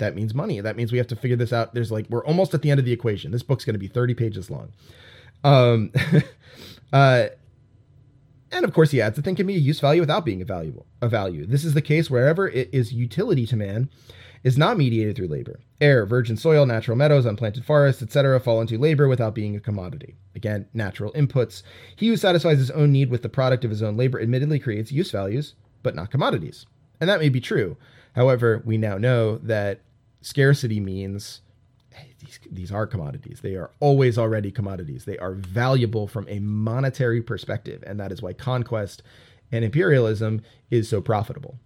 that 0.03 0.15
means 0.15 0.33
money. 0.33 0.59
That 0.59 0.75
means 0.75 0.91
we 0.91 0.97
have 0.97 1.07
to 1.07 1.15
figure 1.15 1.37
this 1.37 1.53
out. 1.53 1.73
There's 1.73 1.91
like 1.91 2.07
we're 2.09 2.25
almost 2.25 2.53
at 2.53 2.61
the 2.61 2.71
end 2.71 2.79
of 2.79 2.85
the 2.85 2.91
equation. 2.91 3.31
This 3.31 3.43
book's 3.43 3.65
going 3.65 3.73
to 3.73 3.79
be 3.79 3.87
30 3.87 4.13
pages 4.13 4.49
long. 4.49 4.71
Um, 5.43 5.91
uh, 6.93 7.27
and 8.51 8.65
of 8.65 8.73
course, 8.73 8.91
he 8.91 9.01
adds 9.01 9.15
the 9.15 9.21
thing 9.21 9.35
can 9.35 9.47
be 9.47 9.55
a 9.55 9.59
use 9.59 9.79
value 9.79 10.01
without 10.01 10.25
being 10.25 10.41
a 10.41 10.45
valuable 10.45 10.85
a 11.01 11.07
value. 11.07 11.45
This 11.45 11.63
is 11.63 11.73
the 11.73 11.81
case 11.81 12.09
wherever 12.09 12.47
it 12.47 12.69
is 12.71 12.93
utility 12.93 13.45
to 13.47 13.55
man 13.55 13.89
is 14.43 14.57
not 14.57 14.77
mediated 14.77 15.15
through 15.15 15.27
labor. 15.27 15.59
Air, 15.79 16.05
virgin 16.05 16.35
soil, 16.35 16.65
natural 16.65 16.97
meadows, 16.97 17.25
unplanted 17.25 17.65
forests, 17.65 18.01
etc., 18.01 18.39
fall 18.39 18.61
into 18.61 18.77
labor 18.77 19.07
without 19.07 19.35
being 19.35 19.55
a 19.55 19.59
commodity. 19.59 20.15
Again, 20.35 20.67
natural 20.73 21.11
inputs. 21.13 21.63
He 21.95 22.09
who 22.09 22.17
satisfies 22.17 22.57
his 22.57 22.71
own 22.71 22.91
need 22.91 23.09
with 23.09 23.21
the 23.21 23.29
product 23.29 23.63
of 23.63 23.71
his 23.71 23.81
own 23.81 23.95
labor 23.95 24.21
admittedly 24.21 24.59
creates 24.59 24.91
use 24.91 25.11
values, 25.11 25.55
but 25.81 25.95
not 25.95 26.11
commodities. 26.11 26.65
And 26.99 27.09
that 27.09 27.19
may 27.19 27.29
be 27.29 27.41
true. 27.41 27.77
However, 28.15 28.61
we 28.65 28.77
now 28.77 28.97
know 28.97 29.37
that 29.39 29.81
scarcity 30.21 30.79
means 30.79 31.41
hey, 31.93 32.13
these, 32.19 32.39
these 32.51 32.71
are 32.71 32.87
commodities. 32.87 33.39
They 33.41 33.55
are 33.55 33.71
always 33.79 34.17
already 34.17 34.51
commodities. 34.51 35.05
They 35.05 35.17
are 35.19 35.33
valuable 35.33 36.07
from 36.07 36.27
a 36.27 36.39
monetary 36.39 37.21
perspective. 37.21 37.83
And 37.85 37.99
that 37.99 38.11
is 38.11 38.21
why 38.21 38.33
conquest 38.33 39.03
and 39.51 39.63
imperialism 39.63 40.41
is 40.71 40.89
so 40.89 41.01
profitable. 41.01 41.59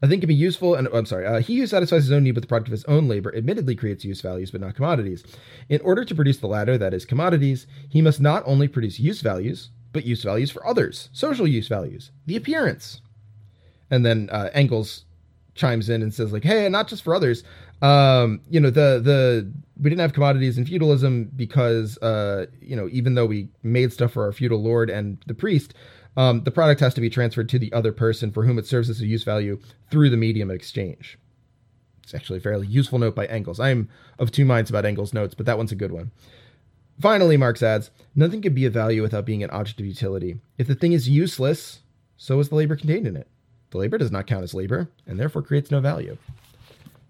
I 0.00 0.06
think 0.06 0.22
can 0.22 0.28
be 0.28 0.34
useful, 0.34 0.74
and 0.76 0.88
I'm 0.92 1.06
sorry, 1.06 1.26
uh, 1.26 1.40
he 1.40 1.58
who 1.58 1.66
satisfies 1.66 2.04
his 2.04 2.12
own 2.12 2.22
need 2.22 2.34
with 2.36 2.44
the 2.44 2.48
product 2.48 2.68
of 2.68 2.72
his 2.72 2.84
own 2.84 3.08
labor 3.08 3.34
admittedly 3.34 3.74
creates 3.74 4.04
use 4.04 4.20
values, 4.20 4.50
but 4.50 4.60
not 4.60 4.76
commodities. 4.76 5.24
In 5.68 5.80
order 5.80 6.04
to 6.04 6.14
produce 6.14 6.38
the 6.38 6.46
latter, 6.46 6.78
that 6.78 6.94
is 6.94 7.04
commodities, 7.04 7.66
he 7.88 8.00
must 8.00 8.20
not 8.20 8.44
only 8.46 8.68
produce 8.68 9.00
use 9.00 9.20
values, 9.20 9.70
but 9.92 10.04
use 10.04 10.22
values 10.22 10.50
for 10.50 10.64
others, 10.66 11.08
social 11.12 11.48
use 11.48 11.66
values, 11.66 12.12
the 12.26 12.36
appearance. 12.36 13.00
And 13.90 14.06
then 14.06 14.28
uh, 14.30 14.50
Engels 14.52 15.04
chimes 15.54 15.88
in 15.88 16.02
and 16.02 16.14
says 16.14 16.32
like, 16.32 16.44
"Hey, 16.44 16.68
not 16.68 16.88
just 16.88 17.02
for 17.02 17.14
others. 17.14 17.42
Um, 17.82 18.40
you 18.48 18.60
know, 18.60 18.70
the 18.70 19.00
the 19.02 19.52
we 19.80 19.90
didn't 19.90 20.00
have 20.00 20.12
commodities 20.12 20.58
in 20.58 20.64
feudalism 20.64 21.30
because 21.36 21.98
uh, 21.98 22.46
you 22.60 22.76
know, 22.76 22.88
even 22.90 23.14
though 23.14 23.26
we 23.26 23.48
made 23.62 23.92
stuff 23.92 24.12
for 24.12 24.24
our 24.24 24.32
feudal 24.32 24.62
lord 24.62 24.90
and 24.90 25.18
the 25.26 25.34
priest, 25.34 25.74
um, 26.18 26.42
the 26.44 26.50
product 26.50 26.80
has 26.80 26.92
to 26.94 27.00
be 27.00 27.08
transferred 27.08 27.48
to 27.48 27.58
the 27.58 27.72
other 27.72 27.92
person 27.92 28.30
for 28.30 28.44
whom 28.44 28.58
it 28.58 28.66
serves 28.66 28.90
as 28.90 29.00
a 29.00 29.06
use 29.06 29.22
value 29.22 29.58
through 29.90 30.10
the 30.10 30.16
medium 30.16 30.50
of 30.50 30.56
exchange." 30.56 31.18
It's 32.02 32.14
actually 32.14 32.38
a 32.38 32.42
fairly 32.42 32.66
useful 32.66 32.98
note 32.98 33.14
by 33.14 33.26
Engels. 33.26 33.60
I'm 33.60 33.88
of 34.18 34.32
two 34.32 34.44
minds 34.44 34.70
about 34.70 34.84
Engels' 34.84 35.12
notes, 35.12 35.34
but 35.34 35.46
that 35.46 35.58
one's 35.58 35.72
a 35.72 35.76
good 35.76 35.92
one. 35.92 36.10
Finally, 37.00 37.36
Marx 37.36 37.62
adds, 37.62 37.90
nothing 38.16 38.42
can 38.42 38.54
be 38.54 38.64
of 38.64 38.72
value 38.72 39.02
without 39.02 39.24
being 39.24 39.44
an 39.44 39.50
object 39.50 39.78
of 39.78 39.86
utility. 39.86 40.40
If 40.56 40.66
the 40.66 40.74
thing 40.74 40.92
is 40.92 41.08
useless, 41.08 41.80
so 42.16 42.40
is 42.40 42.48
the 42.48 42.56
labor 42.56 42.76
contained 42.76 43.06
in 43.06 43.16
it. 43.16 43.28
The 43.70 43.78
labor 43.78 43.98
does 43.98 44.10
not 44.10 44.26
count 44.26 44.42
as 44.42 44.54
labor 44.54 44.88
and 45.06 45.20
therefore 45.20 45.42
creates 45.42 45.70
no 45.70 45.80
value. 45.80 46.16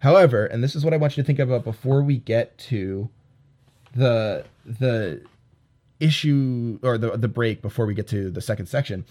However, 0.01 0.47
and 0.47 0.63
this 0.63 0.77
is 0.77 0.85
what 0.85 0.93
I 0.93 0.97
want 0.99 1.17
you 1.17 1.23
to 1.23 1.27
think 1.27 1.39
about 1.39 1.65
before 1.65 2.03
we 2.03 2.19
get 2.19 2.59
to 2.59 3.09
the 3.95 4.45
the 4.65 5.23
issue 6.01 6.79
or 6.83 6.99
the 6.99 7.17
the 7.17 7.29
break 7.29 7.63
before 7.63 7.87
we 7.87 7.95
get 7.95 8.09
to 8.09 8.31
the 8.31 8.41
second 8.41 8.67
section. 8.67 9.05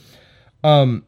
Um 0.64 1.06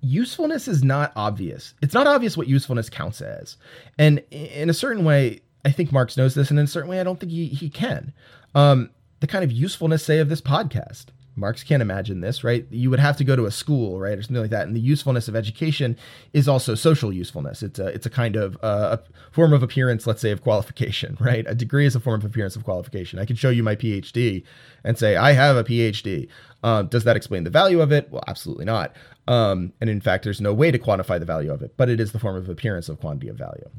usefulness 0.00 0.68
is 0.68 0.82
not 0.82 1.12
obvious. 1.16 1.74
It's 1.82 1.94
not 1.94 2.06
obvious 2.06 2.36
what 2.36 2.46
usefulness 2.46 2.88
counts 2.88 3.20
as. 3.20 3.56
And 3.98 4.22
in 4.30 4.70
a 4.70 4.74
certain 4.74 5.04
way, 5.04 5.40
I 5.64 5.70
think 5.70 5.92
Marx 5.92 6.16
knows 6.16 6.34
this, 6.34 6.50
and 6.50 6.58
in 6.58 6.64
a 6.64 6.68
certain 6.68 6.88
way, 6.88 7.00
I 7.00 7.04
don't 7.04 7.18
think 7.18 7.32
he, 7.32 7.46
he 7.48 7.68
can. 7.68 8.12
Um, 8.54 8.90
the 9.20 9.26
kind 9.26 9.44
of 9.44 9.50
usefulness, 9.50 10.04
say, 10.04 10.18
of 10.18 10.28
this 10.28 10.40
podcast. 10.40 11.06
Marx 11.38 11.62
can't 11.62 11.80
imagine 11.82 12.20
this, 12.20 12.42
right? 12.42 12.66
You 12.70 12.90
would 12.90 12.98
have 12.98 13.16
to 13.18 13.24
go 13.24 13.36
to 13.36 13.46
a 13.46 13.50
school, 13.50 13.98
right, 13.98 14.18
or 14.18 14.22
something 14.22 14.42
like 14.42 14.50
that. 14.50 14.66
And 14.66 14.74
the 14.74 14.80
usefulness 14.80 15.28
of 15.28 15.36
education 15.36 15.96
is 16.32 16.48
also 16.48 16.74
social 16.74 17.12
usefulness. 17.12 17.62
It's 17.62 17.78
a 17.78 17.86
it's 17.86 18.06
a 18.06 18.10
kind 18.10 18.36
of 18.36 18.56
uh, 18.62 18.98
a 18.98 19.32
form 19.32 19.52
of 19.52 19.62
appearance, 19.62 20.06
let's 20.06 20.20
say, 20.20 20.30
of 20.30 20.42
qualification, 20.42 21.16
right? 21.20 21.44
A 21.48 21.54
degree 21.54 21.86
is 21.86 21.94
a 21.94 22.00
form 22.00 22.20
of 22.20 22.24
appearance 22.24 22.56
of 22.56 22.64
qualification. 22.64 23.18
I 23.18 23.24
can 23.24 23.36
show 23.36 23.50
you 23.50 23.62
my 23.62 23.76
PhD 23.76 24.44
and 24.84 24.98
say 24.98 25.16
I 25.16 25.32
have 25.32 25.56
a 25.56 25.64
PhD. 25.64 26.28
Um, 26.62 26.88
does 26.88 27.04
that 27.04 27.16
explain 27.16 27.44
the 27.44 27.50
value 27.50 27.80
of 27.80 27.92
it? 27.92 28.10
Well, 28.10 28.24
absolutely 28.26 28.64
not. 28.64 28.96
Um, 29.28 29.72
and 29.80 29.88
in 29.88 30.00
fact, 30.00 30.24
there's 30.24 30.40
no 30.40 30.52
way 30.52 30.70
to 30.70 30.78
quantify 30.78 31.20
the 31.20 31.26
value 31.26 31.52
of 31.52 31.62
it, 31.62 31.74
but 31.76 31.88
it 31.88 32.00
is 32.00 32.12
the 32.12 32.18
form 32.18 32.36
of 32.36 32.48
appearance 32.48 32.88
of 32.88 32.98
quantity 32.98 33.28
of 33.28 33.36
value. 33.36 33.70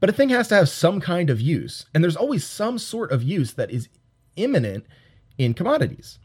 But 0.00 0.10
a 0.10 0.12
thing 0.12 0.30
has 0.30 0.48
to 0.48 0.56
have 0.56 0.68
some 0.68 1.00
kind 1.00 1.30
of 1.30 1.40
use, 1.40 1.86
and 1.94 2.02
there's 2.02 2.16
always 2.16 2.44
some 2.44 2.78
sort 2.78 3.12
of 3.12 3.22
use 3.22 3.52
that 3.52 3.70
is 3.70 3.88
immanent 4.34 4.84
in 5.38 5.54
commodities. 5.54 6.18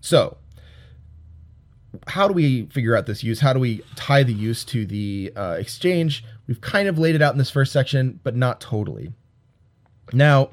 So, 0.00 0.36
how 2.06 2.28
do 2.28 2.34
we 2.34 2.66
figure 2.66 2.96
out 2.96 3.06
this 3.06 3.22
use? 3.22 3.40
How 3.40 3.52
do 3.52 3.58
we 3.58 3.82
tie 3.96 4.22
the 4.22 4.32
use 4.32 4.64
to 4.66 4.86
the 4.86 5.32
uh, 5.36 5.56
exchange? 5.58 6.24
We've 6.46 6.60
kind 6.60 6.88
of 6.88 6.98
laid 6.98 7.14
it 7.14 7.22
out 7.22 7.32
in 7.32 7.38
this 7.38 7.50
first 7.50 7.72
section, 7.72 8.20
but 8.22 8.36
not 8.36 8.60
totally. 8.60 9.12
Now, 10.12 10.50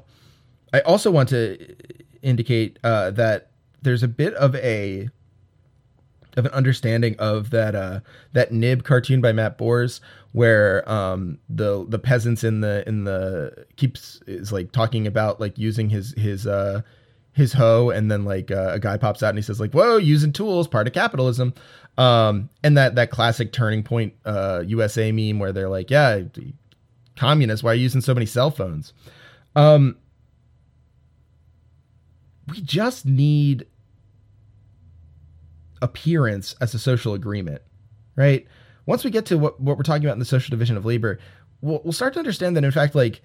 I 0.72 0.80
also 0.80 1.10
want 1.10 1.28
to 1.30 1.74
indicate 2.22 2.78
uh, 2.84 3.10
that 3.12 3.50
there's 3.82 4.02
a 4.02 4.08
bit 4.08 4.34
of 4.34 4.54
a 4.56 5.08
of 6.36 6.46
an 6.46 6.52
understanding 6.52 7.16
of 7.18 7.50
that 7.50 7.74
uh, 7.74 8.00
that 8.32 8.52
nib 8.52 8.84
cartoon 8.84 9.20
by 9.20 9.32
Matt 9.32 9.58
Bors, 9.58 10.00
where 10.32 10.88
um, 10.90 11.38
the 11.48 11.84
the 11.88 11.98
peasants 11.98 12.44
in 12.44 12.60
the 12.60 12.86
in 12.88 13.04
the 13.04 13.66
keeps 13.76 14.20
is 14.26 14.52
like 14.52 14.72
talking 14.72 15.06
about 15.06 15.40
like 15.40 15.58
using 15.58 15.88
his 15.88 16.12
his 16.16 16.46
uh, 16.46 16.82
his 17.38 17.52
hoe 17.52 17.90
and 17.90 18.10
then 18.10 18.24
like 18.24 18.50
uh, 18.50 18.72
a 18.72 18.80
guy 18.80 18.96
pops 18.96 19.22
out 19.22 19.28
and 19.28 19.38
he 19.38 19.42
says 19.42 19.60
like 19.60 19.72
whoa 19.72 19.96
using 19.96 20.32
tools 20.32 20.66
part 20.66 20.88
of 20.88 20.92
capitalism. 20.92 21.54
Um 21.96 22.50
and 22.64 22.76
that 22.76 22.96
that 22.96 23.12
classic 23.12 23.52
turning 23.52 23.84
point 23.84 24.14
uh 24.24 24.64
usa 24.66 25.12
meme 25.12 25.38
where 25.38 25.52
they're 25.52 25.68
like 25.68 25.88
yeah 25.88 26.22
communists 27.14 27.62
why 27.62 27.70
are 27.70 27.74
you 27.74 27.82
using 27.82 28.00
so 28.00 28.12
many 28.12 28.26
cell 28.26 28.50
phones? 28.50 28.92
Um 29.54 29.98
we 32.48 32.60
just 32.60 33.06
need 33.06 33.66
appearance 35.80 36.56
as 36.60 36.74
a 36.74 36.78
social 36.78 37.14
agreement 37.14 37.62
right? 38.16 38.48
Once 38.84 39.04
we 39.04 39.10
get 39.12 39.26
to 39.26 39.38
what, 39.38 39.60
what 39.60 39.76
we're 39.76 39.84
talking 39.84 40.04
about 40.04 40.14
in 40.14 40.18
the 40.18 40.24
social 40.24 40.50
division 40.50 40.76
of 40.76 40.84
labor 40.84 41.20
we'll, 41.60 41.80
we'll 41.84 41.92
start 41.92 42.14
to 42.14 42.18
understand 42.18 42.56
that 42.56 42.64
in 42.64 42.72
fact 42.72 42.96
like 42.96 43.22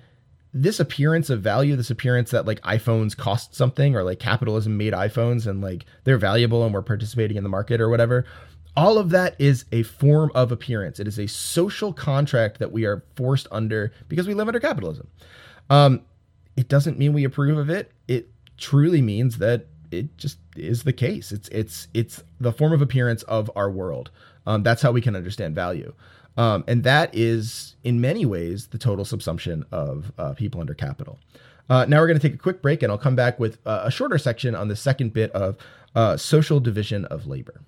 this 0.54 0.80
appearance 0.80 1.30
of 1.30 1.42
value, 1.42 1.76
this 1.76 1.90
appearance 1.90 2.32
that 2.32 2.46
like 2.46 2.62
iPhones 2.62 3.18
cost 3.18 3.56
something 3.56 3.96
or 3.96 4.04
like 4.04 4.20
capitalism 4.20 4.78
made 4.78 4.94
iPhones 4.94 5.48
and 5.48 5.62
like 5.62 5.86
they're 6.04 6.18
valuable 6.18 6.64
and 6.64 6.74
we're 6.74 6.84
participating 6.84 7.38
in 7.38 7.44
the 7.44 7.50
market 7.50 7.82
or 7.82 7.90
whatever, 7.90 8.26
all 8.76 8.98
of 8.98 9.10
that 9.10 9.36
is 9.40 9.66
a 9.72 9.84
form 9.84 10.32
of 10.36 10.52
appearance. 10.52 11.00
It 11.00 11.08
is 11.08 11.20
a 11.20 11.28
social 11.28 11.92
contract 11.92 12.60
that 12.60 12.72
we 12.72 12.86
are 12.86 13.04
forced 13.16 13.48
under 13.52 13.92
because 14.08 14.28
we 14.28 14.36
live 14.36 14.48
under 14.48 14.60
capitalism. 14.60 15.08
Um, 15.70 16.02
it 16.56 16.68
doesn't 16.68 17.00
mean 17.00 17.14
we 17.14 17.24
approve 17.24 17.58
of 17.58 17.70
it. 17.70 17.92
It 18.08 18.30
truly 18.58 19.02
means 19.02 19.40
that 19.40 19.68
it 19.92 20.18
just 20.18 20.38
is 20.56 20.84
the 20.84 20.94
case. 20.94 21.32
It's 21.32 21.50
it's 21.50 21.88
it's 21.94 22.24
the 22.40 22.52
form 22.52 22.74
of 22.74 22.82
appearance 22.82 23.24
of 23.24 23.50
our 23.56 23.72
world. 23.72 24.12
Um, 24.46 24.62
that's 24.64 24.82
how 24.82 24.92
we 24.92 25.02
can 25.02 25.16
understand 25.16 25.56
value. 25.56 25.94
Um, 26.36 26.64
and 26.68 26.84
that 26.84 27.14
is, 27.14 27.76
in 27.84 28.02
many 28.02 28.26
ways, 28.26 28.68
the 28.68 28.78
total 28.78 29.06
subsumption 29.06 29.66
of 29.72 30.12
uh, 30.18 30.34
people 30.34 30.62
under 30.62 30.74
capital. 30.74 31.20
Uh, 31.70 31.86
now 31.88 32.00
we're 32.00 32.08
going 32.08 32.20
to 32.20 32.28
take 32.28 32.36
a 32.36 32.42
quick 32.42 32.62
break, 32.62 32.84
and 32.84 32.92
I'll 32.92 32.98
come 32.98 33.16
back 33.16 33.40
with 33.40 33.60
uh, 33.66 33.84
a 33.86 33.92
shorter 33.92 34.18
section 34.18 34.56
on 34.56 34.68
the 34.68 34.76
second 34.76 35.14
bit 35.14 35.32
of 35.32 35.58
uh, 35.96 36.18
social 36.18 36.60
division 36.60 37.06
of 37.06 37.28
labor. 37.28 37.62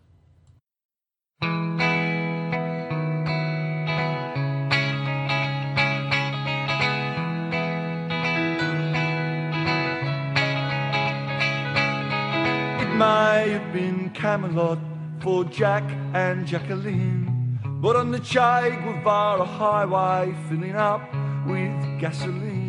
It 12.82 12.98
might 12.98 13.48
have 13.50 13.74
been 13.74 14.10
Camelot 14.14 14.80
for 15.22 15.46
Jack 15.46 15.84
and 16.14 16.46
Jacqueline. 16.48 17.35
But 17.82 17.96
on 17.96 18.12
the 18.12 18.20
Che 18.20 18.78
Guevara 18.84 19.46
highway, 19.46 20.34
filling 20.50 20.76
up 20.76 21.02
with 21.46 22.00
gasoline. 22.00 22.66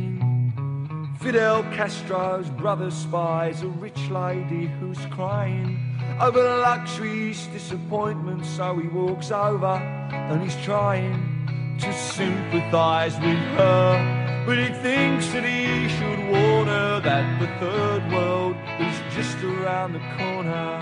Fidel 1.21 1.63
Castro's 1.65 2.51
brother 2.51 2.91
spies 2.91 3.63
a 3.63 3.69
rich 3.69 4.11
lady 4.11 4.67
who's 4.67 4.99
crying 5.07 5.79
over 6.21 6.43
luxury's 6.59 7.47
disappointment, 7.49 8.45
so 8.45 8.77
he 8.79 8.89
walks 8.89 9.31
over 9.31 9.67
and 10.13 10.43
he's 10.43 10.57
trying 10.65 11.77
to 11.81 11.93
sympathize 11.93 13.15
with 13.15 13.39
her. 13.59 14.45
But 14.47 14.59
he 14.59 14.69
thinks 14.69 15.27
that 15.29 15.45
he 15.45 15.89
should 15.89 16.19
warn 16.31 16.69
her 16.69 17.01
that 17.01 17.41
the 17.41 17.49
third 17.59 18.13
world 18.13 18.57
is 18.79 19.15
just 19.15 19.43
around 19.43 19.93
the 19.95 20.01
corner. 20.19 20.79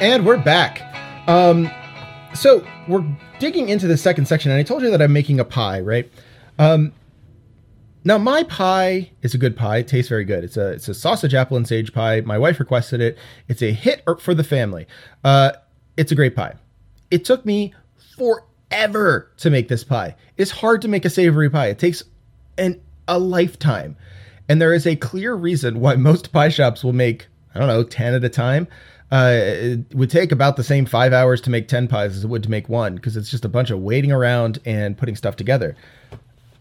And 0.00 0.26
we're 0.26 0.38
back. 0.38 0.93
Um, 1.26 1.70
so 2.34 2.66
we're 2.88 3.04
digging 3.38 3.68
into 3.68 3.86
the 3.86 3.96
second 3.96 4.26
section, 4.26 4.50
and 4.50 4.58
I 4.58 4.62
told 4.62 4.82
you 4.82 4.90
that 4.90 5.00
I'm 5.00 5.12
making 5.12 5.40
a 5.40 5.44
pie, 5.44 5.80
right? 5.80 6.10
Um, 6.58 6.92
now 8.04 8.18
my 8.18 8.42
pie 8.44 9.10
is 9.22 9.34
a 9.34 9.38
good 9.38 9.56
pie. 9.56 9.78
It 9.78 9.88
tastes 9.88 10.08
very 10.08 10.24
good. 10.24 10.44
It's 10.44 10.58
a 10.58 10.72
it's 10.72 10.88
a 10.88 10.94
sausage 10.94 11.32
apple 11.32 11.56
and 11.56 11.66
sage 11.66 11.92
pie. 11.92 12.20
My 12.20 12.36
wife 12.36 12.60
requested 12.60 13.00
it. 13.00 13.16
It's 13.48 13.62
a 13.62 13.72
hit 13.72 14.02
for 14.20 14.34
the 14.34 14.44
family. 14.44 14.86
Uh, 15.24 15.52
it's 15.96 16.12
a 16.12 16.14
great 16.14 16.36
pie. 16.36 16.54
It 17.10 17.24
took 17.24 17.46
me 17.46 17.72
forever 18.16 19.30
to 19.38 19.50
make 19.50 19.68
this 19.68 19.84
pie. 19.84 20.16
It's 20.36 20.50
hard 20.50 20.82
to 20.82 20.88
make 20.88 21.04
a 21.04 21.10
savory 21.10 21.48
pie. 21.48 21.68
It 21.68 21.78
takes 21.78 22.02
an 22.58 22.80
a 23.08 23.18
lifetime. 23.18 23.96
And 24.48 24.60
there 24.60 24.74
is 24.74 24.86
a 24.86 24.96
clear 24.96 25.34
reason 25.34 25.80
why 25.80 25.94
most 25.96 26.32
pie 26.32 26.50
shops 26.50 26.84
will 26.84 26.92
make, 26.92 27.28
I 27.54 27.58
don't 27.58 27.68
know, 27.68 27.82
10 27.82 28.14
at 28.14 28.24
a 28.24 28.28
time 28.28 28.68
uh, 29.12 29.30
it 29.32 29.94
would 29.94 30.10
take 30.10 30.32
about 30.32 30.56
the 30.56 30.64
same 30.64 30.86
five 30.86 31.12
hours 31.12 31.40
to 31.42 31.50
make 31.50 31.68
10 31.68 31.88
pies 31.88 32.16
as 32.16 32.24
it 32.24 32.28
would 32.28 32.42
to 32.42 32.50
make 32.50 32.68
one 32.68 32.96
because 32.96 33.16
it's 33.16 33.30
just 33.30 33.44
a 33.44 33.48
bunch 33.48 33.70
of 33.70 33.80
waiting 33.80 34.10
around 34.10 34.58
and 34.64 34.96
putting 34.96 35.14
stuff 35.16 35.36
together. 35.36 35.76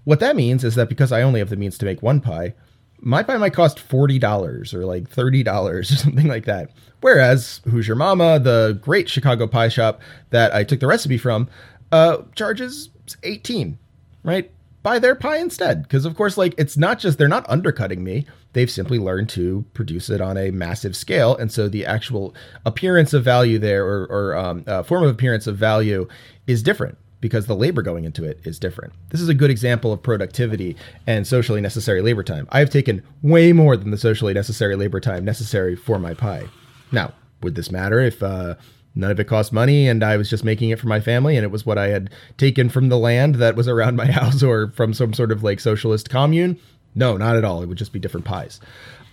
What 0.03 0.19
that 0.19 0.35
means 0.35 0.63
is 0.63 0.75
that 0.75 0.89
because 0.89 1.11
I 1.11 1.21
only 1.21 1.39
have 1.39 1.49
the 1.49 1.55
means 1.55 1.77
to 1.77 1.85
make 1.85 2.01
one 2.01 2.19
pie, 2.19 2.53
my 2.99 3.23
pie 3.23 3.37
might 3.37 3.53
cost 3.53 3.77
$40 3.87 4.73
or 4.73 4.85
like 4.85 5.09
$30 5.09 5.69
or 5.69 5.83
something 5.83 6.27
like 6.27 6.45
that. 6.45 6.71
Whereas 7.01 7.61
Hoosier 7.69 7.95
Mama, 7.95 8.39
the 8.39 8.79
great 8.81 9.09
Chicago 9.09 9.47
pie 9.47 9.69
shop 9.69 10.01
that 10.29 10.53
I 10.53 10.63
took 10.63 10.79
the 10.79 10.87
recipe 10.87 11.17
from, 11.17 11.49
uh, 11.91 12.19
charges 12.35 12.89
18, 13.23 13.77
right? 14.23 14.49
Buy 14.83 14.99
their 14.99 15.15
pie 15.15 15.37
instead. 15.37 15.83
Because, 15.83 16.05
of 16.05 16.15
course, 16.15 16.37
like 16.37 16.55
it's 16.57 16.77
not 16.77 16.99
just 16.99 17.17
they're 17.17 17.27
not 17.27 17.49
undercutting 17.49 18.03
me 18.03 18.25
They've 18.53 18.69
simply 18.69 18.99
learned 18.99 19.29
to 19.29 19.65
produce 19.73 20.09
it 20.09 20.21
on 20.21 20.37
a 20.37 20.51
massive 20.51 20.95
scale. 20.95 21.35
And 21.35 21.51
so 21.51 21.67
the 21.67 21.85
actual 21.85 22.33
appearance 22.65 23.13
of 23.13 23.23
value 23.23 23.59
there 23.59 23.85
or, 23.85 24.05
or 24.05 24.37
um, 24.37 24.63
uh, 24.67 24.83
form 24.83 25.03
of 25.03 25.09
appearance 25.09 25.47
of 25.47 25.57
value 25.57 26.07
is 26.47 26.63
different 26.63 26.97
because 27.23 27.45
the 27.47 27.55
labor 27.55 27.81
going 27.81 28.03
into 28.03 28.25
it 28.25 28.39
is 28.43 28.59
different. 28.59 28.93
This 29.09 29.21
is 29.21 29.29
a 29.29 29.33
good 29.33 29.49
example 29.49 29.93
of 29.93 30.03
productivity 30.03 30.75
and 31.07 31.25
socially 31.25 31.61
necessary 31.61 32.01
labor 32.01 32.21
time. 32.21 32.47
I 32.51 32.59
have 32.59 32.69
taken 32.69 33.01
way 33.21 33.53
more 33.53 33.77
than 33.77 33.91
the 33.91 33.97
socially 33.97 34.33
necessary 34.33 34.75
labor 34.75 34.99
time 34.99 35.23
necessary 35.23 35.75
for 35.75 35.97
my 35.99 36.13
pie. 36.13 36.47
Now, 36.91 37.13
would 37.41 37.55
this 37.55 37.71
matter 37.71 38.01
if 38.01 38.21
uh, 38.21 38.55
none 38.93 39.09
of 39.09 39.19
it 39.21 39.27
cost 39.29 39.53
money 39.53 39.87
and 39.87 40.03
I 40.03 40.17
was 40.17 40.29
just 40.29 40.43
making 40.43 40.71
it 40.71 40.79
for 40.79 40.87
my 40.87 40.99
family 40.99 41.37
and 41.37 41.45
it 41.45 41.51
was 41.51 41.65
what 41.65 41.77
I 41.77 41.87
had 41.87 42.09
taken 42.37 42.67
from 42.67 42.89
the 42.89 42.97
land 42.97 43.35
that 43.35 43.55
was 43.55 43.69
around 43.69 43.95
my 43.95 44.05
house 44.11 44.43
or 44.43 44.71
from 44.71 44.93
some 44.93 45.13
sort 45.13 45.31
of 45.31 45.43
like 45.43 45.61
socialist 45.61 46.09
commune? 46.09 46.59
No, 46.95 47.17
not 47.17 47.35
at 47.35 47.43
all. 47.43 47.61
It 47.61 47.67
would 47.67 47.77
just 47.77 47.93
be 47.93 47.99
different 47.99 48.25
pies. 48.25 48.59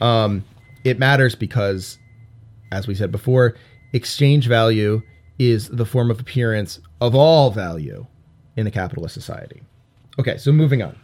Um, 0.00 0.44
it 0.84 0.98
matters 0.98 1.34
because, 1.34 1.98
as 2.72 2.86
we 2.86 2.94
said 2.94 3.12
before, 3.12 3.54
exchange 3.92 4.46
value 4.46 5.02
is 5.38 5.68
the 5.68 5.86
form 5.86 6.10
of 6.10 6.20
appearance 6.20 6.80
of 7.00 7.14
all 7.14 7.50
value 7.50 8.06
in 8.56 8.66
a 8.66 8.70
capitalist 8.70 9.14
society. 9.14 9.62
Okay, 10.18 10.36
so 10.36 10.52
moving 10.52 10.82
on. 10.82 10.96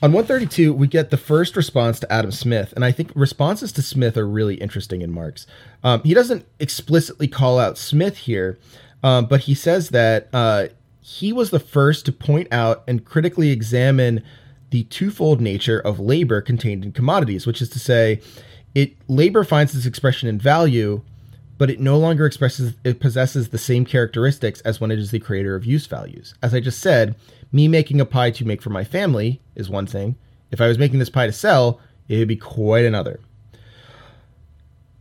On 0.00 0.12
132, 0.12 0.72
we 0.72 0.86
get 0.86 1.10
the 1.10 1.16
first 1.16 1.56
response 1.56 1.98
to 1.98 2.12
Adam 2.12 2.30
Smith, 2.30 2.72
and 2.74 2.84
I 2.84 2.92
think 2.92 3.10
responses 3.16 3.72
to 3.72 3.82
Smith 3.82 4.16
are 4.16 4.28
really 4.28 4.54
interesting 4.56 5.02
in 5.02 5.10
Marx. 5.10 5.44
Um, 5.82 6.02
he 6.04 6.14
doesn't 6.14 6.46
explicitly 6.60 7.26
call 7.26 7.58
out 7.58 7.76
Smith 7.76 8.18
here, 8.18 8.58
um, 9.02 9.26
but 9.26 9.40
he 9.40 9.54
says 9.54 9.88
that 9.88 10.28
uh, 10.32 10.68
he 11.00 11.32
was 11.32 11.50
the 11.50 11.58
first 11.58 12.06
to 12.06 12.12
point 12.12 12.46
out 12.52 12.84
and 12.86 13.04
critically 13.04 13.50
examine 13.50 14.22
the 14.70 14.84
twofold 14.84 15.40
nature 15.40 15.80
of 15.80 15.98
labor 15.98 16.40
contained 16.40 16.84
in 16.84 16.92
commodities, 16.92 17.46
which 17.46 17.62
is 17.62 17.68
to 17.70 17.78
say, 17.78 18.20
it 18.74 18.96
labor 19.08 19.44
finds 19.44 19.74
its 19.74 19.86
expression 19.86 20.28
in 20.28 20.38
value, 20.38 21.02
but 21.56 21.70
it 21.70 21.80
no 21.80 21.98
longer 21.98 22.26
expresses 22.26 22.74
it 22.84 23.00
possesses 23.00 23.48
the 23.48 23.58
same 23.58 23.84
characteristics 23.84 24.60
as 24.60 24.80
when 24.80 24.90
it 24.90 24.98
is 24.98 25.10
the 25.10 25.18
creator 25.18 25.56
of 25.56 25.64
use 25.64 25.86
values. 25.86 26.34
As 26.42 26.54
I 26.54 26.60
just 26.60 26.80
said, 26.80 27.14
me 27.50 27.66
making 27.66 28.00
a 28.00 28.04
pie 28.04 28.30
to 28.32 28.44
make 28.44 28.62
for 28.62 28.70
my 28.70 28.84
family 28.84 29.40
is 29.54 29.70
one 29.70 29.86
thing. 29.86 30.16
If 30.50 30.60
I 30.60 30.68
was 30.68 30.78
making 30.78 30.98
this 30.98 31.10
pie 31.10 31.26
to 31.26 31.32
sell, 31.32 31.80
it 32.08 32.18
would 32.18 32.28
be 32.28 32.36
quite 32.36 32.84
another. 32.84 33.20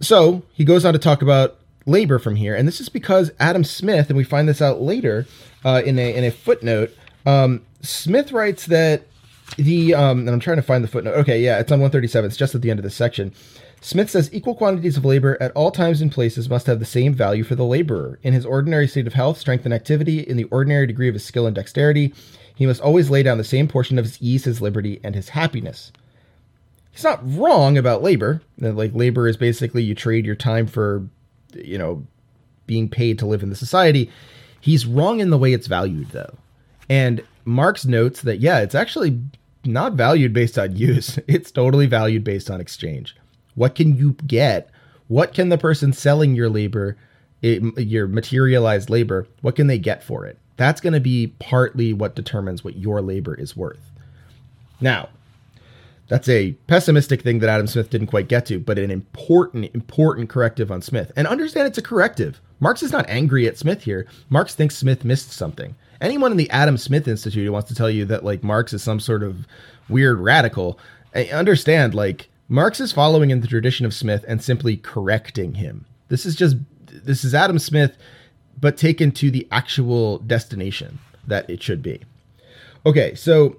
So 0.01 0.43
he 0.53 0.63
goes 0.63 0.85
on 0.85 0.93
to 0.93 0.99
talk 0.99 1.21
about 1.21 1.59
labor 1.85 2.19
from 2.19 2.35
here, 2.35 2.55
and 2.55 2.67
this 2.67 2.79
is 2.79 2.89
because 2.89 3.31
Adam 3.39 3.63
Smith, 3.63 4.09
and 4.09 4.17
we 4.17 4.23
find 4.23 4.47
this 4.47 4.61
out 4.61 4.81
later 4.81 5.25
uh, 5.65 5.81
in 5.85 5.97
a 5.97 6.13
in 6.13 6.23
a 6.23 6.31
footnote. 6.31 6.95
Um, 7.25 7.65
Smith 7.81 8.31
writes 8.31 8.65
that 8.67 9.07
the 9.55 9.93
um, 9.93 10.19
and 10.19 10.29
I'm 10.29 10.39
trying 10.39 10.57
to 10.57 10.63
find 10.63 10.83
the 10.83 10.87
footnote. 10.87 11.15
Okay, 11.15 11.41
yeah, 11.41 11.59
it's 11.59 11.71
on 11.71 11.79
137. 11.79 12.27
It's 12.27 12.37
just 12.37 12.55
at 12.55 12.61
the 12.61 12.69
end 12.69 12.79
of 12.79 12.83
this 12.83 12.95
section. 12.95 13.33
Smith 13.79 14.09
says 14.09 14.33
equal 14.33 14.55
quantities 14.55 14.97
of 14.97 15.05
labor 15.05 15.37
at 15.41 15.51
all 15.51 15.71
times 15.71 16.01
and 16.01 16.11
places 16.11 16.49
must 16.49 16.65
have 16.67 16.79
the 16.79 16.85
same 16.85 17.13
value 17.13 17.43
for 17.43 17.55
the 17.55 17.63
laborer. 17.63 18.19
In 18.23 18.33
his 18.33 18.45
ordinary 18.45 18.87
state 18.87 19.07
of 19.07 19.13
health, 19.13 19.37
strength, 19.37 19.65
and 19.65 19.73
activity, 19.73 20.19
in 20.19 20.35
the 20.35 20.45
ordinary 20.45 20.87
degree 20.87 21.07
of 21.07 21.13
his 21.13 21.23
skill 21.23 21.45
and 21.45 21.55
dexterity, 21.55 22.13
he 22.55 22.65
must 22.65 22.81
always 22.81 23.09
lay 23.09 23.21
down 23.21 23.37
the 23.37 23.43
same 23.43 23.67
portion 23.67 23.99
of 23.99 24.05
his 24.05 24.21
ease, 24.21 24.45
his 24.45 24.61
liberty, 24.61 24.99
and 25.03 25.13
his 25.13 25.29
happiness. 25.29 25.91
He's 26.91 27.03
not 27.03 27.21
wrong 27.23 27.77
about 27.77 28.01
labor. 28.01 28.41
That 28.57 28.75
Like 28.75 28.95
labor 28.95 29.27
is 29.27 29.37
basically 29.37 29.83
you 29.83 29.93
trade 29.93 30.25
your 30.25 30.35
time 30.35 30.65
for, 30.65 31.07
you 31.53 31.77
know, 31.77 32.05
being 32.65 32.89
paid 32.89 33.19
to 33.19 33.27
live 33.27 33.43
in 33.43 33.51
the 33.51 33.55
society. 33.55 34.09
He's 34.59 34.87
wrong 34.87 35.19
in 35.19 35.29
the 35.29 35.37
way 35.37 35.53
it's 35.53 35.67
valued, 35.67 36.09
though. 36.09 36.35
And 36.89 37.21
Marx 37.47 37.85
notes 37.85 38.21
that, 38.23 38.41
yeah, 38.41 38.59
it's 38.59 38.75
actually 38.75 39.21
not 39.63 39.93
valued 39.93 40.33
based 40.33 40.59
on 40.59 40.75
use. 40.75 41.17
It's 41.27 41.49
totally 41.49 41.87
valued 41.87 42.23
based 42.23 42.51
on 42.51 42.59
exchange. 42.59 43.15
What 43.55 43.73
can 43.73 43.95
you 43.95 44.13
get? 44.27 44.69
What 45.07 45.33
can 45.33 45.49
the 45.49 45.57
person 45.57 45.93
selling 45.93 46.35
your 46.35 46.49
labor, 46.49 46.97
eh, 47.41 47.59
it, 47.77 47.87
your 47.87 48.07
materialized 48.07 48.89
labor, 48.89 49.27
what 49.41 49.55
can 49.55 49.67
they 49.67 49.79
get 49.79 50.03
for 50.03 50.25
it? 50.25 50.37
That's 50.57 50.81
going 50.81 50.93
to 50.93 50.99
be 50.99 51.33
partly 51.39 51.93
what 51.93 52.15
determines 52.15 52.63
what 52.63 52.77
your 52.77 53.01
labor 53.01 53.33
is 53.33 53.55
worth. 53.55 53.91
Now, 54.81 55.07
that's 56.09 56.27
a 56.27 56.51
pessimistic 56.67 57.21
thing 57.21 57.39
that 57.39 57.49
Adam 57.49 57.67
Smith 57.67 57.89
didn't 57.89 58.07
quite 58.07 58.27
get 58.27 58.45
to, 58.47 58.59
but 58.59 58.77
an 58.77 58.91
important, 58.91 59.73
important 59.73 60.29
corrective 60.29 60.71
on 60.71 60.81
Smith. 60.81 61.11
And 61.15 61.27
understand 61.27 61.67
it's 61.67 61.77
a 61.77 61.81
corrective. 61.81 62.41
Marx 62.59 62.83
is 62.83 62.91
not 62.91 63.09
angry 63.09 63.47
at 63.47 63.57
Smith 63.57 63.83
here. 63.83 64.05
Marx 64.29 64.53
thinks 64.53 64.75
Smith 64.75 65.05
missed 65.05 65.31
something 65.31 65.75
anyone 66.01 66.31
in 66.31 66.37
the 66.37 66.49
Adam 66.49 66.77
Smith 66.77 67.07
Institute 67.07 67.45
who 67.45 67.51
wants 67.51 67.69
to 67.69 67.75
tell 67.75 67.89
you 67.89 68.05
that 68.05 68.23
like 68.23 68.43
Marx 68.43 68.73
is 68.73 68.83
some 68.83 68.99
sort 68.99 69.23
of 69.23 69.47
weird 69.89 70.19
radical, 70.19 70.79
I 71.15 71.25
understand 71.25 71.93
like 71.93 72.29
Marx 72.49 72.79
is 72.79 72.91
following 72.91 73.29
in 73.29 73.41
the 73.41 73.47
tradition 73.47 73.85
of 73.85 73.93
Smith 73.93 74.23
and 74.27 74.41
simply 74.41 74.77
correcting 74.77 75.55
him. 75.55 75.85
This 76.07 76.25
is 76.25 76.35
just 76.35 76.57
this 76.87 77.23
is 77.23 77.35
Adam 77.35 77.59
Smith, 77.59 77.97
but 78.59 78.77
taken 78.77 79.11
to 79.13 79.29
the 79.29 79.47
actual 79.51 80.19
destination 80.19 80.99
that 81.25 81.49
it 81.49 81.61
should 81.61 81.81
be. 81.81 82.01
Okay, 82.85 83.15
so 83.15 83.57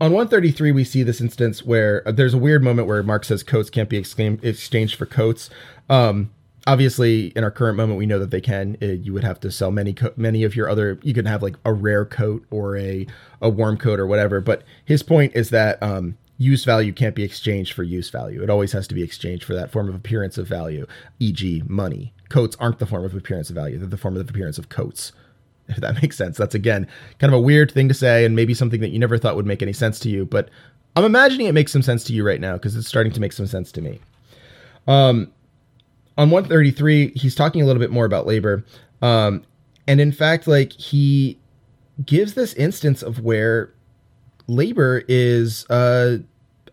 on 0.00 0.12
133 0.12 0.72
we 0.72 0.84
see 0.84 1.02
this 1.02 1.20
instance 1.20 1.64
where 1.64 2.06
uh, 2.06 2.12
there's 2.12 2.34
a 2.34 2.38
weird 2.38 2.62
moment 2.62 2.86
where 2.86 3.02
Marx 3.02 3.28
says 3.28 3.42
coats 3.42 3.70
can't 3.70 3.88
be 3.88 3.96
exchanged 3.96 4.94
for 4.94 5.06
coats. 5.06 5.50
Um, 5.88 6.30
obviously, 6.68 7.28
in 7.28 7.42
our 7.42 7.50
current 7.50 7.76
moment, 7.76 7.98
we 7.98 8.06
know 8.06 8.18
that 8.18 8.30
they 8.30 8.40
can. 8.40 8.76
Uh, 8.80 8.86
you 8.86 9.12
would 9.12 9.24
have 9.24 9.40
to 9.40 9.50
sell 9.50 9.72
many 9.72 9.94
co- 9.94 10.12
many 10.16 10.44
of 10.44 10.54
your 10.54 10.68
other. 10.68 11.00
You 11.02 11.14
can 11.14 11.26
have 11.26 11.42
like 11.42 11.56
a 11.64 11.72
rare 11.72 12.04
coat 12.04 12.44
or 12.50 12.76
a 12.76 13.06
a 13.40 13.48
warm 13.48 13.78
coat 13.78 13.98
or 13.98 14.06
whatever. 14.06 14.40
But 14.40 14.62
his 14.84 15.02
point 15.02 15.34
is 15.34 15.50
that 15.50 15.82
um, 15.82 16.16
use 16.36 16.64
value 16.64 16.92
can't 16.92 17.14
be 17.14 17.24
exchanged 17.24 17.72
for 17.72 17.82
use 17.82 18.10
value. 18.10 18.42
It 18.42 18.50
always 18.50 18.72
has 18.72 18.86
to 18.88 18.94
be 18.94 19.02
exchanged 19.02 19.44
for 19.44 19.54
that 19.54 19.72
form 19.72 19.88
of 19.88 19.94
appearance 19.94 20.38
of 20.38 20.46
value, 20.46 20.86
e.g., 21.18 21.62
money. 21.66 22.12
Coats 22.28 22.56
aren't 22.60 22.78
the 22.78 22.86
form 22.86 23.04
of 23.04 23.14
appearance 23.14 23.48
of 23.48 23.56
value; 23.56 23.78
they're 23.78 23.88
the 23.88 23.96
form 23.96 24.16
of 24.16 24.28
appearance 24.28 24.58
of 24.58 24.68
coats 24.68 25.12
if 25.68 25.76
that 25.78 26.00
makes 26.02 26.16
sense. 26.16 26.36
That's 26.36 26.54
again 26.54 26.86
kind 27.18 27.32
of 27.32 27.38
a 27.38 27.42
weird 27.42 27.70
thing 27.72 27.88
to 27.88 27.94
say 27.94 28.24
and 28.24 28.36
maybe 28.36 28.54
something 28.54 28.80
that 28.80 28.90
you 28.90 28.98
never 28.98 29.18
thought 29.18 29.36
would 29.36 29.46
make 29.46 29.62
any 29.62 29.72
sense 29.72 29.98
to 30.00 30.10
you, 30.10 30.26
but 30.26 30.50
I'm 30.96 31.04
imagining 31.04 31.46
it 31.46 31.52
makes 31.52 31.72
some 31.72 31.82
sense 31.82 32.04
to 32.04 32.12
you 32.12 32.26
right 32.26 32.40
now 32.40 32.54
because 32.54 32.74
it's 32.74 32.88
starting 32.88 33.12
to 33.12 33.20
make 33.20 33.32
some 33.32 33.46
sense 33.46 33.70
to 33.72 33.80
me. 33.80 34.00
Um, 34.88 35.30
on 36.18 36.30
133, 36.30 37.12
he's 37.14 37.34
talking 37.34 37.62
a 37.62 37.64
little 37.64 37.80
bit 37.80 37.92
more 37.92 38.04
about 38.04 38.26
labor. 38.26 38.64
Um, 39.00 39.44
and 39.86 40.00
in 40.00 40.12
fact, 40.12 40.46
like 40.46 40.72
he 40.72 41.38
gives 42.04 42.34
this 42.34 42.52
instance 42.54 43.02
of 43.02 43.20
where 43.20 43.72
labor 44.48 45.04
is 45.08 45.64
uh, 45.70 46.18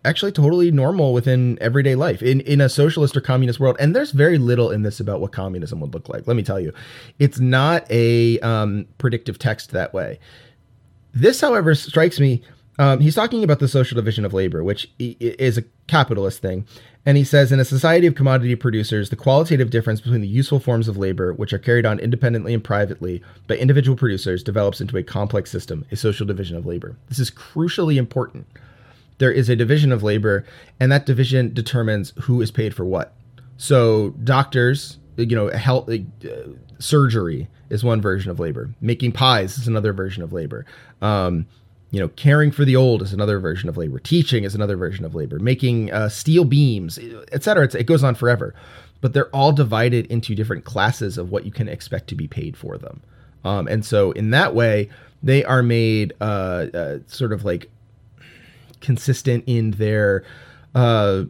actually 0.04 0.32
totally 0.32 0.72
normal 0.72 1.14
within 1.14 1.58
everyday 1.62 1.96
life 1.96 2.24
in, 2.24 2.42
in 2.42 2.60
a 2.60 2.70
socialist 2.70 3.16
or 3.16 3.22
communist 3.22 3.60
world. 3.60 3.78
And 3.80 3.96
there's 3.96 4.12
very 4.12 4.38
little 4.38 4.72
in 4.72 4.82
this 4.82 5.00
about 5.00 5.22
what 5.22 5.32
communism 5.32 5.80
would 5.80 5.94
look 5.94 6.10
like. 6.10 6.26
Let 6.28 6.36
me 6.36 6.44
tell 6.44 6.60
you, 6.60 6.74
it's 7.20 7.40
not 7.40 7.90
a 7.92 8.40
um, 8.40 8.88
predictive 8.98 9.38
text 9.38 9.72
that 9.72 9.94
way. 9.94 10.20
This, 11.14 11.40
however, 11.40 11.76
strikes 11.76 12.20
me. 12.20 12.42
Um, 12.78 13.00
he's 13.00 13.16
talking 13.16 13.44
about 13.44 13.60
the 13.60 13.68
social 13.68 13.96
division 13.96 14.26
of 14.26 14.34
labor, 14.34 14.64
which 14.64 14.92
is 15.00 15.58
a 15.58 15.64
capitalist 15.88 16.42
thing. 16.42 16.68
And 17.06 17.18
he 17.18 17.24
says, 17.24 17.52
in 17.52 17.60
a 17.60 17.66
society 17.66 18.08
of 18.08 18.16
commodity 18.16 18.56
producers, 18.56 19.10
the 19.10 19.16
qualitative 19.16 19.70
difference 19.70 20.02
between 20.02 20.22
the 20.22 20.28
useful 20.28 20.60
forms 20.60 20.88
of 20.88 20.98
labor, 20.98 21.34
which 21.34 21.54
are 21.54 21.60
carried 21.60 21.86
on 21.86 22.00
independently 22.00 22.54
and 22.54 22.64
privately 22.64 23.22
by 23.48 23.56
individual 23.56 23.96
producers, 23.96 24.44
develops 24.44 24.82
into 24.82 24.98
a 24.98 25.04
complex 25.04 25.52
system, 25.52 25.86
a 25.92 25.96
social 25.96 26.26
division 26.26 26.58
of 26.58 26.66
labor. 26.66 26.98
This 27.08 27.20
is 27.20 27.32
crucially 27.32 27.98
important 27.98 28.48
there 29.18 29.32
is 29.32 29.50
a 29.50 29.56
division 29.56 29.92
of 29.92 30.04
labor, 30.04 30.46
and 30.80 30.92
that 30.92 31.06
division 31.06 31.54
determines 31.54 32.14
who 32.22 32.42
is 32.42 32.52
paid 32.52 32.74
for 32.74 32.86
what. 32.86 33.14
So 33.58 34.10
doctors, 34.24 35.00
you 35.16 35.36
know, 35.36 35.50
health, 35.50 35.90
uh, 35.90 35.98
surgery 36.80 37.48
is 37.70 37.84
one 37.84 38.02
version 38.02 38.30
of 38.30 38.40
labor. 38.40 38.70
Making 38.82 39.14
pies 39.14 39.58
is 39.58 39.68
another 39.68 39.94
version 39.94 40.22
of 40.22 40.34
labor. 40.34 40.66
Um, 41.02 41.48
you 41.96 42.02
know, 42.02 42.10
caring 42.10 42.52
for 42.52 42.66
the 42.66 42.76
old 42.76 43.02
is 43.02 43.14
another 43.14 43.40
version 43.40 43.70
of 43.70 43.78
labor. 43.78 44.00
Teaching 44.00 44.44
is 44.44 44.54
another 44.54 44.76
version 44.76 45.06
of 45.06 45.16
labor. 45.16 45.40
Making 45.40 45.94
uh, 45.94 46.10
steel 46.10 46.44
beams, 46.44 47.00
etc. 47.32 47.70
It 47.74 47.86
goes 47.86 48.04
on 48.04 48.16
forever, 48.16 48.54
but 49.00 49.14
they're 49.14 49.30
all 49.30 49.54
divided 49.54 50.06
into 50.08 50.36
different 50.36 50.66
classes 50.66 51.18
of 51.18 51.32
what 51.32 51.46
you 51.46 51.54
can 51.54 51.70
expect 51.70 52.10
to 52.10 52.16
be 52.16 52.28
paid 52.28 52.58
for 52.58 52.78
them. 52.78 53.02
Um, 53.46 53.70
and 53.70 53.86
so, 53.86 54.12
in 54.12 54.32
that 54.32 54.54
way, 54.54 54.90
they 55.24 55.46
are 55.46 55.64
made 55.64 56.12
uh, 56.20 56.68
uh, 56.74 57.00
sort 57.08 57.32
of 57.32 57.46
like 57.46 57.70
consistent 58.82 59.46
in 59.48 59.72
their 59.72 60.26
uh 60.76 61.24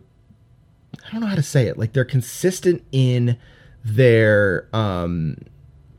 I 1.05 1.11
don't 1.11 1.21
know 1.21 1.27
how 1.27 1.35
to 1.35 1.43
say 1.43 1.67
it. 1.67 1.77
Like 1.77 1.93
they're 1.93 2.03
consistent 2.03 2.83
in 2.91 3.37
their 3.83 4.67
um 4.73 5.37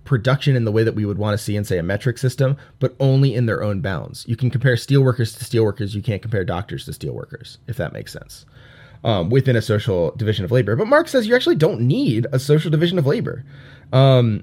production 0.07 0.57
in 0.57 0.65
the 0.65 0.73
way 0.73 0.83
that 0.83 0.95
we 0.95 1.05
would 1.05 1.19
want 1.19 1.37
to 1.37 1.43
see 1.43 1.57
in 1.57 1.65
say 1.65 1.79
a 1.79 1.83
metric 1.83 2.19
system, 2.19 2.57
but 2.79 2.97
only 2.99 3.35
in 3.35 3.47
their 3.47 3.63
own 3.63 3.81
bounds. 3.81 4.25
You 4.29 4.37
can 4.37 4.51
compare 4.51 4.77
steelworkers 4.77 5.37
to 5.37 5.45
steelworkers, 5.45 5.95
you 5.95 6.03
can't 6.03 6.23
compare 6.23 6.45
doctors 6.45 6.85
to 6.87 6.93
steelworkers, 6.93 7.59
if 7.67 7.77
that 7.77 7.93
makes 7.93 8.13
sense. 8.13 8.47
Um, 9.05 9.29
within 9.29 9.57
a 9.57 9.63
social 9.63 10.13
division 10.13 10.45
of 10.45 10.51
labor. 10.51 10.75
But 10.75 10.89
Marx 10.89 11.13
says 11.13 11.27
you 11.29 11.37
actually 11.37 11.57
don't 11.57 11.81
need 11.81 12.27
a 12.33 12.39
social 12.39 12.71
division 12.71 12.99
of 12.99 13.07
labor. 13.07 13.45
Um, 13.93 14.43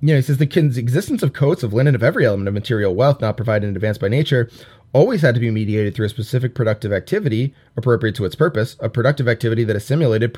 you 0.00 0.08
know, 0.08 0.16
he 0.16 0.22
says 0.22 0.38
the 0.38 0.78
existence 0.78 1.22
of 1.22 1.32
coats 1.32 1.62
of 1.62 1.72
linen 1.72 1.94
of 1.94 2.02
every 2.02 2.26
element 2.26 2.48
of 2.48 2.54
material 2.54 2.94
wealth 2.94 3.20
not 3.20 3.36
provided 3.36 3.68
in 3.68 3.76
advance 3.76 3.98
by 3.98 4.08
nature 4.08 4.50
always 4.92 5.22
had 5.22 5.34
to 5.34 5.40
be 5.40 5.50
mediated 5.50 5.94
through 5.94 6.06
a 6.06 6.10
specific 6.10 6.54
productive 6.54 6.92
activity 6.92 7.54
appropriate 7.76 8.14
to 8.16 8.24
its 8.24 8.34
purpose, 8.34 8.76
a 8.80 8.88
productive 8.88 9.28
activity 9.28 9.64
that 9.64 9.76
assimilated 9.76 10.30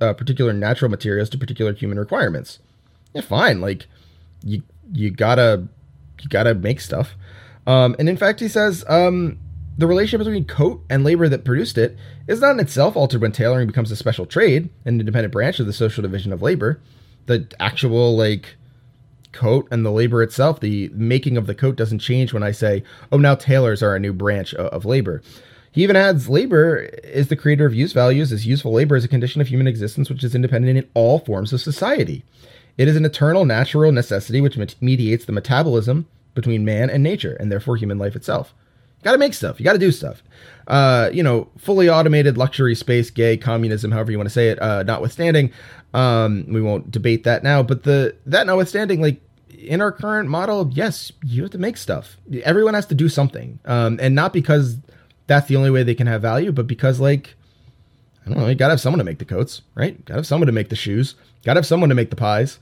uh, 0.00 0.12
particular 0.12 0.52
natural 0.52 0.90
materials 0.90 1.28
to 1.30 1.38
particular 1.38 1.72
human 1.72 1.98
requirements. 1.98 2.58
Yeah, 3.18 3.24
fine. 3.24 3.60
Like 3.60 3.88
you 4.44 4.62
you 4.92 5.10
gotta 5.10 5.66
you 6.22 6.28
gotta 6.28 6.54
make 6.54 6.80
stuff. 6.80 7.16
Um, 7.66 7.96
and 7.98 8.08
in 8.08 8.16
fact, 8.16 8.38
he 8.38 8.46
says 8.46 8.84
um, 8.86 9.38
the 9.76 9.88
relationship 9.88 10.24
between 10.24 10.44
coat 10.44 10.84
and 10.88 11.02
labor 11.02 11.28
that 11.28 11.44
produced 11.44 11.76
it 11.78 11.96
is 12.28 12.40
not 12.40 12.52
in 12.52 12.60
itself 12.60 12.94
altered 12.94 13.20
when 13.20 13.32
tailoring 13.32 13.66
becomes 13.66 13.90
a 13.90 13.96
special 13.96 14.24
trade, 14.24 14.70
an 14.84 15.00
independent 15.00 15.32
branch 15.32 15.58
of 15.58 15.66
the 15.66 15.72
social 15.72 16.02
division 16.02 16.32
of 16.32 16.42
labor. 16.42 16.80
The 17.26 17.48
actual 17.58 18.16
like 18.16 18.54
coat 19.32 19.66
and 19.72 19.84
the 19.84 19.90
labor 19.90 20.22
itself, 20.22 20.60
the 20.60 20.88
making 20.94 21.36
of 21.36 21.48
the 21.48 21.56
coat 21.56 21.74
doesn't 21.74 21.98
change 21.98 22.32
when 22.32 22.44
I 22.44 22.52
say, 22.52 22.84
oh, 23.10 23.18
now 23.18 23.34
tailors 23.34 23.82
are 23.82 23.96
a 23.96 24.00
new 24.00 24.12
branch 24.12 24.54
of, 24.54 24.66
of 24.66 24.84
labor. 24.84 25.22
He 25.72 25.82
even 25.82 25.96
adds 25.96 26.28
labor 26.28 26.88
is 27.02 27.28
the 27.28 27.36
creator 27.36 27.66
of 27.66 27.74
use 27.74 27.92
values, 27.92 28.32
as 28.32 28.46
useful 28.46 28.72
labor 28.72 28.94
is 28.94 29.04
a 29.04 29.08
condition 29.08 29.40
of 29.40 29.48
human 29.48 29.66
existence 29.66 30.08
which 30.08 30.22
is 30.22 30.36
independent 30.36 30.78
in 30.78 30.88
all 30.94 31.18
forms 31.18 31.52
of 31.52 31.60
society. 31.60 32.24
It 32.78 32.86
is 32.88 32.96
an 32.96 33.04
eternal 33.04 33.44
natural 33.44 33.92
necessity 33.92 34.40
which 34.40 34.56
mediates 34.80 35.24
the 35.24 35.32
metabolism 35.32 36.06
between 36.34 36.64
man 36.64 36.88
and 36.88 37.02
nature, 37.02 37.36
and 37.40 37.50
therefore 37.50 37.76
human 37.76 37.98
life 37.98 38.14
itself. 38.14 38.54
You 38.98 39.04
gotta 39.04 39.18
make 39.18 39.34
stuff, 39.34 39.58
you 39.58 39.64
gotta 39.64 39.78
do 39.78 39.90
stuff. 39.90 40.22
Uh, 40.68 41.10
you 41.12 41.22
know, 41.22 41.48
fully 41.58 41.90
automated 41.90 42.38
luxury 42.38 42.74
space, 42.74 43.10
gay, 43.10 43.36
communism, 43.36 43.90
however 43.90 44.12
you 44.12 44.18
want 44.18 44.28
to 44.28 44.32
say 44.32 44.48
it, 44.48 44.62
uh, 44.62 44.84
notwithstanding, 44.84 45.52
um, 45.94 46.46
we 46.48 46.62
won't 46.62 46.90
debate 46.90 47.24
that 47.24 47.42
now. 47.42 47.62
But 47.62 47.82
the 47.82 48.14
that 48.26 48.46
notwithstanding, 48.46 49.00
like 49.00 49.20
in 49.50 49.80
our 49.80 49.90
current 49.90 50.28
model, 50.28 50.70
yes, 50.72 51.10
you 51.24 51.42
have 51.42 51.50
to 51.52 51.58
make 51.58 51.76
stuff. 51.76 52.16
Everyone 52.44 52.74
has 52.74 52.86
to 52.86 52.94
do 52.94 53.08
something, 53.08 53.58
um, 53.64 53.98
and 54.00 54.14
not 54.14 54.32
because 54.32 54.76
that's 55.26 55.48
the 55.48 55.56
only 55.56 55.70
way 55.70 55.82
they 55.82 55.94
can 55.94 56.06
have 56.06 56.22
value, 56.22 56.52
but 56.52 56.68
because 56.68 57.00
like 57.00 57.34
I 58.24 58.30
don't 58.30 58.38
know, 58.38 58.48
you 58.48 58.54
gotta 58.54 58.72
have 58.72 58.80
someone 58.80 58.98
to 58.98 59.04
make 59.04 59.18
the 59.18 59.24
coats, 59.24 59.62
right? 59.74 60.04
Gotta 60.04 60.18
have 60.18 60.26
someone 60.26 60.46
to 60.46 60.52
make 60.52 60.68
the 60.68 60.76
shoes. 60.76 61.14
Gotta 61.48 61.60
have 61.60 61.66
someone 61.66 61.88
to 61.88 61.94
make 61.94 62.10
the 62.10 62.16
pies. 62.16 62.58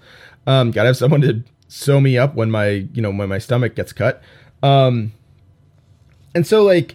Um, 0.46 0.70
gotta 0.70 0.86
have 0.86 0.96
someone 0.96 1.20
to 1.22 1.42
sew 1.66 2.00
me 2.00 2.16
up 2.16 2.36
when 2.36 2.52
my 2.52 2.86
you 2.94 3.02
know 3.02 3.10
when 3.10 3.28
my 3.28 3.38
stomach 3.38 3.74
gets 3.74 3.92
cut. 3.92 4.22
Um, 4.62 5.12
and 6.36 6.46
so 6.46 6.62
like 6.62 6.94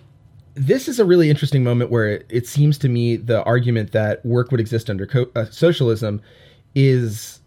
this 0.53 0.87
is 0.87 1.01
a 1.01 1.03
really 1.03 1.29
interesting 1.29 1.65
moment 1.65 1.91
where 1.91 2.07
it, 2.07 2.27
it 2.29 2.47
seems 2.47 2.77
to 2.77 2.87
me 2.87 3.17
the 3.17 3.43
argument 3.43 3.91
that 3.91 4.25
work 4.25 4.51
would 4.51 4.61
exist 4.61 4.89
under 4.89 5.05
co- 5.05 5.29
uh, 5.35 5.43
socialism 5.47 6.21
is 6.75 7.41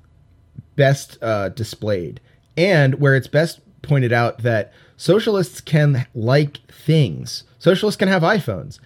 best 0.76 1.16
uh, 1.22 1.48
displayed 1.48 2.20
and 2.54 3.00
where 3.00 3.16
it's 3.16 3.26
best 3.26 3.60
pointed 3.80 4.12
out 4.12 4.42
that 4.42 4.74
socialists 4.98 5.62
can 5.62 6.06
like 6.14 6.58
things. 6.70 7.44
Socialists 7.58 7.96
can 7.96 8.08
have 8.08 8.20
iPhones. 8.20 8.78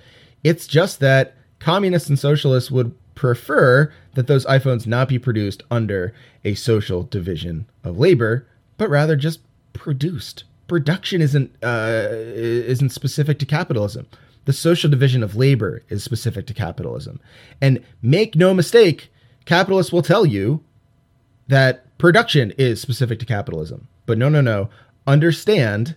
It's 0.44 0.68
just 0.68 1.00
that 1.00 1.34
communists 1.58 2.08
and 2.08 2.16
socialists 2.16 2.70
would 2.70 2.94
prefer 3.16 3.92
that 4.18 4.26
those 4.26 4.44
iPhones 4.46 4.84
not 4.84 5.06
be 5.06 5.16
produced 5.16 5.62
under 5.70 6.12
a 6.42 6.52
social 6.54 7.04
division 7.04 7.66
of 7.84 8.00
labor, 8.00 8.44
but 8.76 8.90
rather 8.90 9.14
just 9.14 9.38
produced. 9.72 10.42
Production 10.66 11.22
isn't 11.22 11.54
uh, 11.62 12.08
isn't 12.10 12.88
specific 12.88 13.38
to 13.38 13.46
capitalism. 13.46 14.08
The 14.44 14.52
social 14.52 14.90
division 14.90 15.22
of 15.22 15.36
labor 15.36 15.84
is 15.88 16.02
specific 16.02 16.48
to 16.48 16.52
capitalism. 16.52 17.20
And 17.60 17.80
make 18.02 18.34
no 18.34 18.52
mistake, 18.52 19.12
capitalists 19.44 19.92
will 19.92 20.02
tell 20.02 20.26
you 20.26 20.64
that 21.46 21.96
production 21.98 22.52
is 22.58 22.80
specific 22.80 23.20
to 23.20 23.24
capitalism. 23.24 23.86
But 24.04 24.18
no, 24.18 24.28
no, 24.28 24.40
no. 24.40 24.68
Understand 25.06 25.94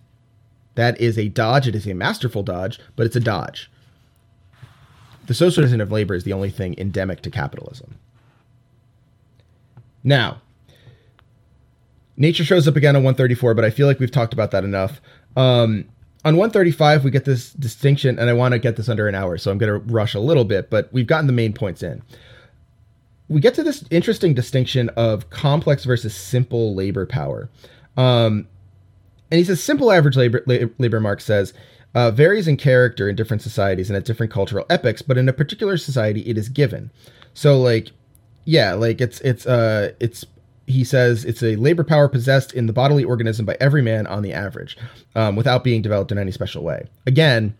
that 0.76 1.02
is 1.02 1.18
a 1.18 1.30
dodge. 1.30 1.68
It 1.68 1.74
is 1.74 1.88
a 1.88 1.96
masterful 1.96 2.44
dodge, 2.44 2.80
but 2.96 3.08
it's 3.08 3.16
a 3.16 3.20
dodge. 3.20 3.72
The 5.26 5.34
socialism 5.34 5.82
of 5.82 5.92
labor 5.92 6.14
is 6.14 6.24
the 6.24 6.34
only 6.34 6.52
thing 6.52 6.76
endemic 6.78 7.24
to 7.24 7.32
capitalism. 7.32 7.98
Now, 10.04 10.42
nature 12.18 12.44
shows 12.44 12.68
up 12.68 12.76
again 12.76 12.96
on 12.96 13.04
134, 13.04 13.54
but 13.54 13.66
I 13.66 13.70
feel 13.70 13.88
like 13.88 14.00
we've 14.00 14.12
talked 14.12 14.34
about 14.34 14.52
that 14.52 14.64
enough. 14.64 15.02
Um, 15.36 15.86
on 16.24 16.36
135, 16.36 17.04
we 17.04 17.12
get 17.12 17.26
this 17.26 17.54
distinction, 17.54 18.20
and 18.20 18.30
I 18.30 18.34
want 18.34 18.54
to 18.54 18.60
get 18.60 18.76
this 18.76 18.90
under 18.90 19.08
an 19.08 19.16
hour, 19.16 19.38
so 19.38 19.52
I'm 19.52 19.58
going 19.58 19.72
to 19.72 19.92
rush 19.92 20.14
a 20.14 20.20
little 20.20 20.46
bit, 20.46 20.70
but 20.70 20.92
we've 20.94 21.08
gotten 21.08 21.28
the 21.28 21.34
main 21.34 21.54
points 21.54 21.82
in 21.82 22.04
we 23.32 23.40
get 23.40 23.54
to 23.54 23.64
this 23.64 23.86
interesting 23.90 24.34
distinction 24.34 24.90
of 24.90 25.30
complex 25.30 25.86
versus 25.86 26.14
simple 26.14 26.76
labor 26.76 27.06
power. 27.06 27.50
Um, 27.96 28.46
and 29.32 29.38
he 29.38 29.46
says 29.46 29.64
simple 29.64 29.90
average 29.90 30.18
labor, 30.18 30.44
labor 30.46 31.00
Marx 31.00 31.24
says, 31.24 31.54
uh, 31.96 32.12
varies 32.12 32.50
in 32.50 32.58
character 32.58 33.08
in 33.08 33.16
different 33.16 33.42
societies 33.42 33.90
and 33.90 33.96
at 33.96 34.04
different 34.04 34.34
cultural 34.34 34.66
epochs, 34.70 35.02
but 35.02 35.18
in 35.18 35.30
a 35.30 35.34
particular 35.34 35.78
society, 35.78 36.22
it 36.28 36.38
is 36.38 36.50
given. 36.50 36.92
So, 37.34 37.58
like, 37.58 37.92
yeah, 38.46 38.74
like 38.74 39.02
it's 39.02 39.20
it's 39.22 39.46
uh 39.46 39.92
it's 40.00 40.26
he 40.68 40.84
says 40.84 41.26
it's 41.26 41.44
a 41.44 41.56
labor 41.58 41.84
power 41.84 42.08
possessed 42.08 42.54
in 42.54 42.66
the 42.66 42.74
bodily 42.74 43.04
organism 43.04 43.46
by 43.46 43.58
every 43.60 43.82
man 43.82 44.08
on 44.08 44.22
the 44.24 44.34
average, 44.34 44.78
um, 45.16 45.36
without 45.36 45.64
being 45.64 45.82
developed 45.82 46.12
in 46.12 46.18
any 46.18 46.32
special 46.32 46.64
way. 46.64 46.88
Again, 47.06 47.56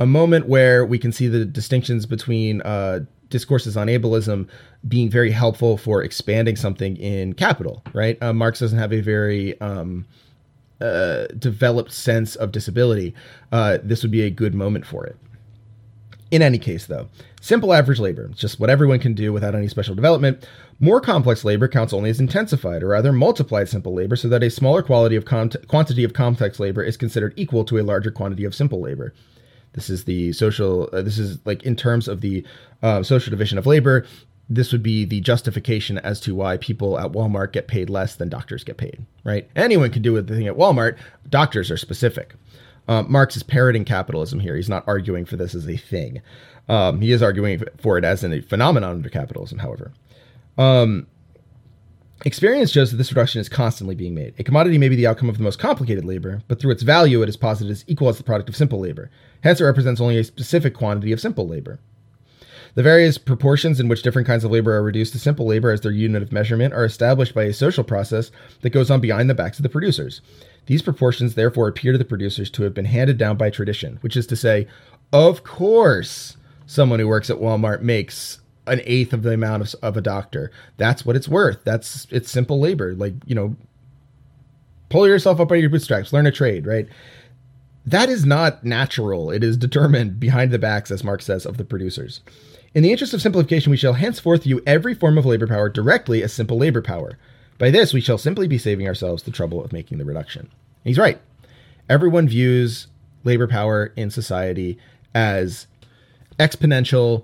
a 0.00 0.06
moment 0.06 0.48
where 0.48 0.84
we 0.84 0.98
can 0.98 1.12
see 1.12 1.28
the 1.28 1.44
distinctions 1.44 2.06
between 2.06 2.60
uh, 2.62 3.00
discourses 3.28 3.76
on 3.76 3.86
ableism 3.86 4.48
being 4.86 5.08
very 5.08 5.30
helpful 5.30 5.76
for 5.76 6.02
expanding 6.02 6.56
something 6.56 6.96
in 6.96 7.34
capital, 7.34 7.82
right? 7.92 8.20
Uh, 8.22 8.32
Marx 8.32 8.58
doesn't 8.58 8.78
have 8.78 8.92
a 8.92 9.00
very 9.00 9.60
um, 9.60 10.04
uh, 10.80 11.26
developed 11.38 11.92
sense 11.92 12.34
of 12.36 12.52
disability. 12.52 13.14
Uh, 13.52 13.78
this 13.82 14.02
would 14.02 14.10
be 14.10 14.22
a 14.22 14.30
good 14.30 14.54
moment 14.54 14.84
for 14.84 15.06
it. 15.06 15.16
In 16.32 16.40
any 16.40 16.58
case, 16.58 16.86
though, 16.86 17.10
simple 17.42 17.74
average 17.74 18.00
labor, 18.00 18.28
just 18.28 18.58
what 18.58 18.70
everyone 18.70 19.00
can 19.00 19.12
do 19.12 19.34
without 19.34 19.54
any 19.54 19.68
special 19.68 19.94
development. 19.94 20.48
More 20.80 20.98
complex 20.98 21.44
labor 21.44 21.68
counts 21.68 21.92
only 21.92 22.08
as 22.08 22.20
intensified, 22.20 22.82
or 22.82 22.88
rather 22.88 23.12
multiplied 23.12 23.68
simple 23.68 23.92
labor, 23.92 24.16
so 24.16 24.28
that 24.28 24.42
a 24.42 24.48
smaller 24.48 24.82
quality 24.82 25.14
of 25.14 25.26
quantity 25.26 26.04
of 26.04 26.14
complex 26.14 26.58
labor 26.58 26.82
is 26.82 26.96
considered 26.96 27.34
equal 27.36 27.66
to 27.66 27.78
a 27.78 27.82
larger 27.82 28.10
quantity 28.10 28.44
of 28.46 28.54
simple 28.54 28.80
labor. 28.80 29.12
This 29.74 29.90
is 29.90 30.04
the 30.04 30.32
social. 30.32 30.88
Uh, 30.90 31.02
this 31.02 31.18
is 31.18 31.38
like 31.44 31.64
in 31.64 31.76
terms 31.76 32.08
of 32.08 32.22
the 32.22 32.46
uh, 32.82 33.02
social 33.02 33.30
division 33.30 33.58
of 33.58 33.66
labor. 33.66 34.06
This 34.48 34.72
would 34.72 34.82
be 34.82 35.04
the 35.04 35.20
justification 35.20 35.98
as 35.98 36.18
to 36.20 36.34
why 36.34 36.56
people 36.56 36.98
at 36.98 37.12
Walmart 37.12 37.52
get 37.52 37.68
paid 37.68 37.90
less 37.90 38.16
than 38.16 38.30
doctors 38.30 38.64
get 38.64 38.78
paid. 38.78 39.04
Right? 39.22 39.50
Anyone 39.54 39.90
can 39.90 40.00
do 40.00 40.18
the 40.22 40.34
thing 40.34 40.48
at 40.48 40.56
Walmart. 40.56 40.96
Doctors 41.28 41.70
are 41.70 41.76
specific. 41.76 42.34
Uh, 42.88 43.02
Marx 43.02 43.36
is 43.36 43.42
parroting 43.42 43.84
capitalism 43.84 44.40
here. 44.40 44.56
He's 44.56 44.68
not 44.68 44.84
arguing 44.86 45.24
for 45.24 45.36
this 45.36 45.54
as 45.54 45.68
a 45.68 45.76
thing. 45.76 46.20
Um, 46.68 47.00
he 47.00 47.12
is 47.12 47.22
arguing 47.22 47.62
for 47.78 47.98
it 47.98 48.04
as 48.04 48.24
a 48.24 48.40
phenomenon 48.40 48.90
under 48.90 49.08
capitalism, 49.08 49.58
however. 49.58 49.92
Um, 50.58 51.06
Experience 52.24 52.70
shows 52.70 52.92
that 52.92 52.98
this 52.98 53.10
reduction 53.10 53.40
is 53.40 53.48
constantly 53.48 53.96
being 53.96 54.14
made. 54.14 54.34
A 54.38 54.44
commodity 54.44 54.78
may 54.78 54.88
be 54.88 54.94
the 54.94 55.08
outcome 55.08 55.28
of 55.28 55.38
the 55.38 55.42
most 55.42 55.58
complicated 55.58 56.04
labor, 56.04 56.40
but 56.46 56.60
through 56.60 56.70
its 56.70 56.84
value, 56.84 57.20
it 57.20 57.28
is 57.28 57.36
posited 57.36 57.72
as 57.72 57.84
equal 57.88 58.08
as 58.08 58.16
the 58.16 58.22
product 58.22 58.48
of 58.48 58.54
simple 58.54 58.78
labor. 58.78 59.10
Hence, 59.42 59.60
it 59.60 59.64
represents 59.64 60.00
only 60.00 60.18
a 60.18 60.24
specific 60.24 60.72
quantity 60.72 61.10
of 61.10 61.20
simple 61.20 61.48
labor. 61.48 61.80
The 62.74 62.82
various 62.82 63.18
proportions 63.18 63.80
in 63.80 63.88
which 63.88 64.02
different 64.02 64.28
kinds 64.28 64.44
of 64.44 64.52
labor 64.52 64.72
are 64.76 64.84
reduced 64.84 65.12
to 65.14 65.18
simple 65.18 65.46
labor 65.46 65.72
as 65.72 65.80
their 65.80 65.90
unit 65.90 66.22
of 66.22 66.32
measurement 66.32 66.72
are 66.72 66.84
established 66.84 67.34
by 67.34 67.42
a 67.42 67.52
social 67.52 67.82
process 67.82 68.30
that 68.60 68.70
goes 68.70 68.88
on 68.88 69.00
behind 69.00 69.28
the 69.28 69.34
backs 69.34 69.58
of 69.58 69.64
the 69.64 69.68
producers. 69.68 70.20
These 70.66 70.82
proportions 70.82 71.34
therefore 71.34 71.68
appear 71.68 71.92
to 71.92 71.98
the 71.98 72.04
producers 72.04 72.50
to 72.50 72.62
have 72.62 72.74
been 72.74 72.84
handed 72.84 73.18
down 73.18 73.36
by 73.36 73.50
tradition, 73.50 73.98
which 74.00 74.16
is 74.16 74.26
to 74.28 74.36
say, 74.36 74.68
of 75.12 75.44
course, 75.44 76.36
someone 76.66 77.00
who 77.00 77.08
works 77.08 77.30
at 77.30 77.38
Walmart 77.38 77.82
makes 77.82 78.38
an 78.66 78.80
eighth 78.84 79.12
of 79.12 79.22
the 79.22 79.34
amount 79.34 79.62
of, 79.62 79.74
of 79.82 79.96
a 79.96 80.00
doctor. 80.00 80.50
That's 80.76 81.04
what 81.04 81.16
it's 81.16 81.28
worth. 81.28 81.64
That's 81.64 82.06
it's 82.10 82.30
simple 82.30 82.60
labor. 82.60 82.94
Like, 82.94 83.14
you 83.26 83.34
know, 83.34 83.56
pull 84.88 85.06
yourself 85.08 85.40
up 85.40 85.48
by 85.48 85.56
your 85.56 85.70
bootstraps, 85.70 86.12
learn 86.12 86.26
a 86.26 86.32
trade, 86.32 86.66
right? 86.66 86.88
That 87.84 88.08
is 88.08 88.24
not 88.24 88.64
natural. 88.64 89.30
It 89.30 89.42
is 89.42 89.56
determined 89.56 90.20
behind 90.20 90.52
the 90.52 90.58
backs, 90.58 90.90
as 90.92 91.02
Marx 91.02 91.24
says, 91.24 91.44
of 91.44 91.56
the 91.56 91.64
producers. 91.64 92.20
In 92.74 92.82
the 92.82 92.92
interest 92.92 93.12
of 93.12 93.20
simplification, 93.20 93.70
we 93.70 93.76
shall 93.76 93.94
henceforth 93.94 94.44
view 94.44 94.62
every 94.66 94.94
form 94.94 95.18
of 95.18 95.26
labor 95.26 95.48
power 95.48 95.68
directly 95.68 96.22
as 96.22 96.32
simple 96.32 96.56
labor 96.56 96.80
power. 96.80 97.18
By 97.62 97.70
this, 97.70 97.92
we 97.94 98.00
shall 98.00 98.18
simply 98.18 98.48
be 98.48 98.58
saving 98.58 98.88
ourselves 98.88 99.22
the 99.22 99.30
trouble 99.30 99.64
of 99.64 99.72
making 99.72 99.98
the 99.98 100.04
reduction. 100.04 100.50
He's 100.82 100.98
right. 100.98 101.20
Everyone 101.88 102.26
views 102.26 102.88
labor 103.22 103.46
power 103.46 103.92
in 103.94 104.10
society 104.10 104.78
as 105.14 105.68
exponential, 106.40 107.22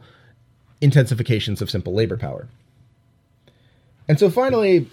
intensifications 0.81 1.61
of 1.61 1.69
simple 1.69 1.93
labor 1.93 2.17
power. 2.17 2.47
And 4.07 4.17
so 4.17 4.31
finally, 4.31 4.89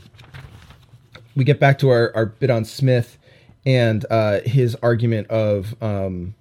we 1.35 1.43
get 1.43 1.59
back 1.59 1.77
to 1.77 1.89
our, 1.89 2.11
our 2.15 2.26
bit 2.26 2.49
on 2.49 2.65
Smith 2.65 3.19
and 3.67 4.03
uh, 4.09 4.39
his 4.45 4.73
argument 4.81 5.27
of, 5.27 5.76
um, 5.80 6.34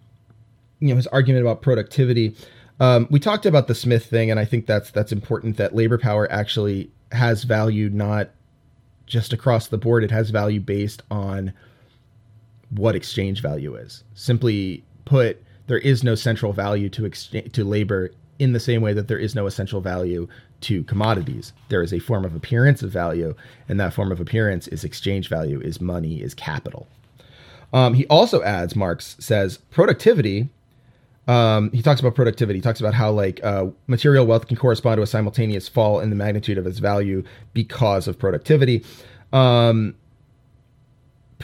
you 0.80 0.88
know, 0.88 0.96
his 0.96 1.08
argument 1.08 1.44
about 1.44 1.60
productivity. 1.60 2.34
Um, 2.80 3.06
we 3.10 3.20
talked 3.20 3.44
about 3.44 3.68
the 3.68 3.74
Smith 3.74 4.06
thing, 4.06 4.30
and 4.30 4.40
I 4.40 4.46
think 4.46 4.64
that's 4.64 4.90
that's 4.90 5.12
important. 5.12 5.58
That 5.58 5.74
labor 5.74 5.98
power 5.98 6.26
actually 6.32 6.90
has 7.12 7.44
value, 7.44 7.90
not 7.90 8.30
just 9.06 9.32
across 9.32 9.68
the 9.68 9.78
board. 9.78 10.04
It 10.04 10.10
has 10.10 10.30
value 10.30 10.60
based 10.60 11.02
on 11.10 11.52
what 12.70 12.94
exchange 12.94 13.40
value 13.40 13.74
is. 13.74 14.04
Simply 14.14 14.84
put, 15.04 15.42
there 15.66 15.78
is 15.78 16.02
no 16.02 16.14
central 16.14 16.52
value 16.52 16.88
to 16.90 17.04
exchange 17.04 17.52
to 17.52 17.64
labor 17.64 18.10
in 18.38 18.52
the 18.52 18.60
same 18.60 18.82
way 18.82 18.92
that 18.92 19.08
there 19.08 19.18
is 19.18 19.34
no 19.34 19.46
essential 19.46 19.80
value 19.80 20.26
to 20.62 20.82
commodities. 20.84 21.52
There 21.68 21.82
is 21.82 21.92
a 21.92 21.98
form 21.98 22.24
of 22.24 22.34
appearance 22.34 22.82
of 22.82 22.90
value, 22.90 23.34
and 23.68 23.78
that 23.78 23.94
form 23.94 24.10
of 24.10 24.20
appearance 24.20 24.66
is 24.68 24.82
exchange 24.82 25.28
value, 25.28 25.60
is 25.60 25.80
money, 25.80 26.20
is 26.20 26.34
capital. 26.34 26.88
Um, 27.72 27.94
he 27.94 28.06
also 28.06 28.42
adds, 28.42 28.74
Marx 28.74 29.16
says, 29.18 29.58
productivity. 29.70 30.48
Um, 31.26 31.70
he 31.72 31.82
talks 31.82 32.00
about 32.00 32.14
productivity. 32.14 32.58
He 32.58 32.62
talks 32.62 32.80
about 32.80 32.94
how 32.94 33.10
like 33.10 33.42
uh, 33.44 33.66
material 33.86 34.26
wealth 34.26 34.46
can 34.46 34.56
correspond 34.56 34.98
to 34.98 35.02
a 35.02 35.06
simultaneous 35.06 35.68
fall 35.68 36.00
in 36.00 36.10
the 36.10 36.16
magnitude 36.16 36.58
of 36.58 36.66
its 36.66 36.78
value 36.78 37.24
because 37.52 38.06
of 38.06 38.18
productivity. 38.18 38.84
Um, 39.32 39.94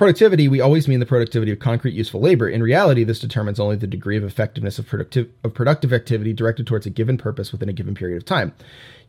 productivity, 0.01 0.49
we 0.49 0.63
always 0.63 0.89
mean 0.89 0.99
the 0.99 1.05
productivity 1.05 1.53
of 1.53 1.59
concrete 1.59 1.93
useful 1.93 2.23
labor. 2.23 2.49
In 2.49 2.63
reality, 2.63 3.05
this 3.05 3.21
determines 3.21 3.61
only 3.61 3.77
the 3.77 3.87
degree 3.87 4.17
of 4.17 4.25
effectiveness 4.25 4.79
of 4.79 4.87
productive, 4.87 5.29
of 5.45 5.53
productive 5.53 5.93
activity 5.93 6.33
directed 6.33 6.67
towards 6.67 6.87
a 6.87 6.91
given 6.91 7.19
purpose 7.19 7.53
within 7.53 7.69
a 7.69 7.75
given 7.75 7.95
period 7.95 8.17
of 8.17 8.25
time. 8.25 8.55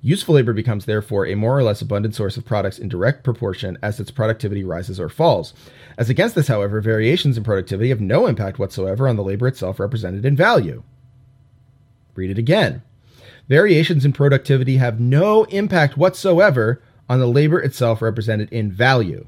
Useful 0.02 0.36
labor 0.36 0.52
becomes 0.52 0.84
therefore 0.84 1.26
a 1.26 1.36
more 1.36 1.58
or 1.58 1.64
less 1.64 1.82
abundant 1.82 2.14
source 2.14 2.36
of 2.36 2.44
products 2.44 2.78
in 2.78 2.90
direct 2.90 3.24
proportion 3.24 3.78
as 3.82 4.02
its 4.02 4.12
productivity 4.12 4.66
rises 4.66 5.00
or 5.00 5.08
falls. 5.08 5.54
As 5.98 6.10
against 6.10 6.36
this, 6.36 6.50
however, 6.50 6.82
variations 6.82 7.38
in 7.38 7.46
productivity 7.46 7.88
have 7.88 8.02
no 8.02 8.28
impact 8.28 8.60
whatsoever 8.60 9.08
on 9.08 9.16
the 9.16 9.24
labor 9.24 9.48
itself 9.48 9.80
represented 9.80 10.26
in 10.26 10.36
value. 10.36 10.84
Read 12.16 12.32
it 12.32 12.38
again. 12.38 12.82
Variations 13.48 14.04
in 14.04 14.12
productivity 14.12 14.76
have 14.76 15.00
no 15.00 15.46
impact 15.46 15.96
whatsoever 15.96 16.82
on 17.08 17.22
the 17.22 17.30
labor 17.30 17.62
itself 17.62 18.02
represented 18.02 18.52
in 18.52 18.70
value. 18.70 19.26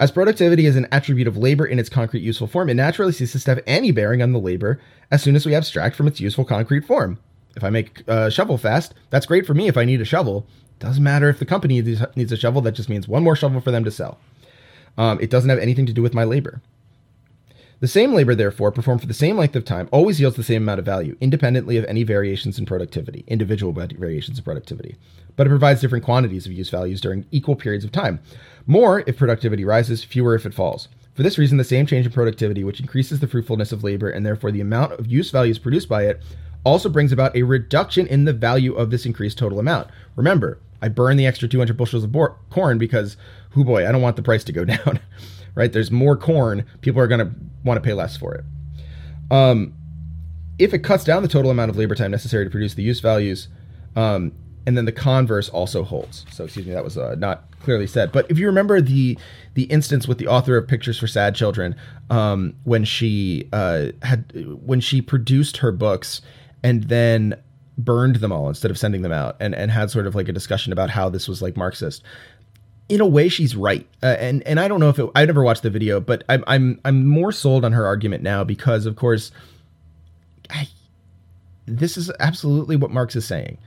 As 0.00 0.12
productivity 0.12 0.66
is 0.66 0.76
an 0.76 0.86
attribute 0.92 1.26
of 1.26 1.36
labor 1.36 1.66
in 1.66 1.80
its 1.80 1.88
concrete 1.88 2.22
useful 2.22 2.46
form, 2.46 2.68
it 2.68 2.74
naturally 2.74 3.10
ceases 3.12 3.42
to 3.44 3.50
have 3.50 3.64
any 3.66 3.90
bearing 3.90 4.22
on 4.22 4.32
the 4.32 4.38
labor 4.38 4.80
as 5.10 5.22
soon 5.22 5.34
as 5.34 5.44
we 5.44 5.56
abstract 5.56 5.96
from 5.96 6.06
its 6.06 6.20
useful 6.20 6.44
concrete 6.44 6.86
form. 6.86 7.18
If 7.56 7.64
I 7.64 7.70
make 7.70 8.04
a 8.06 8.30
shovel 8.30 8.58
fast, 8.58 8.94
that's 9.10 9.26
great 9.26 9.44
for 9.44 9.54
me 9.54 9.66
if 9.66 9.76
I 9.76 9.84
need 9.84 10.00
a 10.00 10.04
shovel. 10.04 10.46
Doesn't 10.78 11.02
matter 11.02 11.28
if 11.28 11.40
the 11.40 11.44
company 11.44 11.82
needs 11.82 12.32
a 12.32 12.36
shovel, 12.36 12.60
that 12.62 12.72
just 12.72 12.88
means 12.88 13.08
one 13.08 13.24
more 13.24 13.34
shovel 13.34 13.60
for 13.60 13.72
them 13.72 13.82
to 13.82 13.90
sell. 13.90 14.20
Um, 14.96 15.18
it 15.20 15.30
doesn't 15.30 15.50
have 15.50 15.58
anything 15.58 15.86
to 15.86 15.92
do 15.92 16.02
with 16.02 16.14
my 16.14 16.22
labor. 16.22 16.62
The 17.80 17.86
same 17.86 18.12
labor, 18.12 18.34
therefore, 18.34 18.72
performed 18.72 19.02
for 19.02 19.06
the 19.06 19.14
same 19.14 19.36
length 19.36 19.54
of 19.54 19.64
time, 19.64 19.88
always 19.92 20.20
yields 20.20 20.36
the 20.36 20.42
same 20.42 20.62
amount 20.62 20.80
of 20.80 20.84
value, 20.84 21.16
independently 21.20 21.76
of 21.76 21.84
any 21.84 22.02
variations 22.02 22.58
in 22.58 22.66
productivity, 22.66 23.22
individual 23.28 23.72
variations 23.72 24.38
in 24.38 24.44
productivity. 24.44 24.96
But 25.36 25.46
it 25.46 25.50
provides 25.50 25.80
different 25.80 26.04
quantities 26.04 26.44
of 26.44 26.52
use 26.52 26.70
values 26.70 27.00
during 27.00 27.26
equal 27.30 27.54
periods 27.54 27.84
of 27.84 27.92
time. 27.92 28.18
More 28.66 29.04
if 29.06 29.16
productivity 29.16 29.64
rises, 29.64 30.02
fewer 30.02 30.34
if 30.34 30.44
it 30.44 30.54
falls. 30.54 30.88
For 31.14 31.22
this 31.22 31.38
reason, 31.38 31.56
the 31.56 31.62
same 31.62 31.86
change 31.86 32.04
in 32.04 32.10
productivity, 32.10 32.64
which 32.64 32.80
increases 32.80 33.20
the 33.20 33.28
fruitfulness 33.28 33.70
of 33.70 33.84
labor 33.84 34.10
and 34.10 34.26
therefore 34.26 34.50
the 34.50 34.60
amount 34.60 34.94
of 34.94 35.06
use 35.06 35.30
values 35.30 35.60
produced 35.60 35.88
by 35.88 36.06
it, 36.06 36.20
also 36.64 36.88
brings 36.88 37.12
about 37.12 37.36
a 37.36 37.44
reduction 37.44 38.08
in 38.08 38.24
the 38.24 38.32
value 38.32 38.74
of 38.74 38.90
this 38.90 39.06
increased 39.06 39.38
total 39.38 39.60
amount. 39.60 39.88
Remember, 40.16 40.58
I 40.82 40.88
burn 40.88 41.16
the 41.16 41.26
extra 41.26 41.46
200 41.46 41.76
bushels 41.76 42.02
of 42.02 42.16
corn 42.50 42.78
because, 42.78 43.16
who 43.50 43.64
boy, 43.64 43.86
I 43.86 43.92
don't 43.92 44.02
want 44.02 44.16
the 44.16 44.22
price 44.22 44.42
to 44.44 44.52
go 44.52 44.64
down 44.64 44.98
right? 45.58 45.72
There's 45.72 45.90
more 45.90 46.16
corn, 46.16 46.64
people 46.82 47.02
are 47.02 47.08
going 47.08 47.18
to 47.18 47.32
want 47.64 47.82
to 47.82 47.86
pay 47.86 47.92
less 47.92 48.16
for 48.16 48.32
it. 48.32 48.44
Um, 49.28 49.74
if 50.56 50.72
it 50.72 50.78
cuts 50.78 51.02
down 51.02 51.22
the 51.22 51.28
total 51.28 51.50
amount 51.50 51.70
of 51.70 51.76
labor 51.76 51.96
time 51.96 52.12
necessary 52.12 52.44
to 52.44 52.50
produce 52.50 52.74
the 52.74 52.82
use 52.82 53.00
values, 53.00 53.48
um, 53.96 54.32
and 54.66 54.76
then 54.76 54.84
the 54.84 54.92
converse 54.92 55.48
also 55.48 55.82
holds. 55.82 56.26
So, 56.30 56.44
excuse 56.44 56.64
me, 56.64 56.74
that 56.74 56.84
was 56.84 56.96
uh, 56.96 57.16
not 57.18 57.44
clearly 57.60 57.88
said. 57.88 58.12
But 58.12 58.30
if 58.30 58.38
you 58.38 58.46
remember 58.46 58.80
the 58.80 59.18
the 59.54 59.64
instance 59.64 60.06
with 60.06 60.18
the 60.18 60.28
author 60.28 60.56
of 60.56 60.68
Pictures 60.68 60.96
for 60.98 61.08
Sad 61.08 61.34
Children, 61.34 61.74
um, 62.08 62.54
when 62.62 62.84
she 62.84 63.48
uh, 63.52 63.86
had 64.02 64.32
when 64.62 64.80
she 64.80 65.02
produced 65.02 65.56
her 65.56 65.72
books 65.72 66.22
and 66.62 66.84
then 66.84 67.34
burned 67.78 68.16
them 68.16 68.30
all 68.30 68.48
instead 68.48 68.70
of 68.70 68.78
sending 68.78 69.02
them 69.02 69.12
out, 69.12 69.36
and 69.40 69.54
and 69.56 69.72
had 69.72 69.90
sort 69.90 70.06
of 70.06 70.14
like 70.14 70.28
a 70.28 70.32
discussion 70.32 70.72
about 70.72 70.90
how 70.90 71.08
this 71.08 71.26
was 71.26 71.42
like 71.42 71.56
Marxist 71.56 72.04
in 72.88 73.00
a 73.00 73.06
way 73.06 73.28
she's 73.28 73.54
right. 73.54 73.86
Uh, 74.02 74.16
and 74.18 74.42
and 74.46 74.58
i 74.60 74.68
don't 74.68 74.80
know 74.80 74.88
if 74.88 74.98
it, 74.98 75.10
i 75.14 75.24
never 75.24 75.42
watched 75.42 75.62
the 75.62 75.70
video 75.70 76.00
but 76.00 76.24
I'm, 76.28 76.44
I'm 76.46 76.80
i'm 76.84 77.06
more 77.06 77.32
sold 77.32 77.64
on 77.64 77.72
her 77.72 77.84
argument 77.84 78.22
now 78.22 78.44
because 78.44 78.86
of 78.86 78.96
course 78.96 79.30
I, 80.50 80.68
this 81.66 81.96
is 81.96 82.10
absolutely 82.20 82.76
what 82.76 82.90
marx 82.90 83.14
is 83.16 83.26
saying. 83.26 83.58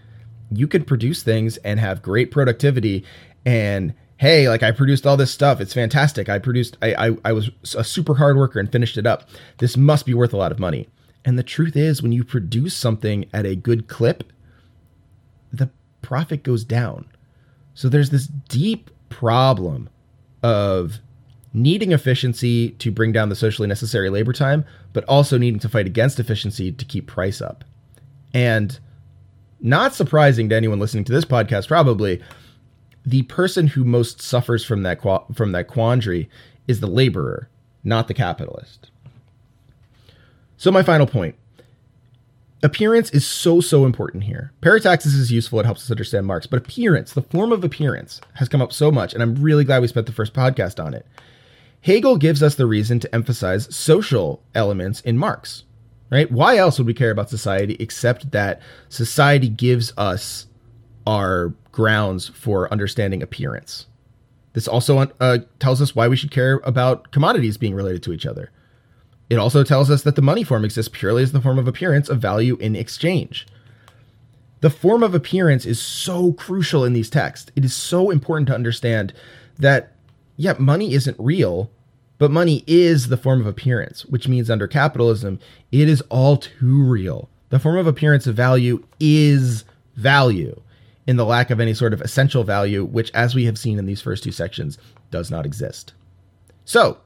You 0.51 0.67
can 0.67 0.83
produce 0.83 1.23
things 1.23 1.57
and 1.57 1.79
have 1.79 2.01
great 2.01 2.31
productivity 2.31 3.05
and 3.45 3.93
hey 4.17 4.49
like 4.49 4.63
i 4.63 4.71
produced 4.71 5.05
all 5.05 5.17
this 5.17 5.31
stuff. 5.31 5.61
It's 5.61 5.73
fantastic. 5.73 6.29
I 6.29 6.39
produced 6.39 6.77
i 6.81 7.09
i, 7.09 7.17
I 7.25 7.31
was 7.33 7.51
a 7.75 7.83
super 7.83 8.15
hard 8.15 8.37
worker 8.37 8.59
and 8.59 8.71
finished 8.71 8.97
it 8.97 9.05
up. 9.05 9.29
This 9.59 9.77
must 9.77 10.05
be 10.05 10.13
worth 10.13 10.33
a 10.33 10.37
lot 10.37 10.51
of 10.51 10.59
money. 10.59 10.87
And 11.23 11.37
the 11.37 11.43
truth 11.43 11.75
is 11.75 12.01
when 12.01 12.11
you 12.11 12.23
produce 12.23 12.75
something 12.75 13.25
at 13.33 13.45
a 13.45 13.55
good 13.55 13.87
clip 13.87 14.23
the 15.53 15.69
profit 16.01 16.43
goes 16.43 16.63
down. 16.63 17.05
So 17.73 17.89
there's 17.89 18.09
this 18.09 18.27
deep 18.27 18.89
problem 19.11 19.89
of 20.41 20.99
needing 21.53 21.91
efficiency 21.91 22.69
to 22.71 22.91
bring 22.91 23.11
down 23.11 23.29
the 23.29 23.35
socially 23.35 23.67
necessary 23.67 24.09
labor 24.09 24.33
time, 24.33 24.65
but 24.93 25.03
also 25.05 25.37
needing 25.37 25.59
to 25.59 25.69
fight 25.69 25.85
against 25.85 26.19
efficiency 26.19 26.71
to 26.71 26.85
keep 26.85 27.05
price 27.05 27.41
up. 27.41 27.63
And 28.33 28.79
not 29.59 29.93
surprising 29.93 30.49
to 30.49 30.55
anyone 30.55 30.79
listening 30.79 31.03
to 31.03 31.11
this 31.11 31.25
podcast, 31.25 31.67
probably 31.67 32.21
the 33.05 33.23
person 33.23 33.67
who 33.67 33.83
most 33.83 34.21
suffers 34.21 34.63
from 34.63 34.83
that 34.83 35.01
from 35.33 35.51
that 35.51 35.67
quandary 35.67 36.29
is 36.67 36.79
the 36.79 36.87
laborer, 36.87 37.49
not 37.83 38.07
the 38.07 38.13
capitalist. 38.13 38.89
So 40.57 40.71
my 40.71 40.83
final 40.83 41.07
point. 41.07 41.35
Appearance 42.63 43.09
is 43.09 43.25
so, 43.25 43.59
so 43.59 43.85
important 43.85 44.23
here. 44.23 44.51
Parataxis 44.61 45.17
is 45.17 45.31
useful. 45.31 45.59
It 45.59 45.65
helps 45.65 45.83
us 45.83 45.91
understand 45.91 46.27
Marx. 46.27 46.45
But 46.45 46.59
appearance, 46.59 47.13
the 47.13 47.23
form 47.23 47.51
of 47.51 47.63
appearance, 47.63 48.21
has 48.35 48.49
come 48.49 48.61
up 48.61 48.71
so 48.71 48.91
much. 48.91 49.13
And 49.13 49.23
I'm 49.23 49.35
really 49.35 49.63
glad 49.63 49.81
we 49.81 49.87
spent 49.87 50.05
the 50.05 50.13
first 50.13 50.33
podcast 50.33 50.83
on 50.83 50.93
it. 50.93 51.07
Hegel 51.81 52.17
gives 52.17 52.43
us 52.43 52.55
the 52.55 52.67
reason 52.67 52.99
to 52.99 53.15
emphasize 53.15 53.75
social 53.75 54.43
elements 54.53 55.01
in 55.01 55.17
Marx, 55.17 55.63
right? 56.11 56.31
Why 56.31 56.57
else 56.57 56.77
would 56.77 56.85
we 56.85 56.93
care 56.93 57.09
about 57.09 57.31
society 57.31 57.75
except 57.79 58.29
that 58.31 58.61
society 58.89 59.49
gives 59.49 59.91
us 59.97 60.45
our 61.07 61.55
grounds 61.71 62.27
for 62.27 62.71
understanding 62.71 63.23
appearance? 63.23 63.87
This 64.53 64.67
also 64.67 65.11
uh, 65.19 65.39
tells 65.57 65.81
us 65.81 65.95
why 65.95 66.07
we 66.07 66.17
should 66.17 66.29
care 66.29 66.61
about 66.63 67.11
commodities 67.11 67.57
being 67.57 67.73
related 67.73 68.03
to 68.03 68.13
each 68.13 68.27
other. 68.27 68.51
It 69.31 69.39
also 69.39 69.63
tells 69.63 69.89
us 69.89 70.01
that 70.01 70.17
the 70.17 70.21
money 70.21 70.43
form 70.43 70.65
exists 70.65 70.91
purely 70.93 71.23
as 71.23 71.31
the 71.31 71.39
form 71.39 71.57
of 71.57 71.65
appearance 71.65 72.09
of 72.09 72.19
value 72.19 72.57
in 72.57 72.75
exchange. 72.75 73.47
The 74.59 74.69
form 74.69 75.03
of 75.03 75.15
appearance 75.15 75.65
is 75.65 75.81
so 75.81 76.33
crucial 76.33 76.83
in 76.83 76.91
these 76.91 77.09
texts. 77.09 77.49
It 77.55 77.63
is 77.63 77.73
so 77.73 78.09
important 78.09 78.49
to 78.49 78.53
understand 78.53 79.13
that 79.57 79.93
yeah, 80.35 80.55
money 80.59 80.93
isn't 80.93 81.15
real, 81.17 81.71
but 82.17 82.29
money 82.29 82.65
is 82.67 83.07
the 83.07 83.15
form 83.15 83.39
of 83.39 83.47
appearance, 83.47 84.05
which 84.07 84.27
means 84.27 84.49
under 84.49 84.67
capitalism, 84.67 85.39
it 85.71 85.87
is 85.87 86.01
all 86.09 86.35
too 86.35 86.83
real. 86.83 87.29
The 87.51 87.59
form 87.59 87.77
of 87.77 87.87
appearance 87.87 88.27
of 88.27 88.35
value 88.35 88.85
is 88.99 89.63
value 89.95 90.59
in 91.07 91.15
the 91.15 91.25
lack 91.25 91.51
of 91.51 91.61
any 91.61 91.73
sort 91.73 91.93
of 91.93 92.01
essential 92.01 92.43
value, 92.43 92.83
which, 92.83 93.11
as 93.13 93.33
we 93.33 93.45
have 93.45 93.57
seen 93.57 93.79
in 93.79 93.85
these 93.85 94.01
first 94.01 94.25
two 94.25 94.33
sections, 94.33 94.77
does 95.09 95.31
not 95.31 95.45
exist. 95.45 95.93
So, 96.65 96.97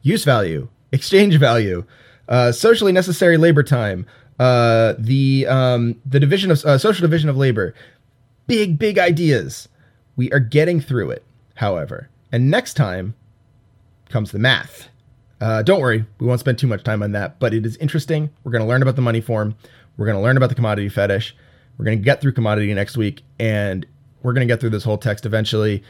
use 0.00 0.24
value, 0.24 0.68
exchange 0.94 1.36
value, 1.36 1.84
uh, 2.28 2.52
socially 2.52 2.92
necessary 2.92 3.36
labor 3.36 3.62
time, 3.62 4.06
uh, 4.38 4.94
the 4.98 5.46
um, 5.46 6.00
the 6.06 6.20
division 6.20 6.50
of 6.50 6.64
uh, 6.64 6.78
social 6.78 7.02
division 7.02 7.28
of 7.28 7.36
labor, 7.36 7.74
big 8.46 8.78
big 8.78 8.98
ideas. 8.98 9.68
We 10.16 10.30
are 10.32 10.40
getting 10.40 10.80
through 10.80 11.10
it, 11.10 11.24
however, 11.56 12.08
and 12.32 12.50
next 12.50 12.74
time 12.74 13.14
comes 14.08 14.30
the 14.30 14.38
math. 14.38 14.88
Uh, 15.40 15.62
don't 15.62 15.80
worry, 15.80 16.06
we 16.18 16.26
won't 16.26 16.40
spend 16.40 16.58
too 16.58 16.68
much 16.68 16.84
time 16.84 17.02
on 17.02 17.12
that, 17.12 17.38
but 17.40 17.52
it 17.52 17.66
is 17.66 17.76
interesting. 17.78 18.30
We're 18.44 18.52
going 18.52 18.62
to 18.62 18.68
learn 18.68 18.80
about 18.80 18.96
the 18.96 19.02
money 19.02 19.20
form. 19.20 19.56
We're 19.96 20.06
going 20.06 20.16
to 20.16 20.22
learn 20.22 20.36
about 20.36 20.48
the 20.48 20.54
commodity 20.54 20.88
fetish. 20.88 21.36
We're 21.76 21.84
going 21.84 21.98
to 21.98 22.04
get 22.04 22.20
through 22.20 22.32
commodity 22.32 22.72
next 22.72 22.96
week, 22.96 23.22
and 23.38 23.84
we're 24.22 24.32
going 24.32 24.46
to 24.46 24.52
get 24.52 24.60
through 24.60 24.70
this 24.70 24.84
whole 24.84 24.96
text 24.96 25.26
eventually. 25.26 25.82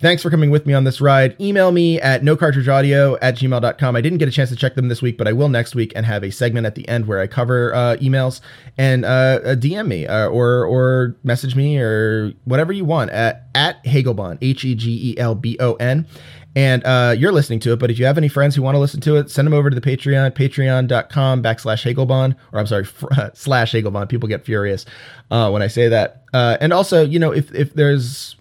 Thanks 0.00 0.22
for 0.22 0.30
coming 0.30 0.50
with 0.50 0.64
me 0.64 0.74
on 0.74 0.84
this 0.84 1.00
ride. 1.00 1.34
Email 1.40 1.72
me 1.72 2.00
at 2.00 2.22
nocartridgeaudio 2.22 3.18
at 3.20 3.34
gmail.com. 3.34 3.96
I 3.96 4.00
didn't 4.00 4.18
get 4.18 4.28
a 4.28 4.30
chance 4.30 4.48
to 4.50 4.54
check 4.54 4.76
them 4.76 4.86
this 4.86 5.02
week, 5.02 5.18
but 5.18 5.26
I 5.26 5.32
will 5.32 5.48
next 5.48 5.74
week 5.74 5.92
and 5.96 6.06
have 6.06 6.22
a 6.22 6.30
segment 6.30 6.66
at 6.66 6.76
the 6.76 6.88
end 6.88 7.06
where 7.06 7.18
I 7.18 7.26
cover 7.26 7.74
uh, 7.74 7.96
emails 7.96 8.40
and 8.76 9.04
uh, 9.04 9.08
uh 9.08 9.54
DM 9.56 9.88
me 9.88 10.06
uh, 10.06 10.28
or 10.28 10.64
or 10.64 11.16
message 11.24 11.56
me 11.56 11.78
or 11.78 12.32
whatever 12.44 12.72
you 12.72 12.84
want 12.84 13.10
at, 13.10 13.48
at 13.56 13.82
Hegelbon, 13.84 14.38
H 14.40 14.64
E 14.64 14.76
G 14.76 15.14
E 15.14 15.18
L 15.18 15.34
B 15.34 15.56
O 15.58 15.74
N. 15.74 16.06
And 16.54 16.84
uh, 16.84 17.14
you're 17.18 17.32
listening 17.32 17.60
to 17.60 17.72
it, 17.72 17.78
but 17.78 17.90
if 17.90 17.98
you 17.98 18.06
have 18.06 18.18
any 18.18 18.28
friends 18.28 18.54
who 18.54 18.62
want 18.62 18.76
to 18.76 18.78
listen 18.78 19.00
to 19.02 19.16
it, 19.16 19.30
send 19.30 19.46
them 19.46 19.52
over 19.52 19.68
to 19.68 19.78
the 19.78 19.82
Patreon, 19.82 20.32
patreon.com 20.32 21.42
backslash 21.42 21.84
Hegelbon, 21.84 22.36
or 22.52 22.58
I'm 22.58 22.66
sorry, 22.66 22.86
slash 23.34 23.72
Hegelbon. 23.72 24.08
People 24.08 24.28
get 24.28 24.44
furious 24.44 24.84
uh, 25.30 25.50
when 25.50 25.62
I 25.62 25.66
say 25.66 25.88
that. 25.88 26.24
and 26.32 26.72
also, 26.72 27.04
you 27.04 27.18
know, 27.18 27.32
if, 27.32 27.54
if 27.54 27.74
there's 27.74 28.37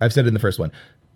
I've 0.00 0.12
said 0.12 0.24
it 0.24 0.28
in 0.28 0.34
the 0.34 0.40
first 0.40 0.58
one. 0.58 0.72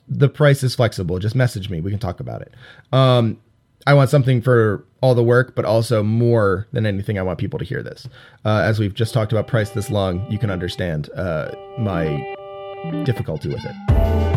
The 0.08 0.28
price 0.28 0.62
is 0.62 0.74
flexible. 0.74 1.18
Just 1.18 1.34
message 1.34 1.70
me. 1.70 1.80
We 1.80 1.90
can 1.90 2.00
talk 2.00 2.20
about 2.20 2.42
it. 2.42 2.54
Um, 2.92 3.40
I 3.86 3.94
want 3.94 4.10
something 4.10 4.40
for 4.40 4.84
all 5.00 5.14
the 5.14 5.22
work, 5.22 5.54
but 5.54 5.64
also 5.64 6.02
more 6.02 6.66
than 6.72 6.86
anything, 6.86 7.18
I 7.18 7.22
want 7.22 7.38
people 7.38 7.58
to 7.58 7.64
hear 7.64 7.82
this. 7.82 8.08
Uh, 8.44 8.62
as 8.64 8.78
we've 8.78 8.94
just 8.94 9.12
talked 9.12 9.32
about 9.32 9.46
price 9.46 9.70
this 9.70 9.90
long, 9.90 10.30
you 10.30 10.38
can 10.38 10.50
understand 10.50 11.10
uh, 11.14 11.52
my 11.78 12.06
difficulty 13.04 13.48
with 13.48 13.64
it. 13.64 14.33